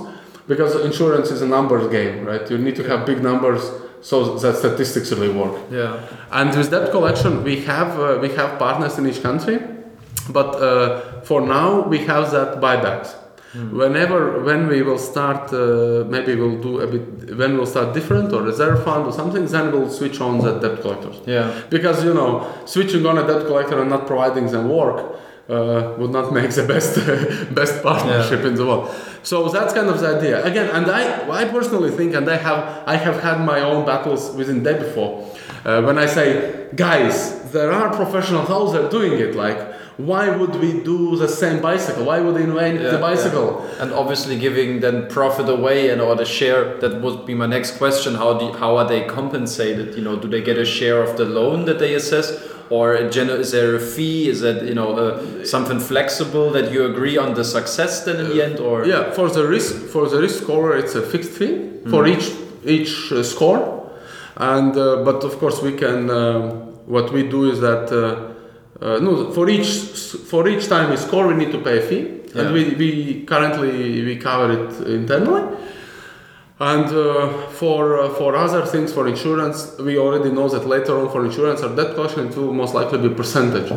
because 0.47 0.77
insurance 0.85 1.31
is 1.31 1.43
a 1.43 1.47
numbers 1.47 1.91
game, 1.91 2.25
right? 2.25 2.49
You 2.51 2.59
need 2.59 2.77
to 2.77 2.85
have 2.85 3.07
big 3.07 3.23
numbers 3.23 3.63
so 4.03 4.37
that 4.39 4.57
statistics 4.57 5.11
really 5.13 5.31
work. 5.31 5.55
Yeah. 5.71 5.99
And 6.31 6.55
with 6.57 6.71
debt 6.71 6.91
collection, 6.91 7.43
we 7.43 7.61
have 7.63 7.99
uh, 7.99 8.19
we 8.21 8.29
have 8.31 8.59
partners 8.59 8.99
in 8.99 9.07
each 9.07 9.23
country, 9.23 9.59
but 10.29 10.55
uh, 10.57 11.21
for 11.23 11.41
now 11.41 11.81
we 11.89 11.99
have 12.07 12.31
that 12.33 12.61
buybacks. 12.61 13.15
Whenever 13.71 14.43
when 14.43 14.67
we 14.67 14.83
will 14.83 14.99
start, 14.99 15.53
uh, 15.53 16.05
maybe 16.09 16.35
we'll 16.35 16.61
do 16.61 16.81
a 16.81 16.87
bit. 16.89 17.37
When 17.39 17.57
we'll 17.57 17.67
start 17.67 17.95
different 17.95 18.33
or 18.33 18.43
reserve 18.43 18.83
fund 18.85 19.07
or 19.07 19.13
something, 19.13 19.47
then 19.47 19.71
we'll 19.73 19.91
switch 19.91 20.21
on 20.21 20.41
the 20.41 20.59
debt 20.59 20.81
collectors 20.83 21.21
Yeah. 21.25 21.55
because 21.71 22.05
you 22.05 22.15
know 22.15 22.53
switching 22.67 23.07
on 23.07 23.17
a 23.17 23.25
debt 23.27 23.47
collector 23.47 23.81
and 23.81 23.89
not 23.91 24.09
providing 24.09 24.47
them 24.51 24.69
work 24.69 24.99
uh, 25.49 25.95
would 25.99 26.11
not 26.11 26.33
make 26.39 26.51
the 26.51 26.65
best 26.65 26.97
best 27.55 27.81
partnership 27.83 28.45
in 28.45 28.57
the 28.57 28.67
world. 28.67 28.91
So 29.25 29.49
that's 29.49 29.72
kind 29.79 29.89
of 29.89 29.99
the 30.01 30.16
idea. 30.18 30.45
Again, 30.45 30.68
and 30.77 30.87
I 31.01 31.03
I 31.41 31.45
personally 31.57 31.91
think, 31.99 32.14
and 32.14 32.29
I 32.29 32.37
have 32.37 32.61
I 32.87 32.97
have 33.07 33.18
had 33.27 33.39
my 33.53 33.61
own 33.70 33.81
battles 33.91 34.22
within 34.39 34.62
that 34.66 34.79
before. 34.87 35.11
Uh, 35.64 35.81
when 35.87 35.97
I 35.97 36.07
say, 36.07 36.66
guys, 36.77 37.16
there 37.53 37.72
are 37.72 37.89
professionals 38.01 38.51
out 38.51 38.72
there 38.75 38.89
doing 38.91 39.14
it. 39.27 39.35
Like, 39.35 39.59
why 39.97 40.25
would 40.39 40.55
we 40.64 40.70
do 40.93 41.16
the 41.16 41.29
same 41.43 41.59
bicycle? 41.62 42.05
Why 42.11 42.18
would 42.20 42.35
we 42.35 42.43
invent 42.43 42.81
Yeah, 42.83 42.91
the 42.97 42.99
bicycle? 43.11 43.49
yeah. 43.55 43.83
And 43.83 43.93
obviously 43.93 44.39
giving 44.39 44.81
then 44.81 44.97
profit 45.09 45.49
away 45.49 45.79
and 45.91 45.99
or 46.07 46.14
the 46.22 46.27
share. 46.39 46.62
That 46.83 47.01
would 47.03 47.25
be 47.31 47.35
my 47.43 47.47
next 47.57 47.79
question. 47.83 48.11
How 48.22 48.31
do 48.41 48.47
how 48.62 48.77
are 48.81 48.89
they 48.93 49.03
compensated? 49.18 49.87
You 49.97 50.03
know, 50.07 50.16
do 50.22 50.29
they 50.35 50.43
get 50.51 50.59
a 50.59 50.64
share 50.79 51.01
of 51.07 51.16
the 51.16 51.25
loan 51.25 51.64
that 51.68 51.79
they 51.79 51.95
assess, 51.95 52.27
or 52.71 52.95
is 52.95 53.51
there 53.53 53.75
a 53.77 53.81
fee? 53.81 54.29
Is 54.29 54.41
that 54.41 54.65
you 54.65 54.75
know 54.75 54.97
uh, 54.97 55.45
something 55.45 55.81
flexible 55.81 56.51
that 56.53 56.73
you 56.73 56.85
agree 56.87 57.17
on 57.19 57.35
the 57.35 57.45
success 57.45 58.05
then 58.05 58.17
in 58.17 58.29
the 58.31 58.45
end, 58.45 58.59
or 58.61 58.85
Yeah, 58.87 59.11
for 59.12 59.29
the 59.29 59.47
risk 59.47 59.75
for 59.93 60.09
the 60.09 60.21
risk 60.21 60.43
scorer, 60.43 60.77
it's 60.77 60.95
a 60.95 61.03
fixed 61.03 61.31
fee 61.33 61.71
for 61.91 62.07
each 62.07 62.33
each 62.65 63.12
uh, 63.12 63.23
score, 63.23 63.91
and 64.37 64.77
uh, 64.77 65.05
but 65.05 65.25
of 65.25 65.39
course 65.39 65.62
we 65.62 65.73
can. 65.73 66.11
Um, 66.11 66.61
what 66.87 67.12
we 67.12 67.23
do 67.23 67.51
is 67.51 67.61
that 67.61 67.91
uh, 67.91 68.85
uh, 68.85 68.99
no 69.01 69.31
for 69.33 69.49
each 69.49 69.69
for 70.31 70.47
each 70.49 70.69
time 70.69 70.91
we 70.91 70.97
score, 70.97 71.27
we 71.29 71.35
need 71.35 71.53
to 71.53 71.59
pay 71.59 71.79
a 71.79 71.83
fee, 71.83 72.05
Yeah. 72.35 72.43
and 72.43 72.53
we, 72.53 72.75
we 72.75 73.25
currently 73.25 74.05
we 74.05 74.17
cover 74.17 74.53
it 74.53 74.87
internally. 74.89 75.43
And 76.61 76.85
uh, 76.87 77.49
for 77.49 77.99
uh, 77.99 78.11
for 78.15 78.37
other 78.37 78.65
things, 78.65 78.93
for 78.93 79.09
insurance, 79.09 79.77
we 79.79 79.99
already 79.99 80.31
know 80.31 80.49
that 80.49 80.67
later 80.69 80.97
on 81.01 81.11
for 81.11 81.25
insurance 81.27 81.63
or 81.63 81.75
debt 81.75 81.95
collection, 81.97 82.29
it 82.29 82.37
will 82.37 82.53
most 82.53 82.75
likely 82.75 82.99
be 83.09 83.13
percentage. 83.13 83.73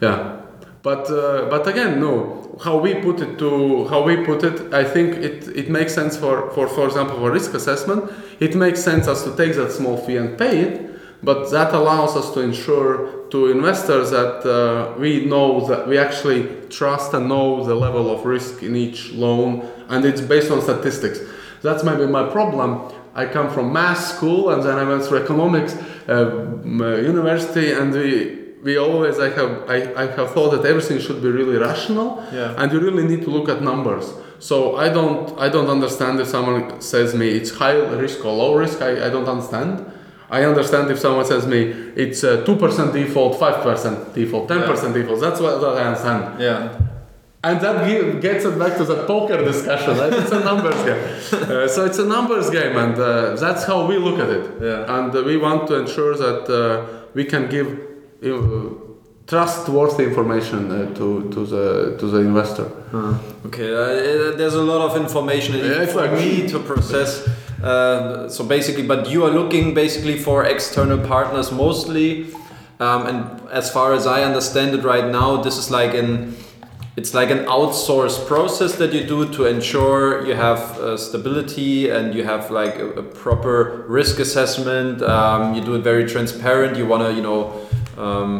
Yeah, 0.00 0.42
but 0.82 1.10
uh, 1.10 1.48
but 1.50 1.66
again, 1.66 2.00
no. 2.00 2.36
How 2.62 2.76
we 2.78 2.94
put 2.94 3.20
it 3.20 3.38
to 3.38 3.88
how 3.88 4.02
we 4.02 4.18
put 4.24 4.44
it, 4.44 4.72
I 4.72 4.84
think 4.84 5.16
it, 5.16 5.48
it 5.56 5.70
makes 5.70 5.94
sense 5.94 6.16
for, 6.16 6.50
for 6.50 6.68
for 6.68 6.86
example 6.86 7.16
for 7.16 7.30
risk 7.32 7.54
assessment. 7.54 8.12
It 8.38 8.54
makes 8.54 8.84
sense 8.84 9.08
us 9.08 9.24
to 9.24 9.34
take 9.34 9.54
that 9.56 9.72
small 9.72 9.96
fee 9.96 10.18
and 10.18 10.38
pay 10.38 10.60
it, 10.60 11.24
but 11.24 11.50
that 11.50 11.72
allows 11.74 12.16
us 12.16 12.32
to 12.34 12.40
ensure 12.40 13.26
to 13.30 13.50
investors 13.50 14.10
that 14.10 14.44
uh, 14.44 14.98
we 14.98 15.24
know 15.24 15.66
that 15.68 15.88
we 15.88 15.98
actually 15.98 16.48
trust 16.68 17.14
and 17.14 17.28
know 17.28 17.64
the 17.64 17.74
level 17.74 18.10
of 18.14 18.24
risk 18.26 18.62
in 18.62 18.76
each 18.76 19.10
loan, 19.12 19.66
and 19.88 20.04
it's 20.04 20.20
based 20.20 20.50
on 20.50 20.60
statistics. 20.60 21.18
That's 21.62 21.82
maybe 21.84 22.06
my 22.06 22.24
problem. 22.30 22.92
I 23.14 23.26
come 23.26 23.50
from 23.50 23.72
math 23.72 23.98
school 24.14 24.50
and 24.50 24.62
then 24.62 24.78
I 24.78 24.84
went 24.84 25.04
through 25.04 25.18
economics 25.24 25.74
uh, 26.08 26.12
uh, 26.12 26.96
university, 26.96 27.72
and 27.72 27.92
we 27.92 28.38
we 28.62 28.76
always 28.78 29.18
I 29.18 29.30
have 29.30 29.68
I, 29.68 29.76
I 30.02 30.06
have 30.16 30.30
thought 30.34 30.50
that 30.54 30.64
everything 30.64 30.98
should 31.00 31.20
be 31.22 31.28
really 31.28 31.56
rational, 31.58 32.22
Yeah. 32.32 32.54
and 32.56 32.70
you 32.72 32.78
really 32.80 33.04
need 33.04 33.22
to 33.24 33.30
look 33.30 33.48
at 33.48 33.62
numbers. 33.62 34.06
So 34.38 34.76
I 34.76 34.88
don't 34.88 35.38
I 35.38 35.48
don't 35.48 35.68
understand 35.68 36.20
if 36.20 36.28
someone 36.28 36.80
says 36.80 37.14
me 37.14 37.28
it's 37.28 37.50
high 37.50 37.76
risk 38.04 38.24
or 38.24 38.32
low 38.42 38.54
risk. 38.54 38.80
I, 38.80 39.06
I 39.06 39.10
don't 39.10 39.28
understand. 39.28 39.84
I 40.30 40.44
understand 40.44 40.90
if 40.90 40.98
someone 41.00 41.24
says 41.26 41.46
me 41.46 41.60
it's 41.96 42.20
two 42.20 42.56
percent 42.56 42.92
default, 42.92 43.38
five 43.38 43.62
percent 43.62 44.14
default, 44.14 44.48
ten 44.48 44.62
percent 44.62 44.94
default. 44.94 45.20
That's 45.20 45.40
what, 45.40 45.60
what 45.60 45.76
I 45.76 45.84
understand. 45.88 46.40
yeah, 46.40 46.78
And 47.42 47.58
that 47.62 47.88
give, 47.88 48.20
gets 48.20 48.44
it 48.44 48.58
back 48.58 48.76
to 48.76 48.84
the 48.84 49.06
poker 49.06 49.42
discussion, 49.42 49.96
right? 49.96 50.12
It's 50.12 50.30
a 50.30 50.40
numbers 50.40 50.82
game. 50.84 51.00
Uh, 51.50 51.66
so 51.66 51.84
it's 51.84 51.98
a 51.98 52.04
numbers 52.04 52.50
game, 52.50 52.76
and 52.76 52.94
uh, 52.98 53.34
that's 53.36 53.64
how 53.64 53.86
we 53.86 53.96
look 53.96 54.18
at 54.20 54.28
it. 54.28 54.44
Yeah. 54.60 54.98
And 54.98 55.14
uh, 55.14 55.22
we 55.22 55.36
want 55.36 55.66
to 55.68 55.74
ensure 55.80 56.14
that 56.16 56.48
uh, 56.48 57.06
we 57.14 57.24
can 57.24 57.48
give 57.48 57.68
uh, 58.22 58.74
trustworthy 59.26 60.04
information 60.04 60.70
uh, 60.70 60.94
to, 60.94 61.30
to 61.30 61.46
the 61.46 61.96
to 61.98 62.06
the 62.06 62.18
investor. 62.18 62.66
Okay, 63.46 63.70
uh, 63.72 64.36
there's 64.36 64.54
a 64.54 64.62
lot 64.62 64.82
of 64.90 64.96
information 65.00 65.54
Yeah, 65.56 65.86
for 65.86 66.04
exactly. 66.04 66.42
me 66.42 66.48
to 66.48 66.58
process. 66.58 67.26
Uh, 67.62 68.28
so 68.28 68.44
basically, 68.44 68.86
but 68.86 69.08
you 69.08 69.24
are 69.24 69.30
looking 69.30 69.74
basically 69.74 70.18
for 70.18 70.44
external 70.44 70.98
partners 70.98 71.52
mostly, 71.52 72.26
um, 72.80 73.06
and 73.06 73.48
as 73.50 73.70
far 73.70 73.92
as 73.94 74.06
I 74.06 74.22
understand 74.24 74.74
it 74.74 74.82
right 74.84 75.08
now, 75.10 75.42
this 75.42 75.56
is 75.56 75.70
like 75.70 75.94
an 75.94 76.34
it's 77.00 77.14
like 77.14 77.30
an 77.30 77.44
outsourced 77.46 78.26
process 78.26 78.72
that 78.76 78.92
you 78.92 79.02
do 79.14 79.26
to 79.36 79.46
ensure 79.46 80.26
you 80.26 80.34
have 80.34 80.60
uh, 80.78 80.98
stability 80.98 81.88
and 81.88 82.14
you 82.14 82.22
have 82.24 82.50
like 82.50 82.76
a, 82.76 82.88
a 82.90 83.02
proper 83.02 83.86
risk 83.88 84.18
assessment. 84.18 85.00
Um, 85.02 85.54
you 85.54 85.62
do 85.64 85.74
it 85.76 85.82
very 85.92 86.04
transparent. 86.06 86.76
You 86.76 86.86
want 86.86 87.02
to, 87.06 87.10
you 87.14 87.22
know, 87.22 87.40
um, 87.96 88.34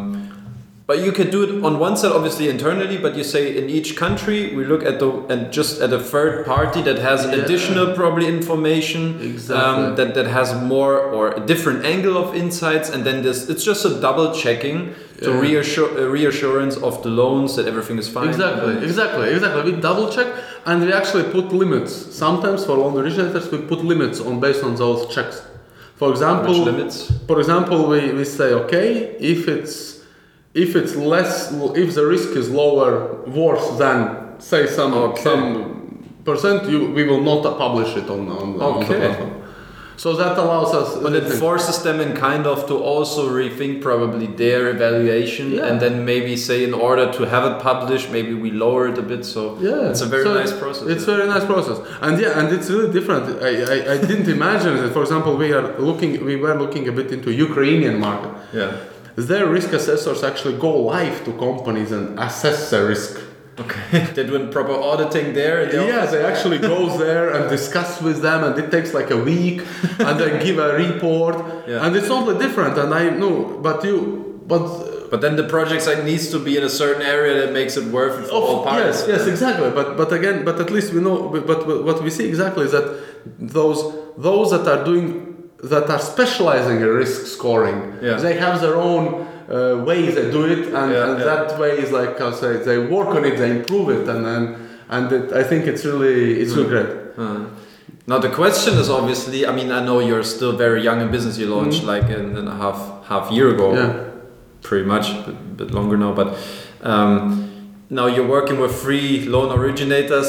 but 0.85 0.99
you 1.05 1.11
can 1.11 1.31
do 1.31 1.41
it 1.43 1.63
on 1.63 1.79
one 1.79 1.95
side, 1.97 2.11
obviously 2.11 2.49
internally. 2.49 2.97
But 2.97 3.15
you 3.15 3.23
say 3.23 3.57
in 3.57 3.67
each 3.77 3.95
country, 3.95 4.53
we 4.55 4.63
look 4.63 4.83
at 4.83 4.99
the 4.99 5.09
and 5.33 5.51
just 5.51 5.81
at 5.81 5.91
a 5.91 5.99
third 6.13 6.45
party 6.45 6.81
that 6.83 6.99
has 6.99 7.19
Yeah. 7.25 7.31
additional 7.41 7.95
probably 7.95 8.27
information 8.27 9.01
Exactly. 9.21 9.85
um, 9.85 9.95
that 9.95 10.13
that 10.17 10.27
has 10.27 10.53
more 10.73 10.95
or 10.99 11.23
a 11.31 11.39
different 11.51 11.79
angle 11.93 12.15
of 12.23 12.35
insights, 12.35 12.87
and 12.93 13.01
then 13.07 13.17
this 13.23 13.49
it's 13.49 13.63
just 13.63 13.85
a 13.85 13.93
double 14.05 14.27
checking 14.43 14.93
reassure 15.29 15.89
uh, 15.97 16.05
reassurance 16.07 16.77
of 16.77 17.03
the 17.03 17.09
loans 17.09 17.55
that 17.55 17.67
everything 17.67 17.97
is 17.99 18.07
fine. 18.09 18.29
Exactly, 18.29 18.77
exactly, 18.83 19.29
exactly. 19.33 19.71
We 19.71 19.79
double 19.81 20.09
check 20.11 20.27
and 20.65 20.81
we 20.83 20.91
actually 20.91 21.23
put 21.31 21.51
limits. 21.53 21.93
Sometimes 22.15 22.65
for 22.65 22.75
loan 22.77 22.97
originators, 22.97 23.51
we 23.51 23.59
put 23.59 23.83
limits 23.83 24.19
on 24.19 24.39
based 24.39 24.63
on 24.63 24.75
those 24.75 25.13
checks. 25.13 25.43
For 25.95 26.09
example, 26.09 26.53
limits? 26.53 27.11
for 27.27 27.39
example, 27.39 27.87
we, 27.87 28.11
we 28.13 28.25
say 28.25 28.53
okay 28.53 29.15
if 29.19 29.47
it's 29.47 30.01
if 30.55 30.75
it's 30.75 30.95
less 30.95 31.51
if 31.75 31.93
the 31.93 32.05
risk 32.05 32.29
is 32.35 32.49
lower 32.49 33.21
worse 33.27 33.69
than 33.77 33.99
say 34.39 34.65
some 34.65 34.93
Okay. 34.93 35.21
some 35.21 35.43
percent, 36.25 36.67
you 36.69 36.89
we 36.91 37.03
will 37.03 37.21
not 37.21 37.43
publish 37.57 37.95
it 37.95 38.09
on 38.09 38.27
on, 38.29 38.59
on 38.59 38.79
the 38.79 38.85
Okay. 38.85 38.97
platform. 38.97 39.40
So 39.97 40.15
that 40.15 40.37
allows 40.37 40.73
us. 40.73 40.97
But 41.03 41.13
it 41.13 41.27
forces 41.43 41.83
them 41.83 41.99
in 42.01 42.15
kind 42.15 42.47
of 42.47 42.65
to 42.67 42.75
also 42.77 43.29
rethink 43.29 43.81
probably 43.81 44.25
their 44.27 44.69
evaluation 44.69 45.51
Yeah. 45.51 45.67
and 45.67 45.79
then 45.79 46.05
maybe 46.05 46.35
say 46.35 46.63
in 46.63 46.73
order 46.73 47.11
to 47.17 47.21
have 47.25 47.43
it 47.51 47.59
published, 47.61 48.09
maybe 48.11 48.33
we 48.33 48.49
lower 48.51 48.87
it 48.87 48.97
a 48.97 49.01
bit. 49.03 49.23
So 49.25 49.57
Yeah, 49.59 49.89
it's 49.91 50.01
a 50.01 50.05
very 50.07 50.23
So 50.23 50.33
nice 50.33 50.53
process. 50.63 50.87
It's 50.93 51.05
yeah. 51.07 51.15
very 51.17 51.27
nice 51.27 51.45
process, 51.45 51.77
and 52.01 52.19
yeah, 52.19 52.39
and 52.39 52.47
it's 52.55 52.69
really 52.69 52.91
different. 52.97 53.23
I, 53.41 53.51
I, 53.75 53.77
I 53.93 53.97
didn't 54.09 54.29
imagine 54.39 54.73
that. 54.81 54.91
For 54.93 55.01
example, 55.03 55.35
we 55.37 55.53
are 55.57 55.67
looking, 55.89 56.11
we 56.25 56.35
were 56.35 56.55
looking 56.63 56.87
a 56.87 56.91
bit 56.99 57.11
into 57.11 57.29
Ukrainian 57.47 57.99
market. 57.99 58.31
yeah. 58.53 58.71
Their 59.31 59.45
risk 59.57 59.69
assessors 59.73 60.23
actually 60.23 60.57
go 60.67 60.71
live 60.95 61.17
to 61.25 61.31
companies 61.47 61.91
and 61.91 62.17
assess 62.27 62.69
the 62.71 62.79
risk. 62.93 63.11
Okay. 63.59 64.05
They're 64.13 64.25
doing 64.27 64.49
proper 64.49 64.73
auditing 64.73 65.33
there. 65.33 65.65
the 65.65 65.85
Yeah, 65.85 66.05
they 66.05 66.23
actually 66.23 66.57
go 66.57 66.97
there 66.97 67.31
and 67.35 67.49
discuss 67.49 68.01
with 68.01 68.21
them, 68.21 68.43
and 68.43 68.57
it 68.57 68.71
takes 68.71 68.93
like 68.93 69.11
a 69.11 69.17
week, 69.17 69.61
and 69.99 70.19
then 70.19 70.41
give 70.43 70.57
a 70.57 70.73
report, 70.75 71.35
Yeah. 71.67 71.85
and 71.85 71.95
it's 71.95 72.07
totally 72.07 72.37
different. 72.45 72.77
And 72.77 72.93
I 72.93 73.09
know, 73.09 73.59
but 73.61 73.83
you, 73.83 74.41
but 74.47 74.63
But 75.11 75.19
then 75.19 75.35
the 75.35 75.47
project 75.55 75.81
site 75.87 76.03
needs 76.11 76.25
to 76.33 76.39
be 76.39 76.53
in 76.59 76.63
a 76.63 76.73
certain 76.83 77.01
area 77.15 77.33
that 77.41 77.51
makes 77.59 77.73
it 77.79 77.85
worth 77.97 78.15
it 78.21 78.25
for 78.29 78.35
all 78.35 78.63
parties. 78.63 78.97
yes, 78.99 79.07
yes, 79.13 79.23
exactly. 79.33 79.69
But 79.79 79.87
but 79.99 80.09
again, 80.19 80.37
but 80.47 80.55
at 80.63 80.69
least 80.75 80.89
we 80.95 80.99
know. 81.07 81.17
But, 81.33 81.43
but 81.51 81.59
what 81.87 81.97
we 82.05 82.09
see 82.17 82.25
exactly 82.33 82.63
is 82.67 82.71
that 82.77 82.87
those 83.57 83.79
those 84.29 84.47
that 84.55 84.65
are 84.73 84.81
doing 84.91 85.09
that 85.71 85.85
are 85.95 85.99
specializing 86.13 86.77
in 86.85 86.89
risk 87.03 87.19
scoring, 87.35 87.77
Yeah. 88.01 88.17
they 88.25 88.35
have 88.45 88.55
their 88.65 88.77
own 88.89 89.03
uh, 89.51 89.83
ways 89.83 90.15
they 90.15 90.31
do 90.31 90.45
it, 90.45 90.59
and, 90.73 90.91
Yeah, 90.91 91.09
and 91.11 91.19
yeah. 91.19 91.25
that 91.25 91.59
way 91.59 91.71
is 91.83 91.91
like 91.91 92.19
I 92.21 92.31
say 92.41 92.57
they 92.57 92.77
work 92.79 93.09
on 93.17 93.25
it, 93.25 93.37
they 93.37 93.51
improve 93.59 93.89
it, 93.89 94.07
and 94.07 94.25
then 94.25 94.41
and 94.89 95.11
it, 95.11 95.33
I 95.33 95.43
think 95.43 95.67
it's 95.67 95.83
really 95.85 96.39
it's 96.41 96.53
really 96.53 96.69
great. 96.69 96.89
Uh, 97.17 97.45
now 98.07 98.17
the 98.19 98.29
question 98.29 98.73
is 98.75 98.89
obviously, 98.89 99.45
I 99.45 99.51
mean, 99.53 99.71
I 99.71 99.83
know 99.85 99.99
you're 99.99 100.23
still 100.23 100.53
very 100.57 100.81
young 100.83 101.01
in 101.01 101.11
business. 101.11 101.37
You 101.37 101.47
launched 101.55 101.83
like 101.83 102.05
in, 102.05 102.35
in 102.37 102.47
a 102.47 102.55
half 102.55 103.05
half 103.07 103.31
year 103.31 103.49
ago. 103.55 103.73
Yeah. 103.73 104.07
pretty 104.63 104.85
much, 104.85 105.09
a 105.27 105.31
bit 105.31 105.71
longer 105.71 105.97
now. 105.97 106.13
But 106.13 106.37
um, 106.81 107.75
now 107.89 108.07
you're 108.07 108.27
working 108.27 108.59
with 108.59 108.73
free 108.73 109.25
loan 109.25 109.57
originators. 109.57 110.27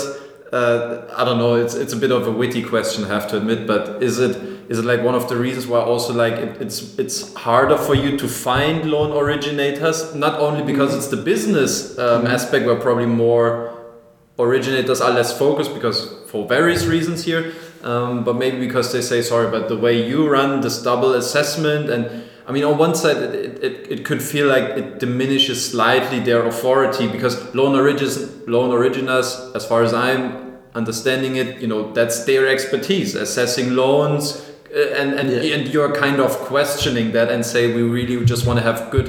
Uh, 0.53 1.07
I 1.17 1.25
don't 1.25 1.39
know. 1.39 1.55
It's 1.55 1.75
it's 1.75 1.93
a 1.93 1.97
bit 1.97 2.11
of 2.13 2.27
a 2.27 2.31
witty 2.33 2.63
question, 2.63 3.05
I 3.05 3.09
have 3.09 3.27
to 3.29 3.37
admit. 3.39 3.67
But 3.67 4.03
is 4.03 4.19
it 4.19 4.62
is 4.73 4.79
it 4.79 4.87
like 4.87 5.03
one 5.03 5.15
of 5.15 5.29
the 5.29 5.37
reasons 5.37 5.67
why 5.67 5.81
also 5.81 6.15
like 6.15 6.33
it, 6.33 6.63
it's 6.63 6.99
it's 6.99 7.35
harder 7.35 7.77
for 7.77 7.95
you 7.95 8.17
to 8.17 8.27
find 8.27 8.91
loan 8.91 9.11
originators? 9.13 10.15
Not 10.15 10.41
only 10.41 10.63
because 10.65 10.97
it's 10.97 11.09
the 11.09 11.23
business 11.33 11.99
um, 11.99 12.27
aspect, 12.27 12.65
where 12.65 12.77
probably 12.77 13.05
more 13.05 13.47
originators 14.39 15.03
are 15.03 15.11
less 15.11 15.37
focused 15.39 15.75
because 15.75 15.99
for 16.27 16.49
various 16.49 16.87
reasons 16.87 17.23
here 17.23 17.53
um, 17.83 18.25
but 18.25 18.35
maybe 18.37 18.59
because 18.59 18.91
they 18.93 19.03
say 19.03 19.21
sorry 19.21 19.51
but 19.51 19.69
the 19.69 19.77
way 19.77 19.95
you 20.09 20.27
run 20.27 20.63
this 20.63 20.83
double 20.83 21.13
assessment 21.13 21.91
and 21.91 22.25
i 22.49 22.51
mean 22.51 22.65
on 22.65 22.79
one 22.79 22.95
side 22.95 23.19
it, 23.19 23.63
it, 23.63 23.93
it 23.93 24.05
could 24.07 24.23
feel 24.23 24.49
like 24.49 24.65
it 24.81 24.99
diminishes 24.99 25.71
slightly 25.71 26.19
their 26.19 26.47
authority 26.47 27.07
because 27.07 27.55
loan 27.55 27.79
originals 27.79 28.19
loan 28.49 28.73
originals 28.73 29.55
as 29.55 29.67
far 29.67 29.83
as 29.83 29.93
i'm 29.93 30.57
understanding 30.75 31.37
it 31.37 31.61
you 31.61 31.67
know 31.67 31.93
that's 31.93 32.25
their 32.25 32.49
expertise 32.49 33.15
assessing 33.15 33.77
loans 33.77 34.52
and 34.75 35.15
and, 35.19 35.31
Yeah. 35.31 35.55
and 35.57 35.69
you're 35.69 35.93
kind 35.93 36.21
of 36.21 36.31
questioning 36.39 37.13
that 37.13 37.31
and 37.31 37.45
say 37.45 37.73
we 37.75 37.83
really 37.83 38.25
just 38.25 38.47
want 38.47 38.59
to 38.59 38.65
have 38.65 38.91
good 38.91 39.09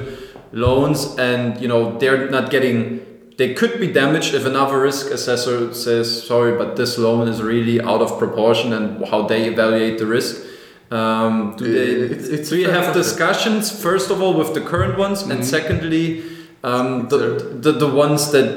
loans 0.51 1.16
and 1.18 1.59
you 1.61 1.68
know 1.68 1.97
they're 1.99 2.30
not 2.30 2.49
getting 2.51 2.99
they 3.38 3.53
could 3.53 3.80
be 3.80 3.88
damaged 3.88 4.34
if 4.36 4.45
another 4.45 4.80
risk 4.80 5.09
assessor 5.11 5.74
says 5.74 6.24
sorry 6.28 6.55
but 6.57 6.76
this 6.76 6.97
loan 6.97 7.28
is 7.28 7.41
really 7.41 7.82
out 7.82 8.01
of 8.01 8.20
proportion 8.20 8.74
and 8.74 9.05
how 9.07 9.26
they 9.28 9.45
evaluate 9.47 9.97
the 9.97 10.05
risk. 10.05 10.36
Um, 10.91 11.55
do 11.57 11.64
they, 11.74 12.14
It's- 12.14 12.28
it's 12.28 12.49
do 12.49 12.57
you 12.57 12.70
have 12.70 12.93
discussions 12.93 13.72
first 13.72 14.11
of 14.11 14.22
all 14.22 14.36
with 14.36 14.53
the 14.53 14.61
current 14.61 14.95
ones? 14.99 15.24
And 15.24 15.43
secondly 15.43 16.22
um, 16.64 17.07
the, 17.09 17.18
the, 17.66 17.72
the 17.72 17.88
ones 17.88 18.32
that 18.32 18.47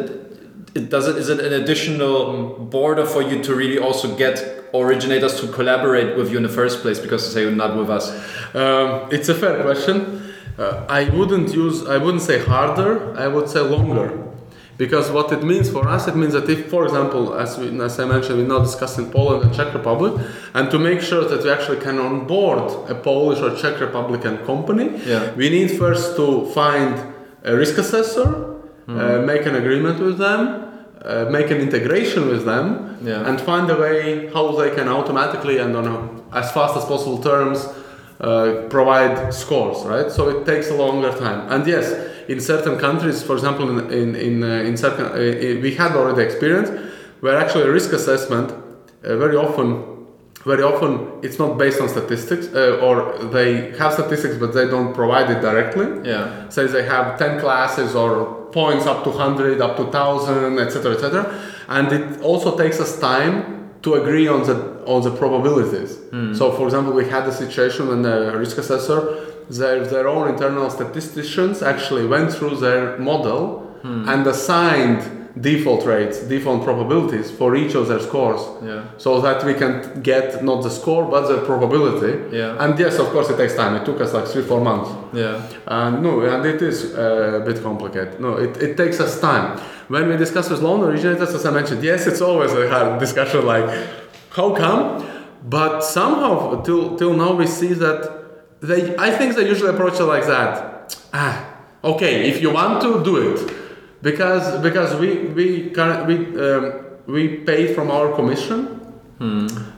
it 0.75 0.91
does 0.91 1.09
it 1.09 1.17
is 1.17 1.31
it 1.31 1.41
an 1.41 1.55
additional 1.63 2.59
border 2.71 3.07
for 3.07 3.23
you 3.23 3.43
to 3.43 3.55
really 3.55 3.79
also 3.79 4.15
get 4.17 4.66
originators 4.85 5.41
to 5.41 5.47
collaborate 5.49 6.17
with 6.17 6.31
you 6.31 6.37
in 6.37 6.43
the 6.43 6.49
first 6.61 6.83
place 6.83 6.99
because 6.99 7.23
they 7.27 7.33
say 7.35 7.43
you're 7.43 7.51
not 7.65 7.77
with 7.77 7.91
us 7.91 8.07
Um, 8.55 9.09
it's 9.11 9.29
a 9.29 9.35
fair 9.35 9.63
question. 9.63 9.97
Uh, 10.59 10.85
I 10.89 11.03
wouldn't 11.17 11.53
use, 11.55 11.87
I 11.87 11.99
wouldn't 11.99 12.23
say 12.23 12.39
harder, 12.39 13.15
I 13.25 13.29
would 13.29 13.49
say 13.49 13.61
longer. 13.61 14.09
Because 14.79 15.11
what 15.11 15.33
it 15.33 15.43
means 15.43 15.69
for 15.71 15.89
us, 15.89 16.07
it 16.09 16.17
means 16.17 16.33
that 16.35 16.49
if, 16.49 16.69
for 16.71 16.85
example, 16.85 17.35
as, 17.35 17.57
we, 17.59 17.67
as 17.81 17.99
I 17.99 18.05
mentioned, 18.05 18.39
we're 18.39 18.47
now 18.47 18.61
discussing 18.61 19.11
Poland 19.11 19.43
and 19.45 19.55
Czech 19.55 19.73
Republic, 19.75 20.13
and 20.55 20.71
to 20.71 20.79
make 20.79 21.01
sure 21.01 21.25
that 21.25 21.43
we 21.45 21.51
actually 21.51 21.79
can 21.81 21.99
onboard 21.99 22.91
a 22.91 22.95
Polish 22.95 23.41
or 23.41 23.55
Czech 23.57 23.81
Republican 23.81 24.39
company, 24.47 24.91
Yeah. 25.07 25.33
we 25.35 25.49
need 25.51 25.71
first 25.79 26.17
to 26.17 26.47
find 26.55 26.95
a 27.45 27.55
risk 27.57 27.79
assessor, 27.79 28.29
uh, 28.89 29.19
make 29.25 29.47
an 29.47 29.57
agreement 29.57 29.99
with 29.99 30.19
them, 30.19 30.66
uh, 31.07 31.27
make 31.31 31.51
an 31.51 31.59
integration 31.59 32.29
with 32.29 32.45
them, 32.45 32.97
Yeah. 33.05 33.29
and 33.29 33.41
find 33.41 33.71
a 33.71 33.77
way 33.77 34.29
how 34.35 34.53
they 34.61 34.71
can 34.75 34.89
automatically 34.89 35.59
and 35.59 35.77
on 35.77 35.87
a, 35.87 35.97
as 36.37 36.51
fast 36.53 36.77
as 36.77 36.85
possible 36.85 37.19
terms 37.19 37.69
uh, 38.21 38.67
provide 38.71 39.33
scores, 39.33 39.85
right? 39.87 40.11
So 40.11 40.29
it 40.29 40.47
takes 40.47 40.71
a 40.71 40.75
longer 40.75 41.13
time. 41.13 41.41
And 41.53 41.67
yes, 41.67 41.95
in 42.29 42.41
certain 42.41 42.79
countries, 42.79 43.23
for 43.23 43.35
example, 43.35 43.69
in 43.71 43.79
in 43.93 44.15
in, 44.17 44.43
uh, 44.43 44.69
in 44.69 44.77
certain, 44.77 45.07
uh, 45.07 45.61
we 45.63 45.75
had 45.75 45.93
already 45.93 46.23
experience 46.23 46.71
where 47.21 47.37
actually 47.39 47.69
risk 47.69 47.93
assessment 47.93 48.51
uh, 48.53 49.17
very 49.17 49.37
often. 49.37 49.69
Very 50.45 50.63
often, 50.63 50.99
it's 51.23 51.39
not 51.39 51.59
based 51.59 51.81
on 51.81 51.89
statistics, 51.89 52.47
uh, 52.55 52.79
or 52.87 53.19
they 53.33 53.73
have 53.79 53.93
statistics 53.93 54.37
but 54.39 54.53
they 54.55 54.67
don't 54.75 54.95
provide 54.95 55.29
it 55.29 55.41
directly 55.41 55.87
yeah 56.09 56.49
say 56.51 56.67
they 56.69 56.85
have 56.85 57.19
10 57.19 57.41
classes 57.41 57.97
or 57.97 58.36
points 58.53 58.87
up 58.87 59.05
to 59.05 59.11
100 59.11 59.61
up 59.61 59.77
to 59.77 59.85
1000 59.85 60.59
etc 60.59 60.93
etc 60.93 61.41
and 61.69 61.93
it 61.93 62.21
also 62.23 62.57
takes 62.57 62.81
us 62.81 62.99
time 62.99 63.71
to 63.83 63.95
agree 63.95 64.27
on 64.29 64.43
the 64.45 64.57
on 64.87 65.03
the 65.03 65.11
probabilities. 65.11 65.97
Hmm. 66.11 66.35
So 66.35 66.53
for 66.53 66.65
example 66.65 66.93
we 66.93 67.09
had 67.09 67.25
a 67.29 67.33
situation 67.33 67.89
when 67.89 68.03
the 68.03 68.37
risk 68.37 68.59
assessor 68.59 69.01
their, 69.49 69.87
their 69.87 70.09
own 70.09 70.29
internal 70.29 70.69
statisticians 70.71 71.63
actually 71.63 72.05
went 72.07 72.33
through 72.33 72.57
their 72.57 72.99
model 72.99 73.61
hmm. 73.83 74.09
and 74.09 74.27
assigned 74.27 75.03
default 75.41 75.85
rates 75.85 76.21
default 76.21 76.65
probabilities 76.65 77.31
for 77.31 77.55
each 77.57 77.75
of 77.75 77.89
their 77.89 78.01
scores 78.01 78.41
yeah 78.65 78.85
so 78.97 79.21
that 79.21 79.45
we 79.45 79.53
can 79.53 80.01
get 80.03 80.43
not 80.43 80.63
the 80.63 80.71
score 80.71 81.05
but 81.05 81.29
the 81.29 81.39
probability 81.45 82.13
Yeah. 82.35 82.57
and 82.65 82.79
yes 82.79 82.99
of 82.99 83.09
course 83.11 83.29
it 83.29 83.37
takes 83.37 83.55
time 83.55 83.75
it 83.77 83.85
took 83.85 84.01
us 84.01 84.15
like 84.15 84.27
three 84.27 84.43
four 84.43 84.61
months 84.63 84.91
yeah 85.13 85.43
and 85.67 86.03
no, 86.03 86.21
and 86.23 86.47
it 86.47 86.63
is 86.63 86.95
uh, 86.95 87.41
a 87.43 87.45
bit 87.45 87.63
complicated. 87.63 88.21
No, 88.21 88.37
it, 88.37 88.57
it 88.63 88.77
takes 88.77 89.01
us 89.01 89.21
time. 89.21 89.59
When 89.89 90.09
we 90.09 90.17
discuss 90.17 90.49
with 90.51 90.61
loan 90.63 90.81
originators, 90.85 91.35
as 91.35 91.45
I 91.45 91.51
mentioned, 91.51 91.83
yes, 91.83 92.07
it's 92.07 92.21
always 92.21 92.53
a 92.53 92.69
hard 92.69 93.01
discussion 93.05 93.45
like, 93.45 93.69
how 94.31 94.55
come? 94.55 95.05
But 95.45 95.81
somehow, 95.83 96.63
till, 96.63 96.97
till 96.97 97.15
now, 97.15 97.33
we 97.35 97.47
see 97.47 97.73
that 97.75 97.99
they, 98.61 98.97
I 98.97 99.11
think 99.11 99.35
they 99.35 99.49
usually 99.49 99.71
approach 99.71 99.99
it 99.99 100.05
like 100.05 100.27
that. 100.27 100.97
Ah, 101.13 101.35
okay, 101.83 102.29
if 102.31 102.41
you 102.43 102.53
want 102.53 102.81
to, 102.83 103.03
do 103.03 103.17
it. 103.33 103.56
Because, 104.03 104.61
because 104.63 104.95
we, 104.97 105.27
we, 105.29 105.71
current- 105.71 106.07
we, 106.07 106.17
um, 106.41 106.73
we 107.07 107.29
pay 107.39 107.73
from 107.75 107.91
our 107.91 108.15
commission, 108.15 108.81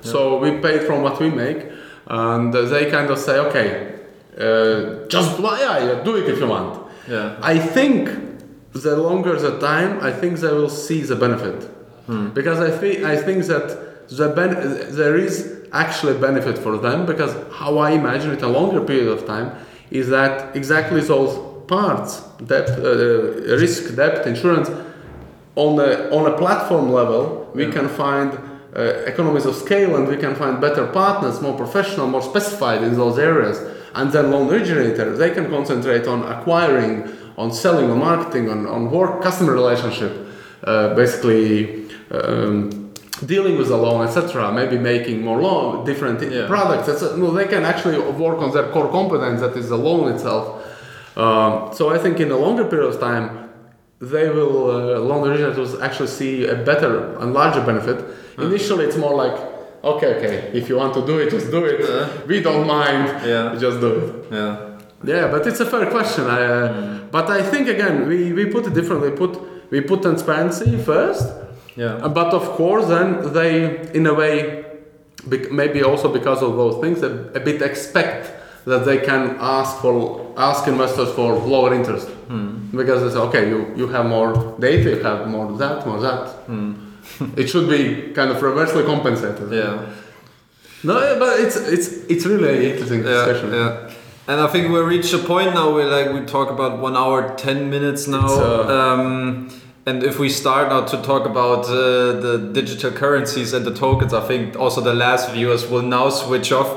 so 0.01 0.39
we 0.39 0.59
pay 0.59 0.81
from 0.81 1.03
what 1.03 1.21
we 1.21 1.31
make, 1.31 1.67
and 2.09 2.53
they 2.53 2.91
kind 2.91 3.11
of 3.11 3.19
say, 3.19 3.39
okay, 3.39 3.95
uh, 4.39 5.07
just 5.09 5.39
yeah, 5.39 6.03
do 6.05 6.17
it 6.17 6.29
if 6.29 6.39
you 6.41 6.47
want. 6.47 6.87
yeah 7.09 7.37
I 7.43 7.59
think 7.59 8.09
the 8.73 8.97
longer 8.97 9.39
the 9.39 9.59
time, 9.59 10.01
I 10.01 10.13
think 10.13 10.39
they 10.39 10.53
will 10.53 10.69
see 10.71 11.03
the 11.03 11.17
benefit. 11.17 11.65
Hmm. 12.07 12.29
Because 12.31 12.61
I 12.61 12.71
think 12.71 13.05
I 13.05 13.17
think 13.17 13.45
that 13.45 14.09
the 14.09 14.29
ben- 14.29 14.95
there 14.97 15.17
is 15.17 15.67
actually 15.73 16.19
benefit 16.19 16.57
for 16.59 16.79
them 16.79 17.05
because 17.07 17.33
how 17.53 17.79
I 17.79 17.91
imagine 17.91 18.31
it 18.33 18.43
a 18.43 18.49
longer 18.49 18.81
period 18.81 19.09
of 19.09 19.27
time 19.27 19.53
is 19.91 20.09
that 20.09 20.57
exactly 20.57 21.01
those 21.01 21.37
parts 21.69 22.23
debt, 22.47 22.69
uh, 22.71 23.57
risk, 23.65 23.95
debt, 23.97 24.27
insurance 24.27 24.69
on 25.57 25.79
a 25.79 25.91
on 26.17 26.25
a 26.33 26.37
platform 26.43 26.87
level 26.93 27.49
we 27.55 27.65
Yeah. 27.65 27.73
can 27.73 27.89
find 27.89 28.31
uh, 28.77 28.83
economies 29.13 29.47
of 29.47 29.55
scale 29.55 29.97
and 29.97 30.07
we 30.09 30.17
can 30.17 30.35
find 30.35 30.61
better 30.61 30.87
partners, 30.87 31.41
more 31.41 31.57
professional, 31.57 32.07
more 32.07 32.23
specified 32.23 32.83
in 32.83 32.95
those 32.97 33.19
areas. 33.19 33.59
And 33.95 34.13
then 34.13 34.31
loan 34.31 34.49
originator, 34.51 35.17
they 35.17 35.31
can 35.31 35.47
concentrate 35.51 36.07
on 36.07 36.23
acquiring, 36.35 36.95
on 37.39 37.51
selling, 37.51 37.91
on 37.91 37.99
marketing, 37.99 38.51
on, 38.51 38.67
on 38.67 38.91
work, 38.91 39.23
customer 39.23 39.53
relationship, 39.53 40.13
uh, 40.65 40.95
basically 40.95 41.87
um, 42.13 42.93
dealing 43.27 43.57
with 43.59 43.69
the 43.69 43.77
loan, 43.77 44.07
etc. 44.07 44.53
Maybe 44.53 44.79
making 44.79 45.25
more 45.25 45.41
loan, 45.41 45.85
different 45.85 46.21
Yeah. 46.23 46.47
products. 46.47 47.03
No, 47.17 47.33
they 47.33 47.47
can 47.47 47.65
actually 47.65 47.99
work 47.99 48.39
on 48.43 48.51
their 48.53 48.69
core 48.75 48.91
competence, 48.99 49.41
that 49.41 49.57
is 49.57 49.71
the 49.71 49.79
loan 49.79 50.13
itself. 50.15 50.45
Um, 51.17 51.71
so 51.73 51.89
I 51.91 51.99
think 51.99 52.21
in 52.21 52.31
a 52.31 52.37
longer 52.37 52.65
period 52.65 52.89
of 52.95 53.01
time, 53.01 53.51
they 54.01 54.29
will 54.29 54.71
uh, 54.71 54.99
loan 55.01 55.29
originators 55.29 55.75
actually 55.81 56.09
see 56.09 56.47
a 56.47 56.55
better 56.55 57.17
and 57.19 57.33
larger 57.35 57.61
benefit. 57.65 58.05
Initially, 58.39 58.85
it's 58.85 58.97
more 58.97 59.15
like, 59.17 59.37
okay, 59.83 60.15
okay, 60.17 60.51
if 60.55 60.69
you 60.69 60.77
want 60.77 60.95
to 60.95 61.05
do 61.05 61.19
it, 61.19 61.31
just 61.31 61.51
do 61.51 61.65
it. 61.65 61.81
Uh. 61.81 62.09
we 62.27 62.41
don't 62.41 62.67
mind. 62.67 63.09
Yeah. 63.27 63.57
Just 63.59 63.81
do 63.81 63.91
it. 63.99 64.33
Yeah. 64.33 64.65
Yeah, 65.05 65.29
but 65.29 65.47
it's 65.47 65.61
a 65.61 65.67
fair 65.67 65.91
question. 65.91 66.25
I, 66.27 66.43
uh, 66.45 66.99
But 67.11 67.31
I 67.31 67.43
think 67.43 67.69
again, 67.69 68.07
we, 68.09 68.33
we 68.33 68.47
put 68.47 68.67
it 68.67 68.75
differently. 68.75 69.11
We 69.11 69.17
put 69.17 69.33
we 69.71 69.81
put 69.83 70.03
transparency 70.03 70.77
first, 70.79 71.27
Yeah. 71.77 71.97
uh, 72.05 72.09
but 72.09 72.33
of 72.33 72.43
course, 72.57 72.87
then 72.87 73.33
they, 73.33 73.81
in 73.95 74.07
a 74.07 74.15
way, 74.15 74.65
bec- 75.27 75.51
maybe 75.53 75.83
also 75.83 76.09
because 76.13 76.43
of 76.43 76.57
those 76.57 76.81
things, 76.81 77.03
a, 77.03 77.11
a 77.35 77.41
bit 77.41 77.61
expect 77.63 78.33
that 78.71 78.85
they 78.85 78.99
can 78.99 79.23
ask 79.41 79.71
for 79.83 79.95
ask 80.37 80.67
investors 80.69 81.11
for 81.19 81.29
lower 81.55 81.71
interest 81.75 82.09
because 82.81 82.99
they 83.03 83.11
say, 83.15 83.21
okay, 83.29 83.49
you, 83.53 83.59
you 83.81 83.87
have 83.89 84.07
more 84.07 84.29
data, 84.61 84.91
you 84.97 85.03
have 85.03 85.27
more 85.29 85.47
that, 85.63 85.87
more 85.87 85.99
that. 86.01 86.25
it 87.41 87.47
should 87.49 87.69
be 87.77 88.13
kind 88.19 88.31
of 88.31 88.43
reversely 88.43 88.85
compensated. 88.85 89.51
Yeah. 89.53 89.87
No, 90.85 90.95
but 91.19 91.41
it's 91.41 91.57
it's 91.57 91.89
it's 92.13 92.25
really 92.27 92.51
an 92.57 92.63
interesting 92.73 93.01
Yeah, 93.05 93.11
discussion. 93.25 93.53
yeah. 93.53 93.91
And 94.31 94.41
I 94.47 94.47
think 94.53 94.69
we 94.75 94.79
reached 94.95 95.15
a 95.15 95.19
point 95.19 95.55
now 95.55 95.67
where 95.75 95.89
like 95.97 96.09
we 96.13 96.21
talk 96.27 96.51
about 96.51 96.73
one 96.87 96.97
hour 96.97 97.35
ten 97.37 97.71
minutes 97.71 98.07
now. 98.07 98.29
Um, 98.79 99.49
and 99.87 100.03
if 100.05 100.19
we 100.19 100.29
start 100.29 100.69
now 100.69 100.83
to 100.85 100.97
talk 101.03 101.25
about 101.25 101.65
uh, 101.65 102.21
the 102.27 102.51
digital 102.53 102.91
currencies 102.93 103.55
and 103.55 103.65
the 103.65 103.75
tokens, 103.75 104.13
I 104.13 104.21
think 104.31 104.55
also 104.63 104.83
the 104.83 104.93
last 104.95 105.33
viewers 105.33 105.67
will 105.71 105.87
now 105.99 106.11
switch 106.11 106.53
off. 106.53 106.71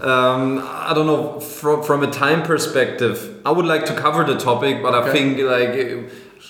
Um, 0.00 0.58
I 0.62 0.92
don't 0.94 1.06
know 1.06 1.40
from 1.40 1.82
from 1.82 2.02
a 2.02 2.10
time 2.10 2.42
perspective. 2.42 3.40
I 3.46 3.50
would 3.50 3.64
like 3.66 3.86
to 3.86 3.94
cover 3.94 4.24
the 4.24 4.36
topic, 4.36 4.82
but 4.82 4.94
I 4.94 5.10
think 5.10 5.38
like 5.38 5.70
uh, 5.70 6.02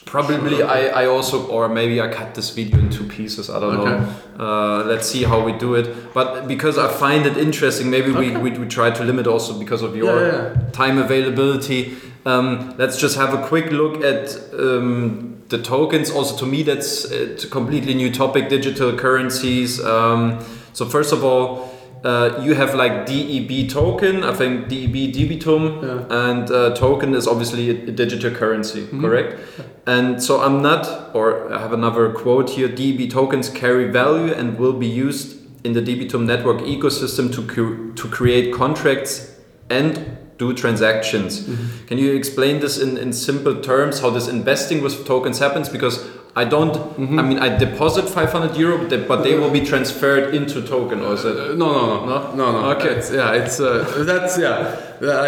probably 0.05 0.63
I, 0.65 1.03
I 1.03 1.07
also 1.07 1.47
or 1.47 1.69
maybe 1.69 2.01
I 2.01 2.09
cut 2.09 2.35
this 2.35 2.51
video 2.51 2.79
in 2.79 2.91
two 2.91 3.05
pieces. 3.05 3.49
I 3.49 3.61
don't 3.61 3.77
Okay. 3.79 3.91
know. 3.91 4.45
Uh, 4.45 4.85
let's 4.85 5.07
see 5.09 5.23
how 5.23 5.41
we 5.45 5.53
do 5.53 5.77
it. 5.77 6.13
But 6.13 6.49
because 6.49 6.77
I 6.77 6.89
find 6.89 7.25
it 7.25 7.37
interesting, 7.37 7.89
maybe 7.89 8.11
we, 8.11 8.31
Okay. 8.31 8.37
we, 8.37 8.51
we 8.51 8.67
try 8.67 8.91
to 8.91 9.05
limit 9.05 9.27
also 9.29 9.57
because 9.59 9.83
of 9.83 9.95
your 9.95 10.21
Yeah, 10.21 10.33
yeah. 10.33 10.71
time 10.73 10.99
availability. 10.99 11.97
Um, 12.25 12.75
let's 12.79 12.97
just 13.01 13.17
have 13.17 13.33
a 13.33 13.47
quick 13.47 13.71
look 13.71 14.03
at 14.03 14.37
um, 14.59 15.37
the 15.51 15.59
tokens. 15.59 16.11
Also, 16.11 16.37
to 16.39 16.47
me, 16.47 16.65
that's 16.65 17.05
a 17.13 17.49
completely 17.49 17.95
new 17.95 18.11
topic: 18.11 18.49
digital 18.49 18.93
currencies. 18.97 19.79
Um, 19.85 20.41
so 20.73 20.85
first 20.85 21.13
of 21.13 21.23
all. 21.25 21.76
Uh, 22.07 22.41
you 22.41 22.55
have 22.55 22.73
like 22.77 23.05
DEB 23.05 23.69
token, 23.69 24.23
I 24.23 24.33
think 24.33 24.69
DEB 24.69 25.13
debitum, 25.13 25.63
Yeah. 25.83 26.29
and 26.29 26.49
uh, 26.49 26.73
token 26.77 27.15
is 27.15 27.27
obviously 27.27 27.71
a, 27.71 27.75
digital 27.91 28.31
currency, 28.31 28.87
correct? 29.01 29.41
And 29.89 30.23
so 30.23 30.41
I'm 30.41 30.63
not, 30.63 31.11
or 31.17 31.53
I 31.53 31.59
have 31.59 31.73
another 31.73 32.13
quote 32.13 32.51
here 32.51 32.69
DB 32.69 33.11
tokens 33.11 33.49
carry 33.51 33.91
value 33.91 34.33
and 34.33 34.57
will 34.57 34.75
be 34.75 34.87
used 34.87 35.37
in 35.65 35.73
the 35.73 35.83
Debitum 35.83 36.27
network 36.27 36.59
ecosystem 36.61 37.27
to, 37.35 37.93
to 38.01 38.09
create 38.09 38.55
contracts 38.55 39.35
and 39.69 40.17
do 40.39 40.53
transactions. 40.55 41.49
Can 41.89 41.99
you 41.99 42.15
explain 42.15 42.61
this 42.61 42.79
in, 42.79 42.99
in 42.99 43.13
simple 43.13 43.61
terms 43.61 44.01
how 44.01 44.11
this 44.11 44.29
investing 44.29 44.81
with 44.81 45.05
tokens 45.07 45.41
happens? 45.41 45.69
Because 45.69 46.05
I 46.39 46.45
don't, 46.45 46.77
I 46.99 47.23
mean, 47.23 47.39
I 47.39 47.57
deposit 47.57 48.09
500 48.11 48.57
euro, 48.59 48.77
but 48.79 48.91
they- 48.91 49.07
but 49.09 49.23
they 49.23 49.39
will 49.39 49.51
be 49.51 49.65
transferred 49.65 50.35
into 50.35 50.61
token, 50.61 51.01
or 51.01 51.15
is 51.15 51.25
it? 51.25 51.35
Uh, 51.37 51.55
no, 51.55 51.73
no, 51.73 52.05
no, 52.05 52.07
No? 52.07 52.35
no, 52.35 52.53
no. 52.53 52.71
Okay. 52.73 52.91
It's, 52.99 53.11
yeah, 53.11 53.33
it's 53.33 53.59
uh, 53.59 54.05
that's 54.07 54.37
yeah. 54.39 54.77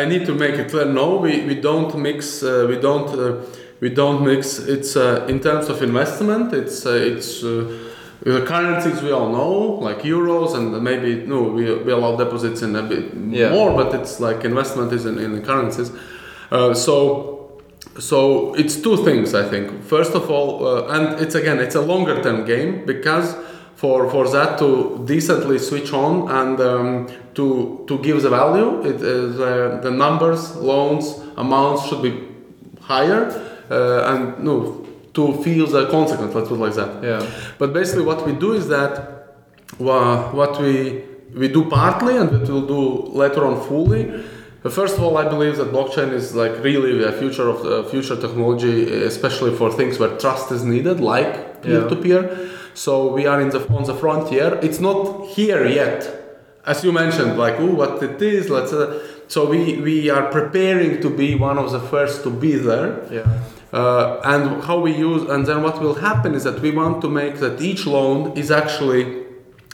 I 0.00 0.04
need 0.04 0.26
to 0.26 0.34
make 0.34 0.54
it 0.60 0.70
clear. 0.70 0.84
No, 0.84 1.16
we, 1.16 1.40
we 1.46 1.54
don't 1.54 1.96
mix. 1.98 2.42
Uh, 2.42 2.66
we 2.68 2.76
don't 2.76 3.08
uh, 3.18 3.36
we 3.80 3.88
don't 3.88 4.22
mix. 4.22 4.58
It's 4.58 4.96
uh, 4.96 5.24
in 5.28 5.40
terms 5.40 5.68
of 5.70 5.82
investment. 5.82 6.52
It's 6.52 6.84
uh, 6.86 6.90
it's. 6.90 7.42
Uh, 7.42 7.64
the 8.20 8.44
currencies 8.44 9.00
we 9.00 9.12
all 9.12 9.28
know, 9.30 9.78
like 9.80 10.02
euros, 10.02 10.54
and 10.56 10.82
maybe 10.82 11.24
no, 11.24 11.42
we, 11.42 11.72
we 11.84 11.92
allow 11.92 12.16
deposits 12.16 12.62
in 12.62 12.74
a 12.76 12.82
bit 12.82 13.04
Yeah. 13.30 13.50
more, 13.52 13.72
but 13.72 13.94
it's 13.94 14.18
like 14.18 14.44
investment 14.44 14.92
is 14.92 15.06
in, 15.06 15.18
in 15.18 15.32
the 15.36 15.40
currencies. 15.40 15.92
Uh, 16.50 16.74
so 16.74 17.37
so 17.98 18.54
it's 18.54 18.76
two 18.76 18.96
things 19.04 19.34
I 19.34 19.48
think. 19.48 19.82
First 19.84 20.14
of 20.14 20.30
all, 20.30 20.66
uh, 20.66 20.86
and 20.94 21.20
it's 21.20 21.34
again 21.34 21.58
it's 21.58 21.74
a 21.74 21.80
longer 21.80 22.22
term 22.22 22.44
game 22.44 22.84
because 22.86 23.34
for 23.76 24.10
for 24.10 24.28
that 24.28 24.58
to 24.58 25.02
decently 25.04 25.58
switch 25.58 25.92
on 25.92 26.28
and 26.30 26.60
um, 26.60 27.08
to 27.34 27.84
to 27.88 27.98
give 27.98 28.22
the 28.22 28.30
value, 28.30 28.80
it 28.82 29.00
is 29.00 29.38
uh, 29.40 29.80
the 29.82 29.90
numbers, 29.90 30.56
loans, 30.56 31.20
amounts 31.36 31.86
should 31.88 32.02
be 32.02 32.12
higher, 32.80 33.22
uh, 33.70 34.12
and 34.14 34.42
no 34.44 34.84
to 35.14 35.42
feel 35.42 35.66
the 35.66 35.86
consequence. 35.90 36.34
Let's 36.34 36.48
put 36.48 36.56
it 36.56 36.60
like 36.60 36.74
that. 36.74 37.02
Yeah. 37.02 37.30
But 37.58 37.72
basically, 37.72 38.04
what 38.04 38.24
we 38.26 38.32
do 38.32 38.52
is 38.52 38.68
that 38.68 39.34
wha- 39.78 40.30
what 40.32 40.60
we 40.60 41.02
we 41.34 41.48
do 41.48 41.64
partly, 41.68 42.16
and 42.16 42.30
what 42.30 42.48
we'll 42.48 42.66
do 42.66 42.82
later 43.22 43.44
on 43.44 43.60
fully. 43.68 44.02
First 44.62 44.96
of 44.96 45.04
all, 45.04 45.16
I 45.16 45.28
believe 45.28 45.56
that 45.58 45.68
blockchain 45.68 46.12
is 46.12 46.34
like 46.34 46.62
really 46.64 47.04
a 47.04 47.12
future 47.12 47.48
of 47.48 47.62
the 47.62 47.84
future 47.84 48.16
technology, 48.16 48.92
especially 49.04 49.54
for 49.56 49.72
things 49.72 50.00
where 50.00 50.16
trust 50.18 50.50
is 50.50 50.64
needed, 50.64 50.98
like 50.98 51.62
peer-to-peer. 51.62 52.50
So 52.74 53.12
we 53.12 53.26
are 53.26 53.40
in 53.40 53.50
the 53.50 53.60
on 53.68 53.84
the 53.84 53.94
frontier. 53.94 54.58
It's 54.60 54.80
not 54.80 55.28
here 55.28 55.64
yet, 55.64 56.00
as 56.66 56.82
you 56.82 56.92
mentioned. 56.92 57.38
Like, 57.38 57.54
oh, 57.58 57.72
what 57.72 58.02
it 58.02 58.20
is. 58.20 58.50
Let's. 58.50 58.72
Uh, 58.72 59.00
so 59.28 59.48
we 59.48 59.80
we 59.80 60.10
are 60.10 60.30
preparing 60.30 61.00
to 61.02 61.10
be 61.10 61.36
one 61.36 61.58
of 61.58 61.70
the 61.70 61.80
first 61.80 62.24
to 62.24 62.30
be 62.30 62.56
there. 62.56 63.06
Yeah. 63.12 63.26
Uh, 63.72 64.20
and 64.24 64.64
how 64.64 64.78
we 64.80 64.96
use 64.96 65.28
and 65.28 65.44
then 65.44 65.62
what 65.62 65.78
will 65.78 65.96
happen 65.96 66.34
is 66.34 66.44
that 66.44 66.58
we 66.62 66.70
want 66.70 67.02
to 67.02 67.08
make 67.10 67.36
that 67.36 67.60
each 67.60 67.84
loan 67.86 68.34
is 68.34 68.50
actually 68.50 69.22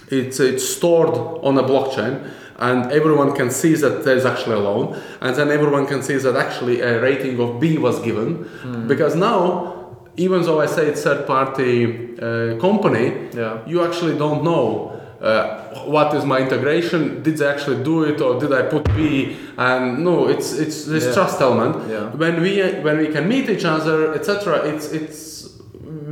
it's 0.09 0.41
it's 0.41 0.69
stored 0.69 1.15
on 1.45 1.57
a 1.57 1.63
blockchain 1.63 2.29
and 2.59 2.91
everyone 2.93 3.33
can 3.35 3.51
see 3.51 3.75
that 3.75 4.05
there's 4.05 4.25
actually 4.25 4.55
a 4.57 4.59
loan 4.59 4.97
and 5.21 5.35
then 5.37 5.51
everyone 5.51 5.87
can 5.87 6.03
see 6.03 6.17
that 6.17 6.37
actually 6.37 6.81
a 6.81 7.01
rating 7.01 7.39
of 7.41 7.59
b 7.61 7.79
was 7.79 7.99
given 8.01 8.49
because 8.87 9.15
now 9.17 9.97
even 10.17 10.43
though 10.43 10.61
i 10.61 10.67
say 10.67 10.87
it's 10.87 11.03
third 11.03 11.27
party 11.27 12.17
uh, 12.19 12.57
company 12.61 13.29
Yeah. 13.35 13.59
you 13.67 13.85
actually 13.85 14.17
don't 14.17 14.43
know 14.45 14.91
uh, 15.21 15.85
what 15.87 16.15
is 16.15 16.25
my 16.25 16.39
integration 16.41 17.23
did 17.23 17.39
they 17.39 17.47
actually 17.49 17.83
do 17.83 18.05
it 18.05 18.21
or 18.21 18.39
did 18.39 18.53
i 18.53 18.63
put 18.63 18.85
b 18.97 19.37
and 19.59 20.05
no 20.05 20.29
it's 20.29 20.53
it's 20.53 20.85
this 20.85 21.05
Yeah. 21.07 21.15
trust 21.15 21.41
element 21.41 21.75
Yeah. 21.91 22.11
when 22.23 22.41
we 22.41 22.63
when 22.87 22.99
we 22.99 23.09
can 23.09 23.27
meet 23.29 23.49
each 23.49 23.65
other 23.65 24.15
etc 24.15 24.63
it's 24.71 24.93
it's 24.93 25.51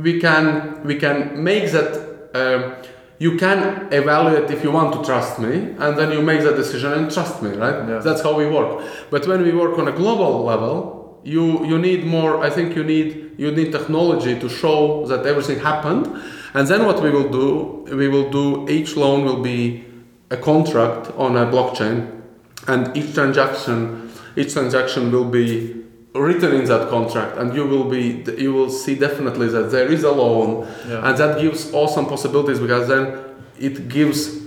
we 0.03 0.19
can 0.19 0.81
we 0.83 0.95
can 0.95 1.41
make 1.43 1.71
that 1.71 1.89
um, 2.35 2.73
you 3.19 3.37
can 3.37 3.87
evaluate 3.93 4.49
if 4.51 4.63
you 4.63 4.71
want 4.71 4.93
to 4.93 5.03
trust 5.03 5.39
me 5.39 5.75
and 5.79 5.97
then 5.97 6.11
you 6.11 6.21
make 6.21 6.41
that 6.41 6.55
decision 6.55 6.91
and 6.93 7.11
trust 7.11 7.41
me 7.41 7.51
right? 7.51 7.87
Yeah. 7.87 7.99
that's 7.99 8.21
how 8.21 8.35
we 8.35 8.47
work. 8.47 8.83
But 9.09 9.27
when 9.27 9.43
we 9.43 9.51
work 9.53 9.77
on 9.77 9.87
a 9.87 9.91
global 9.91 10.43
level 10.43 11.21
you 11.23 11.65
you 11.65 11.79
need 11.79 12.05
more 12.05 12.43
i 12.43 12.49
think 12.49 12.75
you 12.75 12.83
need 12.83 13.31
you 13.37 13.49
need 13.49 13.71
technology 13.71 14.37
to 14.39 14.49
show 14.49 15.05
that 15.07 15.25
everything 15.25 15.59
happened. 15.59 16.05
And 16.53 16.67
then 16.67 16.85
what 16.85 17.01
we 17.01 17.09
will 17.09 17.29
do 17.29 17.95
we 17.95 18.07
will 18.07 18.29
do 18.29 18.67
each 18.69 18.95
loan 18.95 19.25
will 19.25 19.41
be 19.41 19.85
a 20.29 20.37
contract 20.37 21.11
on 21.17 21.35
a 21.37 21.45
blockchain 21.45 22.21
and 22.67 22.95
each 22.95 23.13
transaction 23.13 24.11
each 24.35 24.53
transaction 24.53 25.11
will 25.11 25.25
be 25.25 25.82
written 26.13 26.53
in 26.53 26.65
that 26.65 26.89
contract 26.89 27.37
and 27.37 27.53
you 27.55 27.65
will 27.65 27.85
be 27.85 28.23
you 28.37 28.53
will 28.53 28.69
see 28.69 28.95
definitely 28.95 29.47
that 29.47 29.71
there 29.71 29.91
is 29.91 30.03
a 30.03 30.11
loan 30.11 30.67
Yeah. 30.87 31.07
and 31.09 31.17
that 31.17 31.41
gives 31.41 31.73
awesome 31.73 32.05
possibilities 32.05 32.59
because 32.59 32.87
then 32.87 33.17
it 33.59 33.87
gives 33.89 34.41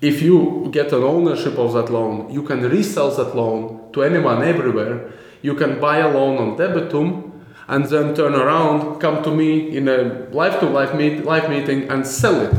if 0.00 0.22
you 0.22 0.68
get 0.70 0.92
an 0.92 1.02
ownership 1.02 1.58
of 1.58 1.72
that 1.72 1.90
loan 1.90 2.30
you 2.30 2.42
can 2.42 2.60
resell 2.62 3.10
that 3.10 3.34
loan 3.34 3.90
to 3.92 4.02
anyone 4.04 4.42
everywhere 4.42 5.10
you 5.42 5.54
can 5.54 5.80
buy 5.80 5.98
a 5.98 6.08
loan 6.08 6.38
on 6.38 6.56
debitum 6.56 7.26
and 7.68 7.84
then 7.86 8.14
turn 8.16 8.34
around, 8.34 8.98
come 8.98 9.22
to 9.22 9.30
me 9.30 9.76
in 9.76 9.86
a 9.86 10.26
life 10.32 10.58
to 10.58 10.66
life 10.66 10.92
meet, 10.92 11.24
live 11.24 11.48
meeting, 11.48 11.88
and 11.88 12.04
sell 12.04 12.40
it. 12.40 12.52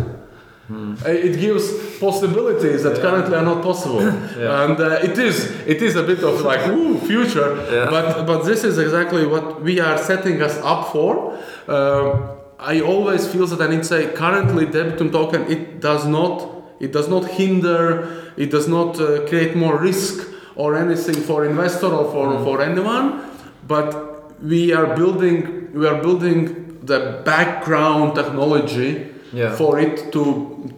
Uh, 0.72 1.10
It 1.28 1.36
gives 1.40 1.66
possibilities 2.00 2.84
that 2.84 2.96
Yeah. 2.96 3.02
currently 3.06 3.36
are 3.36 3.46
not 3.52 3.62
possible, 3.62 4.02
Yeah. 4.40 4.64
and 4.64 4.80
uh, 4.80 5.08
it 5.10 5.18
is 5.18 5.36
it 5.74 5.82
is 5.82 5.96
a 5.96 6.04
bit 6.04 6.22
of 6.24 6.42
like 6.52 6.64
ooh 6.76 6.98
future. 7.10 7.50
Yeah. 7.72 7.90
But 7.96 8.26
but 8.30 8.40
this 8.50 8.64
is 8.64 8.78
exactly 8.78 9.26
what 9.26 9.46
we 9.68 9.80
are 9.88 9.98
setting 9.98 10.42
us 10.42 10.56
up 10.64 10.92
for. 10.94 11.12
Uh, 11.68 12.06
I 12.60 12.80
always 12.82 13.28
feel 13.28 13.48
that 13.52 13.60
I 13.62 13.68
need 13.74 13.84
to 13.88 13.90
say 13.96 14.02
currently 14.24 14.66
Debitum 14.76 15.12
token 15.12 15.42
it 15.56 15.82
does 15.82 16.06
not 16.06 16.36
it 16.80 16.92
does 16.94 17.08
not 17.08 17.24
hinder 17.40 17.84
it 18.38 18.50
does 18.52 18.68
not 18.68 19.00
uh, 19.00 19.26
create 19.30 19.56
more 19.56 19.76
risk 19.78 20.28
or 20.56 20.76
anything 20.76 21.16
for 21.16 21.44
investor 21.46 21.88
or 21.88 22.06
for, 22.14 22.28
for 22.46 22.62
anyone 22.62 23.06
but 23.68 23.88
we 24.44 24.74
are 24.78 24.88
building 24.96 25.38
we 25.74 25.88
are 25.88 26.00
building 26.02 26.78
the 26.92 27.00
background 27.26 28.14
technology 28.16 29.08
Yeah. 29.34 29.56
for 29.56 29.80
it 29.80 30.12
to 30.12 30.24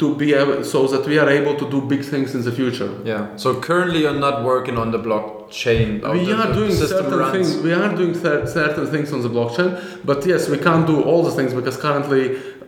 to 0.01 0.15
be 0.15 0.33
able, 0.41 0.63
so 0.63 0.79
that 0.93 1.03
we 1.07 1.17
are 1.23 1.29
able 1.39 1.55
to 1.61 1.65
do 1.75 1.79
big 1.93 2.03
things 2.11 2.35
in 2.35 2.41
the 2.43 2.51
future 2.51 2.89
Yeah. 3.03 3.21
So 3.35 3.47
currently 3.67 3.99
you're 4.03 4.19
not 4.27 4.43
working 4.43 4.77
on 4.77 4.91
the 4.91 4.99
blockchain. 5.07 5.87
we 6.13 6.25
the- 6.25 6.33
are 6.35 6.47
the 6.47 6.53
doing 6.59 6.71
certain 6.71 7.17
runs. 7.19 7.31
things. 7.35 7.49
We 7.67 7.73
are 7.73 7.89
doing 8.01 8.13
cer- 8.23 8.45
certain 8.59 8.85
things 8.93 9.11
on 9.15 9.21
the 9.21 9.29
blockchain, 9.37 9.69
but 10.09 10.19
yes, 10.31 10.41
we 10.53 10.57
can't 10.67 10.85
do 10.93 10.97
all 11.01 11.21
the 11.29 11.31
things 11.37 11.51
because 11.59 11.77
currently, 11.85 12.23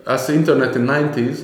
as 0.08 0.22
the 0.28 0.34
internet 0.42 0.76
in 0.76 0.84
'90s, 0.88 1.38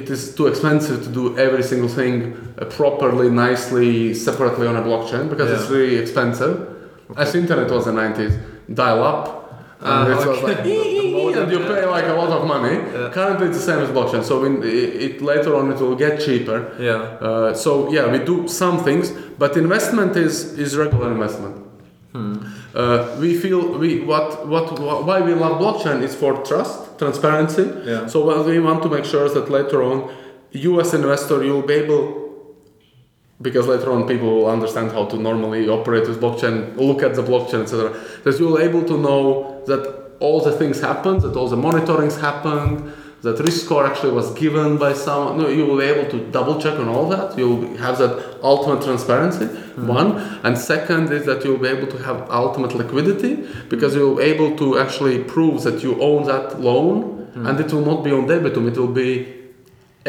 it 0.00 0.06
is 0.10 0.34
too 0.34 0.46
expensive 0.52 0.98
to 1.06 1.10
do 1.20 1.24
every 1.46 1.62
single 1.62 1.88
thing 2.00 2.14
uh, 2.58 2.64
properly, 2.78 3.28
nicely, 3.46 4.14
separately 4.14 4.66
on 4.66 4.76
a 4.76 4.82
blockchain 4.88 5.28
because 5.32 5.48
it's 5.56 5.68
really 5.76 5.96
expensive. 6.04 6.54
As 7.16 7.32
the 7.32 7.38
internet 7.44 7.68
was 7.70 7.86
in 7.86 7.94
'90s, 7.96 8.34
dial-up. 8.72 9.26
And 9.80 9.92
Ah, 9.92 10.12
it 10.12 10.26
was 10.26 10.42
like, 10.48 10.62
and 11.32 11.50
you 11.50 11.58
pay 11.58 11.84
like 11.86 12.06
a 12.06 12.14
lot 12.14 12.30
of 12.30 12.46
money. 12.46 12.76
Yeah. 12.76 13.10
Currently, 13.12 13.48
it's 13.48 13.58
the 13.58 13.62
same 13.62 13.80
as 13.80 13.90
blockchain. 13.90 14.22
So 14.24 14.44
in, 14.44 14.62
it, 14.62 15.22
later 15.22 15.56
on, 15.56 15.70
it 15.72 15.78
will 15.80 15.96
get 15.96 16.20
cheaper. 16.20 16.74
Yeah. 16.78 17.26
Uh, 17.26 17.54
so 17.54 17.90
yeah, 17.92 18.10
we 18.10 18.18
do 18.18 18.48
some 18.48 18.82
things, 18.84 19.10
but 19.38 19.56
investment 19.56 20.16
is 20.16 20.58
is 20.58 20.76
regular 20.76 21.10
investment. 21.12 21.64
Uh, 22.14 23.16
we 23.20 23.34
feel 23.36 23.76
we 23.78 24.00
what, 24.00 24.46
what 24.46 24.78
what 24.78 25.04
why 25.04 25.20
we 25.20 25.34
love 25.34 25.60
blockchain 25.60 26.02
is 26.02 26.14
for 26.14 26.44
trust, 26.44 26.98
transparency. 26.98 27.70
Yeah. 27.84 28.06
So 28.06 28.24
well, 28.24 28.44
we 28.44 28.60
want 28.60 28.82
to 28.84 28.88
make 28.88 29.04
sure 29.04 29.28
that 29.28 29.50
later 29.50 29.82
on, 29.82 30.14
you 30.52 30.80
as 30.80 30.94
investor, 30.94 31.42
you'll 31.44 31.62
be 31.62 31.74
able. 31.74 32.22
Because 33.42 33.66
later 33.66 33.90
on 33.90 34.06
people 34.06 34.28
will 34.32 34.46
understand 34.46 34.92
how 34.92 35.06
to 35.06 35.16
normally 35.16 35.68
operate 35.68 36.08
with 36.08 36.20
blockchain, 36.20 36.76
look 36.76 37.02
at 37.02 37.14
the 37.14 37.22
blockchain, 37.22 37.62
etc. 37.62 37.90
That 38.22 38.38
you'll 38.38 38.58
able 38.58 38.84
to 38.84 38.96
know 38.96 39.62
that 39.66 40.03
all 40.24 40.40
the 40.48 40.54
things 40.60 40.76
happened, 40.80 41.18
that 41.24 41.34
all 41.38 41.48
the 41.48 41.62
monitorings 41.66 42.16
happened, 42.28 42.76
that 43.24 43.38
risk 43.40 43.64
score 43.64 43.84
actually 43.90 44.12
was 44.20 44.28
given 44.44 44.76
by 44.84 44.92
someone. 44.92 45.38
No, 45.38 45.48
you 45.48 45.64
will 45.66 45.78
be 45.84 45.88
able 45.94 46.06
to 46.14 46.18
double 46.30 46.56
check 46.64 46.76
on 46.78 46.88
all 46.94 47.06
that. 47.14 47.36
You'll 47.38 47.76
have 47.86 47.96
that 47.98 48.14
ultimate 48.42 48.82
transparency. 48.84 49.46
Hmm. 49.46 49.86
One, 49.86 50.10
and 50.44 50.56
second 50.56 51.12
is 51.12 51.24
that 51.26 51.44
you'll 51.44 51.64
be 51.68 51.68
able 51.76 51.88
to 51.94 51.98
have 52.08 52.18
ultimate 52.30 52.74
liquidity 52.74 53.34
because 53.68 53.94
you'll 53.96 54.16
be 54.16 54.24
able 54.24 54.50
to 54.62 54.78
actually 54.78 55.24
prove 55.24 55.62
that 55.66 55.82
you 55.82 55.92
own 56.08 56.20
that 56.32 56.60
loan, 56.60 56.94
hmm. 57.34 57.46
and 57.46 57.54
it 57.60 57.72
will 57.72 57.86
not 57.92 58.04
be 58.04 58.12
on 58.18 58.26
debitum. 58.26 58.68
It 58.72 58.76
will 58.78 58.96
be 59.06 59.08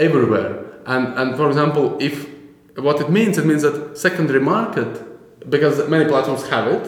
everywhere. 0.08 0.52
And 0.86 1.06
and 1.20 1.36
for 1.40 1.48
example, 1.52 1.86
if 2.00 2.16
what 2.88 2.98
it 3.04 3.10
means, 3.10 3.38
it 3.38 3.46
means 3.46 3.64
that 3.68 3.98
secondary 3.98 4.42
market, 4.56 4.92
because 5.50 5.76
many 5.96 6.06
platforms 6.06 6.44
have 6.50 6.68
it, 6.68 6.84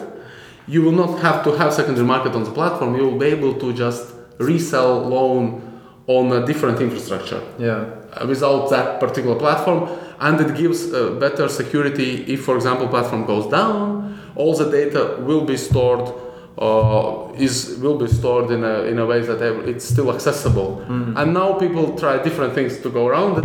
you 0.68 0.82
will 0.82 0.92
not 0.92 1.18
have 1.20 1.42
to 1.44 1.50
have 1.52 1.72
secondary 1.72 2.06
market 2.06 2.32
on 2.34 2.44
the 2.44 2.50
platform. 2.50 2.94
You 2.96 3.04
will 3.08 3.18
be 3.18 3.26
able 3.26 3.54
to 3.54 3.72
just 3.72 4.14
resell 4.38 5.08
loan 5.08 5.62
on 6.06 6.32
a 6.32 6.46
different 6.46 6.80
infrastructure 6.80 7.40
Yeah. 7.58 7.84
uh, 8.12 8.26
without 8.26 8.70
that 8.70 9.00
particular 9.00 9.36
platform. 9.36 9.88
And 10.20 10.40
it 10.40 10.56
gives 10.56 10.92
uh, 10.92 11.10
better 11.20 11.48
security 11.48 12.24
if 12.34 12.44
for 12.44 12.56
example 12.56 12.88
platform 12.88 13.24
goes 13.26 13.46
down. 13.50 14.18
All 14.36 14.54
the 14.56 14.70
data 14.70 15.16
will 15.28 15.44
be 15.44 15.56
stored 15.56 16.12
uh, 16.58 17.32
is 17.36 17.78
will 17.82 17.98
be 17.98 18.08
stored 18.08 18.50
in 18.50 18.64
a, 18.64 18.82
in 18.90 18.98
a 18.98 19.06
way 19.06 19.20
that 19.20 19.40
it's 19.68 19.84
still 19.84 20.10
accessible. 20.12 20.82
And 21.16 21.32
now 21.32 21.52
people 21.54 21.96
try 21.96 22.22
different 22.22 22.54
things 22.54 22.78
to 22.80 22.90
go 22.90 23.06
around 23.06 23.38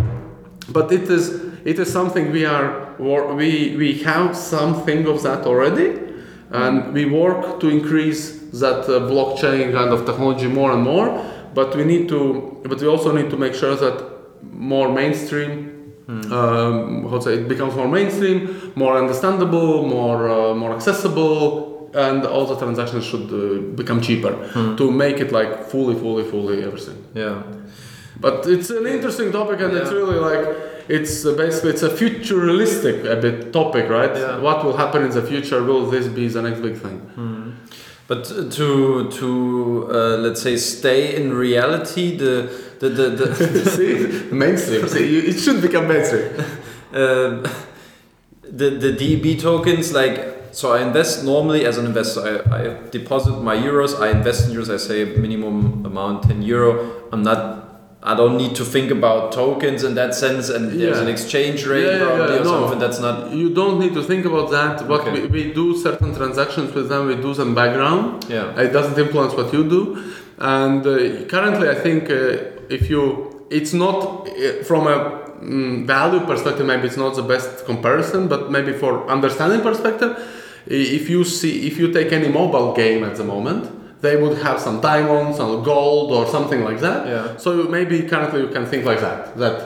But 0.72 0.90
it 0.92 1.08
is 1.10 1.24
it 1.64 1.78
is 1.78 1.92
something 1.92 2.32
we 2.32 2.44
are 2.44 2.94
we 2.98 3.76
we 3.76 4.02
have 4.02 4.36
something 4.36 5.06
of 5.06 5.22
that 5.22 5.46
already 5.46 5.88
and 6.62 6.74
we 6.96 7.04
work 7.04 7.60
to 7.60 7.66
increase 7.68 8.22
that 8.62 8.80
uh, 8.88 8.92
blockchain 9.12 9.72
kind 9.78 9.90
of 9.94 10.06
technology 10.06 10.46
more 10.60 10.70
and 10.72 10.82
more 10.82 11.08
but 11.54 11.68
we 11.76 11.84
need 11.84 12.08
to 12.08 12.18
but 12.70 12.80
we 12.80 12.86
also 12.94 13.10
need 13.18 13.28
to 13.30 13.36
make 13.36 13.54
sure 13.54 13.74
that 13.84 13.96
more 14.52 14.88
mainstream 15.00 15.52
um, 16.08 17.08
how 17.10 17.16
to 17.18 17.22
say 17.22 17.34
it 17.34 17.48
becomes 17.48 17.74
more 17.74 17.88
mainstream 17.88 18.38
more 18.76 18.94
understandable 19.02 19.86
more 19.86 20.28
uh, 20.28 20.54
more 20.54 20.72
accessible 20.78 21.90
and 21.94 22.26
all 22.26 22.44
the 22.46 22.56
transactions 22.56 23.04
should 23.04 23.28
uh, 23.32 23.60
become 23.80 24.00
cheaper 24.00 24.34
to 24.76 24.90
make 24.90 25.16
it 25.24 25.30
like 25.32 25.50
fully 25.70 25.94
fully 25.94 26.24
fully 26.32 26.62
everything. 26.64 26.98
Yeah. 27.14 27.42
but 28.20 28.46
it's 28.46 28.70
an 28.70 28.86
interesting 28.86 29.32
topic 29.32 29.60
and 29.60 29.72
it's 29.76 29.92
really 29.92 30.18
like 30.28 30.44
it's 30.88 31.24
uh, 31.24 31.32
basically 31.32 31.70
it's 31.70 31.82
a 31.82 31.96
futuristic 31.96 33.04
a 33.04 33.16
bit 33.16 33.52
topic 33.52 33.88
right? 33.88 34.14
Yeah. 34.14 34.38
what 34.38 34.64
will 34.64 34.76
happen 34.76 35.02
in 35.02 35.10
the 35.10 35.22
future? 35.22 35.62
Will 35.62 35.86
this 35.90 36.06
be 36.08 36.28
the 36.28 36.42
next 36.42 36.60
big 36.60 36.76
thing? 36.76 37.00
But 38.06 38.30
uh, 38.30 38.50
to 38.50 39.10
to 39.10 39.88
uh, 39.90 40.16
let's 40.18 40.42
say 40.42 40.56
stay 40.56 41.16
in 41.16 41.32
reality, 41.32 42.16
the 42.16 42.50
the 42.78 42.88
the, 42.90 43.08
the 43.10 43.70
see? 43.76 44.34
Mainstream. 44.34 44.86
See 44.88 45.10
you, 45.14 45.20
it 45.30 45.40
should 45.40 45.62
become 45.62 45.88
mainstream. 45.88 46.32
Um, 46.94 47.42
the 48.42 48.70
the 48.70 48.92
DB 48.92 49.40
tokens 49.40 49.92
like 49.92 50.34
so 50.52 50.72
I 50.74 50.82
invest 50.82 51.24
normally 51.24 51.66
as 51.66 51.76
an 51.76 51.86
investor. 51.86 52.44
I, 52.48 52.56
I 52.56 52.90
deposit 52.90 53.42
my 53.42 53.56
euros 53.56 54.00
I 54.00 54.10
invest 54.10 54.48
in 54.48 54.54
euros 54.54 54.72
I 54.72 54.76
say 54.76 55.04
minimum 55.04 55.84
amount 55.84 56.22
10 56.28 56.42
euro. 56.42 57.08
I'm 57.10 57.24
not 57.24 57.63
I 58.06 58.14
don't 58.14 58.36
need 58.36 58.54
to 58.56 58.64
think 58.74 58.90
about 58.90 59.32
tokens 59.32 59.82
in 59.82 59.94
that 59.94 60.14
sense 60.14 60.50
and 60.50 60.62
there's 60.78 60.98
an 60.98 61.08
exchange 61.08 61.64
rate 61.64 61.84
Yeah, 61.86 61.92
yeah, 61.98 62.04
probably 62.06 62.34
yeah, 62.34 62.40
or 62.42 62.44
no. 62.44 62.50
something 62.60 62.78
that's 62.84 63.00
not 63.00 63.32
you 63.32 63.48
don't 63.60 63.78
need 63.80 63.94
to 63.94 64.02
think 64.10 64.24
about 64.26 64.50
that. 64.50 64.86
What 64.90 65.00
Okay. 65.00 65.12
we, 65.22 65.26
we 65.36 65.42
do 65.60 65.66
certain 65.86 66.14
transactions 66.14 66.74
with 66.74 66.86
them 66.90 67.06
we 67.06 67.16
do 67.16 67.32
some 67.34 67.54
background. 67.54 68.04
Yeah. 68.28 68.60
It 68.64 68.72
doesn't 68.76 68.98
influence 69.04 69.32
what 69.34 69.48
you 69.54 69.62
do. 69.76 69.82
And 70.38 70.80
uh, 70.86 71.24
currently 71.34 71.66
i 71.70 71.76
think 71.86 72.10
uh, 72.10 72.76
if 72.78 72.82
you 72.92 73.02
it's 73.58 73.72
not 73.84 73.96
uh, 74.28 74.62
from 74.68 74.82
a 74.94 74.96
mm, 75.40 75.86
value 75.86 76.20
perspective 76.30 76.66
maybe 76.66 76.84
it's 76.90 76.96
not 77.04 77.12
the 77.20 77.22
best 77.34 77.64
comparison 77.70 78.20
but 78.32 78.50
maybe 78.56 78.72
for 78.82 78.90
understanding 79.16 79.60
perspective 79.70 80.12
if 80.66 81.04
you 81.12 81.20
see 81.24 81.66
if 81.68 81.74
you 81.80 81.86
take 81.98 82.10
any 82.18 82.28
mobile 82.40 82.70
game 82.82 83.02
at 83.04 83.14
the 83.20 83.24
moment 83.34 83.62
they 84.06 84.16
would 84.22 84.36
have 84.46 84.58
some 84.66 84.76
diamonds 84.90 85.34
some 85.40 85.52
gold 85.72 86.08
or 86.16 86.22
something 86.36 86.60
like 86.68 86.80
that 86.86 87.00
Yeah. 87.14 87.24
so 87.44 87.48
maybe 87.76 87.96
currently 88.12 88.40
you 88.44 88.50
can 88.56 88.64
think 88.70 88.82
like 88.90 89.00
that 89.06 89.18
that 89.42 89.56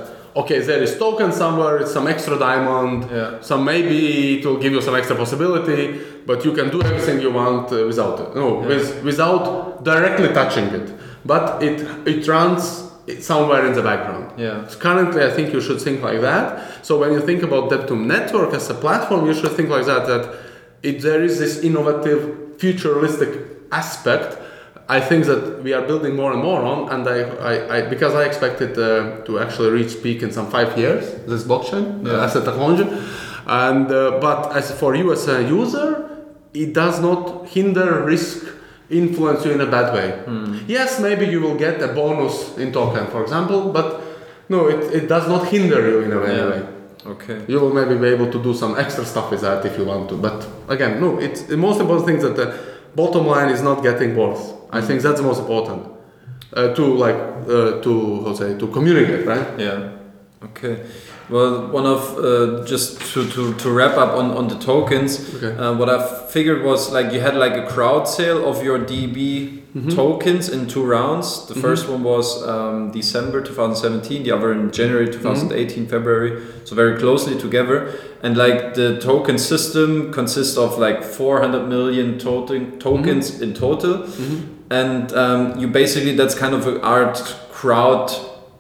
okay 0.41 0.59
there 0.71 0.83
is 0.87 0.93
token 1.05 1.31
somewhere 1.43 1.75
it's 1.83 1.93
some 1.99 2.07
extra 2.15 2.35
diamond 2.49 2.99
Yeah. 3.19 3.31
so 3.49 3.55
maybe 3.71 3.99
it 4.39 4.43
will 4.47 4.61
give 4.65 4.73
you 4.77 4.83
some 4.89 4.97
extra 5.01 5.17
possibility, 5.23 5.81
but 6.29 6.39
you 6.47 6.53
can 6.59 6.69
do 6.77 6.79
everything 6.91 7.17
you 7.27 7.33
want 7.43 7.67
uh, 7.73 7.77
without 7.91 8.17
it. 8.25 8.29
No, 8.41 8.47
Yeah. 8.61 8.69
with, 8.73 8.87
without 9.11 9.43
directly 9.91 10.29
touching 10.41 10.67
it. 10.79 10.87
But 11.33 11.45
it 11.69 11.77
it 12.13 12.21
runs 12.37 12.63
somewhere 13.31 13.63
in 13.69 13.73
the 13.79 13.85
background. 13.91 14.27
yeah 14.45 14.57
So 14.71 14.75
currently, 14.87 15.21
I 15.29 15.31
think 15.37 15.47
you 15.55 15.61
should 15.67 15.81
think 15.87 15.99
like 16.09 16.21
that. 16.31 16.47
So 16.87 16.93
when 17.03 17.11
you 17.17 17.23
think 17.29 17.41
about 17.49 17.63
Debitum 17.73 18.01
Network 18.15 18.51
as 18.61 18.67
a 18.71 18.77
platform, 18.85 19.21
you 19.29 19.35
should 19.39 19.55
think 19.59 19.69
like 19.77 19.87
that. 19.93 20.03
That 20.11 20.23
if 20.91 20.97
there 21.07 21.23
is 21.29 21.35
this 21.43 21.55
innovative, 21.69 22.21
futuristic 22.63 23.31
aspect, 23.73 24.39
I 24.89 25.01
think 25.01 25.27
that 25.27 25.63
we 25.63 25.73
are 25.75 25.83
building 25.87 26.17
more 26.17 26.33
and 26.33 26.43
more 26.43 26.63
on, 26.63 26.89
and 26.91 27.07
I, 27.07 27.19
I, 27.53 27.77
I 27.77 27.83
because 27.89 28.15
I 28.15 28.25
expect 28.25 28.61
it 28.63 28.79
uh, 28.79 29.23
to 29.27 29.39
actually 29.39 29.71
reach 29.71 30.03
peak 30.03 30.23
in 30.23 30.33
some 30.33 30.51
five 30.51 30.79
years. 30.79 31.05
This 31.27 31.43
blockchain 31.45 32.07
uh, 32.07 32.11
Yeah. 32.11 32.25
as 32.25 32.37
a 32.37 32.43
technology, 32.45 32.87
and 33.47 33.91
uh, 33.91 34.19
but 34.21 34.57
as 34.57 34.73
for 34.73 34.95
you 34.95 35.13
as 35.13 35.29
a 35.29 35.43
user, 35.43 36.09
it 36.55 36.73
does 36.73 37.01
not 37.01 37.49
hinder 37.49 38.03
risk 38.05 38.47
influence 38.91 39.45
you 39.45 39.53
in 39.53 39.61
a 39.61 39.67
bad 39.67 39.93
way. 39.93 40.09
Yes, 40.67 40.99
maybe 41.01 41.27
you 41.27 41.41
will 41.43 41.57
get 41.57 41.83
a 41.83 41.89
bonus 41.89 42.57
in 42.57 42.73
token, 42.73 43.07
for 43.09 43.23
example, 43.23 43.71
but 43.71 44.01
no, 44.49 44.69
it, 44.69 44.81
it 44.95 45.09
does 45.09 45.29
not 45.29 45.49
hinder 45.49 45.87
you 45.91 46.01
in 46.01 46.13
a 46.13 46.19
way. 46.21 46.37
Yeah. 46.37 47.11
okay 47.13 47.39
You 47.47 47.61
will 47.61 47.75
maybe 47.75 47.95
be 48.01 48.09
able 48.17 48.31
to 48.33 48.43
do 48.43 48.55
some 48.55 48.79
extra 48.79 49.05
stuff 49.05 49.31
with 49.31 49.43
that 49.43 49.65
if 49.67 49.77
you 49.79 49.85
want 49.85 50.09
to. 50.09 50.17
But 50.17 50.47
again, 50.69 50.99
no, 51.01 51.19
it's 51.21 51.43
the 51.43 51.57
most 51.57 51.79
important 51.81 52.07
thing 52.07 52.19
that 52.21 52.35
the 52.37 52.47
bottom 53.01 53.25
line 53.35 53.51
is 53.57 53.63
not 53.63 53.83
getting 53.89 54.11
worse. 54.17 54.43
I 54.79 54.81
think 54.87 55.03
that's 55.03 55.21
the 55.21 55.27
most 55.31 55.41
important. 55.41 55.83
Uh, 56.53 56.75
to 56.79 56.85
like 57.05 57.15
uh, 57.47 57.81
to 57.85 57.93
how 58.25 58.31
to 58.33 58.37
say 58.37 58.59
to 58.59 58.67
communicate, 58.77 59.27
right? 59.27 59.47
Yeah. 59.59 59.91
Okay. 60.49 60.75
Well, 61.31 61.69
one 61.79 61.85
of 61.87 62.01
uh, 62.19 62.65
just 62.65 63.01
to, 63.13 63.29
to, 63.35 63.53
to 63.63 63.71
wrap 63.71 63.99
up 63.99 64.17
on, 64.17 64.31
on 64.31 64.49
the 64.49 64.59
tokens, 64.59 65.13
Okay. 65.35 65.53
uh, 65.63 65.75
what 65.77 65.89
I 65.91 65.99
figured 66.33 66.63
was 66.65 66.91
like 66.91 67.13
you 67.13 67.21
had 67.21 67.35
like 67.37 67.53
a 67.65 67.67
crowd 67.67 68.09
sale 68.09 68.49
of 68.51 68.65
your 68.65 68.79
DB 68.79 69.61
Mm-hmm. 69.79 69.91
tokens 69.97 70.49
in 70.49 70.67
two 70.67 70.85
rounds. 70.85 71.47
The 71.47 71.55
first 71.55 71.89
one 71.89 72.03
was 72.03 72.43
um, 72.47 72.91
December 72.91 73.41
2017, 73.43 74.23
the 74.25 74.33
other 74.33 74.53
in 74.53 74.71
January 74.71 75.07
Mm-hmm. 75.09 75.23
2018, 75.23 75.87
February. 75.87 76.43
So 76.65 76.75
very 76.75 76.99
closely 76.99 77.39
together. 77.39 77.95
And 78.23 78.37
like 78.37 78.75
the 78.75 78.99
token 79.01 79.39
system 79.39 80.13
consists 80.13 80.57
of 80.57 80.79
like 80.79 81.03
400 81.05 81.69
million 81.69 82.19
token 82.19 82.79
tokens 82.79 83.31
Mm-hmm. 83.31 83.43
in 83.45 83.55
total. 83.55 84.07
And 84.71 85.13
um, 85.13 85.59
you 85.59 85.69
basically 85.69 86.15
that's 86.17 86.35
kind 86.35 86.55
of 86.55 86.67
an 86.67 86.81
art 86.83 87.17
crowd. 87.53 88.11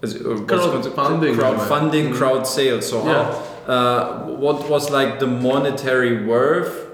is 0.03 0.15
it- 0.15 0.24
or 0.27 0.36
what's 0.36 0.86
it 0.86 0.95
called? 0.95 1.20
Crowdfunding. 1.20 1.35
crowdfunding, 1.36 2.15
crowd 2.15 2.47
sale. 2.47 2.81
So 2.81 2.97
Yeah. 3.05 3.24
how, 3.66 3.73
uh, 3.74 4.27
what 4.45 4.69
was 4.70 4.90
like 4.90 5.19
the 5.19 5.27
monetary 5.27 6.24
worth 6.24 6.86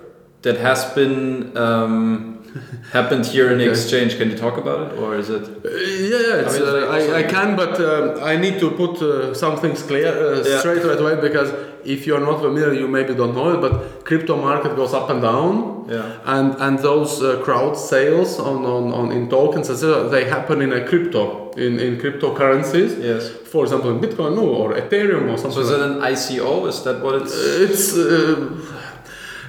that 0.43 0.57
has 0.59 0.85
been 0.95 1.57
um, 1.57 2.34
happened 2.93 3.27
here 3.27 3.51
in 3.53 3.59
the 3.59 3.65
Okay. 3.65 3.73
exchange? 3.73 4.17
Can 4.19 4.31
you 4.31 4.37
talk 4.37 4.57
about 4.59 4.81
it, 4.93 4.99
or 4.99 5.17
is 5.17 5.29
it? 5.31 5.43
Uh, 5.43 5.69
yeah, 5.69 6.21
yeah, 6.29 6.43
it's, 6.43 6.55
I 6.57 6.59
mean, 6.61 6.69
uh, 6.69 6.97
I, 6.99 7.19
I 7.21 7.23
can, 7.35 7.57
but 7.57 7.81
um, 7.81 8.23
I 8.23 8.37
need 8.37 8.59
to 8.61 8.71
put 8.71 9.03
uh, 9.03 9.35
some 9.35 9.57
things 9.57 9.83
clear 9.83 10.09
uh, 10.13 10.43
Yeah. 10.49 10.59
straight 10.61 10.85
right 10.85 11.01
away 11.01 11.17
because 11.29 11.51
if 11.85 12.07
you're 12.07 12.21
not 12.31 12.41
familiar, 12.41 12.73
you 12.73 12.89
maybe 12.89 13.15
don't 13.15 13.35
know 13.35 13.49
it. 13.55 13.61
But 13.61 14.05
crypto 14.05 14.37
market 14.37 14.77
goes 14.77 14.95
up 14.95 15.11
and 15.11 15.21
down, 15.23 15.87
Yeah. 15.91 16.35
and 16.37 16.55
and 16.65 16.79
those 16.79 17.13
uh, 17.23 17.43
crowd 17.45 17.75
sales 17.77 18.39
on, 18.39 18.65
on, 18.65 18.85
on 18.93 19.13
in 19.13 19.29
tokens, 19.29 19.69
etc., 19.71 20.09
they 20.09 20.25
happen 20.37 20.63
in 20.63 20.73
a 20.73 20.81
crypto 20.91 21.51
in, 21.57 21.79
in 21.81 21.93
cryptocurrencies. 22.03 22.91
Yes. 23.03 23.23
For 23.53 23.63
example, 23.65 23.91
in 23.95 23.99
Bitcoin, 24.01 24.35
no, 24.41 24.47
or 24.63 24.69
Ethereum, 24.75 25.25
or 25.33 25.37
something. 25.39 25.53
So 25.53 25.61
is 25.61 25.71
like 25.71 25.81
it 25.81 25.91
an 25.91 26.15
ICO? 26.15 26.67
Is 26.69 26.83
that 26.85 26.97
what 27.05 27.15
it's? 27.21 27.35
It's 27.67 27.87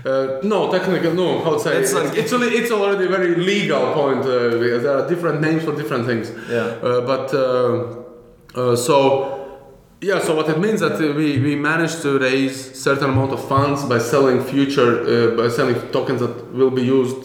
uh, 0.06 0.40
no 0.44 0.72
technically, 0.72 1.14
No, 1.14 1.44
how 1.44 1.53
to 1.53 1.60
say? 1.60 1.77
It's 1.77 1.91
It's, 1.91 1.94
like- 1.94 2.18
it's, 2.18 2.34
already, 2.34 2.56
it's 2.57 2.72
already 2.72 3.06
a 3.06 3.10
very 3.10 3.36
legal 3.36 3.94
point. 3.94 4.19
Uh, 4.26 4.49
because 4.60 4.84
there 4.84 4.98
are 4.99 5.07
different 5.07 5.41
names 5.41 5.64
for 5.64 5.76
different 5.76 6.06
things. 6.06 6.32
Yeah. 6.49 6.60
Uh, 6.61 7.02
but 7.02 7.34
uh, 7.34 7.95
uh, 8.56 8.76
so 8.76 9.41
yeah, 10.02 10.19
so 10.19 10.36
what 10.36 10.48
it 10.49 10.60
means 10.60 10.82
that 10.82 10.94
uh, 10.94 11.14
we, 11.15 11.40
we 11.40 11.56
managed 11.56 12.02
to 12.03 12.19
raise 12.19 12.80
certain 12.80 13.10
amount 13.10 13.32
of 13.32 13.44
funds 13.48 13.84
by 13.86 13.98
selling 13.98 14.41
future 14.44 14.91
uh, 15.34 15.36
by 15.38 15.48
selling 15.49 15.76
tokens 15.91 16.19
that 16.19 16.53
will 16.53 16.69
be 16.72 16.84
used 16.84 17.18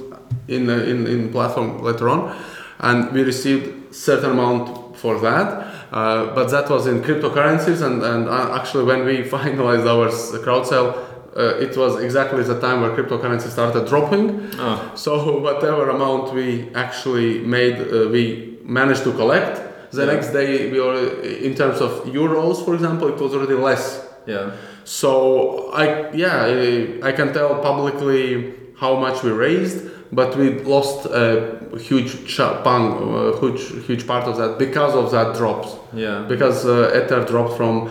in 0.49 0.71
uh, 0.71 0.77
in 0.93 1.07
in 1.07 1.31
platform 1.31 1.83
later 1.83 2.09
on, 2.09 2.35
and 2.79 3.13
we 3.13 3.23
received 3.23 3.95
certain 3.95 4.31
amount 4.31 4.97
for 4.97 5.19
that. 5.21 5.67
Uh, 5.93 6.33
but 6.35 6.49
that 6.51 6.71
was 6.71 6.87
in 6.87 7.03
cryptocurrencies, 7.03 7.83
and 7.83 8.03
and 8.03 8.29
uh, 8.29 8.55
actually 8.59 8.85
when 8.85 9.05
we 9.05 9.19
finalized 9.37 9.87
our 9.87 10.09
crowd 10.43 10.67
sale. 10.67 11.07
Uh, 11.37 11.55
it 11.61 11.77
was 11.77 12.01
exactly 12.03 12.43
the 12.43 12.59
time 12.61 12.81
where 12.81 12.91
cryptocurrency 12.91 13.49
started 13.49 13.87
dropping, 13.87 14.51
Oh. 14.59 14.91
so 14.97 15.39
whatever 15.47 15.89
amount 15.91 16.35
we 16.35 16.69
actually 16.75 17.39
made, 17.39 17.77
uh, 17.79 18.09
we 18.11 18.59
managed 18.65 19.05
to 19.05 19.13
collect. 19.13 19.61
The 19.93 20.05
Yeah. 20.07 20.13
next 20.15 20.33
day, 20.33 20.71
we 20.73 20.81
were 20.81 20.99
in 21.23 21.55
terms 21.55 21.81
of 21.81 21.91
euros, 22.07 22.65
for 22.65 22.75
example, 22.75 23.09
it 23.09 23.21
was 23.21 23.33
already 23.35 23.55
less. 23.55 24.05
Yeah. 24.27 24.51
So 24.85 25.71
I 25.73 26.11
yeah 26.13 26.45
I, 26.47 27.09
I 27.09 27.13
can 27.13 27.33
tell 27.33 27.55
publicly 27.63 28.53
how 28.83 28.97
much 28.97 29.23
we 29.23 29.31
raised, 29.31 29.79
but 30.13 30.37
we 30.37 30.47
lost 30.65 31.07
a 31.07 31.57
huge 31.79 32.13
chunk, 32.27 32.67
uh, 32.67 33.37
huge 33.41 33.63
huge 33.87 34.05
part 34.07 34.25
of 34.27 34.37
that 34.41 34.59
because 34.59 34.95
of 34.95 35.11
that 35.13 35.37
drops. 35.37 35.69
Yeah. 35.95 36.25
Because 36.29 36.67
uh, 36.67 36.99
Ether 36.99 37.25
dropped 37.25 37.57
from 37.57 37.89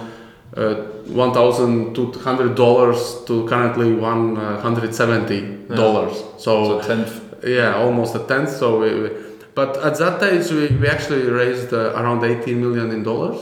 uh, 0.56 0.76
one 1.08 1.32
thousand 1.34 1.94
two 1.96 2.12
hundred 2.12 2.56
dollars 2.56 3.24
to 3.26 3.48
currently 3.48 3.94
one 3.94 4.36
hundred 4.36 4.94
seventy 4.96 5.42
dollars. 5.68 6.24
So 6.38 6.82
tenth. 6.82 7.26
Yeah, 7.44 7.76
almost 7.76 8.16
a 8.16 8.20
tenth. 8.20 8.50
So, 8.50 8.82
we, 8.82 9.00
we, 9.02 9.10
but 9.56 9.78
at 9.78 9.98
that 9.98 10.20
stage, 10.20 10.52
we, 10.52 10.76
we 10.78 10.88
actually 10.88 11.24
raised 11.30 11.74
uh, 11.74 11.94
around 11.96 12.24
18 12.24 12.60
million 12.60 12.92
in 12.92 13.04
dollars, 13.04 13.40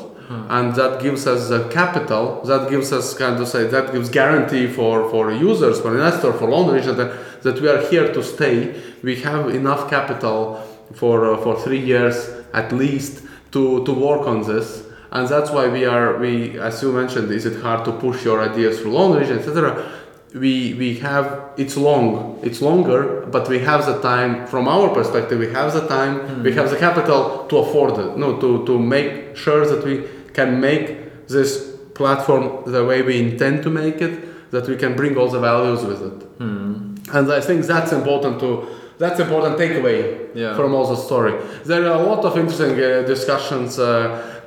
and 0.49 0.75
that 0.75 1.01
gives 1.01 1.25
us 1.25 1.49
the 1.49 1.67
capital. 1.69 2.41
That 2.43 2.69
gives 2.69 2.91
us 2.91 3.13
kind 3.17 3.39
of 3.41 3.47
say 3.47 3.65
that 3.67 3.91
gives 3.93 4.09
guarantee 4.09 4.67
for 4.67 5.09
for 5.09 5.31
users, 5.31 5.79
for 5.81 5.91
investors, 5.93 6.35
for 6.38 6.49
loan 6.49 6.69
originators 6.69 6.97
that, 6.97 7.43
that 7.43 7.61
we 7.61 7.69
are 7.69 7.81
here 7.89 8.13
to 8.13 8.23
stay. 8.23 8.79
We 9.01 9.15
have 9.21 9.49
enough 9.49 9.89
capital 9.89 10.61
for 10.93 11.34
uh, 11.34 11.38
for 11.43 11.55
three 11.59 11.79
years 11.79 12.29
at 12.53 12.71
least 12.71 13.23
to 13.53 13.84
to 13.85 13.91
work 13.93 14.27
on 14.27 14.43
this. 14.43 14.84
And 15.11 15.27
that's 15.27 15.51
why 15.51 15.67
we 15.67 15.85
are 15.85 16.17
we, 16.17 16.59
as 16.59 16.81
you 16.81 16.91
mentioned, 16.91 17.31
is 17.31 17.45
it 17.45 17.61
hard 17.61 17.85
to 17.85 17.91
push 17.93 18.25
your 18.25 18.41
ideas 18.41 18.79
through 18.79 18.91
loan 18.91 19.17
originators, 19.17 19.47
etc 19.47 19.85
we 20.34 20.73
we 20.73 20.97
have 20.99 21.51
it's 21.57 21.77
long 21.77 22.39
it's 22.43 22.61
longer 22.61 23.25
but 23.27 23.47
we 23.47 23.59
have 23.59 23.85
the 23.85 23.99
time 24.01 24.45
from 24.47 24.67
our 24.67 24.89
perspective 24.93 25.39
we 25.39 25.51
have 25.53 25.73
the 25.73 25.88
time 25.88 26.19
hmm. 26.19 26.43
we 26.43 26.53
have 26.53 26.69
the 26.69 26.77
capital 26.77 27.45
to 27.47 27.57
afford 27.57 27.97
it 27.97 28.17
no 28.17 28.38
to 28.39 28.65
to 28.65 28.77
make 28.77 29.35
sure 29.35 29.65
that 29.65 29.84
we 29.85 30.03
can 30.34 30.59
make 30.59 31.27
this 31.27 31.75
platform 31.93 32.61
the 32.71 32.84
way 32.85 33.01
we 33.01 33.19
intend 33.19 33.63
to 33.63 33.69
make 33.69 34.01
it 34.01 34.51
that 34.51 34.67
we 34.67 34.75
can 34.75 34.95
bring 34.95 35.17
all 35.17 35.27
the 35.29 35.39
values 35.39 35.84
with 35.84 36.01
it. 36.01 36.23
Hmm. 36.38 36.95
And 37.13 37.31
i 37.31 37.39
think 37.39 37.65
that's 37.65 37.93
important 37.93 38.39
to 38.41 38.67
that's 38.99 39.19
important 39.19 39.57
takeaway 39.57 39.99
Yeah. 40.36 40.56
from 40.56 40.74
all 40.76 40.88
the 40.88 40.95
story 41.07 41.34
there 41.65 41.84
are 41.90 41.99
a 42.02 42.03
lot 42.11 42.26
of 42.26 42.38
interesting 42.38 42.74
uh, 42.80 43.03
discussions 43.14 43.80
uh, 43.80 43.86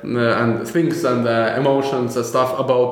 uh, 0.03 0.41
and 0.41 0.67
things 0.67 1.03
and 1.05 1.27
uh, 1.27 1.55
emotions 1.61 2.15
and 2.17 2.25
stuff 2.25 2.59
about 2.59 2.91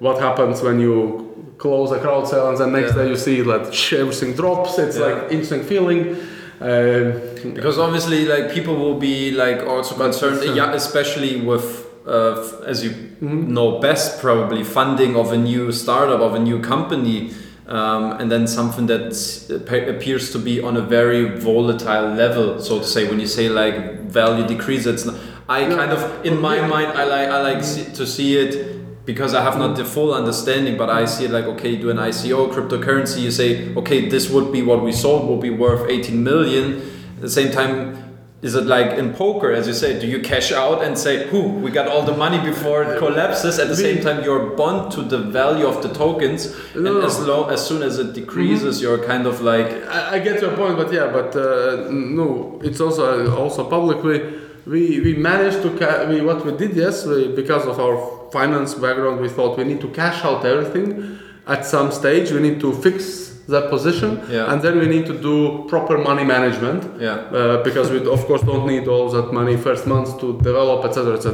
what 0.00 0.16
happens 0.20 0.62
when 0.62 0.80
you 0.80 1.28
close 1.58 1.90
a 1.92 1.98
crowd 1.98 2.26
sale 2.28 2.48
and 2.50 2.58
then 2.58 2.72
next 2.72 2.92
Yeah. 2.96 3.02
day 3.02 3.08
you 3.10 3.16
see 3.16 3.40
that 3.42 3.72
sh- 3.74 3.94
everything 4.04 4.32
drops 4.34 4.78
it's 4.78 4.98
Yeah. 4.98 5.06
like 5.06 5.18
interesting 5.32 5.62
feeling 5.62 6.16
um, 6.60 7.12
Because 7.54 7.76
obviously, 7.76 8.24
like 8.24 8.54
people 8.54 8.76
will 8.76 8.94
be 9.10 9.32
like 9.32 9.66
also 9.66 9.96
concerned, 9.96 10.38
uh, 10.48 10.52
yeah, 10.54 10.72
especially 10.74 11.40
with, 11.50 11.66
uh, 12.06 12.36
as 12.72 12.84
you 12.84 12.90
Mhm. 13.20 13.48
know 13.48 13.80
best, 13.80 14.20
probably 14.20 14.62
funding 14.62 15.16
of 15.16 15.32
a 15.32 15.36
new 15.36 15.72
startup 15.72 16.20
of 16.20 16.34
a 16.34 16.38
new 16.38 16.60
company, 16.60 17.32
um, 17.72 18.20
and 18.20 18.30
then 18.30 18.46
something 18.46 18.86
that 18.86 19.88
appears 19.88 20.30
to 20.32 20.38
be 20.38 20.60
on 20.60 20.76
a 20.76 20.82
very 20.82 21.38
volatile 21.38 22.08
level, 22.14 22.60
so 22.60 22.80
to 22.80 22.84
say. 22.84 23.08
When 23.08 23.18
you 23.18 23.26
say 23.26 23.48
like 23.48 24.00
value 24.00 24.46
decrease, 24.46 24.84
it's 24.84 25.06
not, 25.06 25.16
I 25.48 25.64
No, 25.64 25.76
kind 25.76 25.90
of 25.90 26.26
in 26.26 26.38
my 26.38 26.56
yeah. 26.56 26.66
mind 26.66 26.88
I 26.92 27.04
like 27.04 27.28
I 27.30 27.40
like 27.42 27.64
see, 27.64 27.84
to 27.94 28.06
see 28.06 28.36
it. 28.36 28.80
Because 29.04 29.34
I 29.34 29.42
have 29.42 29.58
not 29.58 29.74
the 29.74 29.84
full 29.84 30.14
understanding, 30.14 30.76
but 30.76 30.88
I 30.88 31.06
see 31.06 31.24
it 31.24 31.32
like 31.32 31.46
okay, 31.46 31.70
you 31.70 31.78
do 31.78 31.90
an 31.90 31.96
ICO 31.96 32.52
cryptocurrency. 32.52 33.20
You 33.22 33.30
say 33.30 33.74
okay, 33.74 34.08
this 34.08 34.28
would 34.30 34.52
be 34.52 34.62
what 34.62 34.84
we 34.84 34.92
sold, 34.92 35.26
will 35.26 35.38
be 35.38 35.50
worth 35.50 35.90
18 35.90 36.22
million. 36.22 36.82
At 37.16 37.22
the 37.22 37.30
same 37.30 37.50
time, 37.50 38.01
is 38.42 38.56
it 38.56 38.66
like 38.66 38.98
in 38.98 39.14
poker, 39.14 39.52
as 39.52 39.68
you 39.68 39.72
say? 39.72 40.00
Do 40.00 40.06
you 40.08 40.20
cash 40.20 40.50
out 40.50 40.82
and 40.84 40.98
say, 40.98 41.28
"Who 41.28 41.40
we 41.64 41.70
got 41.70 41.86
all 41.86 42.02
the 42.02 42.16
money 42.16 42.40
before 42.40 42.82
it 42.82 42.98
collapses"? 42.98 43.58
At 43.60 43.68
the 43.68 43.76
same 43.76 44.02
time, 44.02 44.24
you're 44.24 44.50
bond 44.56 44.90
to 44.92 45.02
the 45.02 45.18
value 45.18 45.64
of 45.66 45.80
the 45.80 45.88
tokens, 45.94 46.52
No, 46.74 46.96
and 46.96 47.04
as 47.04 47.20
low 47.20 47.48
as 47.48 47.64
soon 47.64 47.82
as 47.84 47.98
it 47.98 48.14
decreases, 48.14 48.82
you're 48.82 48.98
kind 48.98 49.26
of 49.26 49.40
like 49.42 49.68
I, 49.88 50.14
I 50.14 50.18
get 50.18 50.40
your 50.42 50.56
point, 50.56 50.76
but 50.76 50.92
yeah, 50.92 51.06
but 51.18 51.36
uh, 51.36 51.88
no, 51.90 52.60
it's 52.64 52.80
also 52.80 53.04
also 53.36 53.62
publicly. 53.64 54.18
We 54.66 55.00
we 55.00 55.14
managed 55.14 55.62
to 55.62 55.70
ca- 55.78 56.06
we 56.08 56.20
what 56.20 56.44
we 56.44 56.52
did 56.52 56.76
yes 56.76 57.06
we, 57.06 57.28
because 57.28 57.64
of 57.66 57.78
our 57.80 57.96
finance 58.32 58.74
background 58.74 59.20
we 59.20 59.28
thought 59.28 59.58
we 59.58 59.64
need 59.64 59.80
to 59.80 59.88
cash 59.88 60.24
out 60.24 60.44
everything 60.46 61.18
at 61.48 61.66
some 61.66 61.90
stage 61.90 62.30
we 62.30 62.40
need 62.40 62.60
to 62.60 62.72
fix 62.72 63.31
that 63.54 63.66
position. 63.70 64.10
Yeah. 64.30 64.50
and 64.52 64.58
then 64.64 64.74
we 64.82 64.86
need 64.94 65.06
to 65.12 65.16
do 65.28 65.36
proper 65.72 65.96
money 66.10 66.24
management 66.36 66.80
yeah, 67.00 67.14
uh, 67.38 67.62
because 67.68 67.86
we 67.94 67.98
of 68.16 68.20
course 68.28 68.42
don't 68.50 68.66
need 68.66 68.84
all 68.88 69.06
that 69.16 69.28
money 69.40 69.56
first 69.66 69.84
months 69.86 70.12
to 70.22 70.26
develop 70.48 70.78
etc 70.88 71.14
etc 71.18 71.30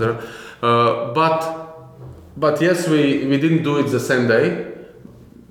uh, 0.63 1.13
but 1.21 1.41
but 2.45 2.55
yes 2.67 2.79
we 2.93 3.03
we 3.31 3.37
didn't 3.45 3.63
do 3.71 3.75
it 3.83 3.87
the 3.99 4.01
same 4.11 4.25
day. 4.37 4.45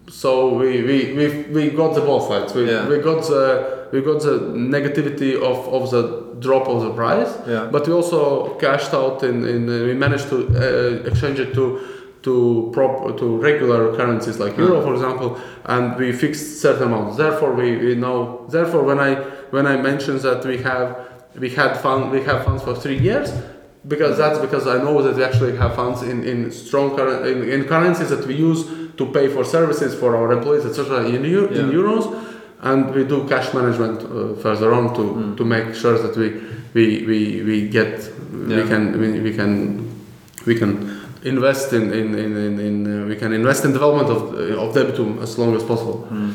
So 0.10 0.30
we 0.60 0.69
we, 0.89 0.98
we, 1.19 1.26
we 1.56 1.69
got 1.81 1.91
the 1.95 2.02
both 2.02 2.26
sides 2.30 2.53
we, 2.56 2.64
Yeah. 2.72 2.88
we 2.91 2.98
got 3.10 3.22
the 3.27 3.44
we 3.91 4.02
got 4.02 4.19
the 4.22 4.35
negativity 4.77 5.31
of, 5.49 5.57
of 5.77 5.84
the 5.91 6.02
drop 6.45 6.65
of 6.68 6.77
the 6.85 6.91
price. 7.02 7.31
Yeah, 7.48 7.68
but 7.72 7.88
we 7.88 7.94
also 7.94 8.56
cashed 8.64 8.94
out 8.94 9.23
in, 9.23 9.35
in 9.53 9.61
uh, 9.69 9.85
we 9.88 9.94
managed 9.94 10.27
to 10.30 10.38
uh, 10.48 11.10
exchange 11.10 11.39
it 11.45 11.53
to 11.60 11.64
to 12.23 12.69
prop 12.73 13.18
to 13.18 13.38
regular 13.38 13.95
currencies 13.95 14.39
like 14.39 14.57
euro 14.57 14.81
for 14.81 14.94
example 14.94 15.39
and 15.65 15.95
we 15.98 16.11
fixed 16.11 16.61
certain 16.61 16.88
amounts 16.88 17.18
therefore 17.18 17.53
we, 17.53 17.77
we 17.77 17.95
know 17.95 18.45
therefore 18.49 18.84
when 18.84 18.99
i 18.99 19.15
when 19.52 19.65
i 19.68 19.76
mentioned 19.77 20.19
that 20.22 20.44
we 20.45 20.57
have 20.57 20.98
we 21.39 21.49
had 21.49 21.77
fund 21.77 22.11
we 22.11 22.22
have 22.23 22.44
funds 22.44 22.64
for 22.64 22.73
three 22.76 22.98
years 22.98 23.31
because 23.88 24.18
that's 24.18 24.39
because 24.39 24.68
i 24.68 24.77
know 24.77 25.02
that 25.02 25.15
we 25.15 25.23
actually 25.23 25.56
have 25.56 25.76
funds 25.76 26.02
in 26.02 26.23
in 26.23 26.52
strong 26.52 26.95
curren- 26.98 27.26
in, 27.27 27.49
in 27.49 27.64
currencies 27.65 28.10
that 28.10 28.26
we 28.26 28.34
use 28.35 28.65
to 28.98 29.06
pay 29.06 29.27
for 29.27 29.44
services 29.44 29.94
for 29.94 30.15
our 30.18 30.31
employees 30.34 30.65
etc 30.65 31.06
in, 31.07 31.23
eu- 31.23 31.48
in 31.48 31.69
euros 31.72 32.06
and 32.61 32.94
we 32.95 33.03
do 33.03 33.27
cash 33.27 33.53
management 33.53 34.02
uh, 34.02 34.34
further 34.41 34.73
on 34.73 34.94
to, 34.95 35.02
Mm. 35.02 35.38
to 35.38 35.45
make 35.45 35.76
sure 35.76 35.98
that 35.99 36.18
we 36.18 36.27
we, 36.73 37.06
we, 37.06 37.44
we 37.44 37.69
get 37.69 37.94
Yeah. 38.48 38.57
we 38.57 38.68
can 38.68 38.99
we, 38.99 39.19
we 39.22 39.34
can 39.34 39.52
we 40.45 40.56
can 40.56 40.96
invest 41.23 41.73
in 41.73 41.94
in 41.94 42.15
in, 42.15 42.38
in, 42.38 42.60
in 42.60 43.03
uh, 43.03 43.06
we 43.06 43.15
can 43.15 43.34
invest 43.34 43.65
in 43.65 43.72
development 43.73 44.10
of 44.10 44.34
uh, 44.34 44.61
of 44.64 44.73
Debitum 44.73 45.22
as 45.22 45.38
long 45.38 45.56
as 45.56 45.64
possible. 45.64 45.99
Hmm. 46.10 46.31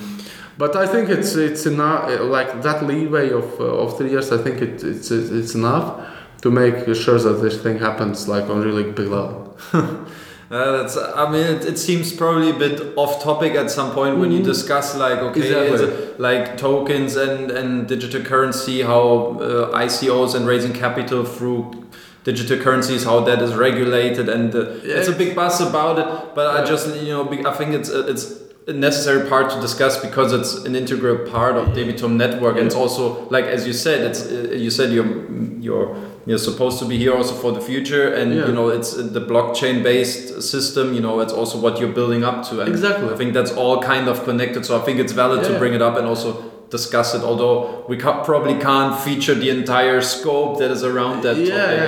But 0.58 0.76
I 0.76 0.86
think 0.86 1.08
it's 1.08 1.34
it's 1.34 1.66
enough 1.66 2.08
like 2.20 2.62
that 2.62 2.84
leeway 2.86 3.30
of 3.30 3.60
uh, 3.60 3.64
of 3.64 3.96
three 3.96 4.10
years. 4.10 4.30
I 4.32 4.38
think 4.38 4.60
it, 4.60 4.82
it's 4.84 5.10
it's 5.10 5.54
enough 5.54 6.00
to 6.42 6.50
make 6.50 6.94
sure 6.94 7.18
that 7.18 7.40
this 7.42 7.62
thing 7.62 7.78
happens 7.78 8.28
like 8.28 8.50
on 8.50 8.60
really 8.62 8.84
big 8.92 9.08
level. 9.08 9.56
Uh, 10.52 10.82
that's. 10.82 10.98
I 10.98 11.30
mean, 11.30 11.46
it, 11.46 11.64
it 11.64 11.78
seems 11.78 12.12
probably 12.12 12.50
a 12.50 12.52
bit 12.52 12.92
off 12.96 13.22
topic 13.22 13.54
at 13.54 13.70
some 13.70 13.90
point 13.92 14.18
when 14.18 14.30
you 14.30 14.42
discuss 14.42 14.94
like 14.94 15.18
okay, 15.18 15.40
Exactly. 15.40 15.88
it 15.88 16.20
like 16.20 16.58
tokens 16.58 17.16
and 17.16 17.50
and 17.50 17.88
digital 17.88 18.22
currency, 18.22 18.82
how 18.82 19.38
uh, 19.40 19.78
ICOs 19.78 20.34
and 20.34 20.46
raising 20.46 20.74
capital 20.74 21.24
through 21.24 21.81
digital 22.24 22.58
currencies, 22.58 23.04
how 23.04 23.20
that 23.20 23.42
is 23.42 23.54
regulated, 23.54 24.28
and 24.28 24.54
uh, 24.54 24.66
it's 24.82 25.08
a 25.08 25.12
big 25.12 25.34
buzz 25.34 25.60
about 25.60 25.98
it. 25.98 26.34
But 26.34 26.46
I 26.56 26.64
just 26.64 26.86
you 26.96 27.12
know 27.12 27.28
I 27.46 27.52
think 27.52 27.74
it's 27.74 27.90
uh, 27.90 28.06
it's 28.08 28.40
a 28.68 28.72
necessary 28.72 29.28
part 29.28 29.50
to 29.50 29.60
discuss 29.60 30.00
because 30.00 30.32
it's 30.32 30.64
an 30.64 30.76
integral 30.76 31.28
part 31.30 31.56
of 31.56 31.68
Debitum 31.68 32.16
network, 32.16 32.56
and 32.56 32.66
it's 32.66 32.76
also 32.76 33.28
like 33.30 33.44
as 33.46 33.66
you 33.66 33.72
said, 33.72 34.02
it's 34.02 34.26
uh, 34.26 34.54
you 34.54 34.70
said 34.70 34.92
you're 34.92 35.30
you're 35.60 35.96
you're 36.24 36.38
supposed 36.38 36.78
to 36.78 36.84
be 36.84 36.96
here 36.96 37.12
also 37.14 37.34
for 37.34 37.50
the 37.50 37.60
future, 37.60 38.14
and 38.14 38.32
Yeah. 38.32 38.46
you 38.46 38.52
know 38.52 38.68
it's 38.68 38.94
the 38.94 39.20
blockchain 39.20 39.82
based 39.82 40.42
system. 40.42 40.94
You 40.94 41.00
know 41.00 41.18
it's 41.20 41.32
also 41.32 41.58
what 41.58 41.80
you're 41.80 41.92
building 41.92 42.22
up 42.24 42.48
to, 42.50 42.60
and 42.60 42.68
Exactly. 42.68 43.08
I 43.12 43.16
think 43.16 43.32
that's 43.34 43.50
all 43.52 43.82
kind 43.82 44.06
of 44.08 44.22
connected. 44.24 44.64
So 44.64 44.80
I 44.80 44.82
think 44.84 45.00
it's 45.00 45.12
valid 45.12 45.44
to 45.44 45.58
bring 45.58 45.74
it 45.74 45.82
up 45.82 45.96
and 45.96 46.06
also 46.06 46.51
discuss 46.72 47.14
it. 47.14 47.22
Although 47.22 47.84
we 47.88 47.96
ca- 47.96 48.24
probably 48.24 48.56
can't 48.58 48.98
feature 48.98 49.34
the 49.34 49.50
entire 49.50 50.00
scope 50.00 50.58
that 50.58 50.70
is 50.72 50.82
around 50.82 51.22
that 51.22 51.36
yeah, 51.36 51.46
topic. 51.46 51.78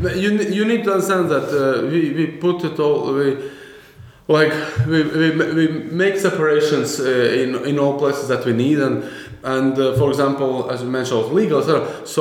yeah. 0.00 0.14
You, 0.14 0.30
you 0.58 0.64
need 0.64 0.84
to 0.84 0.92
understand 0.92 1.28
that 1.30 1.48
uh, 1.50 1.86
we, 1.90 2.00
we 2.12 2.26
put 2.26 2.62
it 2.62 2.78
all 2.78 3.12
we 3.14 3.36
like 4.28 4.52
we, 4.86 5.02
we, 5.02 5.30
we 5.58 5.66
make 6.02 6.16
separations 6.18 7.00
uh, 7.00 7.04
in, 7.42 7.66
in 7.66 7.78
all 7.78 7.98
places 7.98 8.28
that 8.28 8.44
we 8.44 8.52
need 8.52 8.78
and 8.78 9.02
and 9.42 9.76
uh, 9.78 9.96
for 9.96 10.10
example 10.10 10.70
as 10.70 10.82
you 10.82 10.88
mentioned 10.88 11.32
legal 11.32 11.62
so, 11.62 12.04
so 12.04 12.20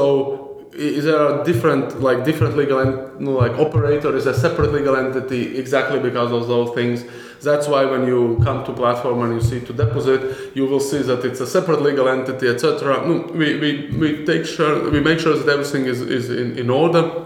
there 0.71 1.19
are 1.19 1.43
different 1.43 2.01
like 2.01 2.23
different 2.23 2.55
legal 2.55 2.79
and 2.79 3.27
like 3.27 3.51
operator 3.59 4.15
is 4.15 4.25
a 4.25 4.34
separate 4.34 4.71
legal 4.71 4.95
entity 4.95 5.57
exactly 5.57 5.99
because 5.99 6.31
of 6.31 6.47
those 6.47 6.73
things 6.73 7.03
that's 7.43 7.68
why 7.68 7.85
when 7.85 8.07
you 8.07 8.39
come 8.43 8.64
to 8.65 8.73
platform 8.73 9.22
and 9.23 9.34
you 9.34 9.41
see 9.41 9.59
to 9.59 9.73
deposit 9.73 10.55
you 10.55 10.65
will 10.65 10.80
see 10.80 10.99
that 10.99 11.23
it's 11.26 11.39
a 11.39 11.47
separate 11.47 11.81
legal 11.81 12.07
entity 12.07 12.47
etc 12.47 13.05
No, 13.07 13.22
we, 13.34 13.59
we, 13.59 13.97
we 13.97 14.26
take 14.26 14.45
sure 14.45 14.89
we 14.89 14.99
make 14.99 15.19
sure 15.19 15.38
that 15.38 15.47
everything 15.47 15.85
is, 15.85 16.01
is 16.01 16.30
in, 16.30 16.57
in 16.57 16.69
order. 16.69 17.26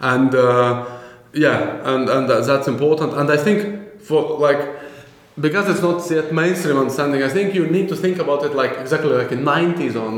And 0.00 0.34
uh, 0.34 0.86
yeah 1.32 1.80
and 1.84 2.08
and 2.08 2.28
that's 2.28 2.68
important. 2.68 3.14
And 3.14 3.30
i 3.30 3.36
think 3.36 4.00
for 4.00 4.38
like 4.38 4.80
because 5.38 5.68
it's 5.68 5.82
not 5.82 6.08
yet 6.10 6.32
mainstream 6.32 6.76
understanding 6.76 7.22
i 7.22 7.28
think 7.28 7.54
you 7.54 7.66
need 7.66 7.88
to 7.88 7.96
think 7.96 8.18
about 8.18 8.44
it 8.44 8.54
like 8.54 8.78
exactly 8.78 9.10
like 9.10 9.30
in 9.32 9.44
90s 9.44 9.94
or 9.94 10.10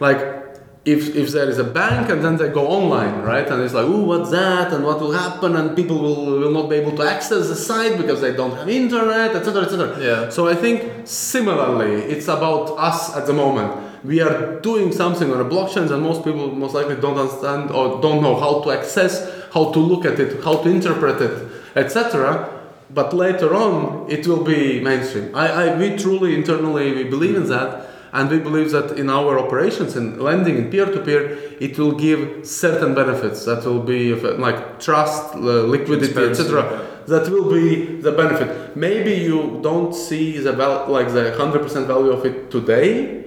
like 0.00 0.39
if, 0.84 1.14
if 1.14 1.30
there 1.32 1.48
is 1.48 1.58
a 1.58 1.64
bank 1.64 2.08
and 2.08 2.24
then 2.24 2.36
they 2.38 2.48
go 2.48 2.66
online 2.66 3.20
right 3.20 3.46
and 3.48 3.62
it's 3.62 3.74
like 3.74 3.84
oh 3.84 4.02
what's 4.02 4.30
that 4.30 4.72
and 4.72 4.82
what 4.82 4.98
will 4.98 5.12
happen 5.12 5.54
and 5.54 5.76
people 5.76 5.98
will, 6.00 6.24
will 6.40 6.50
not 6.50 6.70
be 6.70 6.76
able 6.76 6.96
to 6.96 7.02
access 7.02 7.48
the 7.48 7.54
site 7.54 7.98
because 7.98 8.22
they 8.22 8.32
don't 8.34 8.56
have 8.56 8.66
internet 8.66 9.36
etc 9.36 9.62
etc 9.64 9.98
Yeah. 10.00 10.30
so 10.30 10.48
I 10.48 10.54
think 10.54 11.06
similarly, 11.06 12.02
it's 12.14 12.28
about 12.28 12.70
us 12.78 13.14
at 13.14 13.26
the 13.26 13.32
moment. 13.34 13.88
We 14.04 14.22
are 14.22 14.58
doing 14.60 14.92
something 14.92 15.30
on 15.30 15.40
a 15.40 15.44
blockchain, 15.44 15.90
and 15.90 16.02
most 16.02 16.24
people 16.24 16.50
most 16.54 16.74
likely 16.74 16.96
don't 16.96 17.18
understand 17.18 17.70
or 17.70 18.00
don't 18.00 18.22
know 18.22 18.34
how 18.40 18.62
to 18.62 18.70
access, 18.70 19.12
how 19.52 19.70
to 19.72 19.78
look 19.78 20.06
at 20.06 20.18
it, 20.18 20.42
how 20.42 20.56
to 20.62 20.68
interpret 20.70 21.20
it, 21.20 21.48
etc. 21.76 22.48
But 22.88 23.12
later 23.12 23.54
on, 23.54 24.06
it 24.10 24.26
will 24.26 24.42
be 24.42 24.80
mainstream. 24.80 25.34
I, 25.34 25.46
I, 25.48 25.76
we 25.78 25.96
truly 25.98 26.34
internally 26.34 26.92
we 26.94 27.04
believe 27.04 27.36
in 27.36 27.46
that, 27.48 27.89
and 28.12 28.30
we 28.30 28.38
believe 28.38 28.70
that 28.72 28.98
in 28.98 29.08
our 29.08 29.38
operations 29.38 29.96
in 29.96 30.18
lending 30.18 30.56
in 30.56 30.70
peer-to-peer, 30.70 31.56
it 31.60 31.78
will 31.78 31.92
give 31.92 32.46
certain 32.46 32.94
benefits 32.94 33.44
that 33.44 33.64
will 33.64 33.82
be 33.82 34.14
like 34.14 34.80
trust, 34.80 35.34
uh, 35.34 35.38
liquidity, 35.38 36.18
etc 36.18 36.88
that 37.10 37.28
will 37.28 37.50
be 37.50 38.00
the 38.00 38.12
benefit. 38.12 38.76
Maybe 38.76 39.12
you 39.12 39.60
don't 39.62 39.94
see 39.94 40.38
the 40.38 40.52
val- 40.52 40.88
like 40.88 41.12
the 41.12 41.36
hundred 41.36 41.62
percent 41.62 41.86
value 41.86 42.12
of 42.12 42.24
it 42.24 42.50
today 42.50 43.24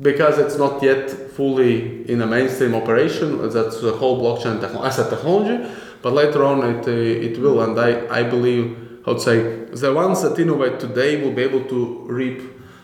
because 0.00 0.38
it's 0.38 0.58
not 0.58 0.82
yet 0.82 1.10
fully 1.10 2.08
in 2.10 2.20
a 2.20 2.26
mainstream 2.26 2.74
operation. 2.74 3.48
That's 3.48 3.80
the 3.80 3.92
whole 3.92 4.20
blockchain 4.20 4.60
technology. 4.60 5.66
But 6.02 6.12
later 6.12 6.44
on, 6.44 6.58
it 6.70 6.86
uh, 6.86 7.26
it 7.28 7.38
will, 7.38 7.62
and 7.62 7.78
I 7.78 7.90
I 8.20 8.22
believe 8.24 8.76
I 9.06 9.10
would 9.10 9.20
say 9.20 9.64
the 9.66 9.92
ones 9.94 10.22
that 10.22 10.38
innovate 10.38 10.80
today 10.80 11.22
will 11.22 11.32
be 11.32 11.42
able 11.42 11.64
to 11.64 12.04
reap 12.08 12.40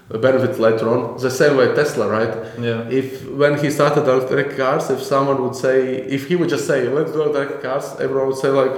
benefits 0.09 0.59
later 0.59 0.89
on. 0.89 1.19
The 1.19 1.31
same 1.31 1.57
way 1.57 1.75
Tesla, 1.75 2.09
right? 2.09 2.35
Yeah. 2.59 2.89
If 2.89 3.29
when 3.31 3.59
he 3.59 3.71
started 3.71 4.09
electric 4.09 4.57
cars, 4.57 4.89
if 4.91 5.03
someone 5.03 5.43
would 5.43 5.55
say, 5.55 5.97
if 5.97 6.29
he 6.29 6.37
would 6.37 6.49
just 6.49 6.67
say, 6.67 6.89
let's 6.89 7.13
do 7.13 7.23
electric 7.23 7.63
cars, 7.63 7.95
everyone 8.01 8.29
would 8.29 8.39
say 8.39 8.49
like, 8.49 8.75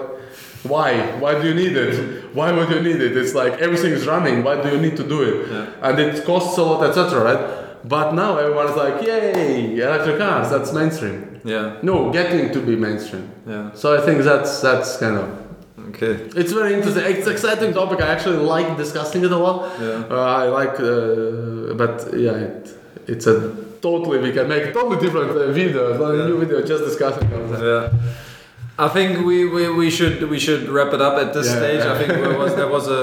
why? 0.64 1.18
Why 1.20 1.40
do 1.40 1.48
you 1.48 1.54
need 1.54 1.76
it? 1.76 2.34
Why 2.34 2.52
would 2.52 2.68
you 2.68 2.82
need 2.82 3.00
it? 3.00 3.16
It's 3.16 3.34
like 3.34 3.54
everything 3.54 3.92
is 3.92 4.06
running. 4.06 4.42
Why 4.42 4.60
do 4.60 4.70
you 4.70 4.80
need 4.80 4.96
to 4.96 5.04
do 5.04 5.22
it? 5.22 5.50
Yeah. 5.50 5.88
And 5.88 5.98
it 5.98 6.24
costs 6.24 6.58
a 6.58 6.62
lot, 6.62 6.82
etc. 6.88 7.24
Right? 7.24 7.82
But 7.84 8.12
now 8.12 8.36
everyone's 8.36 8.76
like, 8.76 9.02
yay, 9.02 9.78
electric 9.80 10.18
cars. 10.18 10.50
That's 10.50 10.72
mainstream. 10.72 11.40
Yeah. 11.44 11.78
No, 11.82 12.12
getting 12.12 12.52
to 12.52 12.60
be 12.60 12.76
mainstream. 12.76 13.32
Yeah. 13.46 13.72
So 13.72 13.96
I 13.96 14.04
think 14.04 14.22
that's 14.22 14.60
that's 14.60 14.98
kind 14.98 15.16
of 15.16 15.39
Okay. 15.90 16.12
it's 16.40 16.52
very 16.52 16.72
interesting. 16.74 17.04
It's 17.06 17.26
exciting 17.26 17.72
topic. 17.74 18.00
I 18.00 18.08
actually 18.08 18.38
like 18.54 18.76
discussing 18.76 19.24
it 19.24 19.32
a 19.32 19.36
lot. 19.36 19.58
Yeah. 19.80 20.04
Uh, 20.10 20.42
I 20.42 20.44
like, 20.60 20.76
uh, 20.80 21.74
but 21.82 21.94
yeah, 22.26 22.46
it, 22.46 22.74
it's 23.06 23.26
a 23.26 23.36
totally 23.82 24.18
we 24.18 24.32
can 24.32 24.46
make 24.48 24.72
totally 24.72 24.98
different 25.04 25.30
uh, 25.30 25.50
video, 25.52 25.82
not 25.98 26.12
Yeah. 26.14 26.24
a 26.24 26.28
new 26.28 26.38
video, 26.38 26.62
just 26.72 26.84
discussing. 26.84 27.28
Yeah. 27.30 27.90
I 28.78 28.88
think 28.88 29.26
we, 29.26 29.44
we, 29.46 29.68
we 29.70 29.90
should 29.90 30.30
we 30.30 30.38
should 30.38 30.62
wrap 30.70 30.94
it 30.94 31.02
up 31.02 31.18
at 31.24 31.34
this 31.34 31.46
Yeah. 31.48 31.56
stage. 31.60 31.80
I 31.92 31.98
think 31.98 32.08
there 32.24 32.38
was 32.38 32.54
there 32.56 32.68
was 32.76 32.88
a, 32.88 33.02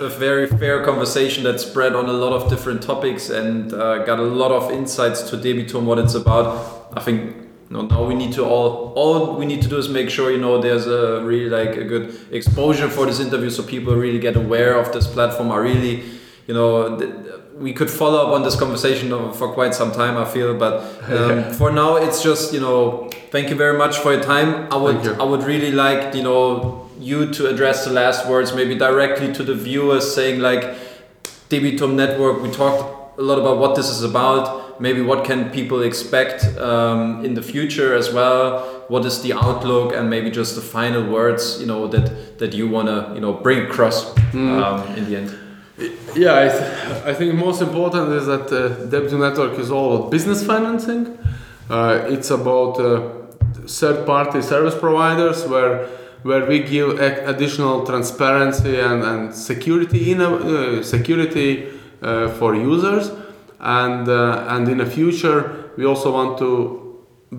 a, 0.00 0.04
a 0.06 0.08
very 0.08 0.46
fair 0.46 0.82
conversation 0.84 1.44
that 1.44 1.60
spread 1.60 1.94
on 1.94 2.06
a 2.08 2.12
lot 2.24 2.32
of 2.32 2.48
different 2.48 2.80
topics 2.82 3.28
and 3.28 3.72
uh, 3.74 3.98
got 4.04 4.18
a 4.18 4.22
lot 4.42 4.50
of 4.50 4.70
insights 4.70 5.20
to 5.30 5.36
Debitum, 5.36 5.82
what 5.84 5.98
it's 5.98 6.14
about. 6.14 6.46
I 6.96 7.00
think 7.00 7.20
know, 7.74 7.82
now 7.82 8.04
we 8.04 8.14
need 8.14 8.32
to 8.34 8.44
all 8.44 8.92
all 8.94 9.36
we 9.36 9.46
need 9.46 9.62
to 9.62 9.68
do 9.68 9.76
is 9.76 9.88
make 9.88 10.08
sure 10.08 10.30
you 10.30 10.38
know 10.38 10.60
there's 10.60 10.86
a 10.86 11.22
really 11.24 11.50
like 11.50 11.76
a 11.76 11.84
good 11.84 12.18
exposure 12.30 12.88
for 12.88 13.04
this 13.06 13.20
interview 13.20 13.50
so 13.50 13.62
people 13.62 13.94
really 13.94 14.20
get 14.20 14.36
aware 14.36 14.78
of 14.78 14.92
this 14.92 15.06
platform. 15.06 15.50
Are 15.50 15.62
really 15.62 16.04
you 16.46 16.54
know. 16.54 16.96
we 17.54 17.72
could 17.72 17.90
follow 17.90 18.18
up 18.26 18.32
on 18.34 18.42
this 18.42 18.56
conversation 18.56 19.10
for 19.32 19.52
quite 19.52 19.74
some 19.74 19.92
time, 19.92 20.16
I 20.16 20.24
feel, 20.24 20.58
but 20.58 20.74
um, 21.08 21.52
for 21.52 21.70
now, 21.70 21.94
it's 21.96 22.20
just 22.20 22.52
you 22.52 22.60
know, 22.60 23.08
thank 23.30 23.48
you 23.48 23.54
very 23.54 23.78
much 23.78 23.98
for 23.98 24.12
your 24.12 24.22
time. 24.22 24.66
I 24.72 24.76
would. 24.76 25.06
I 25.20 25.24
would 25.24 25.44
really 25.44 25.70
like 25.70 26.14
you 26.14 26.22
know 26.22 26.90
you 26.98 27.32
to 27.32 27.46
address 27.48 27.84
the 27.84 27.92
last 27.92 28.26
words, 28.28 28.54
maybe 28.54 28.74
directly 28.74 29.32
to 29.34 29.42
the 29.42 29.54
viewers, 29.54 30.14
saying 30.14 30.40
like 30.40 30.62
Debitum 31.48 31.94
Network. 31.94 32.42
We 32.42 32.50
talked 32.50 33.18
a 33.18 33.22
lot 33.22 33.38
about 33.38 33.58
what 33.58 33.76
this 33.76 33.88
is 33.88 34.02
about. 34.02 34.63
Maybe 34.80 35.00
what 35.02 35.24
can 35.24 35.50
people 35.50 35.82
expect 35.82 36.44
um, 36.58 37.24
in 37.24 37.34
the 37.34 37.42
future 37.42 37.94
as 37.94 38.12
well. 38.12 38.60
What 38.88 39.04
is 39.04 39.22
the 39.22 39.32
outlook, 39.32 39.94
and 39.94 40.08
maybe 40.10 40.30
just 40.30 40.54
the 40.56 40.60
final 40.62 41.02
words 41.10 41.58
you 41.60 41.66
know 41.66 41.88
that 41.88 42.38
that 42.38 42.52
you 42.54 42.68
wanna 42.68 43.12
you 43.14 43.20
know 43.20 43.32
bring 43.32 43.60
across 43.66 44.14
Hmm. 44.32 44.62
um, 44.62 44.82
in 44.96 45.04
the 45.10 45.16
end. 45.16 45.30
Yeah, 46.16 46.34
I, 46.44 46.48
th- 46.48 47.04
I 47.06 47.14
think 47.14 47.34
most 47.34 47.60
important 47.62 48.12
is 48.12 48.26
that 48.26 48.46
uh, 48.52 48.86
Debitum 48.90 49.18
Network 49.20 49.58
is 49.58 49.70
all 49.70 49.96
about 49.96 50.10
business 50.10 50.44
financing. 50.46 51.18
Uh, 51.68 52.06
it's 52.08 52.30
about 52.30 52.78
uh, 52.78 53.00
third-party 53.66 54.42
service 54.42 54.74
providers 54.74 55.44
where 55.46 55.86
where 56.22 56.46
we 56.46 56.60
give 56.60 56.98
additional 57.00 57.84
transparency 57.84 58.80
and, 58.80 59.02
and 59.02 59.34
security 59.34 60.10
in 60.12 60.20
a, 60.22 60.30
uh, 60.30 60.82
security 60.82 61.66
uh, 62.02 62.28
for 62.38 62.54
users, 62.54 63.10
and 63.64 64.08
uh, 64.08 64.46
and 64.48 64.68
in 64.68 64.78
the 64.78 64.86
future 64.86 65.70
we 65.76 65.84
also 65.84 66.12
want 66.12 66.38
to. 66.38 66.80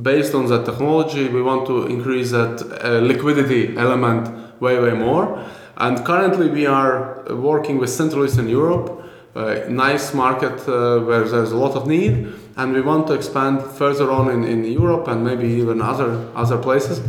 Based 0.02 0.36
on 0.36 0.48
that 0.48 0.66
technology, 0.66 1.30
we 1.30 1.42
want 1.42 1.66
to 1.68 1.86
increase 1.88 2.32
that 2.32 2.62
uh, 2.84 3.00
liquidity 3.00 3.78
element 3.78 4.28
way, 4.60 4.78
way 4.78 4.92
more. 4.92 5.42
And 5.78 6.04
currently, 6.04 6.50
we 6.50 6.66
are 6.66 7.24
working 7.30 7.78
with 7.78 7.90
Central 7.90 8.26
Eastern 8.26 8.50
Europe, 8.50 9.06
a 9.36 9.70
nice 9.70 10.14
market 10.14 10.68
uh, 10.68 11.00
where 11.00 11.24
there's 11.24 11.54
a 11.54 11.56
lot 11.56 11.78
of 11.78 11.88
need, 11.88 12.28
and 12.58 12.74
we 12.74 12.82
want 12.82 13.08
to 13.08 13.14
expand 13.14 13.62
further 13.62 14.12
on 14.12 14.30
in, 14.30 14.44
in 14.44 14.66
Europe 14.66 15.08
and 15.08 15.24
maybe 15.24 15.48
even 15.48 15.82
other 15.82 16.30
other 16.36 16.58
places 16.58 17.02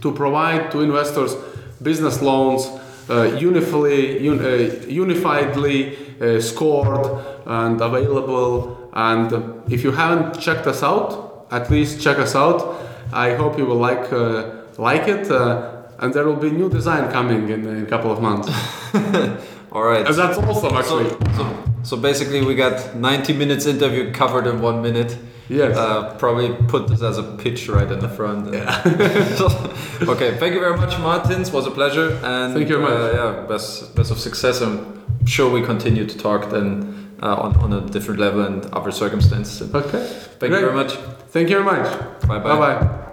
to 0.00 0.12
provide 0.12 0.70
to 0.70 0.80
investors 0.80 1.36
business 1.82 2.20
loans 2.20 2.66
uh, 3.08 3.36
un, 3.36 3.56
uh, 3.56 4.86
unifiedly 4.88 6.07
scored 6.40 7.06
and 7.46 7.80
available. 7.80 8.76
And 8.92 9.32
uh, 9.32 9.42
if 9.68 9.84
you 9.84 9.92
haven't 9.92 10.40
checked 10.40 10.66
us 10.66 10.82
out, 10.82 11.46
at 11.50 11.70
least 11.70 12.00
check 12.00 12.18
us 12.18 12.34
out. 12.34 12.60
I 13.12 13.34
hope 13.34 13.58
you 13.58 13.66
will 13.66 13.76
like 13.88 14.12
uh, 14.12 14.50
like 14.78 15.08
it. 15.08 15.30
Uh, 15.30 15.74
and 16.00 16.14
there 16.14 16.24
will 16.24 16.36
be 16.36 16.50
new 16.50 16.68
design 16.70 17.10
coming 17.10 17.48
in, 17.48 17.66
in 17.66 17.82
a 17.82 17.86
couple 17.86 18.10
of 18.12 18.20
months. 18.22 18.48
All 19.72 19.82
right. 19.82 20.06
and 20.06 20.14
that's 20.14 20.38
awesome, 20.38 20.70
So, 20.70 20.76
actually. 20.78 21.10
so, 21.36 21.64
so 21.82 21.96
basically, 21.96 22.40
we 22.44 22.54
got 22.54 22.94
90 22.96 23.32
minutes 23.34 23.66
interview 23.66 24.12
covered 24.12 24.46
in 24.46 24.62
one 24.62 24.80
minute. 24.80 25.18
yes. 25.48 25.76
Uh, 25.76 26.14
probably 26.18 26.54
put 26.68 26.86
this 26.88 27.02
as 27.02 27.18
a 27.18 27.22
pitch 27.36 27.68
right 27.68 27.90
in 27.90 27.98
the 27.98 28.08
front. 28.08 28.52
Yeah. 28.54 28.82
okay, 30.08 30.36
thank 30.38 30.54
you 30.54 30.60
very 30.60 30.76
much, 30.76 30.98
Martins. 31.00 31.50
Was 31.50 31.66
a 31.66 31.70
pleasure. 31.70 32.18
And 32.22 32.54
Thank 32.54 32.68
you 32.68 32.78
very 32.78 32.92
Uh, 32.92 32.98
much. 32.98 33.14
yeah, 33.14 33.46
best 33.48 33.94
best 33.96 34.10
of 34.10 34.18
success. 34.18 34.60
I'm 34.60 34.97
sure 35.28 35.50
we 35.50 35.62
continue 35.62 36.06
to 36.06 36.18
talk 36.18 36.50
then 36.50 37.16
uh, 37.22 37.36
on 37.36 37.56
on 37.56 37.72
a 37.72 37.80
different 37.90 38.20
level 38.20 38.40
and 38.44 38.64
other 38.72 38.90
circumstances. 38.92 39.62
okay. 39.74 40.04
Thank 40.38 40.50
Great. 40.52 40.60
you 40.60 40.66
very 40.66 40.74
much. 40.74 40.92
Thank 41.30 41.48
you 41.50 41.62
very 41.62 41.66
much. 41.72 41.88
Bye 42.28 42.38
Bye 42.38 42.58
bye. 42.58 43.04